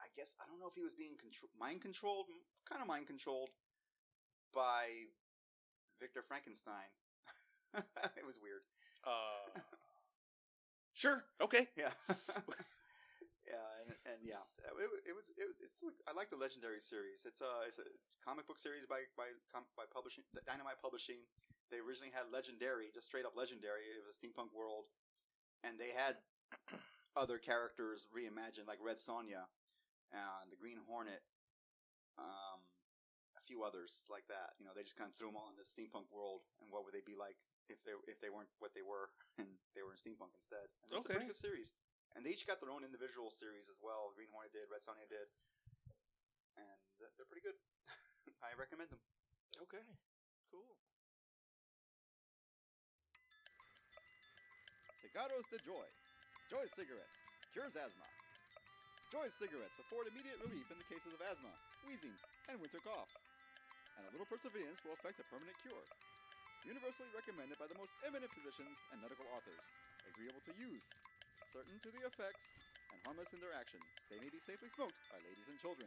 I 0.00 0.08
guess 0.16 0.34
I 0.40 0.46
don't 0.48 0.58
know 0.58 0.66
if 0.68 0.74
he 0.74 0.82
was 0.82 0.94
being 0.94 1.16
contro- 1.20 1.52
mind 1.58 1.80
controlled, 1.82 2.26
kind 2.68 2.80
of 2.82 2.88
mind 2.88 3.06
controlled 3.06 3.50
by 4.54 5.08
Victor 6.00 6.22
Frankenstein. 6.26 6.90
it 8.16 8.26
was 8.26 8.36
weird. 8.42 8.62
Uh, 9.06 9.60
sure, 10.92 11.24
okay. 11.40 11.68
Yeah, 11.76 11.90
yeah, 13.46 13.66
and, 13.82 13.88
and 14.06 14.18
yeah, 14.22 14.44
it, 14.62 14.88
it 15.08 15.14
was 15.16 15.26
it 15.34 15.46
was 15.48 15.58
it's 15.58 15.74
still, 15.74 15.90
I 16.06 16.12
like 16.14 16.30
the 16.30 16.38
Legendary 16.38 16.80
series. 16.80 17.24
It's 17.26 17.40
a 17.42 17.66
it's 17.66 17.80
a 17.80 17.88
comic 18.22 18.46
book 18.46 18.60
series 18.60 18.84
by 18.86 19.08
by 19.16 19.32
by 19.74 19.84
publishing 19.90 20.22
Dynamite 20.46 20.78
Publishing. 20.78 21.24
They 21.72 21.78
originally 21.82 22.12
had 22.12 22.28
Legendary, 22.30 22.90
just 22.92 23.06
straight 23.06 23.24
up 23.26 23.34
Legendary. 23.38 23.86
It 23.90 24.02
was 24.02 24.10
a 24.10 24.16
steampunk 24.18 24.50
world, 24.54 24.90
and 25.64 25.78
they 25.78 25.92
had 25.94 26.18
other 27.16 27.38
characters 27.38 28.06
reimagined, 28.14 28.70
like 28.70 28.78
Red 28.82 29.02
Sonja, 29.02 29.50
and 30.10 30.46
the 30.50 30.58
Green 30.58 30.78
Hornet, 30.86 31.22
um, 32.18 32.62
a 33.38 33.42
few 33.46 33.62
others 33.62 34.06
like 34.10 34.26
that. 34.30 34.58
You 34.58 34.66
know, 34.66 34.74
they 34.74 34.86
just 34.86 34.98
kind 34.98 35.10
of 35.10 35.14
threw 35.18 35.30
them 35.30 35.38
all 35.38 35.50
in 35.50 35.58
this 35.58 35.70
steampunk 35.70 36.10
world, 36.10 36.46
and 36.62 36.70
what 36.70 36.86
would 36.86 36.94
they 36.94 37.02
be 37.02 37.18
like 37.18 37.38
if 37.70 37.82
they 37.86 37.94
if 38.10 38.18
they 38.18 38.30
weren't 38.30 38.50
what 38.58 38.74
they 38.74 38.82
were 38.82 39.10
and 39.40 39.48
they 39.74 39.82
were 39.82 39.94
in 39.94 39.98
steampunk 39.98 40.34
instead? 40.34 40.70
And 40.86 40.90
it's 40.94 41.06
a 41.06 41.10
pretty 41.10 41.30
good 41.30 41.38
series, 41.38 41.74
and 42.14 42.22
they 42.22 42.34
each 42.34 42.46
got 42.46 42.58
their 42.62 42.74
own 42.74 42.86
individual 42.86 43.30
series 43.30 43.70
as 43.70 43.78
well. 43.82 44.14
Green 44.14 44.30
Hornet 44.30 44.54
did, 44.54 44.70
Red 44.70 44.82
Sonja 44.82 45.06
did, 45.06 45.30
and 46.58 46.78
they're 46.98 47.14
they're 47.18 47.28
pretty 47.30 47.44
good. 47.44 47.58
I 48.46 48.54
recommend 48.58 48.90
them. 48.90 49.02
Okay, 49.66 49.82
cool. 50.50 50.78
Cigarros 55.00 55.48
de 55.50 55.58
Joy. 55.64 55.88
Joy 56.50 56.66
cigarettes. 56.74 57.14
Cures 57.54 57.78
asthma. 57.78 58.10
Joy 59.14 59.30
cigarettes 59.30 59.78
afford 59.78 60.10
immediate 60.10 60.42
relief 60.42 60.66
in 60.66 60.82
the 60.82 60.90
cases 60.90 61.14
of 61.14 61.22
asthma, 61.22 61.54
wheezing, 61.86 62.10
and 62.50 62.58
winter 62.58 62.82
cough. 62.82 63.06
And 63.94 64.02
a 64.02 64.10
little 64.10 64.26
perseverance 64.26 64.82
will 64.82 64.98
effect 64.98 65.22
a 65.22 65.26
permanent 65.30 65.54
cure. 65.62 65.86
Universally 66.66 67.06
recommended 67.14 67.54
by 67.54 67.70
the 67.70 67.78
most 67.78 67.94
eminent 68.02 68.34
physicians 68.34 68.74
and 68.90 68.98
medical 68.98 69.30
authors. 69.30 69.62
Agreeable 70.10 70.42
to 70.42 70.54
use. 70.58 70.82
Certain 71.54 71.78
to 71.86 71.90
the 71.94 72.02
effects 72.02 72.50
and 72.90 72.98
harmless 73.06 73.30
in 73.30 73.38
their 73.38 73.54
action. 73.54 73.78
They 74.10 74.18
may 74.18 74.30
be 74.34 74.42
safely 74.42 74.74
smoked 74.74 74.98
by 75.06 75.22
ladies 75.22 75.46
and 75.46 75.58
children. 75.62 75.86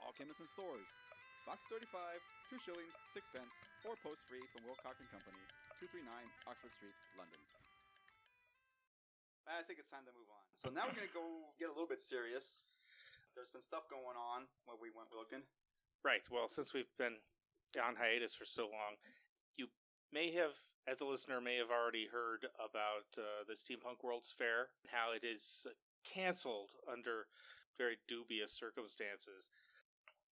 All 0.00 0.16
chemists 0.16 0.40
and 0.40 0.48
stores. 0.56 0.88
Box 1.44 1.60
35, 1.68 1.84
2 2.48 2.64
shillings, 2.64 2.96
6 3.12 3.28
pence, 3.28 3.52
or 3.84 3.92
post 4.00 4.24
free 4.24 4.42
from 4.56 4.64
Wilcox 4.64 5.04
and 5.04 5.10
Company, 5.12 5.44
239 5.84 6.08
Oxford 6.48 6.72
Street, 6.72 6.96
London. 7.12 7.55
I 9.46 9.62
think 9.62 9.78
it's 9.78 9.88
time 9.90 10.04
to 10.06 10.14
move 10.14 10.26
on. 10.28 10.44
So 10.58 10.68
now 10.74 10.90
we're 10.90 10.98
gonna 10.98 11.14
go 11.14 11.54
get 11.58 11.70
a 11.70 11.74
little 11.74 11.86
bit 11.88 12.02
serious. 12.02 12.66
There's 13.34 13.50
been 13.50 13.62
stuff 13.62 13.86
going 13.86 14.18
on 14.18 14.50
when 14.66 14.78
we 14.82 14.90
went 14.90 15.14
looking. 15.14 15.46
Right. 16.02 16.24
Well, 16.30 16.48
since 16.48 16.74
we've 16.74 16.90
been 16.98 17.20
on 17.78 17.96
hiatus 17.96 18.34
for 18.34 18.44
so 18.44 18.64
long, 18.64 18.96
you 19.56 19.68
may 20.12 20.32
have, 20.32 20.56
as 20.88 21.00
a 21.00 21.06
listener, 21.06 21.40
may 21.40 21.56
have 21.56 21.70
already 21.70 22.08
heard 22.10 22.46
about 22.56 23.06
uh, 23.18 23.44
the 23.46 23.54
Steampunk 23.54 24.02
World's 24.02 24.32
Fair, 24.32 24.72
how 24.88 25.12
it 25.12 25.26
is 25.26 25.66
canceled 26.02 26.72
under 26.90 27.26
very 27.76 27.98
dubious 28.08 28.52
circumstances. 28.52 29.50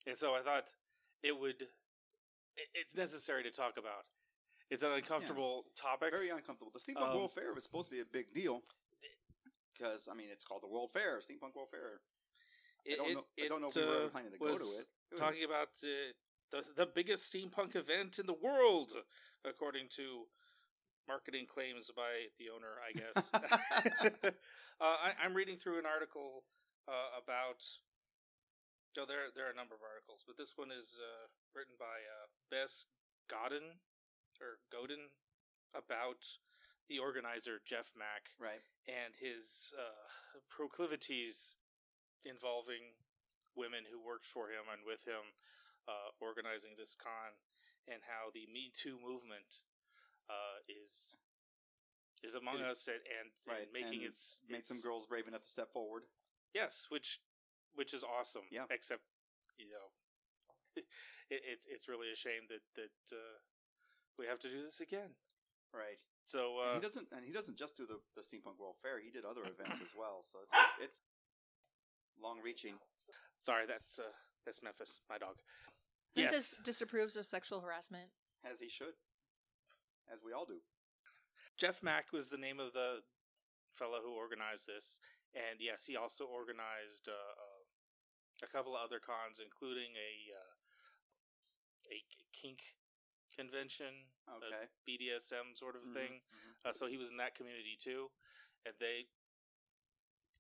And 0.07 0.17
so 0.17 0.35
I 0.35 0.43
thought 0.43 0.73
it 1.23 1.39
would, 1.39 1.69
it's 2.75 2.97
necessary 2.97 3.43
to 3.43 3.51
talk 3.51 3.77
about. 3.77 4.07
It's 4.71 4.83
an 4.83 4.93
uncomfortable 4.93 5.67
topic. 5.77 6.11
Very 6.11 6.31
uncomfortable. 6.31 6.73
The 6.73 6.81
Steampunk 6.81 7.11
Um, 7.11 7.17
World 7.17 7.33
Fair 7.35 7.53
was 7.53 7.65
supposed 7.65 7.89
to 7.89 7.95
be 7.95 8.01
a 8.01 8.09
big 8.11 8.33
deal 8.33 8.63
because 9.75 10.09
I 10.11 10.15
mean 10.15 10.29
it's 10.31 10.45
called 10.45 10.63
the 10.63 10.71
World 10.71 10.91
Fair, 10.93 11.19
Steampunk 11.19 11.55
World 11.55 11.69
Fair. 11.71 12.01
I 12.87 12.97
don't 12.97 13.15
know. 13.15 13.25
I 13.43 13.49
don't 13.49 13.61
know 13.61 13.69
if 13.69 13.77
we 13.77 13.83
were 13.83 13.97
ever 13.97 14.07
uh, 14.07 14.09
planning 14.09 14.33
to 14.33 14.39
go 14.39 14.47
to 14.47 14.53
it. 14.53 14.57
It 14.57 14.61
was- 14.63 15.21
talking 15.21 15.45
about 15.45 15.75
uh, 15.83 16.13
the 16.51 16.63
the 16.77 16.87
biggest 16.87 17.33
steampunk 17.33 17.77
event 17.77 18.19
in 18.19 18.27
the 18.27 18.37
world, 18.37 18.93
according 19.45 19.89
to 19.97 20.29
marketing 21.09 21.47
claims 21.47 21.91
by 21.95 22.33
the 22.39 22.49
owner, 22.49 22.81
I 22.81 22.91
guess. 22.93 23.31
uh, 24.81 24.97
I, 25.01 25.13
I'm 25.23 25.35
reading 25.35 25.57
through 25.57 25.79
an 25.79 25.87
article 25.87 26.45
uh, 26.89 27.19
about. 27.21 27.65
No, 28.97 29.03
there 29.03 29.27
there 29.35 29.51
are 29.51 29.55
a 29.55 29.59
number 29.59 29.75
of 29.75 29.83
articles, 29.83 30.23
but 30.23 30.39
this 30.39 30.55
one 30.55 30.71
is 30.71 30.99
uh, 31.03 31.27
written 31.51 31.75
by 31.79 32.07
uh, 32.07 32.31
Bess 32.51 32.87
Godin 33.27 33.83
or 34.39 34.63
Godin 34.71 35.11
about 35.75 36.39
the 36.89 36.99
organizer 37.01 37.61
Jeff 37.65 37.93
Mach 37.97 38.29
right. 38.39 38.61
and 38.87 39.15
his 39.17 39.73
uh, 39.79 40.41
proclivities 40.51 41.57
involving 42.25 42.93
women 43.57 43.87
who 43.89 44.03
worked 44.03 44.27
for 44.29 44.49
him 44.53 44.69
and 44.69 44.83
with 44.85 45.05
him 45.07 45.37
uh, 45.89 46.13
organizing 46.21 46.77
this 46.77 46.97
con, 46.97 47.37
and 47.89 48.01
how 48.09 48.33
the 48.33 48.49
Me 48.49 48.73
Too 48.73 48.97
movement 48.97 49.61
uh, 50.33 50.61
is 50.69 51.17
is 52.25 52.35
among 52.35 52.65
It- 52.65 52.73
us 52.73 52.89
and, 52.89 53.05
and, 53.21 53.29
right, 53.45 53.69
and 53.69 53.73
making 53.73 54.01
and 54.05 54.17
its, 54.17 54.41
Made 54.49 54.65
its 54.65 54.69
some 54.73 54.81
girls 54.81 55.05
brave 55.07 55.29
enough 55.29 55.45
to 55.45 55.51
step 55.53 55.73
forward. 55.73 56.05
yes, 56.57 56.87
which 56.89 57.21
which 57.77 57.93
is 57.93 58.03
awesome. 58.05 58.49
Yeah. 58.51 58.65
Except 58.71 59.03
you 59.61 59.69
know, 59.69 59.93
it, 61.31 61.41
it's 61.45 61.67
it's 61.69 61.89
really 61.89 62.09
a 62.13 62.17
shame 62.17 62.49
that 62.49 62.65
that 62.81 62.97
uh, 63.13 63.39
we 64.19 64.25
have 64.27 64.41
to 64.41 64.49
do 64.49 64.65
this 64.65 64.81
again. 64.81 65.17
Right. 65.73 66.01
So 66.27 66.61
and 66.65 66.71
uh, 66.71 66.75
he 66.75 66.81
doesn't. 66.81 67.09
And 67.13 67.23
he 67.25 67.33
doesn't 67.33 67.57
just 67.59 67.77
do 67.77 67.85
the, 67.87 68.01
the 68.17 68.23
Steampunk 68.25 68.57
World 68.59 68.77
Fair. 68.81 68.99
He 69.01 69.11
did 69.11 69.25
other 69.25 69.45
events 69.55 69.81
as 69.85 69.93
well. 69.97 70.25
So 70.25 70.41
it's 70.45 70.53
it's, 70.81 70.89
it's 70.91 70.99
long 72.21 72.41
reaching. 72.43 72.77
sorry, 73.41 73.67
that's 73.67 73.99
uh, 73.99 74.13
that's 74.47 74.63
Memphis, 74.63 75.01
my 75.09 75.19
dog. 75.19 75.37
Memphis 76.17 76.57
Yes. 76.57 76.65
disapproves 76.65 77.17
of 77.17 77.27
sexual 77.27 77.61
harassment. 77.61 78.09
As 78.45 78.61
he 78.61 78.69
should. 78.69 78.95
As 80.13 80.21
we 80.25 80.33
all 80.33 80.45
do. 80.47 80.61
Jeff 81.57 81.83
Mach 81.83 82.13
was 82.13 82.29
the 82.31 82.37
name 82.39 82.61
of 82.61 82.73
the 82.73 83.01
fellow 83.73 83.99
who 84.03 84.13
organized 84.15 84.67
this, 84.67 84.99
and 85.35 85.59
yes, 85.61 85.85
he 85.87 85.97
also 85.97 86.25
organized 86.25 87.09
uh, 87.09 87.15
uh, 87.15 87.63
a 88.43 88.49
couple 88.51 88.75
of 88.77 88.83
other 88.83 88.99
cons, 89.01 89.41
including 89.43 89.95
a 89.97 90.13
uh, 90.35 90.53
a 91.95 91.99
kink 92.33 92.61
convention, 93.35 94.09
a 94.29 94.33
Okay. 94.37 94.69
BDSM 94.87 95.55
sort 95.57 95.77
of 95.77 95.83
Mhm, 95.83 95.95
thing. 95.95 96.23
mhm. 96.33 96.57
Uh, 96.65 96.73
so 96.73 96.87
he 96.87 96.97
was 96.97 97.11
in 97.11 97.17
that 97.19 97.35
community 97.35 97.77
too, 97.77 98.11
and 98.65 98.79
they 98.79 99.09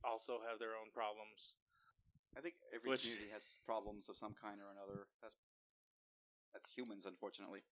also 0.02 0.40
have 0.42 0.58
their 0.58 0.76
own 0.76 0.90
problems. 0.92 1.54
I 2.36 2.40
think 2.40 2.56
every 2.72 2.90
Which- 2.90 3.02
community 3.02 3.30
has 3.30 3.58
problems 3.64 4.08
of 4.08 4.16
some 4.16 4.34
kind 4.34 4.60
or 4.60 4.70
another. 4.70 5.08
That's 5.20 5.36
that's 6.52 6.70
humans, 6.70 7.04
unfortunately. 7.04 7.64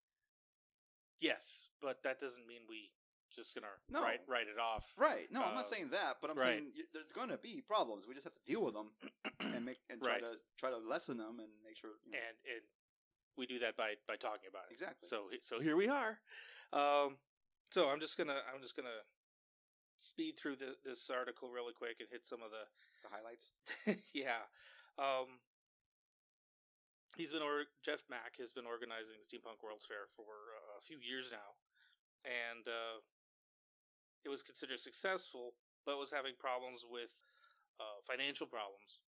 Yes, 1.20 1.68
but 1.80 2.02
that 2.02 2.18
doesn't 2.18 2.46
mean 2.48 2.66
we 2.66 2.92
just 3.30 3.54
gonna 3.54 3.80
No. 3.88 4.02
write 4.02 4.26
write 4.26 4.48
it 4.48 4.58
off. 4.58 4.92
Right. 4.98 5.30
No, 5.30 5.42
I'm 5.42 5.54
not 5.54 5.66
Uh, 5.66 5.68
saying 5.68 5.90
that, 5.90 6.20
but 6.20 6.30
I'm 6.30 6.36
right. 6.36 6.58
saying 6.58 6.88
there's 6.92 7.12
going 7.12 7.28
to 7.30 7.38
be 7.38 7.62
problems. 7.62 8.06
We 8.06 8.14
just 8.14 8.24
have 8.24 8.34
to 8.34 8.42
deal 8.42 8.62
with 8.62 8.74
them 8.74 8.94
and 9.40 9.64
make 9.64 9.80
and 9.88 10.02
try 10.02 10.14
Right. 10.14 10.20
to 10.20 10.40
try 10.58 10.70
to 10.70 10.78
lessen 10.78 11.16
them 11.16 11.38
and 11.40 11.62
make 11.62 11.76
sure. 11.76 11.96
You 12.04 12.10
know, 12.12 12.18
and 12.18 12.38
and 12.44 12.68
we 13.36 13.46
do 13.46 13.58
that 13.60 13.76
by 13.76 13.94
by 14.06 14.16
talking 14.16 14.48
about 14.48 14.68
it. 14.70 14.74
exactly. 14.74 15.06
So 15.08 15.28
so 15.40 15.60
here 15.60 15.76
we 15.76 15.88
are. 15.88 16.18
Um, 16.72 17.16
so 17.70 17.88
I'm 17.88 18.00
just 18.00 18.16
gonna 18.16 18.40
I'm 18.52 18.60
just 18.60 18.76
gonna 18.76 19.04
speed 20.00 20.34
through 20.36 20.56
the, 20.56 20.74
this 20.84 21.08
article 21.10 21.50
really 21.50 21.72
quick 21.72 21.96
and 22.00 22.08
hit 22.10 22.26
some 22.26 22.42
of 22.42 22.50
the 22.50 22.64
the 23.02 23.08
highlights. 23.10 23.52
yeah. 24.12 24.46
Um, 24.98 25.40
he's 27.16 27.32
been 27.32 27.42
or 27.42 27.64
Jeff 27.84 28.04
Mach 28.08 28.36
has 28.38 28.52
been 28.52 28.66
organizing 28.66 29.16
the 29.18 29.24
Steampunk 29.26 29.62
World's 29.64 29.86
Fair 29.86 30.06
for 30.12 30.56
uh, 30.56 30.78
a 30.78 30.82
few 30.84 30.98
years 31.00 31.28
now, 31.32 31.56
and 32.24 32.68
uh, 32.68 33.00
it 34.24 34.28
was 34.28 34.42
considered 34.42 34.80
successful, 34.80 35.54
but 35.84 35.98
was 35.98 36.12
having 36.12 36.34
problems 36.38 36.84
with 36.88 37.24
uh, 37.80 38.00
financial 38.06 38.46
problems 38.46 39.00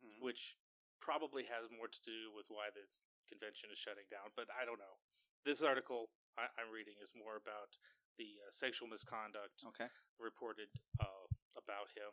Mhm. 0.00 0.22
which 0.24 0.56
probably 1.00 1.44
has 1.44 1.68
more 1.70 1.88
to 1.88 2.00
do 2.00 2.32
with 2.32 2.46
why 2.48 2.70
the 2.72 2.88
convention 3.30 3.70
is 3.70 3.78
shutting 3.78 4.10
down. 4.10 4.34
But 4.34 4.50
I 4.50 4.66
don't 4.66 4.82
know. 4.82 4.98
This 5.46 5.62
article 5.62 6.10
I, 6.34 6.50
I'm 6.58 6.68
reading 6.74 6.98
is 6.98 7.14
more 7.14 7.38
about 7.38 7.78
the 8.18 8.42
uh, 8.42 8.50
sexual 8.52 8.90
misconduct 8.90 9.62
Okay. 9.64 9.88
reported 10.18 10.68
uh, 10.98 11.30
about 11.56 11.94
him 11.96 12.12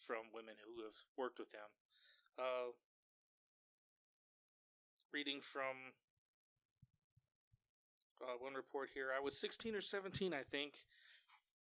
from 0.00 0.32
women 0.34 0.56
who 0.64 0.82
have 0.82 0.96
worked 1.14 1.38
with 1.38 1.52
him. 1.52 1.68
Uh, 2.40 2.72
reading 5.12 5.38
from 5.44 5.94
uh, 8.22 8.36
one 8.40 8.54
report 8.54 8.90
here, 8.94 9.08
I 9.14 9.22
was 9.22 9.38
16 9.38 9.74
or 9.76 9.80
17, 9.80 10.32
I 10.32 10.42
think, 10.42 10.84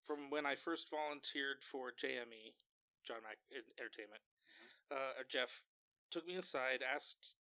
from 0.03 0.31
when 0.31 0.47
I 0.47 0.55
first 0.55 0.89
volunteered 0.91 1.63
for 1.63 1.91
JME, 1.91 2.55
John 3.07 3.23
Mac 3.23 3.39
Entertainment. 3.53 4.23
Uh, 4.91 5.23
Jeff 5.29 5.63
took 6.11 6.27
me 6.27 6.37
aside, 6.37 6.81
asked 6.83 7.35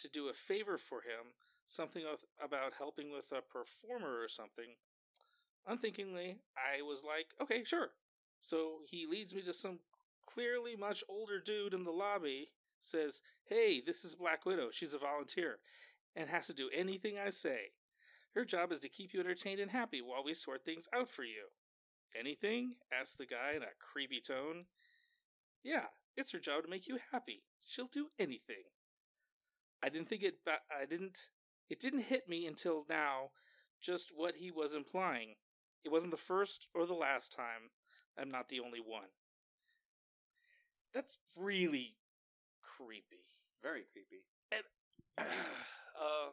to 0.00 0.08
do 0.08 0.28
a 0.28 0.34
favor 0.34 0.78
for 0.78 0.98
him, 0.98 1.34
something 1.66 2.02
about 2.42 2.74
helping 2.78 3.10
with 3.12 3.32
a 3.32 3.42
performer 3.42 4.20
or 4.20 4.28
something. 4.28 4.76
Unthinkingly, 5.66 6.38
I 6.56 6.82
was 6.82 7.04
like, 7.04 7.26
okay, 7.42 7.64
sure. 7.64 7.90
So 8.40 8.78
he 8.88 9.06
leads 9.06 9.34
me 9.34 9.42
to 9.42 9.52
some 9.52 9.80
clearly 10.26 10.76
much 10.76 11.02
older 11.08 11.40
dude 11.40 11.74
in 11.74 11.84
the 11.84 11.90
lobby, 11.90 12.50
says, 12.80 13.20
hey, 13.48 13.82
this 13.84 14.04
is 14.04 14.14
Black 14.14 14.46
Widow. 14.46 14.68
She's 14.72 14.94
a 14.94 14.98
volunteer 14.98 15.58
and 16.14 16.28
has 16.28 16.46
to 16.46 16.54
do 16.54 16.70
anything 16.74 17.16
I 17.18 17.30
say. 17.30 17.72
Her 18.34 18.44
job 18.44 18.72
is 18.72 18.78
to 18.80 18.88
keep 18.88 19.12
you 19.12 19.20
entertained 19.20 19.60
and 19.60 19.70
happy 19.70 20.00
while 20.00 20.24
we 20.24 20.34
sort 20.34 20.64
things 20.64 20.88
out 20.94 21.08
for 21.08 21.24
you. 21.24 21.48
Anything? 22.18 22.74
asked 22.92 23.18
the 23.18 23.26
guy 23.26 23.52
in 23.56 23.62
a 23.62 23.76
creepy 23.78 24.20
tone. 24.20 24.66
Yeah, 25.62 25.86
it's 26.16 26.32
her 26.32 26.38
job 26.38 26.64
to 26.64 26.70
make 26.70 26.86
you 26.86 26.98
happy. 27.12 27.42
She'll 27.66 27.86
do 27.86 28.08
anything. 28.18 28.64
I 29.82 29.88
didn't 29.88 30.08
think 30.08 30.22
it. 30.22 30.38
I 30.46 30.84
didn't. 30.86 31.18
It 31.70 31.80
didn't 31.80 32.00
hit 32.00 32.28
me 32.28 32.46
until 32.46 32.84
now. 32.88 33.30
Just 33.80 34.10
what 34.14 34.34
he 34.36 34.50
was 34.50 34.74
implying. 34.74 35.36
It 35.84 35.92
wasn't 35.92 36.10
the 36.10 36.16
first 36.16 36.66
or 36.74 36.86
the 36.86 36.94
last 36.94 37.32
time. 37.32 37.70
I'm 38.18 38.30
not 38.30 38.48
the 38.48 38.60
only 38.60 38.80
one. 38.80 39.08
That's 40.92 41.16
really 41.36 41.94
creepy. 42.62 43.22
Very 43.62 43.84
creepy. 43.92 44.24
And 44.50 44.62
uh, 45.18 46.30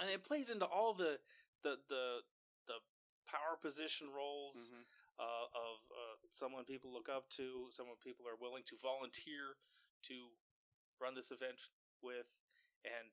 and 0.00 0.10
it 0.10 0.24
plays 0.24 0.48
into 0.50 0.64
all 0.64 0.94
the 0.94 1.18
the 1.62 1.76
the 1.88 2.20
the 2.66 2.74
power 3.28 3.56
position 3.60 4.08
roles 4.14 4.72
Mhm. 4.72 4.84
uh, 5.18 5.46
of 5.54 5.76
uh, 5.90 6.16
someone 6.30 6.64
people 6.64 6.92
look 6.92 7.08
up 7.08 7.28
to, 7.36 7.68
someone 7.70 7.96
people 8.02 8.26
are 8.26 8.36
willing 8.40 8.62
to 8.64 8.76
volunteer 8.80 9.56
to 10.08 10.28
run 11.00 11.14
this 11.14 11.30
event 11.30 11.68
with, 12.02 12.26
and 12.84 13.10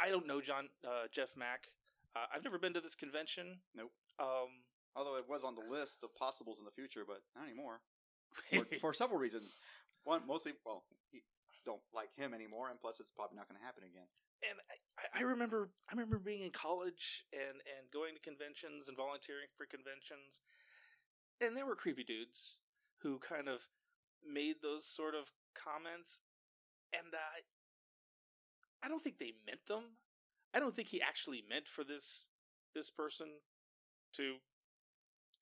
I 0.00 0.08
don't 0.10 0.26
know 0.26 0.40
John 0.40 0.68
uh, 0.84 1.08
Jeff 1.12 1.30
Mach. 1.36 1.66
Uh, 2.14 2.26
I've 2.34 2.44
never 2.44 2.58
been 2.58 2.74
to 2.74 2.80
this 2.80 2.94
convention. 2.94 3.58
Nope. 3.74 3.92
Um, 4.20 4.64
Although 4.94 5.16
it 5.16 5.28
was 5.28 5.44
on 5.44 5.54
the 5.54 5.64
list 5.64 6.04
of 6.04 6.14
possibles 6.14 6.58
in 6.58 6.64
the 6.64 6.70
future, 6.70 7.04
but 7.06 7.24
not 7.34 7.48
anymore. 7.48 7.80
For, 8.48 8.64
for 8.80 8.92
several 8.94 9.20
reasons. 9.20 9.58
One, 10.04 10.22
mostly, 10.26 10.52
well, 10.64 10.84
he 11.10 11.20
don't 11.66 11.84
like 11.92 12.16
him 12.16 12.32
anymore, 12.32 12.70
and 12.70 12.80
plus, 12.80 12.96
it's 12.98 13.12
probably 13.12 13.36
not 13.36 13.46
going 13.46 13.60
to 13.60 13.64
happen 13.64 13.84
again. 13.84 14.08
and 14.48 14.56
I, 14.72 15.20
I 15.20 15.22
remember 15.28 15.68
I 15.88 15.92
remember 15.92 16.18
being 16.18 16.40
in 16.40 16.50
college 16.50 17.24
and 17.32 17.60
and 17.76 17.84
going 17.92 18.14
to 18.16 18.20
conventions 18.24 18.88
and 18.88 18.96
volunteering 18.96 19.52
for 19.52 19.68
conventions, 19.68 20.40
and 21.44 21.54
there 21.54 21.66
were 21.66 21.76
creepy 21.76 22.04
dudes 22.04 22.56
who 23.04 23.18
kind 23.18 23.48
of 23.48 23.68
made 24.24 24.56
those 24.62 24.86
sort 24.88 25.14
of 25.14 25.28
comments, 25.52 26.20
and 26.92 27.14
uh, 27.14 27.40
I 28.82 28.88
don't 28.88 29.02
think 29.02 29.18
they 29.18 29.32
meant 29.46 29.66
them. 29.68 29.84
I 30.54 30.60
don't 30.60 30.74
think 30.74 30.88
he 30.88 31.00
actually 31.00 31.42
meant 31.48 31.68
for 31.68 31.84
this 31.84 32.24
this 32.74 32.90
person 32.90 33.28
to 34.16 34.36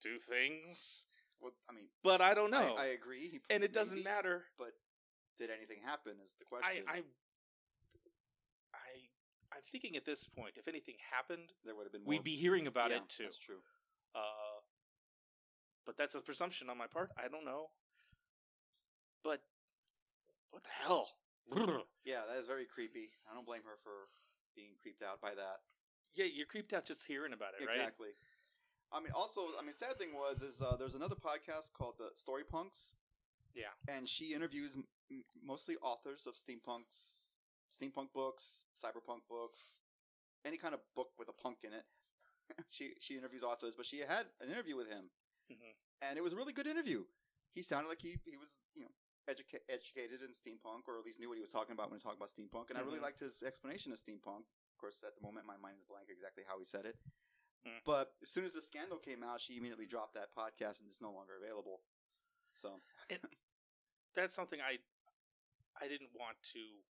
do 0.02 0.18
things, 0.18 1.06
Well, 1.40 1.52
I 1.68 1.74
mean, 1.74 1.86
but 2.02 2.20
I 2.20 2.34
don't 2.34 2.50
know, 2.50 2.74
I, 2.78 2.84
I 2.84 2.86
agree. 2.86 3.28
He, 3.30 3.40
and 3.50 3.62
it 3.62 3.72
doesn't 3.72 3.98
maybe, 3.98 4.04
matter. 4.04 4.44
But 4.58 4.72
did 5.38 5.50
anything 5.50 5.78
happen? 5.84 6.12
Is 6.12 6.32
the 6.38 6.44
I 6.44 6.48
question. 6.48 6.84
I 6.88 6.96
I 8.74 8.92
I'm 9.52 9.62
thinking 9.72 9.96
at 9.96 10.04
this 10.04 10.26
point, 10.26 10.54
if 10.56 10.68
anything 10.68 10.94
happened, 11.10 11.52
There 11.64 11.74
would 11.74 11.84
have 11.84 11.92
been. 11.92 12.04
More, 12.04 12.10
we'd 12.10 12.24
be 12.24 12.36
hearing 12.36 12.66
about 12.66 12.90
yeah, 12.90 12.98
it 12.98 13.08
too. 13.08 13.24
That's 13.24 13.38
true. 13.38 13.62
Uh, 14.14 14.62
but 15.86 15.96
that's 15.96 16.14
a 16.14 16.20
presumption 16.20 16.70
on 16.70 16.78
my 16.78 16.86
part. 16.86 17.10
I 17.16 17.28
don't 17.28 17.44
know. 17.44 17.70
But 19.24 19.40
what 20.50 20.62
the 20.62 20.70
hell? 20.70 21.08
Yeah, 22.04 22.24
that 22.28 22.40
is 22.40 22.46
very 22.46 22.64
creepy. 22.64 23.10
I 23.30 23.34
don't 23.34 23.44
blame 23.46 23.60
her 23.68 23.76
for 23.84 24.08
being 24.56 24.72
creeped 24.80 25.02
out 25.02 25.20
by 25.20 25.34
that. 25.36 25.60
Yeah, 26.14 26.24
you're 26.32 26.46
creeped 26.46 26.72
out 26.72 26.84
just 26.86 27.04
hearing 27.06 27.32
about 27.32 27.52
it, 27.60 27.66
right? 27.66 27.76
Exactly. 27.76 28.16
I 28.90 28.98
mean, 29.00 29.12
also, 29.14 29.52
I 29.60 29.62
mean, 29.62 29.76
sad 29.76 29.98
thing 29.98 30.14
was 30.16 30.42
is 30.42 30.60
uh, 30.60 30.76
there's 30.76 30.94
another 30.96 31.14
podcast 31.14 31.72
called 31.76 31.94
the 31.98 32.08
Story 32.16 32.42
Punks. 32.42 32.96
Yeah. 33.54 33.74
and 33.88 34.08
she 34.08 34.32
interviews 34.32 34.76
m- 34.76 35.24
mostly 35.44 35.74
authors 35.82 36.26
of 36.26 36.34
steampunks, 36.34 37.34
steampunk 37.74 38.12
books, 38.14 38.62
cyberpunk 38.78 39.26
books, 39.28 39.82
any 40.44 40.56
kind 40.56 40.72
of 40.72 40.80
book 40.94 41.08
with 41.18 41.28
a 41.28 41.32
punk 41.32 41.58
in 41.64 41.72
it. 41.72 41.84
she 42.70 42.92
she 43.00 43.16
interviews 43.18 43.42
authors, 43.42 43.74
but 43.76 43.86
she 43.86 43.98
had 44.06 44.26
an 44.40 44.48
interview 44.50 44.76
with 44.76 44.88
him, 44.88 45.10
Mhm. 45.50 45.74
and 46.00 46.16
it 46.16 46.22
was 46.22 46.32
a 46.32 46.36
really 46.36 46.52
good 46.52 46.66
interview. 46.68 47.02
He 47.52 47.60
sounded 47.62 47.88
like 47.88 48.00
he 48.02 48.18
he 48.24 48.36
was 48.36 48.48
you 48.74 48.82
know 48.82 48.90
educa- 49.30 49.62
educated 49.68 50.20
in 50.22 50.34
steampunk, 50.34 50.88
or 50.88 50.98
at 50.98 51.04
least 51.04 51.20
knew 51.20 51.28
what 51.28 51.36
he 51.38 51.40
was 51.42 51.50
talking 51.50 51.72
about 51.72 51.90
when 51.90 51.98
he 51.98 52.02
talked 52.02 52.16
about 52.16 52.30
steampunk. 52.30 52.70
And 52.70 52.78
I 52.78 52.82
really 52.82 52.98
Mhm. 52.98 53.02
liked 53.02 53.20
his 53.20 53.42
explanation 53.42 53.92
of 53.92 53.98
steampunk. 54.02 54.44
Of 54.72 54.76
course, 54.78 55.02
at 55.02 55.14
the 55.14 55.20
moment, 55.22 55.46
my 55.46 55.56
mind 55.56 55.78
is 55.78 55.84
blank 55.84 56.08
exactly 56.10 56.42
how 56.44 56.58
he 56.58 56.64
said 56.64 56.84
it. 56.86 56.98
Mm. 57.64 57.84
But 57.84 58.16
as 58.22 58.30
soon 58.30 58.44
as 58.44 58.54
the 58.54 58.62
scandal 58.62 58.98
came 58.98 59.22
out, 59.22 59.40
she 59.40 59.56
immediately 59.56 59.86
dropped 59.86 60.14
that 60.14 60.34
podcast, 60.34 60.80
and 60.80 60.88
it's 60.88 61.00
no 61.00 61.12
longer 61.12 61.36
available. 61.36 61.82
So 62.54 62.80
That's 64.14 64.34
something 64.34 64.60
I 64.60 64.78
I 65.76 65.86
didn't 65.88 66.12
want 66.14 66.42
to. 66.42 66.82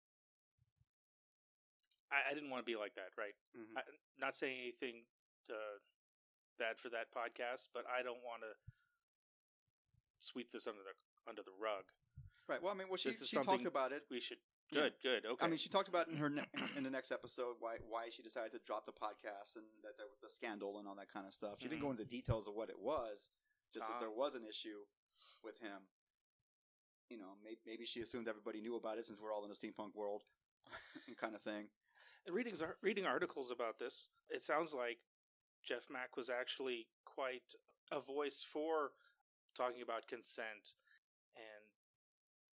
I, 2.10 2.30
I 2.30 2.34
didn't 2.34 2.50
want 2.50 2.64
to 2.64 2.66
be 2.66 2.76
like 2.76 2.94
that, 2.94 3.14
right? 3.16 3.34
mhm. 3.54 3.76
I, 3.76 3.82
not 4.18 4.34
saying 4.34 4.58
anything 4.60 5.06
uh, 5.50 5.78
bad 6.58 6.78
for 6.78 6.88
that 6.90 7.12
podcast, 7.12 7.68
but 7.72 7.86
I 7.86 8.02
don't 8.02 8.22
want 8.22 8.42
to 8.42 8.52
sweep 10.20 10.50
this 10.52 10.66
under 10.66 10.82
the 10.82 10.94
under 11.28 11.42
the 11.42 11.52
rug. 11.52 11.84
Right. 12.50 12.60
Well, 12.62 12.74
I 12.74 12.76
mean, 12.76 12.88
well, 12.90 12.96
she 12.98 13.10
This 13.10 13.22
is 13.22 13.28
she 13.28 13.36
talked 13.38 13.64
about 13.66 13.92
it. 13.92 14.02
We 14.10 14.18
should. 14.18 14.38
Good, 14.72 14.94
good. 15.02 15.26
Okay. 15.26 15.44
I 15.44 15.48
mean, 15.48 15.58
she 15.58 15.68
talked 15.68 15.88
about 15.88 16.08
in 16.08 16.16
her 16.16 16.28
ne- 16.28 16.46
in 16.76 16.82
the 16.82 16.90
next 16.90 17.10
episode 17.12 17.56
why 17.60 17.76
why 17.88 18.10
she 18.10 18.22
decided 18.22 18.50
to 18.52 18.60
drop 18.66 18.86
the 18.86 18.92
podcast 18.92 19.54
and 19.54 19.66
that 19.82 19.94
there 19.96 20.06
was 20.10 20.18
the 20.22 20.30
scandal 20.30 20.78
and 20.78 20.86
all 20.88 20.94
that 20.96 21.12
kind 21.12 21.26
of 21.26 21.34
stuff. 21.34 21.62
She 21.62 21.68
didn't 21.68 21.80
go 21.82 21.90
into 21.90 22.04
details 22.04 22.46
of 22.48 22.54
what 22.54 22.68
it 22.70 22.78
was, 22.78 23.30
just 23.72 23.86
Ah. 23.86 23.92
that 23.94 24.00
there 24.00 24.10
was 24.10 24.34
an 24.34 24.42
issue 24.44 24.82
with 25.42 25.58
him. 25.58 25.86
You 27.08 27.18
know, 27.18 27.34
maybe, 27.42 27.58
maybe 27.66 27.86
she 27.86 28.00
assumed 28.00 28.28
everybody 28.28 28.60
knew 28.60 28.76
about 28.76 28.98
it 28.98 29.06
since 29.06 29.20
we're 29.20 29.32
all 29.34 29.42
in 29.44 29.50
the 29.50 29.56
steampunk 29.58 29.94
world, 29.94 30.22
kind 31.20 31.34
of 31.34 31.42
thing. 31.42 31.66
And 32.26 32.34
reading 32.34 32.54
reading 32.82 33.06
articles 33.06 33.50
about 33.50 33.78
this, 33.78 34.06
it 34.28 34.42
sounds 34.42 34.74
like 34.74 34.98
Jeff 35.64 35.86
Mach 35.90 36.16
was 36.16 36.30
actually 36.30 36.86
quite 37.04 37.54
a 37.90 38.00
voice 38.00 38.42
for 38.46 38.92
talking 39.56 39.82
about 39.82 40.06
consent 40.06 40.74
and 40.74 40.79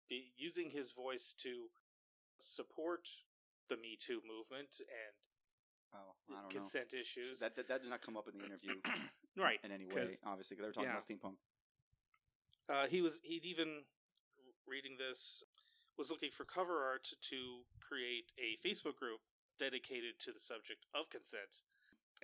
be, 0.08 0.32
using 0.36 0.70
his 0.70 0.92
voice 0.92 1.34
to 1.42 1.70
support 2.38 3.08
the 3.68 3.76
Me 3.76 3.96
Too 3.98 4.20
movement 4.26 4.80
and 4.80 5.16
Oh, 5.94 6.16
I 6.30 6.40
don't 6.40 6.42
know. 6.44 6.48
consent 6.48 6.94
issues. 6.94 7.40
That, 7.40 7.54
that 7.56 7.68
that 7.68 7.82
did 7.82 7.90
not 7.90 8.00
come 8.00 8.16
up 8.16 8.24
in 8.24 8.38
the 8.38 8.44
interview 8.44 8.80
right. 9.36 9.60
in 9.62 9.70
any 9.70 9.84
way, 9.84 10.08
obviously, 10.24 10.56
because 10.56 10.64
they 10.64 10.68
were 10.68 10.72
talking 10.72 10.88
yeah. 10.88 10.96
about 10.96 11.04
steampunk. 11.04 11.36
Uh, 12.68 12.86
he 12.88 13.02
was 13.02 13.20
he'd 13.22 13.44
even 13.44 13.84
reading 14.64 14.96
this 14.96 15.44
was 15.98 16.08
looking 16.08 16.30
for 16.32 16.44
cover 16.48 16.80
art 16.80 17.12
to 17.20 17.68
create 17.76 18.32
a 18.40 18.56
Facebook 18.64 18.96
group 18.96 19.20
dedicated 19.58 20.16
to 20.24 20.32
the 20.32 20.40
subject 20.40 20.88
of 20.96 21.10
consent, 21.10 21.60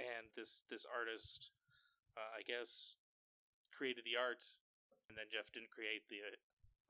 and 0.01 0.33
this 0.33 0.64
this 0.70 0.87
artist, 0.89 1.51
uh, 2.16 2.41
I 2.41 2.43
guess, 2.49 2.97
created 3.68 4.05
the 4.09 4.16
art, 4.16 4.57
and 5.09 5.18
then 5.18 5.29
Jeff 5.29 5.53
didn't 5.53 5.70
create 5.70 6.09
the 6.09 6.24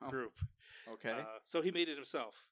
Oh. 0.00 0.08
group, 0.10 0.38
Okay. 0.86 1.10
uh, 1.10 1.38
so 1.44 1.60
he 1.60 1.70
made 1.70 1.88
it 1.88 1.96
himself. 1.96 2.44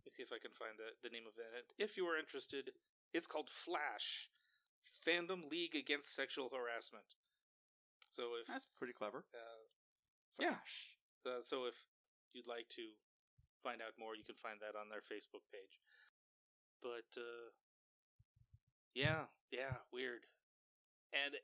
Let 0.00 0.06
me 0.06 0.10
see 0.16 0.22
if 0.22 0.32
I 0.32 0.38
can 0.38 0.52
find 0.52 0.78
the 0.78 0.94
the 1.02 1.12
name 1.12 1.26
of. 1.26 1.34
And 1.36 1.66
If 1.78 1.96
you 1.96 2.06
are 2.06 2.16
interested, 2.18 2.72
it's 3.12 3.26
called 3.26 3.50
Flash, 3.50 4.30
Fandom 5.06 5.50
League 5.50 5.74
Against 5.74 6.14
Sexual 6.14 6.48
Harassment. 6.54 7.16
So 8.10 8.40
if 8.40 8.46
That's 8.46 8.66
pretty 8.78 8.94
clever. 8.94 9.24
uh, 9.34 9.64
yeah. 10.38 10.56
Uh, 11.26 11.42
so 11.42 11.66
if 11.66 11.84
you'd 12.32 12.46
like 12.46 12.68
to 12.76 12.94
find 13.62 13.82
out 13.82 13.98
more, 13.98 14.14
you 14.14 14.22
can 14.24 14.36
find 14.36 14.60
that 14.62 14.78
on 14.78 14.88
their 14.88 15.02
Facebook 15.02 15.42
page. 15.52 15.80
But 16.80 17.08
uh, 17.20 17.50
yeah, 18.94 19.26
yeah, 19.50 19.82
weird. 19.92 20.24
And 21.12 21.34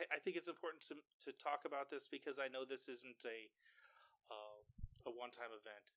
I, 0.00 0.16
I 0.16 0.18
think 0.18 0.36
it's 0.40 0.48
important 0.48 0.80
to 0.88 0.96
to 1.28 1.36
talk 1.36 1.68
about 1.68 1.92
this 1.92 2.08
because 2.08 2.40
I 2.40 2.48
know 2.48 2.64
this 2.64 2.88
isn't 2.88 3.20
a 3.28 3.52
uh, 4.32 4.60
a 5.06 5.10
one 5.12 5.30
time 5.30 5.52
event. 5.52 5.92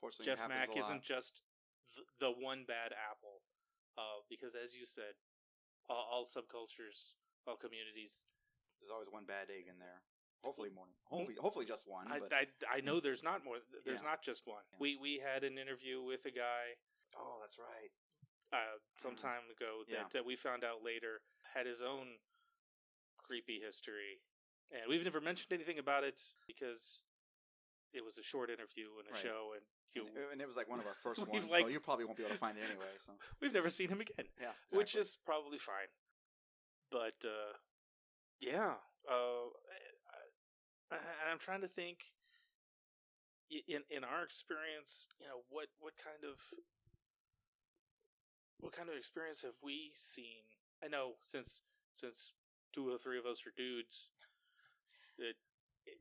Fortunately, 0.00 0.26
Jeff 0.30 0.40
Mach 0.48 0.72
isn't 0.72 1.02
just 1.02 1.42
the, 1.92 2.30
the 2.30 2.32
one 2.32 2.64
bad 2.64 2.94
apple, 2.94 3.42
uh, 3.98 4.22
because 4.30 4.54
as 4.54 4.72
you 4.78 4.86
said, 4.86 5.18
all, 5.90 6.06
all 6.06 6.24
subcultures, 6.24 7.18
all 7.46 7.56
communities 7.58 8.24
There's 8.78 8.94
always 8.94 9.10
one 9.10 9.26
bad 9.26 9.50
egg 9.50 9.66
in 9.66 9.78
there. 9.82 10.06
Hopefully 10.46 10.70
more. 10.70 10.86
Hopefully, 11.10 11.34
hopefully 11.34 11.66
just 11.66 11.90
one. 11.90 12.06
I, 12.06 12.20
but, 12.22 12.30
I, 12.30 12.46
I 12.70 12.80
know 12.80 13.00
there's 13.02 13.26
not 13.26 13.42
more. 13.42 13.58
There's 13.84 13.98
Yeah. 13.98 14.06
not 14.06 14.22
just 14.22 14.46
one. 14.46 14.62
Yeah. 14.70 14.78
We 14.78 14.94
we 14.96 15.18
had 15.18 15.42
an 15.42 15.58
interview 15.58 15.98
with 16.02 16.22
a 16.26 16.30
guy 16.30 16.78
oh, 17.18 17.42
that's 17.42 17.58
right. 17.58 17.90
uh, 18.54 18.78
some 19.02 19.16
time 19.18 19.50
ago 19.50 19.82
Yeah. 19.90 20.06
that 20.14 20.24
we 20.24 20.36
found 20.36 20.62
out 20.62 20.84
later 20.86 21.26
had 21.54 21.66
his 21.66 21.82
own 21.82 22.22
creepy 23.28 23.60
history, 23.64 24.20
and 24.72 24.82
we've 24.88 25.04
never 25.04 25.20
mentioned 25.20 25.52
anything 25.52 25.78
about 25.78 26.02
it 26.04 26.20
because 26.46 27.02
it 27.92 28.04
was 28.04 28.16
a 28.18 28.22
short 28.22 28.48
interview 28.50 28.88
and 28.98 29.08
a 29.08 29.12
Right. 29.12 29.22
show, 29.22 29.52
and 29.54 29.64
you, 29.94 30.06
And, 30.06 30.16
it- 30.16 30.28
and 30.32 30.40
it 30.40 30.46
was 30.46 30.56
like 30.56 30.68
one 30.68 30.80
of 30.80 30.86
our 30.86 30.94
first 31.02 31.26
ones, 31.26 31.50
like- 31.50 31.62
so 31.64 31.68
you 31.68 31.80
probably 31.80 32.04
won't 32.04 32.16
be 32.16 32.24
able 32.24 32.34
to 32.34 32.38
find 32.40 32.56
it 32.56 32.64
anyway. 32.64 32.88
So 33.04 33.12
we've 33.40 33.52
never 33.52 33.68
seen 33.70 33.88
him 33.88 34.00
again, 34.00 34.26
yeah, 34.40 34.52
which 34.70 34.96
is 34.96 35.16
probably 35.24 35.58
fine. 35.58 35.88
But 36.90 37.20
uh, 37.24 37.52
yeah, 38.40 38.74
uh, 39.10 39.48
and 40.90 41.00
I'm 41.30 41.38
trying 41.38 41.60
to 41.60 41.68
think 41.68 41.98
in 43.50 43.82
in 43.90 44.04
our 44.04 44.22
experience, 44.24 45.08
you 45.20 45.26
know, 45.26 45.44
what 45.48 45.68
what 45.78 45.94
kind 46.02 46.24
of 46.24 46.40
what 48.60 48.72
kind 48.72 48.88
of 48.88 48.96
experience 48.96 49.42
have 49.42 49.56
we 49.62 49.92
seen? 49.94 50.44
I 50.82 50.88
know 50.88 51.14
since 51.24 51.60
since 51.92 52.32
two 52.72 52.88
or 52.88 52.98
three 52.98 53.18
of 53.18 53.26
us 53.26 53.42
are 53.46 53.52
dudes, 53.56 54.08
it, 55.18 55.36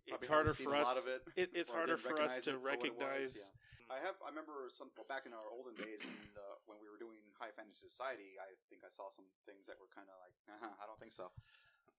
it's 0.05 0.27
harder 0.27 0.53
for 0.53 0.73
a 0.75 0.79
us. 0.83 0.87
lot 0.87 0.97
of 0.97 1.07
it. 1.07 1.21
It, 1.35 1.49
it's 1.53 1.71
harder 1.71 1.97
for 1.97 2.19
us 2.21 2.37
to 2.43 2.51
it 2.51 2.53
for 2.55 2.59
what 2.59 2.83
it 2.85 2.93
was, 2.93 2.99
recognize. 2.99 3.33
yeah. 3.39 3.95
I 3.95 4.03
have. 4.03 4.19
I 4.19 4.27
remember 4.27 4.67
some 4.67 4.91
well, 4.99 5.07
back 5.07 5.23
in 5.23 5.31
our 5.31 5.47
olden 5.47 5.71
days, 5.79 6.03
in 6.03 6.11
the, 6.35 6.43
when 6.67 6.75
we 6.83 6.91
were 6.91 6.99
doing 6.99 7.23
High 7.39 7.55
Fantasy 7.55 7.87
Society. 7.87 8.35
I 8.35 8.51
think 8.67 8.83
I 8.83 8.91
saw 8.91 9.07
some 9.15 9.23
things 9.47 9.63
that 9.71 9.79
were 9.79 9.87
kind 9.95 10.11
of 10.11 10.19
like, 10.19 10.35
uh 10.59 10.75
I 10.75 10.83
don't 10.83 10.99
think 10.99 11.15
so. 11.15 11.31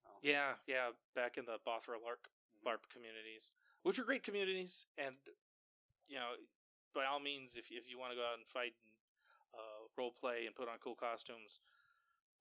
Oh. 0.05 0.21
Yeah, 0.21 0.61
yeah, 0.69 0.93
back 1.17 1.41
in 1.41 1.49
the 1.49 1.57
Bothra 1.65 1.97
LARP, 1.97 2.29
Mhm. 2.61 2.69
LARP 2.69 2.85
communities, 2.93 3.53
which 3.89 3.97
are 3.97 4.05
great 4.05 4.21
communities, 4.21 4.85
and 5.01 5.17
you 6.13 6.21
know, 6.21 6.37
by 6.93 7.09
all 7.09 7.21
means, 7.25 7.57
if 7.57 7.73
if 7.73 7.89
you 7.89 7.97
want 7.97 8.13
to 8.13 8.21
go 8.21 8.25
out 8.25 8.37
and 8.37 8.45
fight 8.45 8.77
and 8.85 8.93
uh, 9.57 9.89
role 9.97 10.13
play 10.13 10.45
and 10.45 10.53
put 10.53 10.69
on 10.69 10.77
cool 10.85 10.97
costumes, 10.97 11.61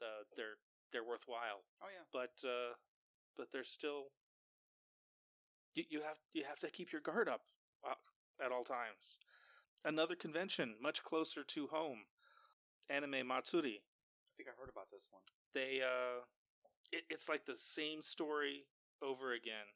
uh, 0.03 0.27
they're 0.35 0.59
they're 0.91 1.03
worthwhile. 1.03 1.63
Oh 1.81 1.87
yeah. 1.91 2.05
But 2.13 2.47
uh, 2.47 2.75
but 3.37 3.47
they're 3.51 3.63
still 3.63 4.11
you, 5.75 5.83
you 5.89 6.01
have 6.01 6.17
you 6.33 6.43
have 6.47 6.59
to 6.59 6.69
keep 6.69 6.91
your 6.91 7.01
guard 7.01 7.27
up 7.29 7.41
uh, 7.87 7.95
at 8.43 8.51
all 8.51 8.63
times. 8.63 9.17
Another 9.85 10.15
convention 10.15 10.75
much 10.81 11.03
closer 11.03 11.43
to 11.43 11.67
home, 11.67 12.05
Anime 12.89 13.25
Matsuri 13.27 13.81
I 13.81 14.31
think 14.37 14.49
I 14.49 14.59
heard 14.59 14.69
about 14.69 14.89
this 14.91 15.07
one. 15.11 15.21
they 15.53 15.81
uh 15.83 16.23
it, 16.91 17.03
it's 17.09 17.27
like 17.29 17.45
the 17.45 17.55
same 17.55 18.01
story 18.01 18.65
over 19.01 19.33
again 19.33 19.67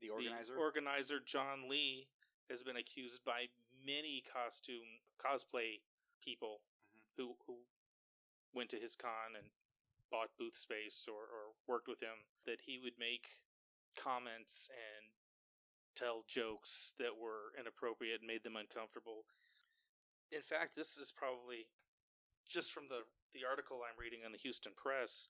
The 0.00 0.10
organizer. 0.10 0.54
the 0.54 0.60
organizer 0.60 1.18
john 1.24 1.68
lee 1.70 2.08
has 2.50 2.62
been 2.62 2.76
accused 2.76 3.24
by 3.24 3.46
many 3.86 4.22
costume 4.32 5.00
cosplay 5.18 5.80
people 6.22 6.60
Mhm. 6.94 7.00
who 7.16 7.36
who 7.46 7.56
went 8.54 8.70
to 8.70 8.76
his 8.78 8.96
con 8.96 9.36
and 9.36 9.48
bought 10.12 10.36
booth 10.38 10.54
space 10.56 11.08
or, 11.08 11.24
or 11.24 11.56
worked 11.66 11.88
with 11.88 12.04
him 12.04 12.28
that 12.44 12.68
he 12.68 12.76
would 12.76 13.00
make 13.00 13.40
comments 13.96 14.68
and 14.70 15.08
tell 15.96 16.24
jokes 16.28 16.92
that 17.00 17.16
were 17.16 17.52
inappropriate 17.58 18.20
and 18.20 18.28
made 18.28 18.44
them 18.44 18.56
uncomfortable 18.56 19.24
in 20.32 20.40
fact 20.40 20.76
this 20.76 20.96
is 20.96 21.12
probably 21.12 21.68
just 22.48 22.72
from 22.72 22.88
the 22.88 23.04
the 23.32 23.48
article 23.48 23.80
I'm 23.80 23.96
reading 23.96 24.20
on 24.28 24.32
the 24.32 24.38
Houston 24.44 24.72
Press, 24.76 25.28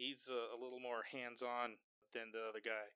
he's 0.00 0.32
a, 0.32 0.56
a 0.56 0.56
little 0.56 0.80
more 0.80 1.04
hands 1.12 1.44
on 1.44 1.76
than 2.16 2.32
the 2.32 2.40
other 2.48 2.64
guy, 2.64 2.88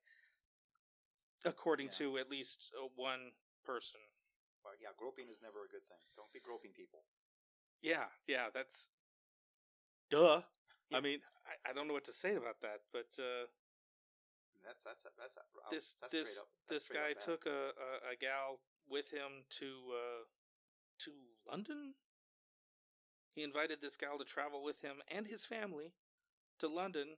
according 1.45 1.93
Yeah. 1.93 1.97
to 2.01 2.17
at 2.17 2.29
least 2.33 2.73
uh, 2.73 2.89
one 2.95 3.37
person 3.63 4.01
But 4.63 4.81
yeah, 4.81 4.89
groping 4.97 5.29
is 5.29 5.37
never 5.41 5.63
a 5.63 5.69
good 5.69 5.85
thing. 5.87 6.01
Don't 6.17 6.33
be 6.33 6.39
groping 6.41 6.71
people. 6.73 7.05
Yeah, 7.81 8.09
yeah, 8.27 8.49
that's 8.53 8.89
duh. 10.09 10.41
Yeah. 10.89 10.97
I 10.97 11.01
mean, 11.01 11.19
I, 11.45 11.69
I 11.69 11.73
don't 11.73 11.87
know 11.87 11.93
what 11.93 12.05
to 12.05 12.13
say 12.13 12.35
about 12.35 12.61
that, 12.61 12.81
but 12.91 13.09
uh, 13.19 13.45
That's 14.65 14.83
that's 14.83 15.01
that's, 15.03 15.17
that's 15.17 15.69
this 15.71 15.95
that's 16.01 16.11
this 16.13 16.39
up, 16.39 16.47
this 16.69 16.89
guy 16.89 17.13
took 17.25 17.45
a, 17.45 17.71
a 17.77 17.89
a 18.13 18.15
gal 18.19 18.59
with 18.89 19.11
him 19.11 19.45
to 19.59 19.69
uh, 19.93 20.23
to 21.05 21.11
London. 21.49 21.93
He 23.35 23.43
invited 23.43 23.79
this 23.81 23.95
gal 23.95 24.17
to 24.17 24.25
travel 24.25 24.63
with 24.63 24.81
him 24.81 24.97
and 25.07 25.27
his 25.27 25.45
family 25.45 25.93
to 26.59 26.67
London 26.67 27.15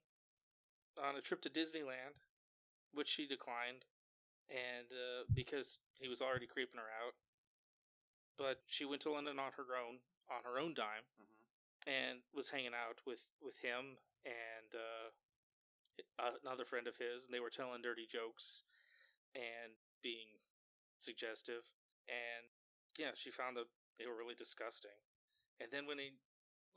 on 1.01 1.15
a 1.15 1.21
trip 1.21 1.41
to 1.43 1.49
Disneyland, 1.49 2.19
which 2.93 3.07
she 3.07 3.25
declined, 3.25 3.85
and 4.49 4.91
uh, 4.91 5.23
because 5.33 5.79
he 5.97 6.07
was 6.07 6.21
already 6.21 6.45
creeping 6.45 6.77
her 6.79 6.91
out. 7.03 7.15
But 8.37 8.61
she 8.67 8.85
went 8.85 9.01
to 9.03 9.11
London 9.11 9.39
on 9.39 9.51
her 9.57 9.75
own, 9.75 9.99
on 10.29 10.43
her 10.43 10.59
own 10.59 10.73
dime, 10.73 11.05
Mhm. 11.19 11.40
And 11.87 12.21
was 12.33 12.49
hanging 12.49 12.77
out 12.77 13.01
with 13.05 13.25
with 13.41 13.57
him 13.61 13.97
and 14.25 14.69
uh, 14.73 15.09
another 16.43 16.65
friend 16.65 16.87
of 16.87 16.97
his, 16.97 17.25
and 17.25 17.33
they 17.33 17.41
were 17.41 17.53
telling 17.53 17.81
dirty 17.81 18.05
jokes 18.05 18.63
and 19.33 19.77
being 20.03 20.41
suggestive. 20.99 21.65
And 22.05 22.49
yeah, 22.97 23.13
she 23.15 23.31
found 23.31 23.57
that 23.57 23.69
they 23.97 24.05
were 24.05 24.17
really 24.17 24.37
disgusting. 24.37 24.97
And 25.61 25.69
then 25.69 25.85
when 25.85 25.97
he 25.97 26.17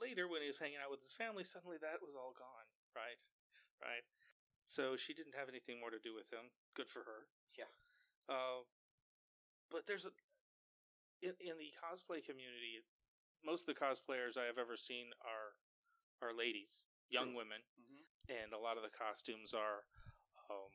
later, 0.00 0.28
when 0.28 0.44
he 0.44 0.50
was 0.50 0.60
hanging 0.60 0.80
out 0.80 0.92
with 0.92 1.04
his 1.04 1.16
family, 1.16 1.44
suddenly 1.44 1.80
that 1.80 2.04
was 2.04 2.16
all 2.16 2.32
gone. 2.36 2.68
Right, 2.94 3.20
right. 3.80 4.04
So 4.64 4.96
she 4.96 5.12
didn't 5.12 5.36
have 5.36 5.52
anything 5.52 5.80
more 5.80 5.92
to 5.92 6.00
do 6.00 6.16
with 6.16 6.32
him. 6.32 6.52
Good 6.72 6.88
for 6.88 7.04
her. 7.04 7.28
Yeah. 7.52 7.70
Uh, 8.28 8.64
but 9.68 9.84
there's 9.84 10.08
a 10.08 10.14
in, 11.24 11.36
in 11.40 11.56
the 11.56 11.72
cosplay 11.72 12.20
community, 12.20 12.84
most 13.44 13.68
of 13.68 13.74
the 13.74 13.80
cosplayers 13.80 14.36
I 14.38 14.46
have 14.46 14.58
ever 14.58 14.76
seen 14.76 15.06
are 15.22 15.54
are 16.22 16.32
ladies, 16.32 16.86
young 17.10 17.34
women, 17.34 17.60
Mhm. 17.78 18.04
and 18.28 18.52
a 18.52 18.58
lot 18.58 18.76
of 18.76 18.82
the 18.82 18.90
costumes 18.90 19.52
are, 19.52 19.84
um, 20.48 20.72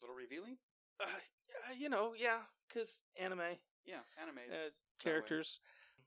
little 0.00 0.16
revealing. 0.16 0.58
uh, 1.00 1.06
you 1.76 1.88
know, 1.88 2.14
yeah, 2.14 2.42
because 2.68 3.02
anime 3.16 3.58
Yeah, 3.84 4.00
anime 4.20 4.38
uh, 4.50 4.54
that 4.54 4.74
characters, 4.98 5.60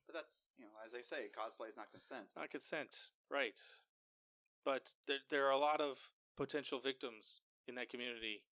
But 0.05 0.15
that's 0.15 0.35
you 0.57 0.65
know, 0.65 0.71
as 0.85 0.91
they 0.91 1.03
say, 1.03 1.29
cosplay 1.29 1.69
is 1.69 1.77
not 1.77 1.91
consent. 1.91 2.25
not 2.35 2.49
consent, 2.49 3.11
right? 3.29 3.59
But 4.65 4.93
there 5.07 5.19
there 5.29 5.45
are 5.47 5.51
a 5.51 5.57
lot 5.57 5.79
of 5.81 6.09
potential 6.35 6.79
victims 6.79 7.41
in 7.67 7.75
that 7.75 7.89
community 7.89 8.43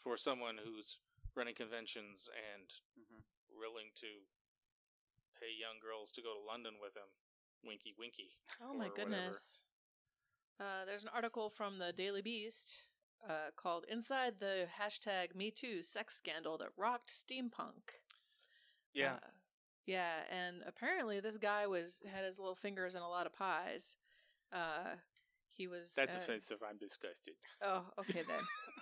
for 0.00 0.16
someone 0.16 0.58
who's 0.58 0.98
running 1.36 1.54
conventions 1.54 2.28
and 2.54 2.72
hmm 2.96 3.20
willing 3.50 3.92
to 4.00 4.06
pay 5.42 5.50
young 5.58 5.82
girls 5.82 6.14
to 6.14 6.22
go 6.22 6.38
to 6.38 6.46
London 6.46 6.74
with 6.80 6.94
him. 6.94 7.10
Winky, 7.66 7.94
winky. 7.98 8.38
Oh 8.62 8.74
my 8.74 8.88
goodness. 8.94 9.62
Uh, 10.60 10.84
there's 10.86 11.02
an 11.02 11.10
article 11.12 11.50
from 11.50 11.78
the 11.78 11.92
Daily 11.92 12.22
Beast 12.22 12.82
uh, 13.28 13.50
called 13.56 13.84
Inside 13.90 14.34
the 14.38 14.66
hashtag 14.80 15.34
MeToo 15.36 15.84
sex 15.84 16.14
scandal 16.16 16.56
that 16.58 16.68
rocked 16.76 17.10
steampunk. 17.10 17.98
Yeah, 18.94 19.14
Uh, 19.14 19.26
yeah, 19.86 20.20
and 20.30 20.62
apparently 20.66 21.18
this 21.18 21.38
guy 21.38 21.66
was 21.66 21.98
had 22.06 22.24
his 22.24 22.38
little 22.38 22.54
fingers 22.54 22.94
in 22.94 23.02
a 23.02 23.08
lot 23.08 23.26
of 23.26 23.34
pies. 23.34 23.96
Uh, 24.52 24.96
he 25.50 25.66
was 25.66 25.92
that's 25.96 26.16
uh, 26.16 26.20
offensive. 26.20 26.58
I'm 26.68 26.78
disgusted. 26.78 27.34
Oh, 27.62 27.84
okay 27.98 28.22
then. 28.26 28.44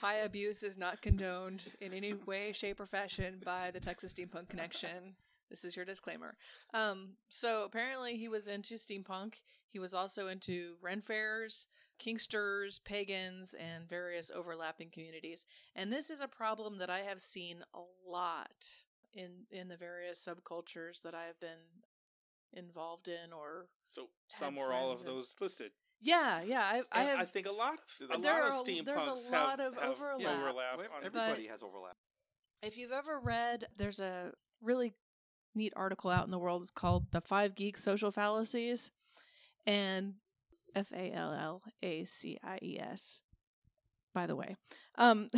Pie 0.00 0.16
abuse 0.18 0.62
is 0.62 0.78
not 0.78 1.02
condoned 1.02 1.62
in 1.80 1.92
any 1.92 2.14
way, 2.14 2.52
shape, 2.52 2.80
or 2.80 2.86
fashion 2.86 3.40
by 3.44 3.70
the 3.70 3.80
Texas 3.80 4.14
Steampunk 4.14 4.48
Connection. 4.48 5.14
This 5.50 5.62
is 5.64 5.76
your 5.76 5.84
disclaimer. 5.84 6.36
Um, 6.72 7.16
so 7.28 7.64
apparently 7.64 8.16
he 8.16 8.26
was 8.28 8.48
into 8.48 8.74
steampunk. 8.76 9.34
He 9.68 9.78
was 9.78 9.92
also 9.92 10.28
into 10.28 10.76
Ren 10.80 11.02
fairs, 11.02 11.66
kinksters, 12.02 12.80
pagans, 12.82 13.54
and 13.54 13.86
various 13.86 14.30
overlapping 14.34 14.88
communities. 14.90 15.44
And 15.76 15.92
this 15.92 16.08
is 16.08 16.20
a 16.22 16.28
problem 16.28 16.78
that 16.78 16.88
I 16.88 17.00
have 17.00 17.20
seen 17.20 17.58
a 17.74 17.80
lot 18.08 18.66
in 19.12 19.46
in 19.50 19.68
the 19.68 19.76
various 19.76 20.24
subcultures 20.24 21.02
that 21.02 21.14
I 21.14 21.24
have 21.24 21.38
been 21.40 21.82
involved 22.54 23.08
in 23.08 23.32
or 23.32 23.66
So 23.90 24.08
some 24.28 24.56
or 24.56 24.72
all 24.72 24.92
of 24.92 25.00
and- 25.00 25.08
those 25.08 25.34
listed. 25.40 25.72
Yeah, 26.00 26.42
yeah. 26.42 26.60
I, 26.62 26.82
I 26.92 27.02
have 27.04 27.18
I 27.20 27.24
think 27.24 27.46
a 27.46 27.50
lot 27.52 27.74
of 27.74 28.18
a 28.18 28.20
There 28.20 28.32
lot 28.32 28.48
of 28.48 28.54
are 28.54 28.56
a- 28.56 28.60
steampunks 28.62 28.84
there's 28.84 29.28
a 29.28 29.32
have, 29.32 29.48
lot 29.48 29.60
of 29.60 29.74
have 29.74 29.90
overlap. 29.92 30.38
overlap 30.40 30.78
Well, 30.78 30.86
on- 30.96 31.04
everybody 31.04 31.46
has 31.48 31.62
overlap. 31.62 31.96
If 32.62 32.76
you've 32.76 32.92
ever 32.92 33.18
read, 33.18 33.66
there's 33.76 34.00
a 34.00 34.32
really 34.62 34.94
neat 35.54 35.72
article 35.76 36.10
out 36.10 36.24
in 36.26 36.30
the 36.30 36.38
world. 36.38 36.62
It's 36.62 36.70
called 36.70 37.06
"The 37.12 37.20
Five 37.20 37.54
Geek 37.54 37.76
Social 37.78 38.10
Fallacies," 38.10 38.90
and 39.66 40.14
F 40.74 40.92
A 40.92 41.12
L 41.12 41.32
L 41.32 41.62
A 41.82 42.04
C 42.04 42.38
I 42.42 42.58
E 42.62 42.78
S. 42.78 43.20
By 44.14 44.26
the 44.26 44.36
way, 44.36 44.56
um, 44.98 45.30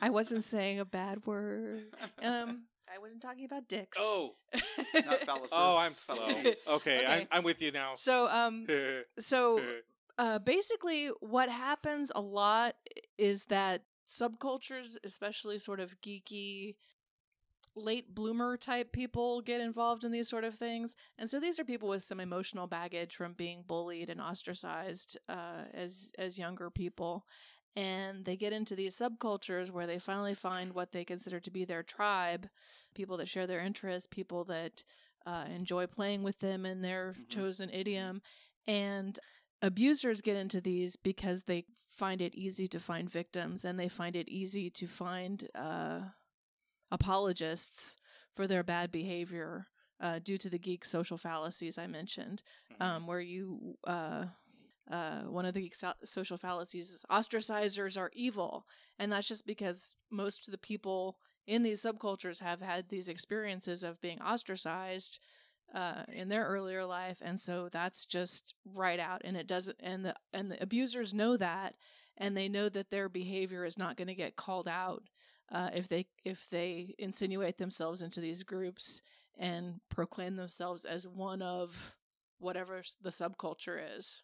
I 0.00 0.10
wasn't 0.10 0.44
saying 0.44 0.80
a 0.80 0.84
bad 0.84 1.26
word. 1.26 1.82
Um, 2.22 2.64
I 2.92 2.98
wasn't 2.98 3.22
talking 3.22 3.44
about 3.44 3.68
dicks. 3.68 3.98
Oh, 4.00 4.34
Not 4.94 5.20
phalluses. 5.20 5.48
oh, 5.52 5.76
I'm 5.76 5.94
slow. 5.94 6.16
fallacies. 6.16 6.56
Okay, 6.68 7.04
I'm 7.06 7.28
I'm 7.30 7.44
with 7.44 7.62
you 7.62 7.70
now. 7.72 7.92
so 7.96 8.28
um, 8.28 8.66
so 9.18 9.60
uh, 10.18 10.38
basically, 10.38 11.10
what 11.20 11.48
happens 11.48 12.10
a 12.14 12.20
lot 12.20 12.74
is 13.16 13.44
that 13.44 13.82
subcultures, 14.08 14.96
especially 15.04 15.58
sort 15.58 15.78
of 15.80 16.00
geeky, 16.00 16.74
late 17.76 18.14
bloomer 18.14 18.56
type 18.56 18.92
people, 18.92 19.40
get 19.40 19.60
involved 19.60 20.04
in 20.04 20.10
these 20.12 20.28
sort 20.28 20.44
of 20.44 20.54
things. 20.56 20.94
And 21.16 21.30
so 21.30 21.38
these 21.38 21.60
are 21.60 21.64
people 21.64 21.88
with 21.88 22.02
some 22.02 22.18
emotional 22.20 22.66
baggage 22.66 23.14
from 23.14 23.34
being 23.34 23.62
bullied 23.66 24.10
and 24.10 24.20
ostracized 24.20 25.16
uh, 25.28 25.64
as 25.72 26.12
as 26.18 26.38
younger 26.38 26.70
people. 26.70 27.24
And 27.76 28.24
they 28.24 28.36
get 28.36 28.52
into 28.52 28.74
these 28.74 28.96
subcultures 28.96 29.70
where 29.70 29.86
they 29.86 29.98
finally 29.98 30.34
find 30.34 30.72
what 30.72 30.92
they 30.92 31.04
consider 31.04 31.38
to 31.40 31.50
be 31.50 31.64
their 31.64 31.82
tribe, 31.82 32.48
people 32.94 33.16
that 33.18 33.28
share 33.28 33.46
their 33.46 33.60
interests, 33.60 34.08
people 34.10 34.44
that 34.44 34.82
uh, 35.26 35.44
enjoy 35.54 35.86
playing 35.86 36.22
with 36.22 36.38
them 36.40 36.64
in 36.66 36.80
their 36.82 37.12
Mhm. 37.14 37.28
chosen 37.28 37.70
idiom. 37.70 38.22
And 38.66 39.18
abusers 39.62 40.20
get 40.22 40.36
into 40.36 40.60
these 40.60 40.96
because 40.96 41.44
they 41.44 41.66
find 41.90 42.20
it 42.22 42.34
easy 42.34 42.66
to 42.68 42.80
find 42.80 43.10
victims 43.10 43.64
and 43.64 43.78
they 43.78 43.88
find 43.88 44.16
it 44.16 44.28
easy 44.28 44.70
to 44.70 44.86
find 44.88 45.48
uh, 45.54 46.08
apologists 46.90 47.96
for 48.34 48.46
their 48.46 48.62
bad 48.62 48.90
behavior 48.90 49.68
uh, 50.00 50.18
due 50.18 50.38
to 50.38 50.48
the 50.48 50.58
geek 50.58 50.84
social 50.84 51.18
fallacies 51.18 51.76
I 51.76 51.86
mentioned, 51.86 52.42
Mhm. 52.72 52.80
um, 52.82 53.06
where 53.06 53.20
you. 53.20 53.76
Uh, 53.84 54.26
uh, 54.90 55.20
one 55.22 55.46
of 55.46 55.54
the 55.54 55.72
social 56.04 56.36
fallacies 56.36 56.90
is 56.90 57.04
ostracizers 57.10 57.96
are 57.96 58.10
evil, 58.14 58.66
and 58.98 59.12
that's 59.12 59.28
just 59.28 59.46
because 59.46 59.94
most 60.10 60.48
of 60.48 60.52
the 60.52 60.58
people 60.58 61.16
in 61.46 61.62
these 61.62 61.82
subcultures 61.82 62.40
have 62.40 62.60
had 62.60 62.88
these 62.88 63.08
experiences 63.08 63.82
of 63.82 64.00
being 64.00 64.20
ostracized 64.20 65.18
uh, 65.74 66.02
in 66.12 66.28
their 66.28 66.44
earlier 66.44 66.84
life, 66.84 67.18
and 67.20 67.40
so 67.40 67.68
that's 67.70 68.04
just 68.04 68.54
right 68.64 68.98
out. 68.98 69.22
And 69.24 69.36
it 69.36 69.46
doesn't, 69.46 69.76
and 69.80 70.04
the 70.04 70.14
and 70.32 70.50
the 70.50 70.62
abusers 70.62 71.14
know 71.14 71.36
that, 71.36 71.74
and 72.16 72.36
they 72.36 72.48
know 72.48 72.68
that 72.68 72.90
their 72.90 73.08
behavior 73.08 73.64
is 73.64 73.78
not 73.78 73.96
going 73.96 74.08
to 74.08 74.14
get 74.14 74.36
called 74.36 74.66
out 74.66 75.04
uh, 75.52 75.70
if 75.74 75.88
they 75.88 76.06
if 76.24 76.48
they 76.50 76.94
insinuate 76.98 77.58
themselves 77.58 78.02
into 78.02 78.20
these 78.20 78.42
groups 78.42 79.02
and 79.38 79.80
proclaim 79.88 80.36
themselves 80.36 80.84
as 80.84 81.06
one 81.06 81.42
of 81.42 81.94
whatever 82.38 82.82
the 83.00 83.10
subculture 83.10 83.80
is. 83.96 84.22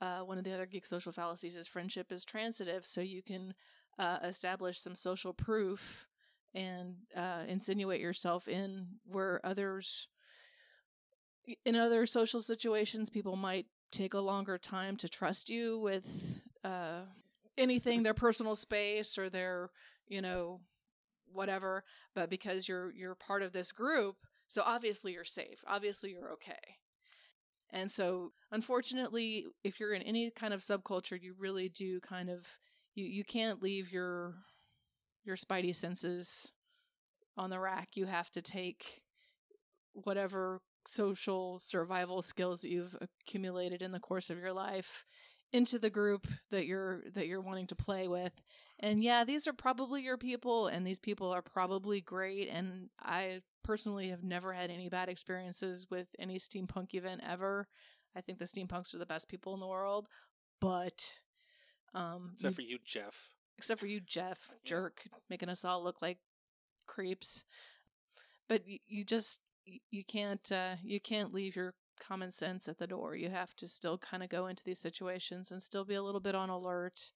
Uh, 0.00 0.20
one 0.20 0.38
of 0.38 0.44
the 0.44 0.52
other 0.52 0.66
geek 0.66 0.86
social 0.86 1.12
fallacies 1.12 1.54
is 1.54 1.66
friendship 1.66 2.10
is 2.10 2.24
transitive, 2.24 2.86
so 2.86 3.00
you 3.00 3.22
can 3.22 3.54
uh, 3.98 4.18
establish 4.24 4.80
some 4.80 4.96
social 4.96 5.32
proof 5.32 6.06
and 6.54 6.96
uh, 7.16 7.42
insinuate 7.46 8.00
yourself 8.00 8.48
in 8.48 8.86
where 9.04 9.40
others 9.44 10.08
in 11.64 11.76
other 11.76 12.06
social 12.06 12.42
situations 12.42 13.10
people 13.10 13.36
might 13.36 13.66
take 13.92 14.14
a 14.14 14.20
longer 14.20 14.58
time 14.58 14.96
to 14.96 15.08
trust 15.08 15.48
you 15.48 15.78
with 15.78 16.04
uh, 16.64 17.02
anything 17.58 18.02
their 18.02 18.14
personal 18.14 18.56
space 18.56 19.16
or 19.18 19.28
their 19.28 19.70
you 20.08 20.20
know 20.20 20.60
whatever 21.32 21.84
but 22.14 22.28
because 22.28 22.68
you're 22.68 22.90
you're 22.92 23.14
part 23.14 23.42
of 23.42 23.52
this 23.52 23.70
group 23.70 24.16
so 24.48 24.62
obviously 24.64 25.12
you're 25.12 25.24
safe 25.24 25.62
obviously 25.66 26.10
you're 26.10 26.32
okay 26.32 26.79
and 27.72 27.90
so 27.90 28.32
unfortunately 28.50 29.46
if 29.64 29.78
you're 29.78 29.94
in 29.94 30.02
any 30.02 30.30
kind 30.30 30.54
of 30.54 30.60
subculture 30.60 31.20
you 31.20 31.34
really 31.38 31.68
do 31.68 32.00
kind 32.00 32.28
of 32.28 32.46
you 32.94 33.04
you 33.04 33.24
can't 33.24 33.62
leave 33.62 33.92
your 33.92 34.34
your 35.24 35.36
spidey 35.36 35.74
senses 35.74 36.52
on 37.36 37.50
the 37.50 37.58
rack 37.58 37.88
you 37.94 38.06
have 38.06 38.30
to 38.30 38.42
take 38.42 39.02
whatever 39.92 40.60
social 40.86 41.60
survival 41.60 42.22
skills 42.22 42.60
that 42.60 42.70
you've 42.70 42.96
accumulated 43.00 43.82
in 43.82 43.92
the 43.92 44.00
course 44.00 44.30
of 44.30 44.38
your 44.38 44.52
life 44.52 45.04
into 45.52 45.78
the 45.78 45.90
group 45.90 46.26
that 46.50 46.66
you're 46.66 47.02
that 47.14 47.26
you're 47.26 47.40
wanting 47.40 47.66
to 47.66 47.74
play 47.74 48.08
with. 48.08 48.32
And 48.82 49.02
yeah, 49.02 49.24
these 49.24 49.46
are 49.46 49.52
probably 49.52 50.02
your 50.02 50.16
people 50.16 50.66
and 50.66 50.86
these 50.86 50.98
people 50.98 51.30
are 51.30 51.42
probably 51.42 52.00
great 52.00 52.48
and 52.48 52.88
I 53.00 53.42
personally 53.62 54.08
have 54.08 54.24
never 54.24 54.54
had 54.54 54.70
any 54.70 54.88
bad 54.88 55.08
experiences 55.10 55.86
with 55.90 56.08
any 56.18 56.38
steampunk 56.38 56.94
event 56.94 57.20
ever. 57.26 57.68
I 58.16 58.22
think 58.22 58.38
the 58.38 58.46
steampunks 58.46 58.94
are 58.94 58.98
the 58.98 59.06
best 59.06 59.28
people 59.28 59.52
in 59.54 59.60
the 59.60 59.66
world, 59.66 60.08
but 60.60 61.04
um 61.94 62.30
Except 62.34 62.52
you- 62.52 62.54
for 62.56 62.62
you, 62.62 62.78
Jeff. 62.84 63.28
except 63.58 63.80
for 63.80 63.86
you, 63.86 64.00
Jeff, 64.00 64.38
jerk, 64.64 65.02
making 65.28 65.50
us 65.50 65.64
all 65.64 65.84
look 65.84 66.00
like 66.00 66.18
creeps. 66.86 67.44
But 68.48 68.66
you, 68.66 68.78
you 68.86 69.04
just 69.04 69.40
you 69.90 70.04
can't 70.04 70.50
uh, 70.50 70.76
you 70.82 71.00
can't 71.00 71.32
leave 71.32 71.54
your 71.54 71.74
common 72.00 72.32
sense 72.32 72.66
at 72.66 72.78
the 72.78 72.86
door. 72.86 73.14
You 73.14 73.28
have 73.30 73.54
to 73.56 73.68
still 73.68 73.98
kind 73.98 74.22
of 74.22 74.28
go 74.30 74.46
into 74.46 74.64
these 74.64 74.80
situations 74.80 75.50
and 75.50 75.62
still 75.62 75.84
be 75.84 75.94
a 75.94 76.02
little 76.02 76.20
bit 76.20 76.34
on 76.34 76.48
alert. 76.48 77.10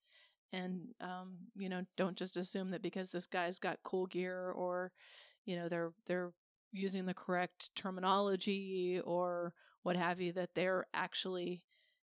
And 0.55 0.95
um, 1.01 1.37
you 1.57 1.69
know, 1.69 1.83
don't 1.97 2.17
just 2.17 2.37
assume 2.37 2.71
that 2.71 2.83
because 2.83 3.11
this 3.11 3.27
guy's 3.27 3.59
got 3.59 3.79
cool 3.85 4.07
gear 4.07 4.51
or 4.51 4.93
you 5.45 5.57
know 5.57 5.69
they're 5.69 5.93
they're 6.07 6.33
using 6.73 7.07
the 7.07 7.15
correct 7.15 7.71
terminology 7.75 9.01
or 9.05 9.53
what 9.83 9.97
have 9.97 10.21
you 10.21 10.33
that 10.33 10.51
they're 10.55 10.87
actually 10.95 11.63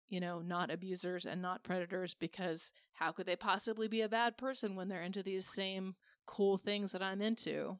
you 0.08 0.20
know, 0.20 0.40
not 0.40 0.70
abusers 0.70 1.26
and 1.26 1.42
not 1.42 1.62
predators 1.62 2.14
because 2.14 2.70
how 2.94 3.12
could 3.12 3.26
they 3.26 3.36
possibly 3.36 3.88
be 3.88 4.00
a 4.00 4.08
bad 4.08 4.36
person 4.36 4.74
when 4.74 4.88
they're 4.88 5.02
into 5.02 5.22
these 5.22 5.46
same 5.46 5.94
cool 6.26 6.56
things 6.56 6.92
that 6.92 7.02
I'm 7.02 7.20
into? 7.20 7.78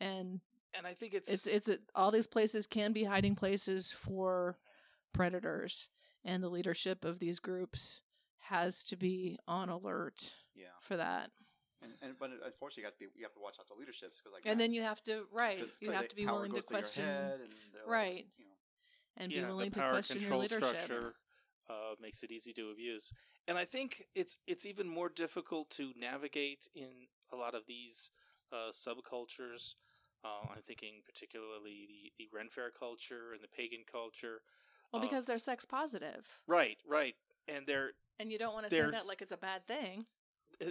And 0.00 0.40
And 0.76 0.86
I 0.86 0.94
think 0.94 1.14
it's 1.14 1.30
it's 1.30 1.46
it's 1.46 1.68
a, 1.68 1.78
all 1.94 2.10
these 2.10 2.26
places 2.26 2.66
can 2.66 2.92
be 2.92 3.04
hiding 3.04 3.34
places 3.34 3.92
for 3.92 4.58
predators 5.12 5.88
and 6.24 6.42
the 6.42 6.48
leadership 6.48 7.04
of 7.04 7.18
these 7.18 7.40
groups 7.40 8.00
has 8.48 8.84
to 8.84 8.96
be 8.96 9.38
on 9.46 9.68
alert 9.68 10.34
Yeah, 10.54 10.66
for 10.80 10.96
that. 10.96 11.30
and, 11.82 11.92
and 12.02 12.18
but 12.18 12.30
unfortunately, 12.44 12.82
you 12.82 12.86
have 12.86 12.94
to 12.94 12.98
be 12.98 13.06
you 13.16 13.24
have 13.24 13.34
to 13.34 13.40
watch 13.40 13.56
out 13.60 13.68
the 13.68 13.74
leaderships 13.78 14.18
because 14.18 14.32
like 14.32 14.42
And 14.46 14.58
that, 14.58 14.64
then 14.64 14.72
you 14.74 14.82
have 14.82 15.02
to 15.04 15.24
right, 15.32 15.58
'cause- 15.60 15.76
you 15.80 15.88
'cause 15.88 15.96
have 15.96 16.08
to 16.08 16.16
be 16.16 16.24
power 16.24 16.34
willing 16.36 16.52
to 16.52 16.56
goes 16.60 16.64
your 16.70 16.78
question 16.80 17.04
head 17.04 17.40
and 17.40 17.52
they're 17.72 17.82
like, 17.82 17.90
Right. 17.92 18.26
you 18.36 18.44
know, 18.46 18.56
and 19.16 19.32
yeah, 19.32 19.40
be 19.42 19.46
willing 19.46 19.70
the 19.70 19.76
to 19.76 19.80
power 19.80 19.90
question 19.92 20.16
your 20.16 20.22
control 20.28 20.40
leadership. 20.42 20.74
structure 20.76 21.14
uh, 21.70 21.94
makes 22.00 22.22
it 22.22 22.30
easy 22.30 22.52
to 22.54 22.70
abuse. 22.70 23.12
And 23.46 23.58
I 23.58 23.64
think 23.66 24.04
it's 24.14 24.38
it's 24.46 24.64
even 24.64 24.88
more 24.88 25.08
difficult 25.10 25.68
to 25.70 25.92
navigate 25.96 26.66
in 26.74 27.08
a 27.32 27.36
lot 27.36 27.54
of 27.54 27.66
these 27.66 28.10
uh, 28.52 28.70
subcultures. 28.72 29.74
Uh, 30.24 30.48
I'm 30.56 30.62
thinking 30.62 31.02
particularly 31.04 31.86
the, 31.86 32.12
the 32.18 32.28
Ren 32.32 32.48
Fair 32.48 32.70
culture 32.70 33.32
and 33.34 33.42
the 33.42 33.48
pagan 33.48 33.84
culture. 33.90 34.40
Well, 34.92 35.02
uh, 35.02 35.04
because 35.04 35.26
they're 35.26 35.38
sex 35.38 35.64
positive. 35.66 36.40
Right, 36.46 36.78
right, 36.88 37.14
and 37.46 37.66
they're 37.66 37.92
And 38.20 38.30
you 38.32 38.38
don't 38.38 38.54
want 38.54 38.68
to 38.68 38.70
say 38.74 38.90
that 38.90 39.06
like 39.06 39.22
it's 39.22 39.32
a 39.32 39.36
bad 39.36 39.66
thing. 39.66 40.06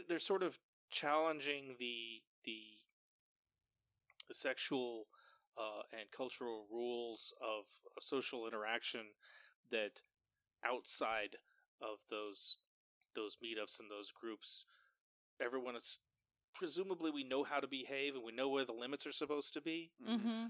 they're 0.08 0.20
sort 0.20 0.44
of 0.44 0.58
challenging 0.92 1.76
the 1.80 2.22
the, 2.46 2.60
the 4.28 4.34
sexual 4.34 5.08
uh, 5.58 5.82
and 5.92 6.10
cultural 6.16 6.66
rules 6.72 7.34
of 7.42 7.66
social 8.00 8.48
interaction 8.48 9.02
that 9.72 10.02
outside 10.66 11.38
of 11.82 12.00
those 12.10 12.58
those 13.16 13.38
meetups 13.44 13.80
and 13.80 13.90
those 13.90 14.12
groups 14.12 14.66
everyone 15.44 15.76
is 15.76 16.00
presumably 16.56 17.12
we 17.12 17.24
know 17.24 17.44
how 17.44 17.60
to 17.60 17.68
behave 17.68 18.16
and 18.16 18.24
we 18.24 18.32
know 18.32 18.50
where 18.50 18.66
the 18.66 18.72
limits 18.72 19.06
are 19.06 19.12
supposed 19.12 19.54
to 19.54 19.62
be 19.62 19.92
mhm. 20.04 20.16
Mm-hmm. 20.16 20.46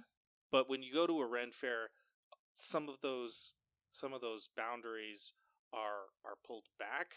but 0.51 0.69
when 0.69 0.81
you 0.83 0.93
go 0.93 1.07
to 1.07 1.19
a 1.19 1.25
Ren 1.27 1.51
fair, 1.51 1.89
some 2.53 2.89
of 2.89 2.95
those 3.01 3.53
some 3.91 4.13
of 4.13 4.21
those 4.21 4.49
boundaries 4.55 5.33
are 5.73 6.09
are 6.25 6.35
pulled 6.45 6.67
back, 6.79 7.15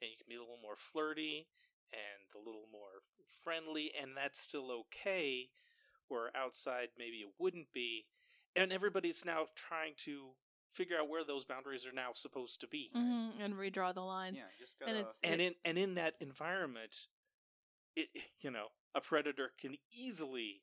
and 0.00 0.10
you 0.10 0.16
can 0.16 0.26
be 0.28 0.36
a 0.36 0.40
little 0.40 0.58
more 0.62 0.76
flirty 0.76 1.46
and 1.92 2.22
a 2.34 2.38
little 2.38 2.68
more 2.72 3.02
friendly, 3.44 3.92
and 4.00 4.16
that's 4.16 4.40
still 4.40 4.70
okay. 4.72 5.48
Where 6.08 6.30
outside 6.36 6.88
maybe 6.98 7.18
it 7.18 7.32
wouldn't 7.38 7.72
be, 7.72 8.06
and 8.56 8.72
everybody's 8.72 9.24
now 9.24 9.46
trying 9.54 9.94
to 9.98 10.30
figure 10.72 10.96
out 10.98 11.08
where 11.08 11.24
those 11.24 11.44
boundaries 11.44 11.86
are 11.86 11.92
now 11.92 12.10
supposed 12.14 12.60
to 12.60 12.66
be. 12.68 12.90
hmm 12.92 13.30
And 13.40 13.54
redraw 13.54 13.94
the 13.94 14.00
lines. 14.02 14.36
yeah, 14.36 14.44
just 14.58 14.74
And 14.84 14.96
gotta. 14.96 15.08
And 15.22 15.40
It- 15.40 15.44
in 15.46 15.54
and 15.64 15.78
in 15.78 15.94
that 15.94 16.14
environment, 16.20 17.06
it 17.96 18.08
you 18.40 18.50
know 18.50 18.68
a 18.94 19.00
predator 19.00 19.52
can 19.60 19.76
easily 19.92 20.62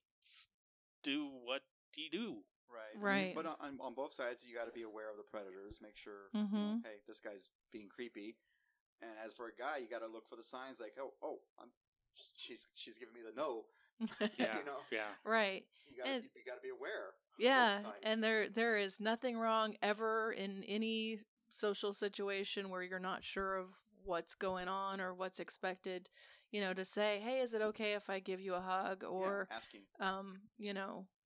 do 1.03 1.27
what 1.27 1.61
he 1.91 2.09
do. 2.09 2.43
Right. 2.67 2.95
Right. 2.99 3.35
but 3.35 3.45
on, 3.45 3.55
on, 3.59 3.77
on 3.81 3.93
both 3.93 4.13
sides, 4.13 4.43
you 4.47 4.55
got 4.55 4.65
to 4.65 4.71
be 4.71 4.83
aware 4.83 5.09
of 5.09 5.17
the 5.17 5.23
predators. 5.23 5.77
Make 5.81 5.95
sure, 5.97 6.29
you 6.33 6.41
know, 6.41 6.47
Mhm. 6.47 6.83
hey, 6.83 6.99
this 7.07 7.19
guy's 7.19 7.49
being 7.71 7.89
creepy. 7.89 8.35
And 9.01 9.11
as 9.25 9.33
for 9.33 9.47
a 9.47 9.55
guy, 9.55 9.77
you 9.77 9.87
got 9.87 9.99
to 9.99 10.07
look 10.11 10.27
for 10.27 10.35
the 10.35 10.43
signs 10.43 10.79
like, 10.79 10.95
oh, 10.99 11.13
oh, 11.21 11.39
I'm, 11.59 11.69
she's 12.35 12.65
she's 12.75 12.97
giving 12.97 13.13
me 13.13 13.21
the 13.21 13.35
no. 13.35 13.65
Yeah, 14.39 14.57
you 14.59 14.65
know, 14.65 14.79
yeah. 14.91 15.09
right. 15.23 15.63
you 15.89 15.97
got 15.97 16.05
to 16.05 16.09
And- 16.11 16.23
you 16.35 16.41
got 16.45 16.55
to 16.55 16.61
be 16.61 16.69
aware. 16.69 17.13
Yeah, 17.39 17.81
and 18.03 18.23
there 18.23 18.49
there 18.49 18.77
is 18.77 18.99
nothing 18.99 19.37
wrong 19.37 19.75
ever 19.81 20.31
in 20.31 20.63
any 20.63 21.21
social 21.51 21.93
situation 21.93 22.69
where 22.69 22.81
you're 22.81 22.99
not 22.99 23.23
sure 23.23 23.55
of 23.57 23.67
what's 24.03 24.33
going 24.33 24.67
on 24.67 24.99
or 24.99 25.13
what's 25.13 25.39
expected, 25.39 26.09
you 26.51 26.61
know, 26.61 26.73
to 26.73 26.83
say, 26.83 27.19
"Hey, 27.23 27.39
is 27.41 27.53
it 27.53 27.61
okay 27.61 27.93
if 27.93 28.09
I 28.09 28.19
give 28.19 28.39
you 28.41 28.55
a 28.55 28.61
hug?" 28.61 29.03
Yeah, 29.03 29.09
or 29.09 29.47
asking. 29.51 29.81
um, 29.99 30.41
you 30.57 30.73
know, 30.73 31.05
wh- 31.05 31.16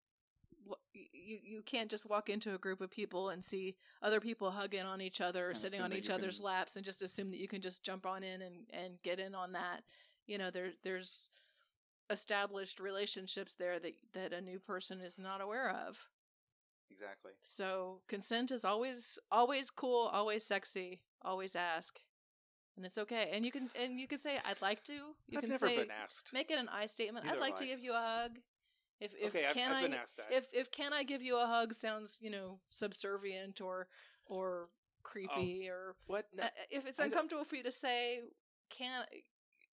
you 0.93 1.39
you 1.43 1.61
can't 1.63 1.89
just 1.89 2.09
walk 2.09 2.29
into 2.29 2.53
a 2.53 2.57
group 2.57 2.81
of 2.81 2.89
people 2.91 3.29
and 3.29 3.43
see 3.43 3.75
other 4.01 4.19
people 4.19 4.51
hugging 4.51 4.81
on 4.85 5.01
each 5.01 5.21
other, 5.21 5.49
or 5.49 5.53
sitting 5.53 5.81
on 5.81 5.93
each 5.93 6.09
other's 6.09 6.37
can- 6.37 6.45
laps, 6.45 6.75
and 6.75 6.85
just 6.85 7.01
assume 7.01 7.31
that 7.31 7.39
you 7.39 7.47
can 7.47 7.61
just 7.61 7.83
jump 7.83 8.05
on 8.05 8.23
in 8.23 8.41
and 8.41 8.55
and 8.71 9.01
get 9.03 9.19
in 9.19 9.33
on 9.35 9.51
that. 9.53 9.83
You 10.27 10.37
know, 10.37 10.51
there 10.51 10.71
there's 10.83 11.29
established 12.09 12.79
relationships 12.79 13.55
there 13.57 13.79
that 13.79 13.93
that 14.13 14.33
a 14.33 14.41
new 14.41 14.59
person 14.59 14.99
is 15.01 15.17
not 15.17 15.41
aware 15.41 15.69
of. 15.69 15.97
Exactly. 16.89 17.31
So 17.43 18.01
consent 18.07 18.51
is 18.51 18.65
always 18.65 19.17
always 19.31 19.69
cool, 19.69 20.09
always 20.11 20.45
sexy, 20.45 21.01
always 21.21 21.55
ask. 21.55 21.99
And 22.77 22.85
it's 22.85 22.97
okay. 22.97 23.27
And 23.31 23.45
you 23.45 23.51
can 23.51 23.69
and 23.75 23.99
you 23.99 24.07
can 24.07 24.19
say 24.19 24.39
I'd 24.45 24.61
like 24.61 24.83
to. 24.85 24.93
You 24.93 25.37
I've 25.37 25.41
can 25.41 25.49
never 25.49 25.67
say 25.67 25.77
been 25.77 25.91
asked. 26.03 26.29
make 26.33 26.51
it 26.51 26.57
an 26.59 26.69
I 26.69 26.85
statement. 26.87 27.25
Neither 27.25 27.37
I'd 27.37 27.41
like 27.41 27.55
to 27.57 27.63
I. 27.63 27.67
give 27.67 27.79
you 27.79 27.93
a 27.93 27.95
hug. 27.97 28.31
If 29.01 29.13
if 29.19 29.35
okay, 29.35 29.45
I've, 29.47 29.53
can 29.55 29.71
I've 29.73 29.91
I 29.91 29.95
asked 29.95 30.17
that. 30.17 30.27
if 30.31 30.45
if 30.53 30.71
can 30.71 30.93
I 30.93 31.03
give 31.03 31.21
you 31.21 31.35
a 31.37 31.45
hug 31.47 31.73
sounds, 31.73 32.17
you 32.21 32.29
know, 32.29 32.59
subservient 32.69 33.59
or 33.59 33.87
or 34.25 34.69
creepy 35.03 35.67
or 35.67 35.95
what? 36.05 36.27
No, 36.33 36.43
uh, 36.43 36.47
if 36.69 36.85
it's 36.85 36.99
I 36.99 37.03
don't- 37.03 37.11
uncomfortable 37.11 37.43
for 37.43 37.55
you 37.55 37.63
to 37.63 37.71
say 37.71 38.19
can 38.69 39.03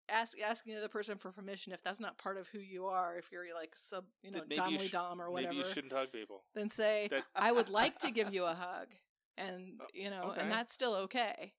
ask 0.09 0.41
asking 0.41 0.73
the 0.73 0.79
other 0.79 0.89
person 0.89 1.19
for 1.19 1.31
permission 1.31 1.73
if 1.75 1.83
that's 1.85 2.01
not 2.01 2.17
part 2.17 2.39
of 2.39 2.49
who 2.49 2.59
you 2.59 2.87
are, 2.87 3.19
if 3.19 3.31
you're 3.31 3.45
like 3.55 3.75
sub, 3.77 4.07
you 4.23 4.31
know, 4.31 4.41
domly 4.51 4.89
sh- 4.89 4.91
dom 4.93 5.21
or 5.21 5.31
whatever 5.31 5.53
maybe 5.53 5.67
you 5.69 5.73
shouldn't 5.75 5.93
hug 5.93 6.11
people. 6.11 6.43
then 6.55 6.71
say 6.71 7.09
That- 7.11 7.25
I 7.37 7.53
would 7.53 7.69
like 7.69 7.99
to 8.01 8.11
give 8.11 8.33
you 8.33 8.45
a 8.47 8.55
hug, 8.67 8.89
and 9.37 9.79
Oh, 9.83 9.87
you 9.93 10.09
know, 10.09 10.31
okay. 10.31 10.41
and 10.41 10.51
that's 10.51 10.73
still 10.73 10.95
okay. 10.95 11.53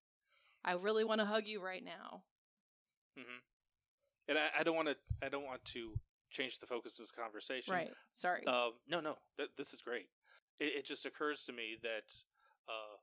I 0.65 0.71
really 0.73 1.03
want 1.03 1.19
to 1.21 1.25
hug 1.25 1.45
you 1.45 1.61
right 1.63 1.85
now. 1.85 2.23
hmm 3.15 3.37
And 4.27 4.39
I, 4.39 4.49
I 4.59 4.63
don't 4.63 4.75
want 4.75 4.87
to. 4.87 4.95
I 5.21 5.29
don't 5.29 5.45
want 5.45 5.63
to 5.65 5.93
change 6.29 6.59
the 6.59 6.65
focus 6.67 6.93
of 6.99 7.03
this 7.03 7.11
conversation. 7.11 7.73
Right. 7.73 7.89
Sorry. 8.13 8.45
Um, 8.45 8.71
no, 8.87 8.99
no. 8.99 9.15
Th- 9.37 9.49
this 9.57 9.73
is 9.73 9.81
great. 9.81 10.07
It, 10.59 10.73
it 10.79 10.85
just 10.85 11.05
occurs 11.05 11.43
to 11.45 11.53
me 11.53 11.77
that 11.83 12.13
uh, 12.67 12.97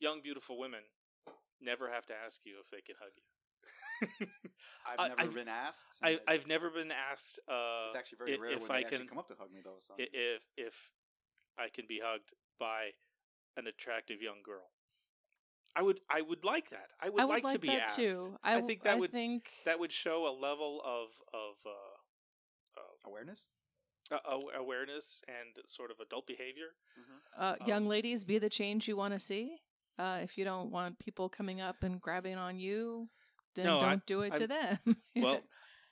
young, 0.00 0.20
beautiful 0.22 0.58
women 0.58 0.80
never 1.60 1.90
have 1.90 2.06
to 2.06 2.14
ask 2.24 2.40
you 2.44 2.54
if 2.60 2.70
they 2.70 2.80
can 2.80 2.96
hug 2.98 3.12
you. 3.16 4.26
I've 4.86 5.08
never 5.10 5.20
I've- 5.22 5.34
been 5.34 5.48
asked. 5.48 5.86
I, 6.02 6.18
I've 6.26 6.46
never 6.46 6.70
been 6.70 6.90
asked. 6.90 7.38
Uh, 7.48 7.90
It's 7.90 7.98
actually 7.98 8.18
very 8.18 8.34
i- 8.34 8.40
rare 8.40 8.52
if 8.52 8.62
when 8.62 8.70
I 8.70 8.80
they 8.80 8.84
actually 8.84 8.98
can- 8.98 9.08
come 9.08 9.18
up 9.18 9.28
to 9.28 9.34
hug 9.38 9.52
me, 9.52 9.60
though. 9.64 9.78
So 9.86 9.94
if 9.98 10.42
if 10.56 10.90
I 11.58 11.68
can 11.68 11.84
be 11.88 12.00
hugged 12.02 12.32
by 12.58 12.90
an 13.56 13.66
attractive 13.66 14.20
young 14.22 14.42
girl. 14.42 14.70
I 15.76 15.82
would 15.82 16.00
I 16.10 16.20
would 16.20 16.44
like 16.44 16.70
that. 16.70 16.88
I 17.00 17.08
would, 17.10 17.20
I 17.22 17.24
would 17.24 17.30
like, 17.32 17.44
like 17.44 17.52
to 17.54 17.58
be 17.58 17.68
that 17.68 17.82
asked. 17.82 17.96
too. 17.96 18.36
I, 18.42 18.54
w- 18.54 18.68
think 18.68 18.82
that 18.84 18.92
I 18.96 18.98
would 19.00 19.10
think 19.12 19.44
that 19.64 19.78
would 19.78 19.92
show 19.92 20.26
a 20.26 20.34
level 20.38 20.82
of 20.84 21.08
of 21.32 21.54
uh, 21.64 21.91
awareness. 23.06 23.48
uh, 24.10 24.18
awareness 24.58 25.22
and 25.28 25.64
sort 25.66 25.90
of 25.90 25.98
adult 26.00 26.26
behavior. 26.26 26.74
uh, 27.38 27.54
um, 27.60 27.66
young 27.68 27.86
ladies 27.86 28.24
be 28.24 28.38
the 28.38 28.50
change 28.50 28.86
you 28.88 28.96
want 28.96 29.14
to 29.14 29.20
see. 29.20 29.56
Uh, 29.98 30.18
if 30.22 30.36
you 30.36 30.44
don't 30.44 30.70
want 30.70 30.98
people 30.98 31.28
coming 31.28 31.60
up 31.60 31.82
and 31.82 32.00
grabbing 32.00 32.36
on 32.36 32.58
you, 32.58 33.08
then 33.54 33.66
No, 33.66 33.80
don't 33.80 33.88
I- 33.90 34.02
do 34.06 34.22
it 34.22 34.30
to 34.34 34.52
I'm- 34.52 34.78
them. 34.84 34.96
Well, 35.16 35.40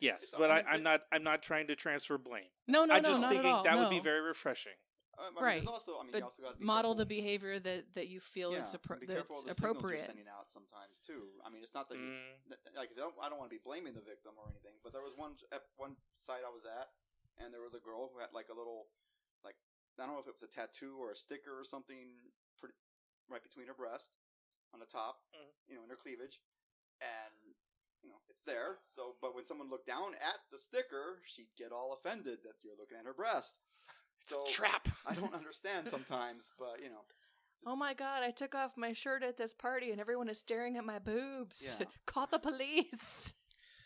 yes, 0.00 0.24
It's- 0.24 0.38
but 0.38 0.50
I 0.50 0.54
I, 0.54 0.62
mean, 0.62 0.66
I'm 0.72 0.82
not 0.82 1.00
I'm 1.12 1.22
not 1.22 1.42
trying 1.42 1.66
to 1.68 1.76
transfer 1.76 2.18
blame. 2.18 2.50
no, 2.66 2.84
no, 2.84 2.94
I'm 2.94 3.02
no, 3.02 3.08
just 3.10 3.22
not 3.22 3.30
thinking 3.30 3.48
at 3.50 3.54
all. 3.54 3.64
that 3.64 3.78
would 3.78 3.90
be 3.90 4.00
very 4.00 4.20
refreshing. 4.20 4.72
I 5.20 5.28
mean, 5.30 5.44
Right. 5.44 5.60
There's 5.60 5.68
also, 5.68 6.00
I 6.00 6.02
mean, 6.02 6.12
But 6.16 6.18
you 6.18 6.24
also 6.32 6.42
got 6.42 6.54
to 6.54 6.58
be 6.58 6.64
model 6.64 6.94
the 6.96 7.04
behavior 7.06 7.58
that 7.60 7.94
that 7.94 8.08
you 8.08 8.20
feel 8.20 8.52
yeah, 8.52 8.64
is 8.64 8.72
appro- 8.74 8.98
be 9.00 9.06
careful 9.06 9.44
that's 9.44 9.52
the 9.52 9.60
signals 9.60 9.76
appropriate. 9.84 9.98
you're 10.00 10.06
sending 10.16 10.28
out 10.32 10.48
sometimes 10.50 11.00
too. 11.04 11.28
I 11.44 11.50
mean, 11.52 11.62
it's 11.62 11.74
not 11.76 11.88
that 11.92 11.98
Mm, 12.00 12.48
th- 12.48 12.60
like 12.74 12.90
I 12.90 12.96
don't, 12.96 13.14
I 13.20 13.28
don't 13.28 13.38
want 13.38 13.50
to 13.52 13.56
be 13.56 13.60
blaming 13.62 13.92
the 13.94 14.00
victim 14.02 14.32
or 14.40 14.48
anything, 14.48 14.80
but 14.82 14.92
there 14.96 15.02
was 15.04 15.12
one 15.16 15.36
at 15.52 15.68
one 15.76 15.96
site 16.24 16.42
I 16.42 16.50
was 16.50 16.64
at, 16.64 16.88
and 17.38 17.52
there 17.52 17.60
was 17.62 17.74
a 17.76 17.82
girl 17.84 18.08
who 18.12 18.18
had 18.18 18.32
like 18.32 18.48
a 18.48 18.56
little, 18.56 18.88
like 19.44 19.56
I 20.00 20.08
don't 20.08 20.16
know 20.16 20.22
if 20.24 20.28
it 20.28 20.34
was 20.40 20.42
a 20.46 20.48
tattoo 20.50 20.96
or 20.96 21.12
a 21.12 21.16
sticker 21.16 21.52
or 21.60 21.64
something, 21.68 22.32
pretty 22.56 22.74
right 23.28 23.42
between 23.44 23.68
her 23.68 23.76
breast, 23.76 24.16
on 24.72 24.80
the 24.80 24.88
top, 24.88 25.20
Mhm. 25.36 25.52
you 25.68 25.74
know, 25.76 25.84
in 25.84 25.90
her 25.92 26.00
cleavage, 26.00 26.40
and 27.04 27.54
you 28.02 28.08
know 28.08 28.20
it's 28.32 28.42
there. 28.48 28.80
So, 28.88 29.16
but 29.20 29.34
when 29.36 29.44
someone 29.44 29.68
looked 29.68 29.86
down 29.86 30.14
at 30.16 30.40
the 30.50 30.58
sticker, 30.58 31.20
she'd 31.28 31.52
get 31.56 31.72
all 31.72 31.92
offended 31.92 32.42
that 32.44 32.56
you're 32.64 32.76
looking 32.76 32.96
at 32.96 33.04
her 33.04 33.12
breast. 33.14 33.56
It's 34.22 34.30
So 34.30 34.44
a 34.44 34.48
trap. 34.48 34.88
I 35.06 35.14
don't 35.14 35.34
understand 35.34 35.88
sometimes, 35.88 36.50
but 36.58 36.80
you 36.82 36.88
know. 36.90 37.02
Oh 37.66 37.76
my 37.76 37.92
god, 37.94 38.22
I 38.22 38.30
took 38.30 38.54
off 38.54 38.72
my 38.76 38.92
shirt 38.92 39.22
at 39.22 39.36
this 39.36 39.52
party 39.54 39.90
and 39.90 40.00
everyone 40.00 40.28
is 40.28 40.38
staring 40.38 40.76
at 40.76 40.84
my 40.84 40.98
boobs. 40.98 41.60
Yeah. 41.62 41.86
Call 42.06 42.26
the 42.30 42.38
police. 42.38 43.34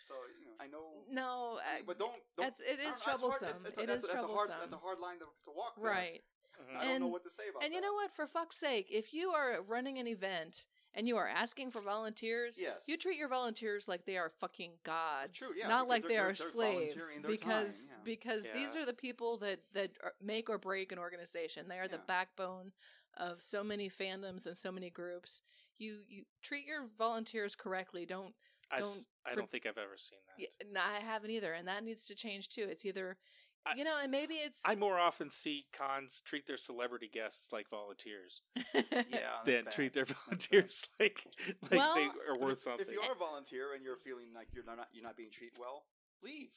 So 0.06 0.14
you 0.40 0.46
know, 0.46 0.54
I 0.60 0.66
know. 0.68 0.86
No, 1.10 1.58
I, 1.58 1.82
but 1.86 1.98
don't. 1.98 2.12
don't 2.36 2.44
that's 2.46 2.60
it 2.60 2.64
I 2.64 2.76
don't 2.76 2.84
know, 2.84 2.90
is 2.90 2.96
it's 2.96 3.04
troublesome. 3.04 3.48
it's 3.66 3.76
a- 3.78 3.80
It 3.82 3.86
that's 3.86 4.04
is 4.04 4.10
a- 4.10 4.12
that's 4.14 4.24
a 4.24 4.26
hard- 4.26 4.28
troublesome. 4.48 4.56
That's 4.60 4.72
a 4.74 4.76
hard 4.84 4.98
line 5.00 5.18
to, 5.18 5.24
to 5.24 5.50
walk. 5.56 5.74
there. 5.76 5.90
right. 5.90 6.20
Mhm. 6.54 6.76
I 6.76 6.84
don't 6.84 6.88
know 6.88 6.94
And- 7.06 7.12
what 7.12 7.24
to 7.24 7.30
say 7.30 7.48
about 7.50 7.60
that. 7.60 7.66
And 7.66 7.72
that. 7.72 7.76
you 7.76 7.82
know 7.82 7.94
what? 7.94 8.12
For 8.14 8.26
fuck's 8.28 8.56
sake, 8.56 8.86
if 8.90 9.12
you 9.12 9.30
are 9.30 9.60
running 9.62 9.98
an 9.98 10.06
event 10.06 10.64
and 10.94 11.06
you 11.08 11.16
are 11.16 11.28
asking 11.28 11.70
for 11.70 11.80
volunteers, 11.80 12.56
Yes. 12.58 12.82
you 12.86 12.96
treat 12.96 13.18
your 13.18 13.28
volunteers 13.28 13.88
like 13.88 14.04
they 14.04 14.16
are 14.16 14.30
fucking 14.40 14.72
gods. 14.84 15.38
True, 15.38 15.54
yeah, 15.56 15.68
not 15.68 15.88
like 15.88 16.02
they're- 16.02 16.08
they 16.08 16.14
they're- 16.14 16.24
are 16.24 16.34
they're 16.34 16.50
slaves. 16.50 16.94
Because 17.26 17.72
time, 17.88 17.96
yeah. 17.98 18.04
because 18.04 18.42
these 18.54 18.76
are 18.76 18.84
the 18.84 18.94
people 18.94 19.38
that 19.38 19.60
that 19.72 19.90
are- 20.02 20.14
make 20.20 20.48
or 20.48 20.58
break 20.58 20.92
an 20.92 20.98
organization. 20.98 21.68
They 21.68 21.78
are 21.80 21.88
the 21.88 21.98
backbone 21.98 22.72
of 23.16 23.42
so 23.42 23.62
many 23.62 23.88
fandoms 23.90 24.46
and 24.46 24.56
so 24.56 24.70
many 24.72 24.90
groups. 24.90 25.42
You 25.78 26.04
you 26.08 26.24
treat 26.42 26.66
your 26.66 26.86
volunteers 26.98 27.54
correctly. 27.56 28.06
Don't 28.06 28.34
I've, 28.70 28.80
don't 28.80 28.88
s- 28.88 29.08
I 29.24 29.34
don't 29.34 29.50
think 29.50 29.66
I've 29.66 29.78
ever 29.78 29.96
seen 29.96 30.18
that. 30.26 30.40
yeah, 30.40 30.48
no, 30.72 30.80
I 30.80 31.00
haven't 31.00 31.30
either, 31.30 31.52
and 31.52 31.66
that 31.68 31.84
needs 31.84 32.06
to 32.06 32.14
change 32.14 32.48
too. 32.48 32.64
It's 32.64 32.84
either 32.84 33.18
I- 33.66 33.74
you 33.76 33.84
know, 33.84 33.96
and 34.02 34.10
maybe 34.10 34.34
it's 34.34 34.60
I 34.64 34.74
more 34.74 34.98
often 34.98 35.30
see 35.30 35.66
cons 35.72 36.20
treat 36.24 36.46
their 36.46 36.56
celebrity 36.58 37.08
guests 37.12 37.52
like 37.52 37.68
volunteers 37.70 38.42
Yeah. 38.74 39.40
than 39.44 39.64
that's 39.64 39.74
treat 39.74 39.92
their 39.94 40.04
volunteers 40.04 40.86
like 41.00 41.24
like 41.62 41.72
Well, 41.72 41.94
they 41.94 42.08
are 42.30 42.38
worth 42.38 42.58
if, 42.58 42.62
something. 42.62 42.86
If 42.86 42.92
you 42.92 43.00
are 43.00 43.12
a 43.12 43.16
volunteer 43.16 43.74
and 43.74 43.82
you're 43.84 43.96
feeling 43.96 44.28
like 44.34 44.48
you're 44.52 44.64
not 44.64 44.88
you're 44.92 45.04
not 45.04 45.16
being 45.16 45.30
treated 45.30 45.58
well, 45.58 45.84
leave. 46.22 46.48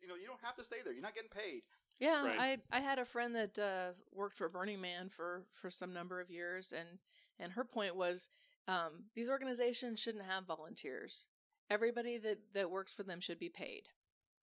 You 0.00 0.08
know, 0.08 0.14
you 0.14 0.26
don't 0.26 0.40
have 0.42 0.56
to 0.56 0.64
stay 0.64 0.76
there. 0.84 0.92
You're 0.92 1.02
not 1.02 1.14
getting 1.14 1.30
paid. 1.30 1.62
Yeah, 2.00 2.24
Right. 2.24 2.58
I 2.72 2.76
I 2.78 2.80
had 2.80 2.98
a 2.98 3.04
friend 3.04 3.34
that 3.36 3.58
uh, 3.58 3.92
worked 4.12 4.36
for 4.36 4.48
Burning 4.48 4.80
Man 4.80 5.08
for 5.10 5.44
for 5.60 5.70
some 5.70 5.92
number 5.92 6.20
of 6.20 6.30
years, 6.30 6.72
and 6.72 6.98
and 7.38 7.52
her 7.52 7.64
point 7.64 7.94
was 7.96 8.28
um, 8.68 9.04
these 9.14 9.28
organizations 9.28 10.00
shouldn't 10.00 10.24
have 10.24 10.46
volunteers. 10.46 11.26
Everybody 11.70 12.18
that 12.18 12.38
that 12.54 12.70
works 12.70 12.92
for 12.92 13.02
them 13.04 13.20
should 13.20 13.38
be 13.38 13.48
paid 13.48 13.88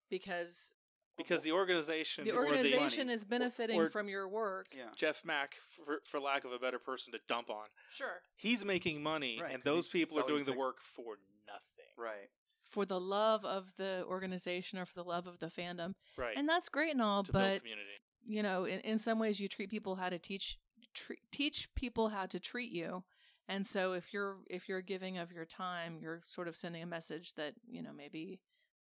because 0.10 0.72
because 1.20 1.44
the 1.44 1.52
organization 1.52 2.26
the 2.26 2.32
or 2.32 2.46
organization 2.46 3.06
money. 3.08 3.14
is 3.14 3.26
benefiting 3.26 3.80
or- 3.80 3.90
from 3.90 4.10
your 4.10 4.28
work. 4.28 4.68
Yeah. 4.76 4.86
Jeff 4.96 5.24
Mach, 5.24 5.54
for, 5.70 6.00
for 6.06 6.20
lack 6.20 6.44
of 6.46 6.52
a 6.52 6.58
better 6.60 6.80
person 6.80 7.14
to 7.14 7.20
dump 7.28 7.50
on, 7.52 7.68
Sure. 7.96 8.22
he's 8.36 8.66
making 8.66 9.04
money, 9.04 9.40
Right, 9.42 9.54
and 9.54 9.64
'cause 9.64 9.72
those 9.72 9.88
people 9.90 10.18
are 10.18 10.22
selling 10.22 10.44
doing 10.44 10.46
the 10.46 10.60
work 10.60 10.82
for 10.82 11.18
nothing. 11.46 11.94
Right. 11.98 12.30
For 12.64 12.86
the 12.86 13.00
love 13.00 13.44
of 13.46 13.74
the 13.78 14.04
organization 14.08 14.80
or 14.80 14.86
for 14.86 14.96
the 14.96 15.04
love 15.04 15.28
of 15.28 15.40
the 15.40 15.48
fandom, 15.48 15.94
Right. 16.18 16.36
and 16.38 16.48
that's 16.50 16.70
great 16.70 16.92
and 16.92 17.02
all, 17.02 17.24
to 17.24 17.32
build 17.32 17.44
but 17.44 17.58
community. 17.60 17.90
you 18.26 18.42
know, 18.44 18.66
in, 18.66 18.80
in 18.82 19.00
some 19.00 19.20
ways, 19.20 19.40
you 19.40 19.48
treat 19.48 19.70
people 19.70 19.96
how 19.96 20.10
to 20.10 20.18
teach 20.20 20.58
tre- 20.94 21.18
teach 21.32 21.74
people 21.76 22.10
how 22.10 22.26
to 22.28 22.40
treat 22.40 22.72
you. 22.72 23.04
And 23.48 23.66
so, 23.66 23.94
if 23.94 24.14
you're 24.14 24.38
if 24.48 24.70
you're 24.70 24.82
giving 24.84 25.18
of 25.18 25.32
your 25.32 25.46
time, 25.46 25.98
you're 26.00 26.22
sort 26.28 26.48
of 26.48 26.56
sending 26.56 26.84
a 26.84 26.86
message 26.86 27.34
that 27.34 27.56
you 27.68 27.82
know 27.82 27.92
maybe 27.92 28.40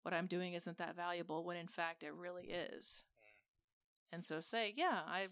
what 0.08 0.16
I'm 0.16 0.26
doing 0.26 0.54
isn't 0.54 0.78
that 0.78 0.96
valuable, 0.96 1.44
when 1.44 1.58
in 1.58 1.68
fact 1.68 2.02
it 2.02 2.14
really 2.14 2.44
is. 2.46 3.04
And 4.10 4.24
so, 4.24 4.40
say, 4.40 4.72
yeah, 4.74 5.00
I 5.06 5.26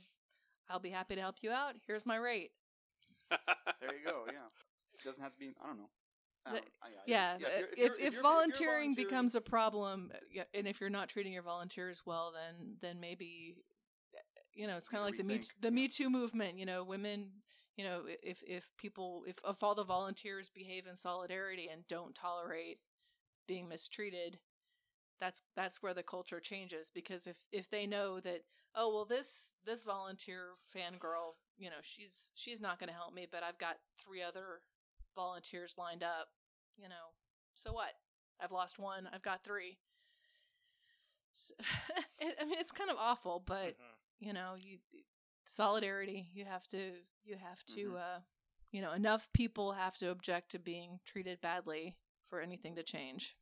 I'll 0.69 0.81
be 0.81 0.91
happy 0.91 1.15
to 1.15 1.21
help 1.23 1.37
you 1.41 1.51
out. 1.51 1.77
Here's 1.87 2.05
my 2.05 2.17
rate. 2.17 2.51
There 3.81 3.95
you 3.95 4.05
go. 4.07 4.25
Yeah. 4.27 4.49
It 4.95 5.03
doesn't 5.05 5.23
have 5.23 5.33
to 5.33 5.39
be. 5.39 5.55
I 5.63 5.67
don't 5.67 5.79
know. 5.79 5.89
I 6.45 6.51
don't- 6.53 6.65
I- 6.83 6.87
I- 6.89 6.91
Yeah, 7.07 7.37
if 7.37 7.43
uh, 7.43 7.47
if, 7.49 7.67
if 7.79 7.93
if, 7.99 8.13
you're- 8.13 8.23
volunteering 8.23 8.93
you're 8.93 9.05
becomes 9.07 9.35
a 9.35 9.41
problem, 9.41 10.13
uh, 10.39 10.43
and 10.53 10.67
if 10.69 10.79
you're 10.79 10.91
not 10.91 11.09
treating 11.09 11.33
your 11.33 11.43
volunteers 11.43 12.03
well, 12.05 12.33
then 12.33 12.77
then 12.83 13.01
maybe 13.01 13.57
uh, 14.15 14.19
you 14.53 14.67
know 14.67 14.77
it's 14.77 14.89
kind 14.91 15.01
of 15.01 15.07
like 15.07 15.15
Maybe 15.15 15.23
the 15.23 15.39
me 15.41 15.47
the 15.63 15.69
yeah. 15.69 15.71
Me 15.71 15.89
Too 15.89 16.11
movement. 16.11 16.59
You 16.59 16.67
know, 16.67 16.85
women. 16.85 17.31
You 17.79 17.85
know, 17.85 18.03
if 18.23 18.43
if 18.47 18.69
people 18.77 19.25
if 19.27 19.37
if 19.47 19.63
all 19.63 19.75
the 19.75 19.85
volunteers 19.85 20.51
behave 20.51 20.87
in 20.87 20.97
solidarity 20.97 21.69
and 21.73 21.87
don't 21.89 22.15
tolerate 22.15 22.79
being 23.49 23.69
mistreated, 23.69 24.39
that's 25.21 25.43
that's 25.57 25.83
where 25.83 25.95
the 25.95 26.03
culture 26.03 26.41
changes. 26.41 26.91
Because 26.95 27.27
if 27.27 27.37
if 27.53 27.71
they 27.71 27.87
know 27.87 28.21
that 28.21 28.43
oh 28.75 28.93
well 28.93 29.05
this 29.05 29.51
this 29.65 29.83
volunteer 29.83 30.51
fangirl 30.75 31.35
you 31.59 31.71
know 31.71 31.77
she's 31.83 32.31
she's 32.35 32.61
not 32.61 32.79
going 32.79 32.89
to 32.89 32.95
help 32.95 33.15
me, 33.15 33.27
but 33.31 33.43
I've 33.43 33.59
got 33.59 33.77
three 34.03 34.23
other 34.23 34.61
volunteers 35.15 35.75
lined 35.79 36.03
up 36.03 36.29
you 36.77 36.89
know, 36.91 37.15
so 37.55 37.73
what? 37.73 37.93
I've 38.39 38.53
lost 38.53 38.79
one. 38.79 39.09
I've 39.11 39.23
got 39.23 39.43
three. 39.43 39.79
So, 41.35 41.55
I 42.41 42.45
mean, 42.45 42.59
it's 42.59 42.73
kind 42.73 42.91
of 42.91 42.97
awful, 42.99 43.41
but 43.47 43.77
Mhm. 43.79 43.97
you 44.21 44.33
know, 44.33 44.55
you 44.57 44.79
solidarity. 45.49 46.29
You 46.33 46.45
have 46.45 46.67
to. 46.69 47.03
You 47.25 47.37
have 47.37 47.65
to. 47.75 47.93
Mhm. 47.93 47.97
uh 47.97 48.21
You 48.73 48.83
know, 48.83 48.93
enough 48.93 49.33
people 49.33 49.73
have 49.73 49.97
to 49.99 50.11
object 50.11 50.51
to 50.51 50.59
being 50.59 51.01
treated 51.07 51.41
badly 51.41 51.97
for 52.29 52.41
anything 52.41 52.75
to 52.77 52.83
change. 52.83 53.37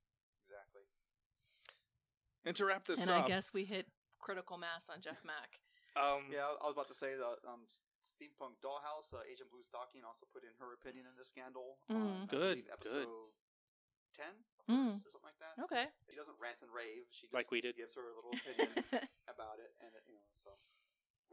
Exactly. 2.45 2.49
And 2.51 2.57
to 2.57 2.65
wrap 2.69 2.85
this 2.87 3.01
and 3.03 3.11
up, 3.11 3.25
I 3.25 3.29
guess 3.29 3.53
we 3.53 3.65
hit 3.65 3.87
critical 4.21 4.57
mass 4.59 4.85
on 4.93 5.01
Jeff 5.01 5.21
Mach. 5.25 5.51
um, 5.97 6.29
Yeah, 6.33 6.45
I 6.45 6.65
I 6.65 6.67
was 6.69 6.77
about 6.77 6.89
to 6.89 6.95
say 6.95 7.17
the 7.17 7.41
um, 7.49 7.65
steampunk 8.05 8.61
dollhouse. 8.61 9.13
Uh, 9.13 9.25
Agent 9.25 9.51
Blue 9.51 9.63
Stocking 9.65 10.05
also 10.05 10.27
put 10.33 10.45
in 10.45 10.53
her 10.61 10.73
opinion 10.77 11.07
in 11.09 11.17
the 11.19 11.25
scandal. 11.25 11.79
Mm. 11.91 11.97
on, 11.97 12.27
Good, 12.29 12.61
believe, 12.61 12.69
good. 12.69 12.73
episode 12.73 13.09
ten 14.17 14.35
Mm. 14.65 14.97
or 14.97 15.01
something 15.01 15.25
like 15.25 15.37
that. 15.45 15.61
Okay. 15.69 15.87
She 16.09 16.17
doesn't 16.17 16.37
rant 16.41 16.57
and 16.65 16.71
rave. 16.73 17.05
She 17.13 17.27
just 17.29 17.35
Like 17.35 17.51
we 17.51 17.61
did. 17.61 17.77
gives 17.77 17.95
her 17.97 18.05
a 18.09 18.15
little 18.17 18.33
opinion 18.41 18.73
about 19.29 19.61
it, 19.61 19.73
and 19.85 19.93
it, 19.93 20.05
you 20.09 20.15
know, 20.17 20.33
so. 20.43 20.51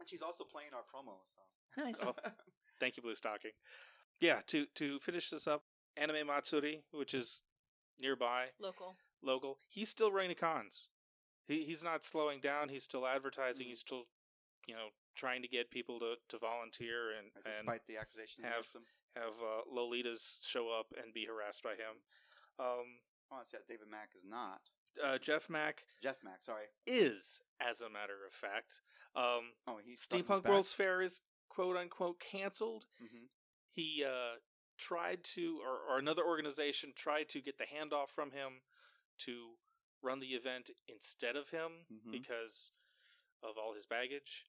And 0.00 0.08
she's 0.08 0.20
also 0.20 0.44
playing 0.44 0.70
our 0.74 0.82
promo, 0.84 1.16
so. 1.32 1.40
nice. 1.82 1.96
Oh. 2.02 2.14
Thank 2.80 2.96
you, 2.96 3.02
Blue 3.02 3.14
Stocking. 3.14 3.52
Yeah, 4.20 4.40
to 4.48 4.66
to 4.74 4.98
finish 5.00 5.30
this 5.30 5.46
up, 5.46 5.64
Anime 5.96 6.26
Matsuri, 6.26 6.82
which 6.90 7.14
is 7.14 7.42
nearby, 7.98 8.46
Local. 8.58 8.96
local, 9.22 9.58
he's 9.68 9.88
still 9.88 10.10
running 10.12 10.30
the 10.30 10.34
cons. 10.34 10.90
He 11.46 11.64
he's 11.64 11.82
not 11.82 12.04
slowing 12.04 12.40
down. 12.40 12.68
He's 12.68 12.84
still 12.84 13.06
advertising. 13.06 13.66
Mm. 13.66 13.68
He's 13.70 13.80
still, 13.80 14.04
you 14.66 14.74
know, 14.74 14.88
trying 15.16 15.42
to 15.42 15.48
get 15.48 15.70
people 15.70 15.98
to, 16.00 16.14
to 16.30 16.38
volunteer 16.38 17.10
and, 17.18 17.28
and 17.44 17.54
Despite 17.54 17.86
the 17.86 17.96
accusations 17.98 18.44
have- 18.46 18.66
have 19.16 19.34
uh, 19.42 19.60
Lolitas 19.70 20.38
show 20.42 20.70
up 20.70 20.86
and 21.02 21.12
be 21.12 21.26
harassed 21.26 21.62
by 21.62 21.72
him. 21.72 22.00
Um, 22.58 23.00
Oh, 23.30 23.40
it's- 23.40 23.50
yeah, 23.52 23.60
David 23.66 23.88
Mack 23.90 24.10
is 24.16 24.24
not. 24.28 24.60
uh, 25.02 25.16
Jeff 25.18 25.48
Mach 25.50 25.82
Jeff 26.02 26.16
Mach, 26.22 26.42
sorry. 26.42 26.66
is, 26.86 27.40
as 27.60 27.80
a 27.80 27.88
matter 27.90 28.24
of 28.26 28.32
fact. 28.34 28.80
Um, 29.16 29.52
Oh, 29.66 29.78
he's 29.84 30.06
Steampunk 30.06 30.46
World's 30.48 30.72
Fair 30.74 31.00
is 31.02 31.22
quote 31.48 31.76
unquote 31.76 32.20
canceled. 32.20 32.86
hmm 32.98 33.26
he 33.74 34.04
uh, 34.06 34.36
tried 34.78 35.24
to, 35.24 35.58
or, 35.64 35.94
or 35.94 35.98
another 35.98 36.22
organization 36.22 36.92
tried 36.94 37.28
to 37.30 37.40
get 37.40 37.56
the 37.56 37.64
handoff 37.64 38.10
from 38.10 38.30
him 38.32 38.60
to 39.20 39.52
run 40.02 40.20
the 40.20 40.34
event 40.34 40.70
instead 40.88 41.36
of 41.36 41.50
him 41.50 41.86
Mhm. 41.90 42.10
because 42.10 42.72
of 43.42 43.56
all 43.58 43.72
his 43.74 43.86
baggage. 43.86 44.46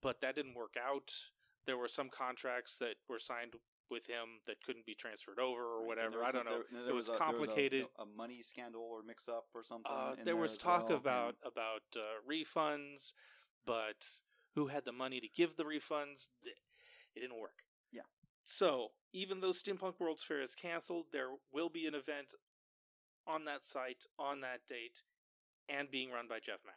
But 0.00 0.20
that 0.20 0.34
didn't 0.34 0.54
work 0.54 0.76
out. 0.76 1.30
There 1.66 1.76
were 1.78 1.88
some 1.88 2.10
contracts 2.10 2.76
that 2.78 2.96
were 3.08 3.18
signed 3.18 3.54
with 3.90 4.06
him 4.06 4.40
that 4.46 4.62
couldn't 4.62 4.86
be 4.86 4.94
transferred 4.94 5.38
over 5.38 5.62
or 5.62 5.86
whatever. 5.86 6.24
I 6.24 6.30
don't 6.30 6.44
know. 6.46 6.62
There, 6.70 6.88
it 6.88 6.92
was 6.94 7.08
a- 7.08 7.12
there 7.12 7.18
complicated. 7.18 7.86
a, 7.96 8.02
a 8.02 8.06
money 8.06 8.42
scandal 8.42 8.82
or 8.82 9.02
mix 9.02 9.28
up 9.28 9.48
or 9.54 9.62
something. 9.62 9.90
Uh, 9.90 10.16
in 10.18 10.24
there 10.24 10.36
was 10.36 10.56
talk 10.56 10.88
well, 10.88 10.98
about 10.98 11.36
about 11.42 11.82
uh, 11.96 12.20
refunds, 12.26 13.12
but 13.64 14.20
who 14.54 14.68
had 14.68 14.84
the 14.84 14.92
money 14.92 15.20
to 15.20 15.28
give 15.28 15.56
the 15.56 15.64
refunds? 15.64 16.28
It 16.42 16.58
didn't 17.20 17.38
work. 17.38 17.64
Yeah. 17.92 18.02
So 18.44 18.92
even 19.12 19.40
though 19.40 19.50
Steampunk 19.50 20.00
World's 20.00 20.22
Fair 20.22 20.40
is 20.40 20.54
canceled, 20.54 21.12
there 21.12 21.36
will 21.52 21.68
be 21.68 21.86
an 21.86 21.94
event 21.94 22.34
on 23.26 23.44
that 23.46 23.64
site 23.64 24.04
on 24.18 24.40
that 24.42 24.60
date, 24.68 25.02
and 25.68 25.90
being 25.90 26.10
run 26.10 26.26
by 26.28 26.38
Jeff 26.40 26.60
Mach. 26.64 26.74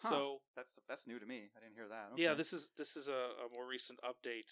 Huh. 0.00 0.08
So 0.08 0.40
That's 0.56 0.70
that's 0.88 1.06
new 1.06 1.18
to 1.18 1.26
me. 1.26 1.50
I 1.56 1.60
didn't 1.62 1.76
hear 1.76 1.88
that. 1.88 2.18
yeah, 2.18 2.34
this 2.34 2.52
is 2.52 2.72
this 2.76 2.96
is 2.96 3.08
a, 3.08 3.46
a 3.46 3.48
more 3.52 3.66
recent 3.66 4.00
update 4.02 4.50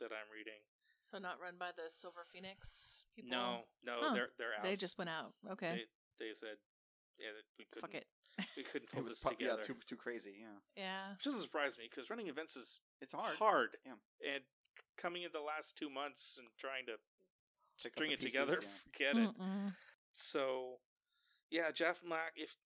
that 0.00 0.10
I'm 0.12 0.30
reading. 0.32 0.64
So 1.04 1.18
not 1.18 1.36
run 1.42 1.54
by 1.58 1.70
the 1.76 1.90
Silver 1.92 2.24
Phoenix 2.32 3.04
people. 3.14 3.30
No, 3.30 3.60
no, 3.84 3.98
Huh. 4.00 4.14
they're 4.14 4.28
they're 4.38 4.54
out. 4.56 4.62
They 4.64 4.76
just 4.76 4.96
went 4.98 5.10
out. 5.10 5.34
Okay. 5.50 5.84
they, 6.18 6.26
they 6.26 6.32
said 6.34 6.56
yeah 7.18 7.28
we 7.58 7.66
couldn't 7.70 7.90
Fuck 7.90 8.00
it. 8.00 8.06
we 8.56 8.62
couldn't 8.62 8.88
it 8.92 8.94
pull 8.94 9.02
was 9.04 9.12
this 9.12 9.22
pro- 9.22 9.32
together. 9.32 9.56
yeah 9.60 9.66
too 9.66 9.76
too 9.86 9.96
crazy. 9.96 10.40
Yeah, 10.40 10.56
Yeah. 10.76 11.12
Which 11.20 11.24
doesn't 11.24 11.42
surprise 11.42 11.76
me 11.76 11.84
because 11.90 12.08
running 12.08 12.28
events 12.28 12.56
is 12.56 12.80
it's 13.02 13.12
hard. 13.12 13.36
hard. 13.36 13.76
Yeah. 13.84 14.00
And 14.24 14.42
coming 14.96 15.22
in 15.22 15.30
the 15.34 15.40
last 15.44 15.76
two 15.76 15.90
months 15.90 16.38
and 16.38 16.48
trying 16.58 16.86
to 16.86 16.92
Pick 16.92 16.96
up 16.96 17.11
string 17.76 18.10
it 18.12 18.20
pieces, 18.20 18.32
together, 18.32 18.58
yeah. 18.62 18.68
forget 19.12 19.16
it. 19.22 19.30
Mm-mm. 19.40 19.74
So, 20.14 20.78
yeah, 21.50 21.70
Jeff 21.70 22.02
Mach. 22.06 22.32
If 22.36 22.56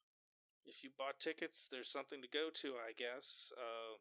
if 0.64 0.82
you 0.82 0.90
bought 0.98 1.20
tickets, 1.20 1.68
there's 1.70 1.88
something 1.90 2.20
to 2.22 2.28
go 2.28 2.48
to, 2.62 2.74
I 2.74 2.92
guess. 2.96 3.52
Uh, 3.56 3.98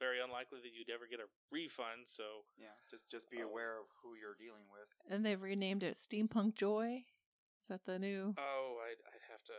very 0.00 0.20
unlikely 0.20 0.58
that 0.62 0.72
you'd 0.76 0.92
ever 0.92 1.06
get 1.08 1.20
a 1.20 1.30
refund. 1.50 2.06
So 2.06 2.44
Yeah, 2.58 2.74
just 2.90 3.08
just 3.10 3.30
be 3.30 3.42
Oh. 3.42 3.48
aware 3.48 3.78
of 3.78 3.86
who 4.02 4.14
you're 4.16 4.34
dealing 4.34 4.68
with. 4.70 4.88
And 5.08 5.24
they've 5.24 5.40
renamed 5.40 5.82
it 5.82 5.96
Steampunk 5.96 6.54
Joy. 6.56 7.04
Is 7.62 7.68
that 7.68 7.84
the 7.84 7.98
new? 7.98 8.34
oh, 8.36 8.78
I'd, 8.84 8.98
I'd 9.06 9.30
have 9.30 9.44
to. 9.44 9.52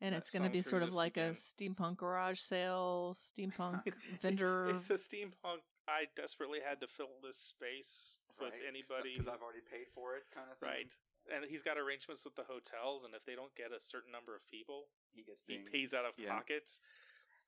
And 0.00 0.14
it's 0.14 0.30
going 0.30 0.42
to 0.42 0.50
be 0.50 0.62
sort 0.62 0.82
of 0.82 0.88
this 0.90 0.96
like 0.96 1.16
a 1.16 1.30
steampunk 1.32 1.98
garage 1.98 2.40
sale, 2.40 3.14
steampunk 3.38 3.82
vendor. 4.22 4.70
It's 4.70 4.90
a 4.90 4.94
steampunk. 4.94 5.60
I 5.86 6.06
desperately 6.16 6.60
had 6.66 6.80
to 6.80 6.86
fill 6.88 7.20
this 7.22 7.38
space 7.38 8.16
with 8.40 8.54
anybody. 8.66 9.14
because 9.18 9.28
I've 9.28 9.42
already 9.42 9.62
paid 9.64 9.88
for 9.94 10.16
it, 10.16 10.24
kind 10.34 10.50
of 10.50 10.58
thing. 10.58 10.68
Right. 10.68 10.92
And 11.32 11.44
he's 11.48 11.62
got 11.62 11.78
arrangements 11.78 12.24
with 12.24 12.36
the 12.36 12.44
hotels, 12.44 13.04
and 13.04 13.14
if 13.14 13.24
they 13.24 13.34
don't 13.34 13.54
get 13.56 13.72
a 13.72 13.80
certain 13.80 14.12
number 14.12 14.34
of 14.36 14.44
people, 14.46 14.88
He 15.14 15.22
gets 15.22 15.42
he 15.46 15.58
pays 15.58 15.94
out 15.94 16.04
of 16.04 16.14
Yeah. 16.18 16.34
pocket. 16.34 16.68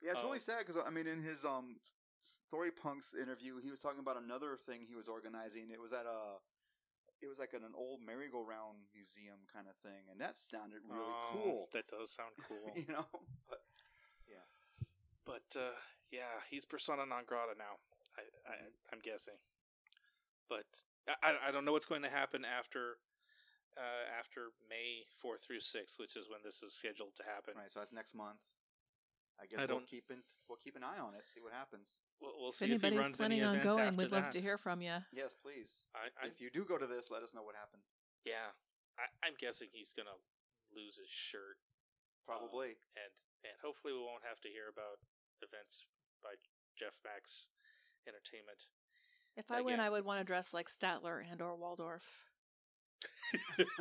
Yeah, 0.00 0.12
it's 0.12 0.22
really 0.22 0.38
Um, 0.38 0.48
sad 0.48 0.58
because 0.66 0.76
I 0.80 0.90
mean, 0.90 1.06
in 1.06 1.22
his 1.22 1.44
um 1.44 1.80
Story 2.46 2.70
Punks 2.70 3.12
interview, 3.14 3.58
he 3.60 3.70
was 3.70 3.80
talking 3.80 3.98
about 4.00 4.16
another 4.16 4.56
thing 4.56 4.86
he 4.86 4.94
was 4.94 5.08
organizing. 5.08 5.70
It 5.70 5.80
was 5.80 5.92
at 5.92 6.06
a, 6.06 6.38
it 7.20 7.26
was 7.26 7.38
like 7.40 7.52
at 7.54 7.62
an 7.62 7.74
old 7.74 8.00
merry-go-round 8.02 8.78
museum 8.94 9.40
kind 9.52 9.66
of 9.68 9.74
thing, 9.82 10.06
and 10.10 10.20
that 10.20 10.38
sounded 10.38 10.80
really 10.86 11.10
Oh, 11.10 11.30
cool. 11.32 11.68
That 11.72 11.88
does 11.88 12.12
sound 12.12 12.32
cool. 12.48 12.72
you 12.76 12.86
know, 12.88 13.06
but 13.48 13.62
yeah, 14.28 14.46
but 15.24 15.44
uh, 15.56 15.74
yeah, 16.10 16.40
he's 16.48 16.64
persona 16.64 17.04
non 17.04 17.24
grata 17.26 17.54
now. 17.58 17.76
I, 18.16 18.22
I 18.48 18.54
Mm-hmm. 18.56 18.94
I'm 18.94 19.00
guessing. 19.00 19.34
But 20.48 20.66
I 21.08 21.48
I 21.48 21.50
don't 21.50 21.64
know 21.64 21.72
what's 21.72 21.86
going 21.86 22.02
to 22.02 22.10
happen 22.10 22.44
after. 22.44 22.98
Uh, 23.76 24.08
after 24.08 24.56
May 24.72 25.04
4th 25.20 25.44
through 25.44 25.60
6th, 25.60 26.00
which 26.00 26.16
is 26.16 26.32
when 26.32 26.40
this 26.40 26.64
is 26.64 26.72
scheduled 26.72 27.12
to 27.20 27.24
happen. 27.28 27.52
right, 27.60 27.68
so 27.68 27.84
that's 27.84 27.92
next 27.92 28.16
month. 28.16 28.40
I 29.36 29.44
guess 29.44 29.60
I 29.60 29.68
we'll 29.68 29.84
keep 29.84 30.08
in, 30.08 30.24
we'll 30.48 30.60
keep 30.60 30.80
an 30.80 30.84
eye 30.84 30.96
on 30.96 31.12
it, 31.12 31.28
see 31.28 31.44
what 31.44 31.52
happens. 31.52 32.00
We'll, 32.16 32.32
we'll 32.40 32.56
if 32.56 32.56
see 32.56 32.72
if, 32.72 32.80
he 32.80 32.88
anybody's 32.88 33.04
runs 33.04 33.20
planning 33.20 33.44
any 33.44 33.52
on 33.52 33.60
going, 33.60 33.92
we'd 33.96 34.12
love 34.12 34.32
that. 34.32 34.36
to 34.36 34.40
hear 34.40 34.56
from 34.56 34.80
you. 34.80 34.96
Yes, 35.12 35.36
please. 35.36 35.84
I, 35.92 36.08
I, 36.16 36.32
if 36.32 36.40
you 36.40 36.48
do 36.48 36.64
go 36.64 36.80
to 36.80 36.88
this, 36.88 37.12
let 37.12 37.20
us 37.20 37.36
know 37.36 37.44
what 37.44 37.52
happened. 37.52 37.84
yeah, 38.24 38.56
I, 38.96 39.12
I'm 39.20 39.36
guessing 39.36 39.68
he's 39.68 39.92
gonna 39.92 40.16
lose 40.72 40.96
his 40.96 41.12
shirt, 41.12 41.60
Probably. 42.24 42.80
and 42.96 43.12
and 43.44 43.54
hopefully 43.60 43.92
we 43.92 44.00
won't 44.00 44.24
have 44.24 44.40
to 44.40 44.48
hear 44.48 44.72
about 44.72 45.04
events 45.44 45.84
by 46.24 46.40
Jeff 46.80 46.96
Max 47.04 47.52
Entertainment. 48.08 48.72
If 49.36 49.50
I 49.50 49.60
win, 49.60 49.80
I 49.80 49.90
would 49.90 50.04
want 50.04 50.18
to 50.20 50.24
dress 50.24 50.54
like 50.54 50.68
Statler 50.70 51.22
and 51.30 51.40
or 51.42 51.54
Waldorf. 51.56 52.02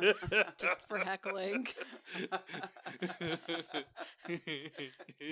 Just 0.58 0.78
for 0.88 0.98
heckling. 0.98 1.66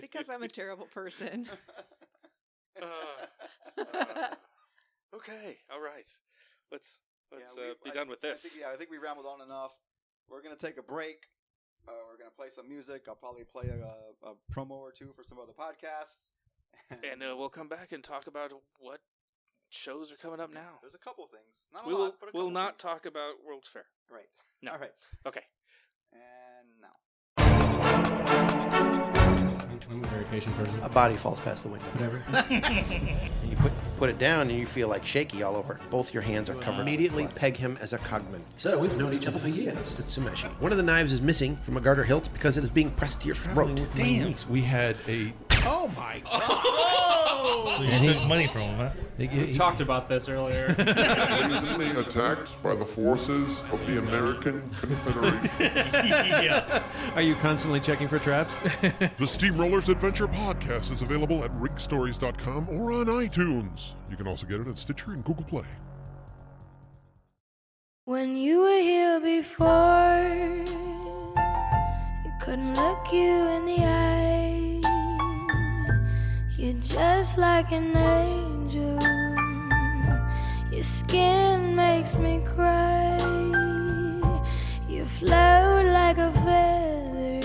Because 0.01 0.29
I'm 0.31 0.43
a 0.43 0.49
terrible 0.49 0.87
person. 0.87 1.47
Uh, 2.81 2.87
uh, 3.83 3.85
okay, 5.17 5.59
all 5.71 5.81
right. 5.81 6.07
Let's 6.73 7.01
let's 7.33 7.55
Yeah, 7.57 7.65
we- 7.65 7.71
uh, 7.71 7.75
be 7.85 7.91
I- 7.91 7.95
done 7.95 8.09
with 8.09 8.25
I 8.25 8.29
this. 8.29 8.43
think, 8.43 8.63
yeah, 8.63 8.73
I 8.73 8.77
think 8.77 8.91
we 8.91 8.99
rambled 8.99 9.27
on 9.27 9.41
enough. 9.43 9.73
We're 10.29 10.43
gonna 10.43 10.57
take 10.57 10.79
a 10.79 10.83
break. 10.83 11.27
Uh, 11.87 11.93
we're 12.11 12.17
gonna 12.19 12.31
play 12.37 12.49
some 12.55 12.69
music. 12.69 13.05
I'll 13.09 13.15
probably 13.15 13.45
play 13.45 13.69
a, 13.69 14.27
a 14.27 14.33
promo 14.55 14.73
or 14.73 14.91
two 14.93 15.13
for 15.15 15.23
some 15.23 15.39
other 15.39 15.53
podcasts. 15.53 16.31
and 16.91 17.23
uh, 17.23 17.35
we'll 17.37 17.49
come 17.51 17.69
back 17.69 17.93
and 17.93 18.03
talk 18.03 18.27
about 18.27 18.51
what 18.79 19.01
shows 19.75 20.13
are 20.13 20.17
coming 20.17 20.41
up 20.41 20.53
now. 20.53 20.79
There's 20.83 20.95
a 20.95 20.99
couple 20.99 21.27
things. 21.27 21.43
Not 21.73 21.85
a 21.85 21.89
We 21.89 21.95
will 21.95 22.05
lot, 22.05 22.15
but 22.21 22.29
a 22.29 22.33
we'll 22.33 22.51
not 22.51 22.73
things. 22.73 22.83
talk 22.83 23.07
about 23.07 23.35
World's 23.47 23.69
Fair. 23.69 23.85
Right. 24.11 24.25
No. 24.63 24.73
All 24.73 24.79
right. 24.79 24.93
Okay. 25.27 25.41
And 26.13 26.69
now. 26.81 26.95
I'm 29.91 30.03
a 30.03 30.07
very 30.09 30.25
patient 30.25 30.57
person. 30.57 30.81
A 30.83 30.89
body 30.89 31.17
falls 31.17 31.41
past 31.41 31.63
the 31.63 31.69
window. 31.69 31.85
Whatever. 31.87 32.23
And 32.51 33.31
you 33.51 33.57
put 33.57 33.73
put 33.99 34.09
it 34.11 34.19
down, 34.19 34.49
and 34.51 34.59
you 34.59 34.67
feel 34.67 34.89
like 34.89 35.05
shaky 35.05 35.43
all 35.43 35.57
over. 35.57 35.79
Both 35.91 36.15
your 36.15 36.23
hands 36.23 36.49
are 36.49 36.55
covered. 36.55 36.83
Immediately 36.83 37.27
peg 37.35 37.57
him 37.57 37.77
as 37.81 37.93
a 37.93 37.99
cogman. 37.99 38.41
so 38.55 38.79
we've 38.79 38.97
known 38.97 39.13
each 39.13 39.27
other 39.27 39.39
for 39.39 39.49
years. 39.49 39.95
It's 39.99 40.17
Tsumeshi. 40.17 40.49
One 40.61 40.73
of 40.73 40.79
the 40.79 40.85
knives 40.85 41.13
is 41.13 41.21
missing 41.21 41.57
from 41.65 41.77
a 41.77 41.81
garter 41.81 42.05
hilt 42.05 42.33
because 42.33 42.57
it 42.57 42.65
is 42.65 42.71
being 42.71 42.91
pressed 42.93 43.21
to 43.23 43.27
your 43.27 43.37
throat. 43.37 43.81
Damn. 43.95 44.35
We 44.49 44.63
had 44.63 44.97
a. 45.07 45.33
Oh 45.67 45.89
my 45.97 46.23
god! 46.25 47.01
So 47.45 47.83
you 47.83 48.13
took 48.15 48.27
money 48.27 48.47
from 48.47 48.63
him, 48.63 48.77
huh? 48.79 48.91
He- 49.19 49.27
he- 49.27 49.55
Talked 49.55 49.81
about 49.83 50.09
this 50.09 50.29
earlier. 50.29 50.69
Recently 50.79 51.91
attacked 51.91 52.51
by 52.63 52.75
the 52.75 52.85
forces 52.87 53.63
of 53.71 53.87
the 53.87 53.99
American 53.99 54.63
Confederation. 54.81 55.51
yeah. 55.61 56.83
Are 57.15 57.21
you 57.23 57.35
constantly 57.37 57.81
checking 57.81 58.09
for 58.09 58.19
traps? 58.19 58.55
The 58.83 59.27
Steamrollers 59.27 59.89
Adventure 59.89 60.27
Podcast 60.27 60.91
is 60.93 61.03
available 61.03 61.45
at 61.45 61.51
rigstories.com 61.61 62.69
or 62.71 62.93
on 62.93 63.07
iTunes. 63.07 63.93
You 64.11 64.17
can 64.17 64.27
also 64.27 64.47
get 64.47 64.61
it 64.61 64.69
at 64.69 64.79
Stitcher 64.79 65.13
and 65.13 65.23
Google 65.25 65.45
Play. 65.45 65.65
When 68.07 68.37
you 68.37 68.61
were 68.61 68.81
here 68.81 69.21
before, 69.21 70.23
you 72.25 72.33
couldn't 72.41 72.75
look 72.75 73.13
you 73.13 73.31
in 73.49 73.65
the 73.67 73.79
eye. 73.83 74.44
You're 76.65 76.81
just 76.81 77.37
like 77.37 77.73
an 77.73 77.95
angel. 77.95 78.99
Your 80.73 80.83
skin 80.83 81.77
makes 81.77 82.17
me 82.17 82.41
cry. 82.43 83.19
You 84.89 85.05
float 85.05 85.85
like 85.85 86.17
a 86.17 86.33
feather 86.43 87.43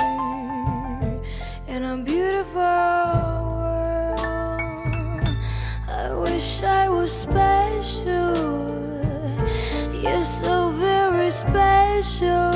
in 1.67 1.83
a 1.83 1.97
beautiful 1.97 2.61
world. 3.59 4.21
I 5.89 6.13
wish 6.23 6.63
I 6.63 6.87
was 6.87 7.11
special. 7.11 8.37
You're 10.01 10.23
so 10.23 10.69
very 10.69 11.29
special, 11.29 12.53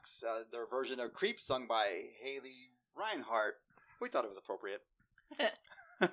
Jukebox, 0.00 0.24
uh, 0.24 0.44
their 0.52 0.66
version 0.66 1.00
of 1.00 1.12
Creep 1.12 1.40
sung 1.40 1.66
by 1.66 1.86
Haley 2.22 2.70
Reinhart. 2.96 3.54
We 4.00 4.08
thought 4.08 4.24
it 4.24 4.28
was 4.28 4.38
appropriate. 4.38 4.82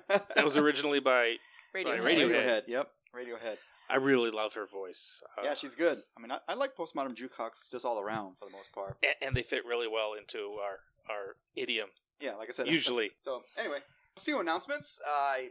That 0.08 0.44
was 0.44 0.58
originally 0.58 1.00
by. 1.00 1.36
Radiohead. 1.74 2.00
Radiohead. 2.00 2.30
Radiohead. 2.30 2.62
Yep, 2.66 2.90
Radiohead. 3.16 3.56
I 3.88 3.96
really 3.96 4.30
love 4.30 4.52
her 4.52 4.66
voice. 4.66 5.18
Uh, 5.38 5.40
Yeah, 5.44 5.54
she's 5.54 5.74
good. 5.74 6.02
I 6.14 6.20
mean, 6.20 6.30
I, 6.30 6.40
I 6.46 6.52
like 6.52 6.76
Postmodern 6.76 7.16
Jukebox 7.16 7.70
just 7.70 7.86
all 7.86 7.98
around 7.98 8.34
for 8.38 8.44
the 8.44 8.50
most 8.50 8.70
part. 8.74 8.98
and, 9.02 9.14
and 9.22 9.34
they 9.34 9.42
fit 9.42 9.64
really 9.64 9.88
well 9.88 10.12
into 10.12 10.58
our 10.62 10.80
our 11.08 11.36
idiom. 11.56 11.88
Yeah, 12.20 12.34
like 12.34 12.50
I 12.50 12.52
said, 12.52 12.66
Usually. 12.68 13.10
So 13.24 13.44
anyway, 13.56 13.78
a 14.18 14.20
few 14.20 14.40
announcements. 14.40 15.00
I 15.06 15.48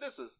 this 0.00 0.18
is 0.18 0.36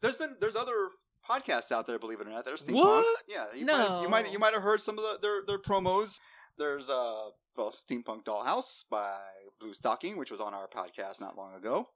there's 0.00 0.16
been 0.16 0.36
there's 0.40 0.56
other 0.56 0.88
podcasts 1.28 1.70
out 1.70 1.86
there, 1.86 1.98
believe 1.98 2.22
it 2.22 2.26
or 2.26 2.30
not. 2.30 2.46
There's 2.46 2.64
steampunk. 2.64 2.76
What? 2.76 3.22
Yeah, 3.28 3.44
you 3.54 3.66
might 3.66 4.00
you 4.02 4.08
might 4.08 4.32
you 4.32 4.38
might 4.38 4.54
have 4.54 4.62
heard 4.62 4.80
some 4.80 4.98
of 4.98 5.04
the, 5.04 5.18
their 5.20 5.42
their 5.46 5.58
promos. 5.58 6.18
There's 6.58 6.88
uh 6.88 7.30
well 7.56 7.72
steampunk 7.72 8.24
dollhouse 8.24 8.84
by 8.90 9.18
Blue 9.60 9.74
Stocking, 9.74 10.16
which 10.16 10.30
was 10.30 10.40
on 10.40 10.54
our 10.54 10.68
podcast 10.68 11.20
not 11.20 11.36
long 11.36 11.54
ago. 11.54 11.88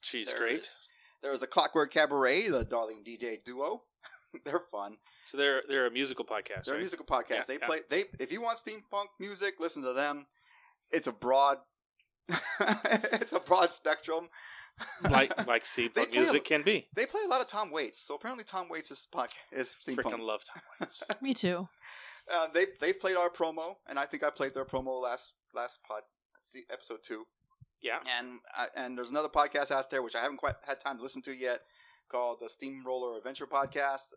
She's 0.00 0.28
There 0.30 0.38
great. 0.38 0.60
is- 0.60 0.70
There 1.22 1.30
was 1.30 1.42
a 1.42 1.46
Clockwork 1.46 1.92
Cabaret, 1.92 2.48
the 2.48 2.64
Darling 2.64 3.04
DJ 3.06 3.42
duo. 3.44 3.82
They're 4.44 4.62
fun. 4.72 4.96
So 5.26 5.36
they're 5.38 5.62
they're 5.68 5.86
a 5.86 5.90
musical 5.90 6.24
podcast. 6.24 6.64
They're 6.64 6.74
a 6.76 6.80
musical 6.80 7.06
podcast. 7.06 7.30
Yeah, 7.30 7.42
they 7.46 7.58
yeah. 7.60 7.66
play. 7.66 7.78
They 7.88 8.04
if 8.18 8.32
you 8.32 8.40
want 8.42 8.58
steampunk 8.58 9.06
music, 9.20 9.54
listen 9.60 9.82
to 9.82 9.92
them. 9.92 10.26
It's 10.90 11.06
a 11.06 11.12
broad. 11.12 11.58
it's 12.60 13.32
a 13.32 13.38
broad 13.40 13.72
spectrum. 13.72 14.28
like 15.08 15.36
like 15.46 15.64
They 15.74 15.88
steampunk 15.88 16.12
music 16.12 16.42
a- 16.42 16.44
can 16.44 16.62
be. 16.62 16.88
They 16.94 17.06
play 17.06 17.20
a 17.24 17.28
lot 17.28 17.40
of 17.40 17.46
Tom 17.46 17.70
Waits, 17.70 18.00
so 18.00 18.14
apparently 18.14 18.42
Tom 18.44 18.68
Waits 18.68 18.90
is 18.90 19.06
podcast 19.14 19.34
is 19.52 19.76
steampunk. 19.86 19.96
Freaking 20.02 20.20
love 20.20 20.42
Tom 20.44 20.62
Waits. 20.80 21.02
Me 21.20 21.34
too. 21.34 21.68
Uh, 22.32 22.46
they 22.52 22.66
they've 22.80 22.98
played 22.98 23.16
our 23.16 23.30
promo, 23.30 23.76
and 23.88 23.98
I 23.98 24.06
think 24.06 24.22
I 24.22 24.30
played 24.30 24.54
their 24.54 24.64
promo 24.64 25.00
last 25.02 25.32
last 25.54 25.80
pod 25.86 26.02
see, 26.42 26.64
episode 26.70 27.00
two. 27.02 27.24
yeah. 27.82 27.98
And 28.18 28.40
uh, 28.56 28.66
and 28.76 28.96
there's 28.96 29.10
another 29.10 29.28
podcast 29.28 29.70
out 29.70 29.90
there 29.90 30.02
which 30.02 30.14
I 30.14 30.22
haven't 30.22 30.38
quite 30.38 30.56
had 30.66 30.80
time 30.80 30.96
to 30.98 31.02
listen 31.02 31.22
to 31.22 31.32
yet, 31.32 31.62
called 32.08 32.38
the 32.40 32.48
Steamroller 32.48 33.16
Adventure 33.16 33.46
Podcast. 33.46 34.12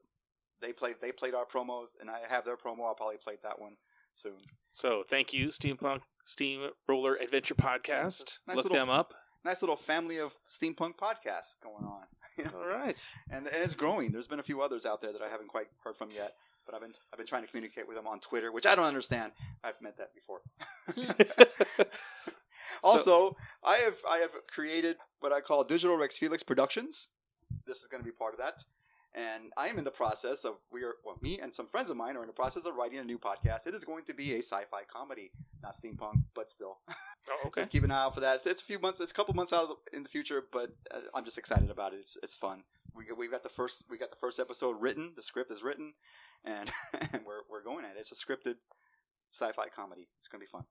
They 0.62 0.72
played 0.74 0.96
they 1.02 1.12
played 1.12 1.34
our 1.34 1.46
promos, 1.46 1.90
and 2.00 2.10
I 2.10 2.20
have 2.30 2.46
their 2.46 2.58
promo. 2.58 2.86
I'll 2.88 2.96
probably 2.96 3.18
play 3.18 3.36
that 3.44 3.60
one 3.60 3.78
soon. 4.14 4.38
So 4.70 5.04
thank 5.08 5.34
you, 5.34 5.48
Steampunk 5.48 6.02
Steamroller 6.26 7.16
Adventure 7.16 7.56
Podcast. 7.56 8.40
Nice 8.48 8.58
Look 8.58 8.72
them 8.72 8.90
up. 8.90 9.14
Nice 9.44 9.62
little 9.62 9.76
family 9.76 10.18
of 10.18 10.34
steampunk 10.50 10.96
podcasts 10.96 11.56
going 11.62 11.86
on. 11.86 12.04
You 12.38 12.44
know? 12.44 12.52
All 12.60 12.68
right. 12.68 13.02
and, 13.32 13.48
and 13.48 13.64
it's 13.64 13.76
growing. 13.76 14.12
There's 14.12 14.28
been 14.28 14.42
a 14.42 14.44
few 14.44 14.62
others 14.62 14.86
out 14.86 15.02
there 15.02 15.14
that 15.14 15.22
I 15.22 15.30
haven't 15.30 15.48
quite 15.48 15.68
heard 15.86 15.96
from 15.96 16.10
yet, 16.12 16.34
but 16.66 16.76
I've 16.76 16.82
been 16.82 16.94
I've 17.12 17.18
been 17.18 17.28
trying 17.28 17.44
to 17.44 17.48
communicate 17.48 17.88
with 17.88 17.98
them 17.98 18.08
on 18.08 18.20
Twitter, 18.20 18.52
which 18.52 18.66
I 18.66 18.76
don't 18.76 18.86
understand. 18.86 19.32
I've 19.64 19.82
met 19.82 19.98
that 19.98 20.12
before. 20.14 20.42
also, 22.84 23.36
I 23.64 23.78
have 23.78 23.98
I 24.10 24.18
have 24.18 24.32
created 24.52 24.98
what 25.20 25.32
I 25.32 25.42
call 25.42 25.64
Digital 25.64 25.98
Rex 25.98 26.18
Felix 26.18 26.44
Productions. 26.44 27.10
This 27.66 27.78
is 27.78 27.88
going 27.88 28.02
to 28.02 28.06
be 28.06 28.12
part 28.12 28.34
of 28.34 28.40
that, 28.40 28.64
and 29.16 29.52
I 29.56 29.70
am 29.70 29.78
in 29.78 29.86
the 29.86 29.92
process 29.92 30.44
of 30.44 30.56
we 30.72 30.84
are 30.84 30.96
well, 31.06 31.18
me 31.22 31.40
and 31.40 31.56
some 31.56 31.68
friends 31.68 31.90
of 31.90 31.98
mine 31.98 32.18
are 32.18 32.22
in 32.22 32.28
the 32.28 32.34
process 32.34 32.66
of 32.66 32.76
writing 32.76 33.00
a 33.00 33.04
new 33.04 33.18
podcast. 33.18 33.66
It 33.66 33.74
is 33.74 33.86
going 33.86 34.04
to 34.06 34.14
be 34.14 34.34
a 34.34 34.40
sci-fi 34.40 34.82
comedy, 34.92 35.32
not 35.64 35.76
steampunk, 35.76 36.24
but 36.34 36.50
still. 36.50 36.80
Oh, 36.90 36.94
okay. 37.48 37.62
Just 37.62 37.72
keep 37.72 37.84
an 37.84 37.92
eye 37.92 38.04
out 38.04 38.14
for 38.14 38.20
that. 38.20 38.38
It's, 38.38 38.46
it's 38.46 38.62
a 38.62 38.66
few 38.66 38.80
months. 38.80 39.00
It's 39.00 39.12
a 39.12 39.14
couple 39.14 39.34
months 39.34 39.54
out 39.54 39.64
of 39.64 39.70
the, 39.70 39.98
in 39.98 40.04
the 40.04 40.10
future, 40.10 40.44
but 40.52 40.76
uh, 40.94 41.00
I'm 41.14 41.24
just 41.24 41.38
excited 41.38 41.70
about 41.70 41.94
it. 41.94 42.00
It's, 42.02 42.18
it's 42.22 42.36
fun. 42.36 42.64
We 42.96 43.06
we 43.18 43.28
got 43.30 43.44
the 43.44 43.50
first 43.50 43.84
we 43.90 43.98
got 43.98 44.10
the 44.10 44.16
first 44.16 44.40
episode 44.40 44.78
written. 44.80 45.14
The 45.16 45.24
script 45.24 45.52
is 45.52 45.64
written, 45.64 45.94
and 46.44 46.70
and 47.12 47.22
we're 47.26 47.42
we're 47.50 47.64
going 47.64 47.86
at 47.86 47.98
it. 47.98 48.00
It's 48.00 48.12
a 48.12 48.16
scripted 48.16 48.56
sci-fi 49.32 49.68
comedy. 49.76 50.08
It's 50.20 50.28
gonna 50.28 50.42
be 50.42 50.48
fun. 50.48 50.64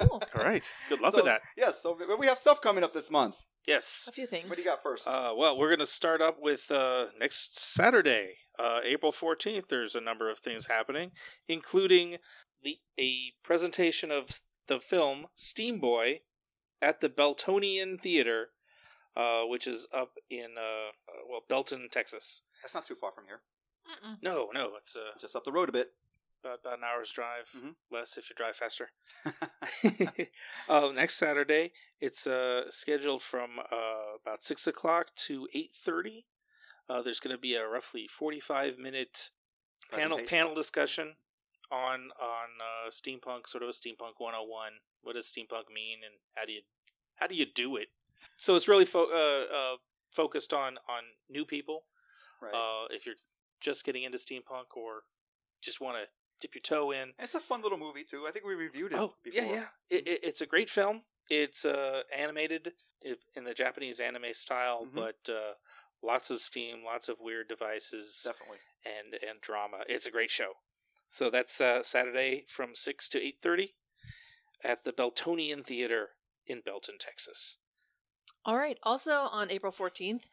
Cool. 0.00 0.22
All 0.34 0.44
right. 0.44 0.66
Good 0.88 1.00
luck 1.00 1.12
So, 1.12 1.18
with 1.18 1.26
that. 1.26 1.42
Yes. 1.56 1.82
So 1.82 1.98
we 2.18 2.26
have 2.26 2.38
stuff 2.38 2.60
coming 2.60 2.84
up 2.84 2.92
this 2.92 3.10
month. 3.10 3.36
Yes. 3.66 4.06
A 4.08 4.12
few 4.12 4.26
things. 4.26 4.48
What 4.48 4.56
do 4.56 4.62
you 4.62 4.68
got 4.68 4.82
first? 4.82 5.06
Uh, 5.06 5.32
well, 5.36 5.56
we're 5.56 5.68
going 5.68 5.78
to 5.78 5.86
start 5.86 6.20
up 6.20 6.38
with 6.40 6.70
uh, 6.70 7.06
next 7.20 7.58
Saturday, 7.60 8.38
uh, 8.58 8.80
April 8.84 9.12
14th. 9.12 9.68
There's 9.68 9.94
a 9.94 10.00
number 10.00 10.30
of 10.30 10.38
things 10.38 10.66
happening, 10.66 11.12
including 11.48 12.16
the 12.62 12.78
a 12.98 13.32
presentation 13.44 14.10
of 14.10 14.40
the 14.66 14.80
film 14.80 15.26
Steamboy 15.36 16.20
at 16.80 17.00
the 17.00 17.08
Beltonian 17.08 18.00
Theater, 18.00 18.48
uh, 19.16 19.42
which 19.44 19.66
is 19.66 19.86
up 19.92 20.12
in 20.30 20.54
uh, 20.58 20.90
uh, 21.08 21.22
well 21.28 21.40
Belton, 21.48 21.88
Texas. 21.90 22.42
That's 22.62 22.74
not 22.74 22.86
too 22.86 22.94
far 22.94 23.12
from 23.12 23.24
here. 23.26 23.40
Mm-mm. 23.88 24.16
No, 24.22 24.48
no, 24.54 24.72
it's 24.78 24.94
uh, 24.96 25.18
Just 25.20 25.34
up 25.34 25.44
the 25.44 25.52
road 25.52 25.68
a 25.68 25.72
bit. 25.72 25.92
about, 26.44 26.60
about 26.60 26.78
an 26.78 26.84
hour's 26.84 27.10
drive, 27.10 27.50
Mhm. 27.56 27.74
less 27.90 28.16
if 28.16 28.30
you 28.30 28.36
drive 28.36 28.56
faster. 28.56 28.90
uh, 30.68 30.90
next 30.94 31.14
Saturday, 31.14 31.72
it's 32.00 32.26
uh, 32.26 32.70
scheduled 32.70 33.22
from 33.22 33.58
uh, 33.58 34.16
about 34.22 34.42
six 34.44 34.66
o'clock 34.66 35.14
to 35.16 35.48
eight 35.54 35.72
thirty. 35.74 36.26
Uh, 36.88 37.02
there's 37.02 37.20
going 37.20 37.34
to 37.34 37.40
be 37.40 37.54
a 37.54 37.66
roughly 37.66 38.06
forty-five 38.08 38.78
minute 38.78 39.30
panel 39.90 40.18
panel 40.26 40.54
discussion 40.54 41.16
on 41.70 42.10
on 42.20 42.48
uh, 42.60 42.90
steampunk, 42.90 43.48
sort 43.48 43.62
of 43.62 43.68
a 43.68 43.72
steampunk 43.72 44.14
one 44.18 44.32
hundred 44.34 44.42
and 44.42 44.50
one. 44.50 44.72
What 45.02 45.14
does 45.14 45.26
steampunk 45.26 45.72
mean, 45.74 45.98
and 46.04 46.14
how 46.34 46.44
do 46.44 46.52
you 46.52 46.62
how 47.16 47.26
do 47.26 47.34
you 47.34 47.46
do 47.46 47.76
it? 47.76 47.88
So 48.36 48.56
it's 48.56 48.68
really 48.68 48.84
fo- 48.84 49.10
uh, 49.12 49.54
uh, 49.54 49.76
focused 50.14 50.52
on 50.52 50.78
on 50.88 51.02
new 51.28 51.44
people. 51.44 51.84
Right. 52.40 52.52
Uh, 52.54 52.86
if 52.90 53.06
you're 53.06 53.16
just 53.60 53.84
getting 53.84 54.02
into 54.02 54.18
steampunk 54.18 54.76
or 54.76 55.02
just 55.62 55.80
want 55.80 55.96
to 55.96 56.04
dip 56.40 56.54
your 56.54 56.62
toe 56.62 56.90
in, 56.90 57.12
it's 57.18 57.34
a 57.36 57.40
fun 57.40 57.62
little 57.62 57.78
movie 57.78 58.02
too. 58.04 58.24
I 58.28 58.32
think 58.32 58.44
we 58.44 58.54
reviewed 58.54 58.92
it. 58.92 58.98
Oh, 58.98 59.14
before. 59.22 59.42
yeah, 59.44 59.52
yeah. 59.52 59.64
It, 59.90 60.08
it, 60.08 60.20
it's 60.24 60.40
a 60.40 60.46
great 60.46 60.68
film. 60.68 61.02
It's 61.30 61.64
uh, 61.64 62.02
animated 62.16 62.72
in 63.36 63.44
the 63.44 63.54
Japanese 63.54 64.00
anime 64.00 64.32
style, 64.34 64.86
Mhm. 64.86 64.94
but 64.94 65.32
uh, 65.32 65.54
lots 66.02 66.30
of 66.30 66.40
steam, 66.40 66.84
lots 66.84 67.08
of 67.08 67.18
weird 67.20 67.48
devices, 67.48 68.22
Definitely. 68.24 68.58
and 68.84 69.14
and 69.14 69.40
drama. 69.40 69.84
It's 69.88 70.06
a 70.06 70.10
great 70.10 70.30
show. 70.30 70.54
So 71.08 71.30
that's 71.30 71.60
uh, 71.60 71.82
Saturday 71.84 72.44
from 72.48 72.74
six 72.74 73.08
to 73.10 73.20
eight 73.20 73.38
thirty 73.40 73.74
at 74.64 74.82
the 74.84 74.92
Beltonian 74.92 75.64
Theater 75.64 76.10
in 76.46 76.60
Belton, 76.64 76.96
Texas. 76.98 77.58
All 78.44 78.56
right. 78.58 78.78
Also 78.82 79.12
on 79.12 79.50
April 79.50 79.72
14th, 79.72 80.24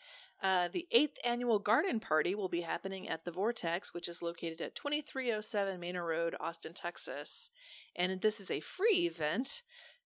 Uh, 0.42 0.70
the 0.70 0.88
eighth 0.92 1.18
annual 1.26 1.60
garden 1.60 2.00
party 2.00 2.34
will 2.34 2.48
be 2.48 2.62
happening 2.62 3.10
at 3.10 3.26
the 3.26 3.32
Vortex, 3.32 3.94
which 3.94 4.08
is 4.08 4.22
located 4.22 4.62
at 4.62 4.74
2307 4.74 5.78
Manor 5.82 6.06
Road, 6.06 6.34
Austin, 6.40 6.74
Texas. 6.74 7.50
And 7.94 8.22
this 8.22 8.40
is 8.40 8.50
a 8.50 8.62
free 8.62 9.06
event. 9.06 9.64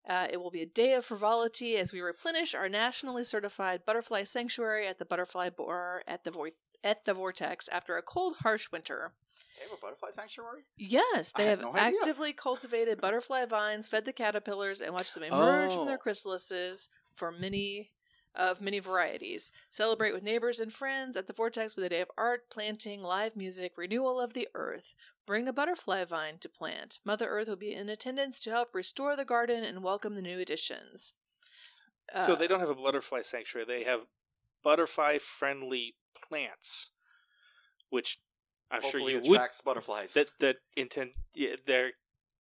Uh, 0.08 0.28
it 0.32 0.38
will 0.38 0.52
be 0.52 0.62
a 0.62 0.68
day 0.68 0.94
of 0.94 1.04
frivolity 1.04 1.78
as 1.78 1.92
we 1.92 2.00
replenish 2.00 2.54
our 2.54 2.70
nationally 2.70 3.24
certified 3.24 3.86
butterfly 3.88 4.24
sanctuary 4.24 4.88
at 4.88 5.00
the 5.00 5.06
Butterfly 5.06 5.50
Bar 5.50 6.04
at 6.08 6.24
the 6.24 6.30
Vor- 6.30 6.52
at 6.84 7.06
the 7.06 7.16
Vortex 7.16 7.68
after 7.70 7.98
a 7.98 8.04
cold, 8.04 8.38
harsh 8.42 8.72
winter. 8.72 9.14
They 9.58 9.64
have 9.64 9.74
a 9.78 9.82
butterfly 9.82 10.12
sanctuary. 10.12 10.66
Yes, 10.78 11.32
they 11.36 11.48
have 11.48 11.60
no 11.62 11.76
actively 11.76 12.34
cultivated 12.34 13.02
butterfly 13.02 13.46
vines, 13.46 13.88
fed 13.88 14.06
the 14.06 14.14
caterpillars, 14.14 14.80
and 14.80 14.94
watched 14.94 15.16
them 15.16 15.24
emerge 15.24 15.74
from 15.74 15.88
their 15.88 15.98
Oh. 16.00 16.04
chrysalises 16.08 16.88
for 17.20 17.32
many 17.32 17.92
of 18.36 18.62
many 18.62 18.80
varieties. 18.80 19.52
Celebrate 19.70 20.14
with 20.14 20.24
neighbors 20.24 20.60
and 20.60 20.72
friends 20.72 21.18
at 21.18 21.28
the 21.28 21.34
Vortex 21.34 21.76
with 21.76 21.84
a 21.84 21.90
day 21.90 22.00
of 22.00 22.12
art, 22.18 22.50
planting, 22.50 23.02
live 23.02 23.36
music, 23.36 23.74
renewal 23.76 24.20
of 24.20 24.34
the 24.34 24.48
earth. 24.56 24.94
Bring 25.28 25.48
a 25.48 25.54
butterfly 25.54 26.06
vine 26.06 26.38
to 26.40 26.50
plant. 26.50 27.00
Mother 27.04 27.28
Earth 27.28 27.48
will 27.50 27.56
be 27.56 27.74
in 27.74 27.90
attendance 27.90 28.40
to 28.42 28.52
help 28.52 28.74
restore 28.74 29.16
the 29.16 29.26
garden 29.26 29.64
and 29.64 29.84
welcome 29.84 30.16
the 30.16 30.22
new 30.22 30.40
additions. 30.40 31.14
so 32.26 32.34
Uh, 32.34 32.36
they 32.36 32.48
don't 32.48 32.62
have 32.62 32.70
a 32.70 32.76
butterfly 32.76 33.22
sanctuary. 33.22 33.66
They 33.68 33.84
have 33.84 34.02
butterfly 34.64 35.18
friendly 35.18 35.96
plants, 36.16 36.92
which 37.90 38.20
I'm 38.72 38.82
sure 38.82 39.02
you 39.02 39.18
it 39.18 39.24
would 39.24 39.32
attracts 39.34 39.62
butterflies. 39.62 40.14
that 40.14 40.30
that 40.40 40.58
intend 40.76 41.12
yeah, 41.34 41.56
they're 41.66 41.92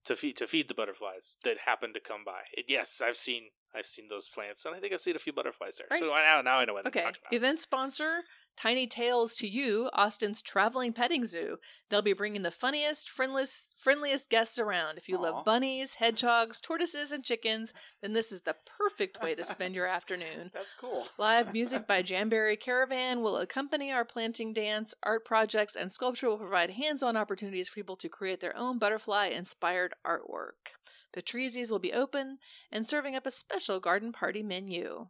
to 0.05 0.15
feed 0.15 0.37
to 0.37 0.47
feed 0.47 0.67
the 0.67 0.73
butterflies 0.73 1.37
that 1.43 1.59
happen 1.65 1.93
to 1.93 1.99
come 1.99 2.23
by. 2.23 2.41
And 2.55 2.65
yes, 2.67 3.01
I've 3.03 3.17
seen 3.17 3.49
I've 3.75 3.85
seen 3.85 4.07
those 4.09 4.29
plants, 4.29 4.65
and 4.65 4.75
I 4.75 4.79
think 4.79 4.93
I've 4.93 5.01
seen 5.01 5.15
a 5.15 5.19
few 5.19 5.33
butterflies 5.33 5.77
there. 5.77 5.87
Right. 5.91 5.99
So 5.99 6.07
now 6.07 6.41
now 6.41 6.57
I 6.59 6.65
know 6.65 6.73
what 6.73 6.87
Okay. 6.87 7.01
I'm 7.01 7.05
talking 7.07 7.21
about. 7.27 7.35
Event 7.35 7.61
sponsor 7.61 8.21
Tiny 8.59 8.87
Tails 8.87 9.35
to 9.35 9.47
You, 9.47 9.89
Austin's 9.93 10.41
traveling 10.41 10.91
petting 10.91 11.23
zoo. 11.23 11.59
They'll 11.89 12.01
be 12.01 12.11
bringing 12.11 12.41
the 12.41 12.51
funniest, 12.51 13.09
friendliest, 13.09 13.73
friendliest 13.77 14.29
guests 14.29 14.59
around. 14.59 14.97
If 14.97 15.07
you 15.07 15.15
Aw. 15.15 15.21
love 15.21 15.45
bunnies, 15.45 15.93
hedgehogs, 15.93 16.59
tortoises, 16.59 17.13
and 17.13 17.23
chickens, 17.23 17.71
then 18.01 18.11
this 18.11 18.33
is 18.33 18.41
the 18.41 18.57
perfect 18.77 19.23
way 19.23 19.33
to 19.33 19.45
spend 19.45 19.75
your 19.75 19.85
afternoon. 19.85 20.51
That's 20.53 20.73
cool. 20.73 21.07
Live 21.17 21.53
music 21.53 21.87
by 21.87 22.01
Jamberry 22.01 22.57
Caravan 22.57 23.21
will 23.21 23.37
accompany 23.37 23.93
our 23.93 24.03
planting 24.03 24.51
dance, 24.51 24.93
art 25.03 25.23
projects, 25.23 25.77
and 25.77 25.89
sculpture 25.89 26.27
will 26.27 26.37
provide 26.37 26.71
hands 26.71 27.01
on 27.01 27.15
opportunities 27.15 27.69
for 27.69 27.75
people 27.75 27.95
to 27.95 28.09
create 28.09 28.41
their 28.41 28.57
own 28.57 28.77
butterfly 28.77 29.27
inspired 29.27 29.93
artwork. 30.05 30.75
Patrizi's 31.13 31.71
will 31.71 31.79
be 31.79 31.93
open 31.93 32.39
and 32.69 32.89
serving 32.89 33.15
up 33.15 33.25
a 33.25 33.31
special 33.31 33.79
garden 33.79 34.11
party 34.11 34.43
menu. 34.43 35.07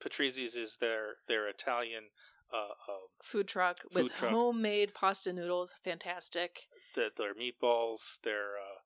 Patrizi's 0.00 0.56
is 0.56 0.78
their 0.80 1.16
their 1.28 1.48
Italian 1.48 2.04
uh, 2.52 2.90
uh 2.90 3.06
food 3.22 3.48
truck 3.48 3.78
Food 3.92 4.04
with 4.04 4.14
truck. 4.14 4.30
homemade 4.32 4.94
pasta 4.94 5.32
noodles. 5.32 5.74
Fantastic. 5.84 6.60
the, 6.94 7.08
their 7.16 7.34
meatballs, 7.34 8.20
their 8.24 8.56
uh, 8.58 8.80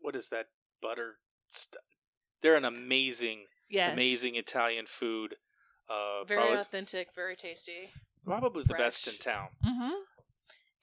what 0.00 0.16
is 0.16 0.28
that 0.28 0.46
butter? 0.80 1.16
St- 1.48 1.76
they're 2.40 2.56
an 2.56 2.64
amazing, 2.64 3.46
Yes. 3.70 3.92
amazing 3.92 4.34
Italian 4.36 4.86
food. 4.86 5.36
Uh, 5.88 6.24
Very 6.24 6.40
probably, 6.40 6.58
authentic, 6.58 7.08
very 7.14 7.36
tasty. 7.36 7.92
probably 8.24 8.64
the 8.66 8.74
best 8.74 9.06
in 9.06 9.14
town. 9.14 9.48
Mm-hmm. 9.64 9.94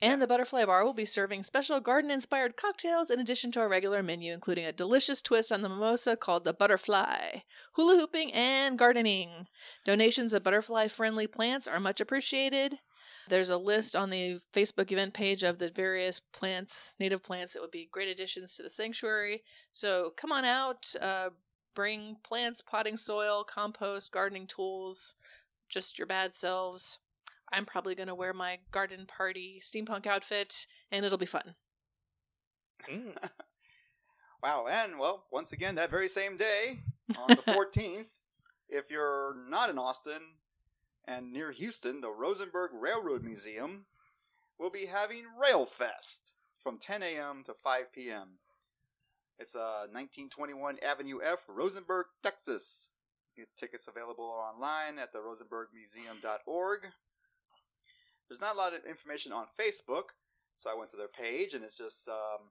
And 0.02 0.22
the 0.22 0.26
Butterfly 0.26 0.64
Bar 0.64 0.82
will 0.84 0.94
be 0.94 1.04
serving 1.04 1.42
special 1.42 1.78
garden 1.78 2.10
inspired 2.10 2.56
cocktails 2.56 3.10
in 3.10 3.20
addition 3.20 3.52
to 3.52 3.60
our 3.60 3.68
regular 3.68 4.02
menu, 4.02 4.32
including 4.32 4.64
a 4.64 4.72
delicious 4.72 5.20
twist 5.20 5.52
on 5.52 5.60
the 5.60 5.68
mimosa 5.68 6.16
called 6.16 6.44
the 6.44 6.54
Butterfly, 6.54 7.40
hula 7.74 7.96
hooping, 7.96 8.32
and 8.32 8.78
gardening. 8.78 9.46
Donations 9.84 10.32
of 10.32 10.42
butterfly 10.42 10.88
friendly 10.88 11.26
plants 11.26 11.68
are 11.68 11.78
much 11.78 12.00
appreciated. 12.00 12.78
There's 13.28 13.50
a 13.50 13.58
list 13.58 13.94
on 13.94 14.08
the 14.08 14.40
Facebook 14.54 14.90
event 14.90 15.12
page 15.12 15.42
of 15.42 15.58
the 15.58 15.70
various 15.70 16.18
plants, 16.18 16.94
native 16.98 17.22
plants 17.22 17.52
that 17.52 17.60
would 17.60 17.70
be 17.70 17.88
great 17.92 18.08
additions 18.08 18.56
to 18.56 18.62
the 18.62 18.70
sanctuary. 18.70 19.42
So 19.70 20.14
come 20.16 20.32
on 20.32 20.46
out, 20.46 20.94
uh, 20.98 21.28
bring 21.74 22.16
plants, 22.24 22.62
potting 22.62 22.96
soil, 22.96 23.44
compost, 23.44 24.10
gardening 24.10 24.46
tools, 24.46 25.14
just 25.68 25.98
your 25.98 26.06
bad 26.06 26.34
selves. 26.34 26.98
I'm 27.52 27.66
probably 27.66 27.94
going 27.94 28.08
to 28.08 28.14
wear 28.14 28.32
my 28.32 28.58
garden 28.70 29.06
party 29.06 29.60
steampunk 29.62 30.06
outfit, 30.06 30.66
and 30.90 31.04
it'll 31.04 31.18
be 31.18 31.26
fun. 31.26 31.54
Mm. 32.88 33.16
Wow, 34.42 34.66
and 34.70 34.98
well, 34.98 35.26
once 35.30 35.52
again, 35.52 35.74
that 35.74 35.90
very 35.90 36.08
same 36.08 36.38
day, 36.38 36.80
on 37.18 37.28
the 37.28 37.36
14th, 37.36 38.06
if 38.70 38.90
you're 38.90 39.36
not 39.48 39.68
in 39.68 39.78
Austin 39.78 40.22
and 41.06 41.30
near 41.30 41.52
Houston, 41.52 42.00
the 42.00 42.10
Rosenberg 42.10 42.70
Railroad 42.72 43.22
Museum 43.22 43.84
will 44.58 44.70
be 44.70 44.86
having 44.86 45.24
Rail 45.38 45.66
Fest 45.66 46.32
from 46.62 46.78
10 46.78 47.02
a.m. 47.02 47.42
to 47.44 47.52
5 47.52 47.92
p.m. 47.92 48.38
It's 49.38 49.54
uh, 49.54 49.88
1921 49.90 50.78
Avenue 50.82 51.18
F, 51.22 51.40
Rosenberg, 51.48 52.06
Texas. 52.22 52.88
Get 53.36 53.48
tickets 53.58 53.88
available 53.88 54.24
online 54.24 54.98
at 54.98 55.12
the 55.12 55.18
rosenbergmuseum.org. 55.18 56.80
There's 58.30 58.40
not 58.40 58.54
a 58.54 58.58
lot 58.58 58.72
of 58.72 58.84
information 58.88 59.32
on 59.32 59.46
Facebook, 59.60 60.14
so 60.56 60.70
I 60.70 60.74
went 60.78 60.88
to 60.92 60.96
their 60.96 61.08
page, 61.08 61.52
and 61.52 61.64
it's 61.64 61.76
just 61.76 62.08
um, 62.08 62.48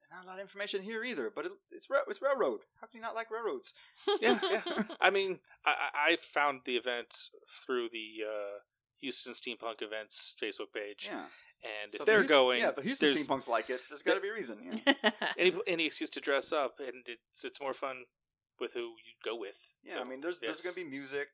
there's 0.00 0.12
not 0.16 0.24
a 0.24 0.28
lot 0.28 0.36
of 0.36 0.42
information 0.42 0.80
here 0.82 1.02
either. 1.04 1.30
But 1.34 1.46
it, 1.46 1.52
it's 1.72 1.88
it's 2.08 2.22
railroad. 2.22 2.60
How 2.80 2.86
can 2.86 2.98
you 2.98 3.02
not 3.02 3.14
like 3.16 3.30
railroads? 3.30 3.74
yeah, 4.20 4.38
yeah. 4.50 4.62
I 5.00 5.10
mean, 5.10 5.40
I, 5.66 5.74
I 5.92 6.10
I 6.12 6.16
found 6.16 6.60
the 6.64 6.76
event 6.76 7.14
through 7.66 7.88
the 7.92 8.24
uh, 8.24 8.58
Houston 9.00 9.32
Steampunk 9.32 9.82
Events 9.82 10.36
Facebook 10.40 10.72
page, 10.72 11.08
Yeah. 11.10 11.24
and 11.82 11.90
So 11.92 11.96
if 12.00 12.06
they're 12.06 12.18
Houston- 12.20 12.36
going, 12.36 12.58
yeah, 12.60 12.68
if 12.68 12.74
the 12.76 12.82
Houston 12.82 13.14
steampunks 13.14 13.48
like 13.48 13.70
it. 13.70 13.80
There's 13.90 14.02
got 14.02 14.14
to 14.14 14.20
be 14.20 14.28
a 14.28 14.32
reason. 14.34 14.82
Yeah. 14.86 15.10
any 15.38 15.52
any 15.66 15.86
excuse 15.86 16.10
to 16.10 16.20
dress 16.20 16.52
up, 16.52 16.76
and 16.78 17.04
it's 17.08 17.44
it's 17.44 17.60
more 17.60 17.74
fun 17.74 18.04
with 18.60 18.74
who 18.74 18.80
you 19.04 19.14
go 19.24 19.36
with. 19.36 19.58
Yeah, 19.82 19.94
So, 19.94 20.00
I 20.02 20.04
mean, 20.04 20.20
there's 20.20 20.38
there's 20.38 20.62
gonna 20.62 20.76
be 20.76 20.84
music. 20.84 21.26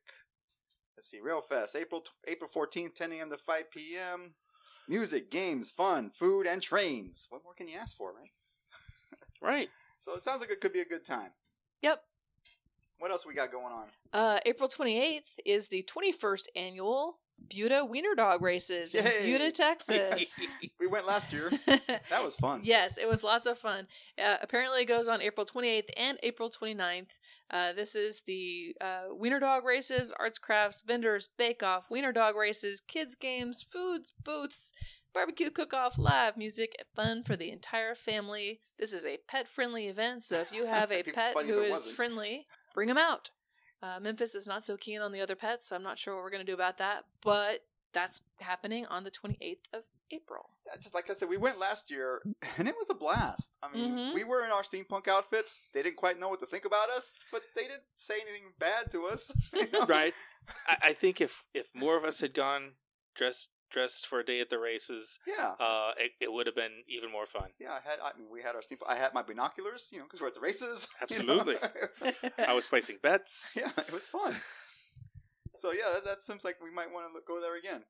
Let's 0.97 1.09
see, 1.09 1.19
real 1.19 1.41
fast. 1.41 1.75
April 1.75 2.01
t- 2.01 2.11
April 2.27 2.49
fourteenth, 2.51 2.95
ten 2.95 3.11
a.m. 3.13 3.29
to 3.29 3.37
five 3.37 3.71
p.m. 3.71 4.33
Music, 4.87 5.31
games, 5.31 5.71
fun, 5.71 6.09
food, 6.09 6.45
and 6.47 6.61
trains. 6.61 7.27
What 7.29 7.43
more 7.43 7.53
can 7.53 7.67
you 7.67 7.77
ask 7.77 7.95
for, 7.95 8.13
right? 8.13 8.31
right. 9.41 9.69
So 9.99 10.13
it 10.15 10.23
sounds 10.23 10.41
like 10.41 10.51
it 10.51 10.59
could 10.59 10.73
be 10.73 10.81
a 10.81 10.85
good 10.85 11.05
time. 11.05 11.31
Yep. 11.81 12.01
What 12.99 13.11
else 13.11 13.25
we 13.25 13.33
got 13.33 13.51
going 13.51 13.71
on? 13.73 13.85
Uh, 14.13 14.39
April 14.45 14.69
28th 14.69 15.21
is 15.45 15.69
the 15.69 15.83
21st 15.83 16.43
annual 16.55 17.19
Buda 17.49 17.83
Wiener 17.85 18.13
Dog 18.15 18.41
Races 18.41 18.93
in 18.93 19.05
Yay. 19.05 19.31
Buda, 19.31 19.51
Texas. 19.51 20.29
We 20.79 20.87
went 20.87 21.07
last 21.07 21.31
year. 21.33 21.51
That 22.09 22.23
was 22.23 22.35
fun. 22.35 22.61
Yes, 22.63 22.97
it 22.97 23.07
was 23.07 23.23
lots 23.23 23.45
of 23.45 23.57
fun. 23.57 23.87
Uh, 24.23 24.37
apparently, 24.41 24.81
it 24.81 24.85
goes 24.85 25.07
on 25.07 25.21
April 25.21 25.45
28th 25.45 25.89
and 25.95 26.17
April 26.23 26.51
29th. 26.51 27.07
Uh, 27.51 27.73
this 27.73 27.95
is 27.95 28.21
the 28.25 28.73
uh, 28.79 29.13
Wiener 29.13 29.39
Dog 29.39 29.65
Races, 29.65 30.13
arts, 30.17 30.39
crafts, 30.39 30.81
vendors, 30.81 31.27
bake 31.37 31.61
off, 31.61 31.83
Wiener 31.91 32.13
Dog 32.13 32.35
Races, 32.35 32.81
kids' 32.87 33.15
games, 33.15 33.65
foods, 33.69 34.13
booths, 34.23 34.71
barbecue 35.13 35.49
cook 35.49 35.73
off, 35.73 35.97
live 35.97 36.37
music, 36.37 36.73
and 36.79 36.87
fun 36.95 37.23
for 37.23 37.35
the 37.35 37.51
entire 37.51 37.93
family. 37.93 38.61
This 38.79 38.93
is 38.93 39.05
a 39.05 39.17
pet 39.27 39.49
friendly 39.49 39.87
event, 39.87 40.23
so 40.23 40.39
if 40.39 40.53
you 40.53 40.65
have 40.65 40.91
a 40.93 41.03
pet 41.03 41.35
who 41.35 41.59
is 41.59 41.71
wasn't. 41.71 41.95
friendly, 41.97 42.47
bring 42.73 42.87
them 42.87 42.97
out. 42.97 43.31
Uh, 43.83 43.99
Memphis 43.99 44.35
is 44.35 44.47
not 44.47 44.63
so 44.63 44.77
keen 44.77 45.01
on 45.01 45.11
the 45.11 45.21
other 45.21 45.35
pets, 45.35 45.67
so 45.67 45.75
I'm 45.75 45.83
not 45.83 45.97
sure 45.99 46.15
what 46.15 46.23
we're 46.23 46.29
going 46.29 46.45
to 46.45 46.49
do 46.49 46.55
about 46.55 46.77
that, 46.77 47.03
but 47.21 47.61
that's 47.93 48.21
happening 48.39 48.85
on 48.87 49.03
the 49.03 49.11
28th 49.11 49.57
of 49.73 49.83
April. 50.11 50.49
Yeah, 50.65 50.73
Just 50.79 50.93
like 50.93 51.09
I 51.09 51.13
said, 51.13 51.29
we 51.29 51.37
went 51.37 51.57
last 51.59 51.89
year, 51.89 52.21
and 52.57 52.67
it 52.67 52.75
was 52.77 52.89
a 52.89 52.93
blast. 52.93 53.57
I 53.63 53.69
mean, 53.69 53.95
Mhm. 53.95 54.13
we 54.13 54.23
were 54.23 54.43
in 54.43 54.51
our 54.51 54.63
steampunk 54.63 55.07
outfits. 55.07 55.59
They 55.73 55.81
didn't 55.83 55.95
quite 55.97 56.19
know 56.19 56.27
what 56.29 56.39
to 56.39 56.45
think 56.45 56.65
about 56.65 56.89
us, 56.89 57.13
but 57.31 57.43
they 57.55 57.63
didn't 57.63 57.83
say 57.95 58.15
anything 58.21 58.53
bad 58.59 58.91
to 58.91 59.05
us. 59.07 59.31
you 59.53 59.69
know? 59.71 59.85
right. 59.85 60.13
I, 60.67 60.77
I 60.89 60.93
think 60.93 61.21
if 61.21 61.45
if 61.53 61.67
more 61.73 61.95
of 61.97 62.03
us 62.03 62.19
had 62.19 62.33
gone 62.33 62.73
dressed 63.15 63.49
dressed 63.69 64.05
for 64.05 64.19
a 64.19 64.25
day 64.25 64.41
at 64.41 64.49
the 64.49 64.59
races, 64.59 65.17
Yeah. 65.25 65.51
uh, 65.57 65.93
it, 65.97 66.11
it 66.19 66.33
would 66.33 66.45
have 66.45 66.55
been 66.55 66.83
even 66.89 67.09
more 67.09 67.25
fun. 67.25 67.51
Yeah, 67.57 67.71
I 67.71 67.79
had. 67.79 67.99
I 68.01 68.11
mean, 68.17 68.29
we 68.29 68.41
had 68.41 68.53
our 68.53 68.61
steampunk. 68.61 68.87
I 68.89 68.95
had 68.97 69.13
my 69.13 69.21
binoculars, 69.21 69.87
you 69.93 69.99
know, 69.99 70.03
because 70.03 70.19
we're 70.19 70.27
at 70.27 70.33
the 70.33 70.41
races. 70.41 70.87
you 71.09 71.23
know? 71.23 71.39
Absolutely. 71.39 72.29
I 72.45 72.51
was 72.53 72.67
placing 72.67 72.97
bets. 73.01 73.55
yeah, 73.57 73.71
it 73.77 73.93
was 73.93 74.09
fun. 74.09 74.35
So 75.61 75.71
yeah, 75.71 75.93
that, 75.93 76.03
that 76.05 76.23
seems 76.23 76.43
like 76.43 76.57
we 76.61 76.71
might 76.71 76.91
want 76.91 77.05
to 77.13 77.21
go 77.27 77.39
there 77.39 77.55
again. 77.55 77.83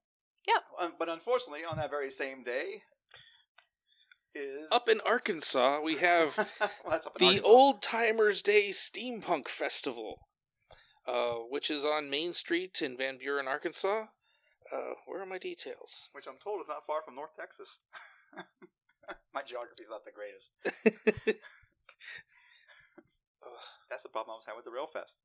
Yep. 0.45 0.63
Um, 0.81 0.93
but 0.99 1.07
unfortunately, 1.07 1.63
on 1.63 1.77
that 1.77 1.89
very 1.89 2.09
same 2.09 2.43
day, 2.43 2.81
is 4.35 4.69
Up 4.71 4.89
in 4.89 4.99
Arkansas, 5.05 5.79
we 5.81 5.95
have 5.97 6.35
well, 6.85 6.99
in 7.19 7.35
the 7.35 7.41
Old 7.41 7.81
Timers 7.81 8.41
Day 8.41 8.69
Steampunk 8.69 9.47
Festival, 9.47 10.27
uh, 11.07 11.35
which 11.49 11.69
is 11.69 11.85
on 11.85 12.09
Main 12.09 12.33
Street 12.33 12.81
in 12.81 12.97
Van 12.97 13.17
Buren, 13.17 13.47
Arkansas. 13.47 14.07
Uh, 14.73 14.95
where 15.05 15.21
are 15.21 15.25
my 15.25 15.37
details? 15.37 16.09
which 16.11 16.27
I'm 16.27 16.37
told 16.43 16.59
is 16.61 16.67
not 16.67 16.85
far 16.85 17.01
from 17.05 17.15
North 17.15 17.35
Texas. 17.37 17.79
my 19.33 19.43
geography's 19.43 19.89
not 19.89 20.03
the 20.03 20.11
greatest. 20.11 20.51
That's 23.89 24.03
the 24.03 24.09
problem 24.09 24.33
I 24.33 24.35
was 24.35 24.45
having 24.45 24.57
with 24.57 24.65
the 24.65 24.71
Rail 24.71 24.87
Fest. 24.87 25.19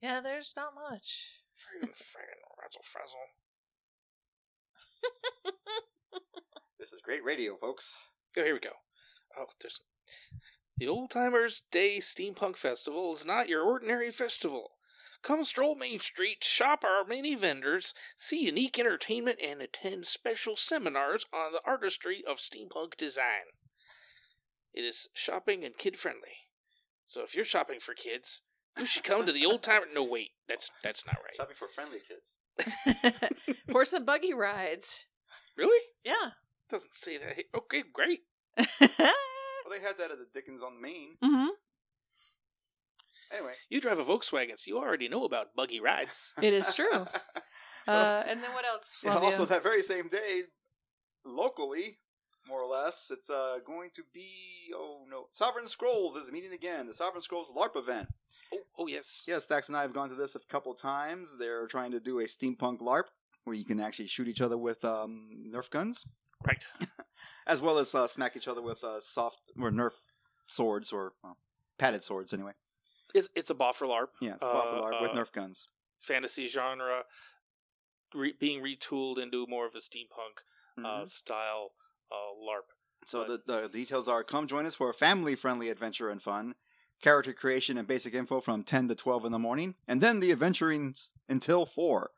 Yeah, 0.00 0.20
there's 0.20 0.54
not 0.56 0.72
much. 0.74 1.30
Friggin' 1.56 1.92
razzle 2.60 2.82
frazzle. 2.84 3.26
This 6.78 6.92
is 6.92 7.00
great 7.02 7.24
radio, 7.24 7.56
folks. 7.56 7.96
Oh, 8.36 8.44
here 8.44 8.52
we 8.52 8.60
go. 8.60 8.72
Oh, 9.38 9.46
there's 9.60 9.80
the 10.76 10.86
Old 10.86 11.10
Timers 11.10 11.62
Day 11.70 11.98
Steampunk 11.98 12.58
Festival 12.58 13.14
is 13.14 13.24
not 13.24 13.48
your 13.48 13.62
ordinary 13.62 14.10
festival. 14.10 14.72
Come 15.22 15.44
stroll 15.44 15.74
Main 15.74 16.00
Street, 16.00 16.44
shop 16.44 16.84
our 16.84 17.02
many 17.02 17.34
vendors, 17.34 17.94
see 18.16 18.44
unique 18.44 18.78
entertainment, 18.78 19.38
and 19.42 19.62
attend 19.62 20.06
special 20.06 20.56
seminars 20.56 21.24
on 21.32 21.52
the 21.52 21.62
artistry 21.66 22.22
of 22.28 22.36
steampunk 22.36 22.96
design. 22.98 23.56
It 24.74 24.82
is 24.82 25.08
shopping 25.14 25.64
and 25.64 25.78
kid 25.78 25.96
friendly. 25.96 26.44
So 27.06 27.22
if 27.22 27.34
you're 27.34 27.44
shopping 27.44 27.80
for 27.80 27.94
kids, 27.94 28.42
you 28.78 28.84
should 28.84 29.04
come 29.04 29.26
to 29.26 29.32
the 29.32 29.46
Old 29.46 29.62
Timer. 29.62 29.86
No, 29.92 30.02
wait, 30.04 30.30
that's 30.48 30.70
that's 30.82 31.04
not 31.06 31.16
right. 31.16 31.36
Shopping 31.36 31.56
for 31.56 31.68
friendly 31.68 31.98
kids. 32.06 32.36
Horse 33.70 33.92
and 33.92 34.06
buggy 34.06 34.32
rides. 34.34 35.00
Really? 35.56 35.80
Yeah. 36.04 36.30
Doesn't 36.70 36.92
say 36.92 37.16
that. 37.18 37.36
Okay, 37.54 37.82
great. 37.92 38.20
Well, 39.68 39.76
they 39.80 39.84
had 39.84 39.98
that 39.98 40.12
at 40.12 40.18
the 40.18 40.26
Dickens 40.32 40.62
on 40.62 40.80
Main. 40.80 41.16
hmm 41.20 41.48
Anyway. 43.32 43.54
You 43.68 43.80
drive 43.80 43.98
a 43.98 44.04
Volkswagen, 44.04 44.56
so 44.56 44.68
you 44.68 44.78
already 44.78 45.08
know 45.08 45.24
about 45.24 45.56
buggy 45.56 45.80
rides. 45.80 46.32
It 46.40 46.52
is 46.52 46.72
true. 46.72 46.92
Uh, 47.88 48.22
and 48.28 48.42
then 48.44 48.52
what 48.52 48.64
else, 48.64 48.96
Yeah, 49.02 49.16
also, 49.16 49.44
that 49.44 49.64
very 49.64 49.82
same 49.82 50.08
day, 50.08 50.42
locally, 51.24 51.98
more 52.46 52.62
or 52.62 52.66
less, 52.68 53.08
it's 53.10 53.28
uh, 53.28 53.56
going 53.66 53.90
to 53.96 54.02
be 54.14 54.28
oh 54.72 55.04
no, 55.10 55.26
Sovereign 55.32 55.66
Scrolls 55.66 56.14
is 56.14 56.30
meeting 56.30 56.52
again. 56.52 56.86
The 56.86 56.94
Sovereign 56.94 57.20
Scrolls 57.22 57.50
LARP 57.50 57.76
event. 57.76 58.08
Oh, 58.78 58.86
yes. 58.86 59.24
Yeah, 59.26 59.36
Stax 59.36 59.68
and 59.68 59.76
I 59.76 59.82
have 59.82 59.92
gone 59.94 60.08
to 60.10 60.14
this 60.14 60.34
a 60.34 60.40
couple 60.50 60.74
times. 60.74 61.30
They're 61.38 61.66
trying 61.66 61.92
to 61.92 62.00
do 62.00 62.20
a 62.20 62.24
steampunk 62.24 62.80
LARP 62.80 63.04
where 63.44 63.56
you 63.56 63.64
can 63.64 63.80
actually 63.80 64.08
shoot 64.08 64.28
each 64.28 64.40
other 64.40 64.58
with 64.58 64.84
um, 64.84 65.28
Nerf 65.52 65.70
guns, 65.70 66.04
Right. 66.46 66.64
as 67.46 67.60
well 67.62 67.78
as 67.78 67.94
uh, 67.94 68.06
smack 68.06 68.36
each 68.36 68.48
other 68.48 68.60
with 68.60 68.82
uh, 68.84 69.00
soft 69.00 69.38
or 69.60 69.70
Nerf 69.70 69.92
swords 70.48 70.92
or 70.92 71.12
well, 71.22 71.38
padded 71.78 72.02
swords 72.04 72.32
anyway. 72.34 72.52
It's, 73.14 73.28
it's 73.34 73.50
a 73.50 73.54
boffer 73.54 73.86
LARP. 73.88 74.08
Yeah, 74.20 74.34
it's 74.34 74.42
a 74.42 74.46
uh, 74.46 74.80
LARP 74.82 75.00
with 75.02 75.10
uh, 75.12 75.14
Nerf 75.14 75.32
guns. 75.32 75.68
fantasy 76.02 76.46
genre 76.48 77.02
re- 78.14 78.34
being 78.38 78.62
retooled 78.62 79.18
into 79.18 79.46
more 79.48 79.66
of 79.66 79.74
a 79.74 79.78
steampunk 79.78 80.84
uh, 80.84 81.00
Mhm. 81.02 81.08
style 81.08 81.70
uh, 82.12 82.34
LARP. 82.44 82.66
So 83.06 83.24
but- 83.26 83.46
the, 83.46 83.62
the 83.62 83.68
details 83.68 84.08
are 84.08 84.22
come 84.24 84.46
join 84.46 84.66
us 84.66 84.74
for 84.74 84.90
a 84.90 84.94
family 84.94 85.34
friendly 85.36 85.68
adventure 85.70 86.10
and 86.10 86.20
fun. 86.22 86.54
Character 87.02 87.32
creation 87.32 87.78
and 87.78 87.86
basic 87.86 88.14
info 88.14 88.40
from 88.40 88.64
10 88.64 88.88
to 88.88 88.94
12 88.94 89.26
in 89.26 89.32
the 89.32 89.38
morning, 89.38 89.74
and 89.86 90.00
then 90.00 90.20
the 90.20 90.32
adventuring 90.32 90.90
s- 90.90 91.10
until 91.28 91.66
4. 91.66 92.10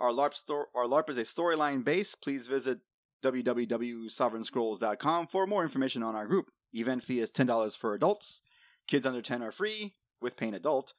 Our 0.00 0.10
LARP, 0.10 0.34
sto- 0.34 0.66
our 0.74 0.86
LARP 0.86 1.08
is 1.10 1.18
a 1.18 1.22
storyline 1.22 1.84
base. 1.84 2.14
Please 2.16 2.46
visit 2.48 2.80
www.sovereignscrolls.com 3.22 5.26
for 5.28 5.46
more 5.46 5.62
information 5.62 6.02
on 6.02 6.14
our 6.14 6.26
group. 6.26 6.50
Event 6.72 7.04
fee 7.04 7.20
is 7.20 7.30
$10 7.30 7.76
for 7.76 7.94
adults. 7.94 8.40
Kids 8.88 9.06
under 9.06 9.22
10 9.22 9.42
are 9.42 9.52
free 9.52 9.94
with 10.20 10.36
paying 10.36 10.54
adult. 10.54 10.94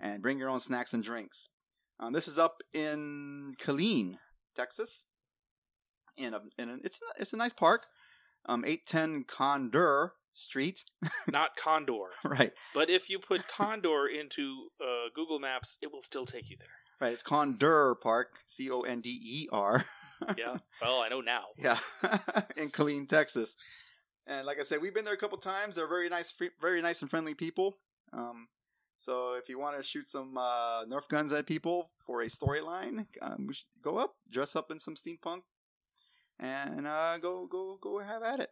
And 0.00 0.22
bring 0.22 0.38
your 0.38 0.48
own 0.48 0.60
snacks 0.60 0.94
and 0.94 1.02
drinks. 1.02 1.48
Um, 2.00 2.12
this 2.12 2.28
is 2.28 2.38
up 2.38 2.62
in 2.72 3.56
Killeen, 3.60 4.16
Texas. 4.56 5.06
In 6.16 6.34
a, 6.34 6.40
in 6.56 6.70
a, 6.70 6.76
it's, 6.84 6.98
a, 6.98 7.20
it's 7.20 7.32
a 7.32 7.36
nice 7.36 7.52
park 7.52 7.86
um, 8.46 8.64
810 8.64 9.24
Conder 9.24 10.12
Street. 10.38 10.84
Not 11.30 11.56
Condor. 11.56 12.10
right, 12.24 12.52
But 12.74 12.88
if 12.90 13.10
you 13.10 13.18
put 13.18 13.46
Condor 13.56 14.06
into 14.06 14.68
uh, 14.80 15.08
Google 15.14 15.38
Maps, 15.38 15.78
it 15.82 15.92
will 15.92 16.00
still 16.00 16.24
take 16.26 16.48
you 16.50 16.56
there. 16.58 16.68
right. 17.00 17.12
It's 17.12 17.22
Conder 17.22 17.94
Park, 17.96 18.28
C 18.46 18.70
O 18.70 18.82
N 18.82 19.00
D 19.00 19.10
E 19.10 19.48
R. 19.52 19.84
Yeah. 20.36 20.56
well, 20.82 21.00
I 21.00 21.08
know 21.08 21.20
now. 21.20 21.42
Yeah, 21.56 21.78
in 22.56 22.70
Killeen, 22.70 23.08
Texas. 23.08 23.54
And 24.26 24.44
like 24.46 24.58
I 24.60 24.64
said, 24.64 24.82
we've 24.82 24.92
been 24.92 25.04
there 25.04 25.14
a 25.14 25.18
couple 25.18 25.38
times. 25.38 25.76
They're 25.76 25.86
very 25.86 26.08
nice, 26.08 26.34
very 26.60 26.82
nice 26.82 27.02
and 27.02 27.08
friendly 27.08 27.34
people. 27.34 27.76
Um, 28.12 28.48
so 28.98 29.34
if 29.34 29.48
you 29.48 29.60
want 29.60 29.76
to 29.76 29.84
shoot 29.84 30.08
some 30.08 30.36
uh, 30.36 30.84
Nerf 30.86 31.06
guns 31.08 31.30
at 31.32 31.46
people 31.46 31.90
for 32.04 32.22
a 32.22 32.26
storyline, 32.28 33.06
um, 33.22 33.48
go 33.80 33.96
up, 33.98 34.16
dress 34.28 34.56
up 34.56 34.72
in 34.72 34.80
some 34.80 34.96
steampunk, 34.96 35.42
and 36.40 36.86
uh, 36.88 37.18
go 37.18 37.46
go 37.46 37.78
go 37.80 38.00
have 38.00 38.24
at 38.24 38.40
it. 38.40 38.50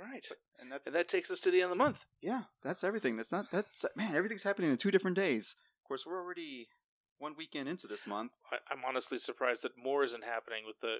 All 0.00 0.06
right. 0.06 0.26
And 0.58 0.70
that's 0.72 0.86
And 0.86 0.94
that 0.94 1.08
takes 1.08 1.30
us 1.30 1.40
to 1.40 1.50
the 1.50 1.58
end 1.62 1.64
of 1.64 1.70
the 1.70 1.76
month. 1.84 2.06
Yeah, 2.20 2.42
that's 2.62 2.84
everything. 2.84 3.16
That's 3.16 3.32
not 3.32 3.50
that's 3.50 3.84
man. 3.94 4.14
Everything's 4.14 4.42
happening 4.42 4.70
in 4.70 4.76
two 4.76 4.90
different 4.90 5.16
days. 5.16 5.54
Of 5.84 5.88
course, 5.88 6.04
we're 6.06 6.20
already 6.22 6.68
one 7.18 7.34
weekend 7.36 7.68
into 7.68 7.86
this 7.86 8.06
month. 8.06 8.32
I- 8.52 8.58
I'm 8.70 8.84
honestly 8.86 9.18
surprised 9.18 9.62
that 9.62 9.72
more 9.82 10.04
isn't 10.04 10.24
happening 10.24 10.64
with 10.66 10.80
the 10.80 10.96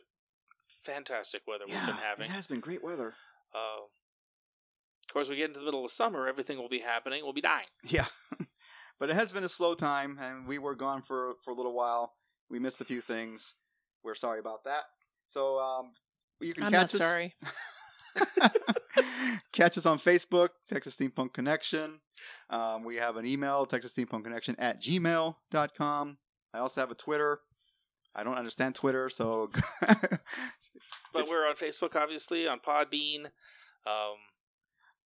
fantastic 0.82 1.42
weather 1.46 1.64
we've 1.66 1.74
been 1.74 1.94
having. 1.96 2.26
it 2.26 2.30
has 2.30 2.46
been 2.46 2.60
great 2.60 2.82
weather. 2.82 3.14
Uh, 3.54 3.82
of 3.84 5.12
course, 5.12 5.28
we 5.28 5.36
get 5.36 5.48
into 5.48 5.60
the 5.60 5.64
middle 5.64 5.84
of 5.84 5.90
summer, 5.90 6.26
everything 6.26 6.58
will 6.58 6.68
be 6.68 6.80
happening. 6.80 7.22
We'll 7.22 7.32
be 7.32 7.40
dying. 7.40 7.66
Yeah, 7.84 8.06
but 8.98 9.08
it 9.10 9.14
has 9.14 9.32
been 9.32 9.44
a 9.44 9.48
slow 9.48 9.74
time, 9.74 10.18
and 10.20 10.46
we 10.46 10.58
were 10.58 10.74
gone 10.74 11.02
for 11.02 11.34
for 11.44 11.50
a 11.50 11.54
little 11.54 11.74
while. 11.74 12.14
We 12.50 12.58
missed 12.58 12.80
a 12.80 12.84
few 12.84 13.00
things. 13.00 13.54
We're 14.02 14.14
sorry 14.14 14.38
about 14.40 14.64
that. 14.64 14.84
So 15.30 15.58
um, 15.58 15.92
you 16.40 16.54
can 16.54 16.64
I'm 16.64 16.70
catch 16.72 16.92
not 16.92 16.94
us. 16.94 16.98
sorry. 16.98 17.34
catch 19.52 19.76
us 19.78 19.86
on 19.86 19.98
Facebook, 19.98 20.50
Texas 20.68 20.96
Steampunk 20.96 21.32
Connection. 21.32 22.00
Um, 22.50 22.84
we 22.84 22.96
have 22.96 23.16
an 23.16 23.26
email, 23.26 23.66
Texas 23.66 23.92
Steampunk 23.94 24.24
Connection 24.24 24.56
at 24.58 24.82
gmail.com. 24.82 26.18
I 26.54 26.58
also 26.58 26.80
have 26.80 26.90
a 26.90 26.94
Twitter. 26.94 27.40
I 28.14 28.22
don't 28.24 28.38
understand 28.38 28.74
Twitter, 28.74 29.10
so 29.10 29.50
But 31.12 31.28
we're 31.28 31.46
on 31.48 31.54
Facebook, 31.56 31.94
obviously, 31.96 32.46
on 32.46 32.60
Podbean. 32.60 33.26
Um, 33.86 34.16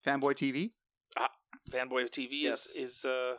Fanboy 0.06 0.34
TV. 0.34 0.70
Fanboy 1.70 2.08
TV 2.10 2.28
Yes. 2.42 2.66
is 2.66 2.98
is 3.00 3.04
uh, 3.04 3.34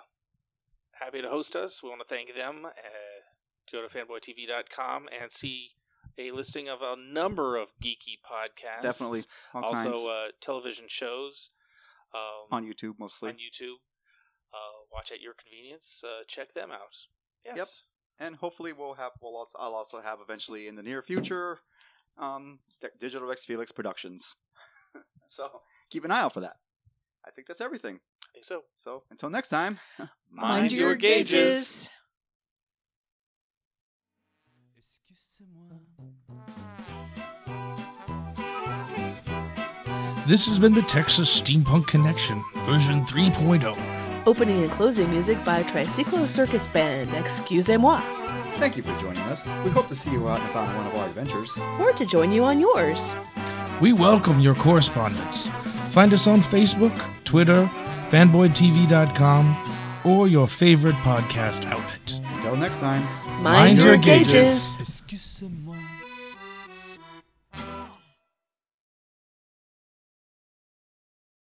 happy 0.93 1.22
to 1.22 1.30
host 1.30 1.56
us. 1.56 1.81
We 1.84 1.89
want 1.89 2.02
to 2.02 2.07
thank 2.07 2.34
them. 2.35 2.65
Uh, 2.65 2.69
go 3.72 3.85
to 3.85 3.88
fanboytv.com 3.93 5.07
and 5.22 5.31
see 5.31 5.72
a 6.18 6.32
listing 6.32 6.68
of 6.70 6.82
a 6.82 6.96
number 6.96 7.56
of 7.58 7.72
geeky 7.84 8.18
podcasts. 8.26 8.82
Definitely. 8.84 9.22
All 9.54 9.64
Also, 9.64 10.10
uh, 10.10 10.28
television 10.42 10.86
shows 10.88 11.50
um, 12.14 12.48
on 12.52 12.66
YouTube 12.66 12.96
mostly. 13.00 13.30
on 13.30 13.36
YouTube. 13.36 13.76
Uh, 14.54 14.84
watch 14.92 15.12
at 15.12 15.22
your 15.22 15.34
convenience. 15.34 16.04
Uh, 16.06 16.24
check 16.28 16.54
them 16.54 16.72
out. 16.72 16.96
Yes. 17.46 17.84
and 18.20 18.36
hopefully 18.36 18.72
we'll 18.74 18.94
have 18.96 19.14
we'll 19.22 19.36
also 19.36 19.58
I'll 19.60 19.74
also 19.74 20.00
have 20.02 20.20
eventually 20.22 20.68
in 20.68 20.76
the 20.76 20.84
near 20.84 21.02
future 21.02 21.60
um 22.20 22.60
Digital 23.00 23.32
X 23.32 23.46
Felix 23.46 23.72
Productions. 23.72 24.36
so 25.28 25.50
keep 25.90 26.04
an 26.06 26.12
eye 26.12 26.22
out 26.22 26.34
for 26.34 26.42
that. 26.42 26.58
I 27.26 27.32
think 27.32 27.48
that's 27.48 27.62
everything. 27.62 27.96
I 28.24 28.28
think 28.34 28.46
so. 28.46 28.62
So 28.76 29.04
until 29.10 29.30
next 29.30 29.50
time, 29.50 29.80
Mind 30.32 30.72
your 30.72 30.96
gauges. 30.96 31.90
This 40.27 40.45
has 40.45 40.60
been 40.60 40.73
the 40.73 40.81
Texas 40.84 41.41
Steampunk 41.41 41.88
Connection, 41.88 42.43
version 42.65 43.03
3.0. 43.06 43.76
Opening 44.27 44.61
and 44.64 44.72
closing 44.72 45.10
music 45.10 45.43
by 45.43 45.64
Tricyclo 45.64 46.27
Circus 46.27 46.68
Band. 46.68 47.11
Excusez-moi. 47.15 47.99
Thank 48.57 48.77
you 48.77 48.84
for 48.84 48.98
joining 49.02 49.22
us. 49.23 49.48
We 49.65 49.72
hope 49.72 49.88
to 49.88 49.95
see 49.95 50.11
you 50.11 50.27
out 50.30 50.39
and 50.39 50.49
about 50.52 50.69
on 50.69 50.77
one 50.77 50.88
of 50.88 50.95
our 50.95 51.07
adventures. 51.07 51.52
Or 51.80 51.91
to 51.93 52.06
join 52.06 52.31
you 52.31 52.43
on 52.43 52.60
yours. 52.60 53.14
We 53.81 53.93
welcome 53.93 54.39
your 54.39 54.53
correspondence. 54.56 55.48
Find 55.89 56.14
us 56.14 56.27
on 56.27 56.41
Facebook, 56.41 56.95
Twitter, 57.23 57.69
fanboytv.com, 58.11 60.02
or 60.06 60.27
your 60.27 60.48
favorite 60.48 60.95
podcast 60.95 61.65
outlet. 61.65 62.14
Until 62.35 62.56
next 62.56 62.77
time. 62.77 63.02
Mind, 63.41 63.43
Mind 63.43 63.77
your 63.80 63.88
your 63.88 63.98
gauges. 63.98 64.77
gauges. 64.77 65.01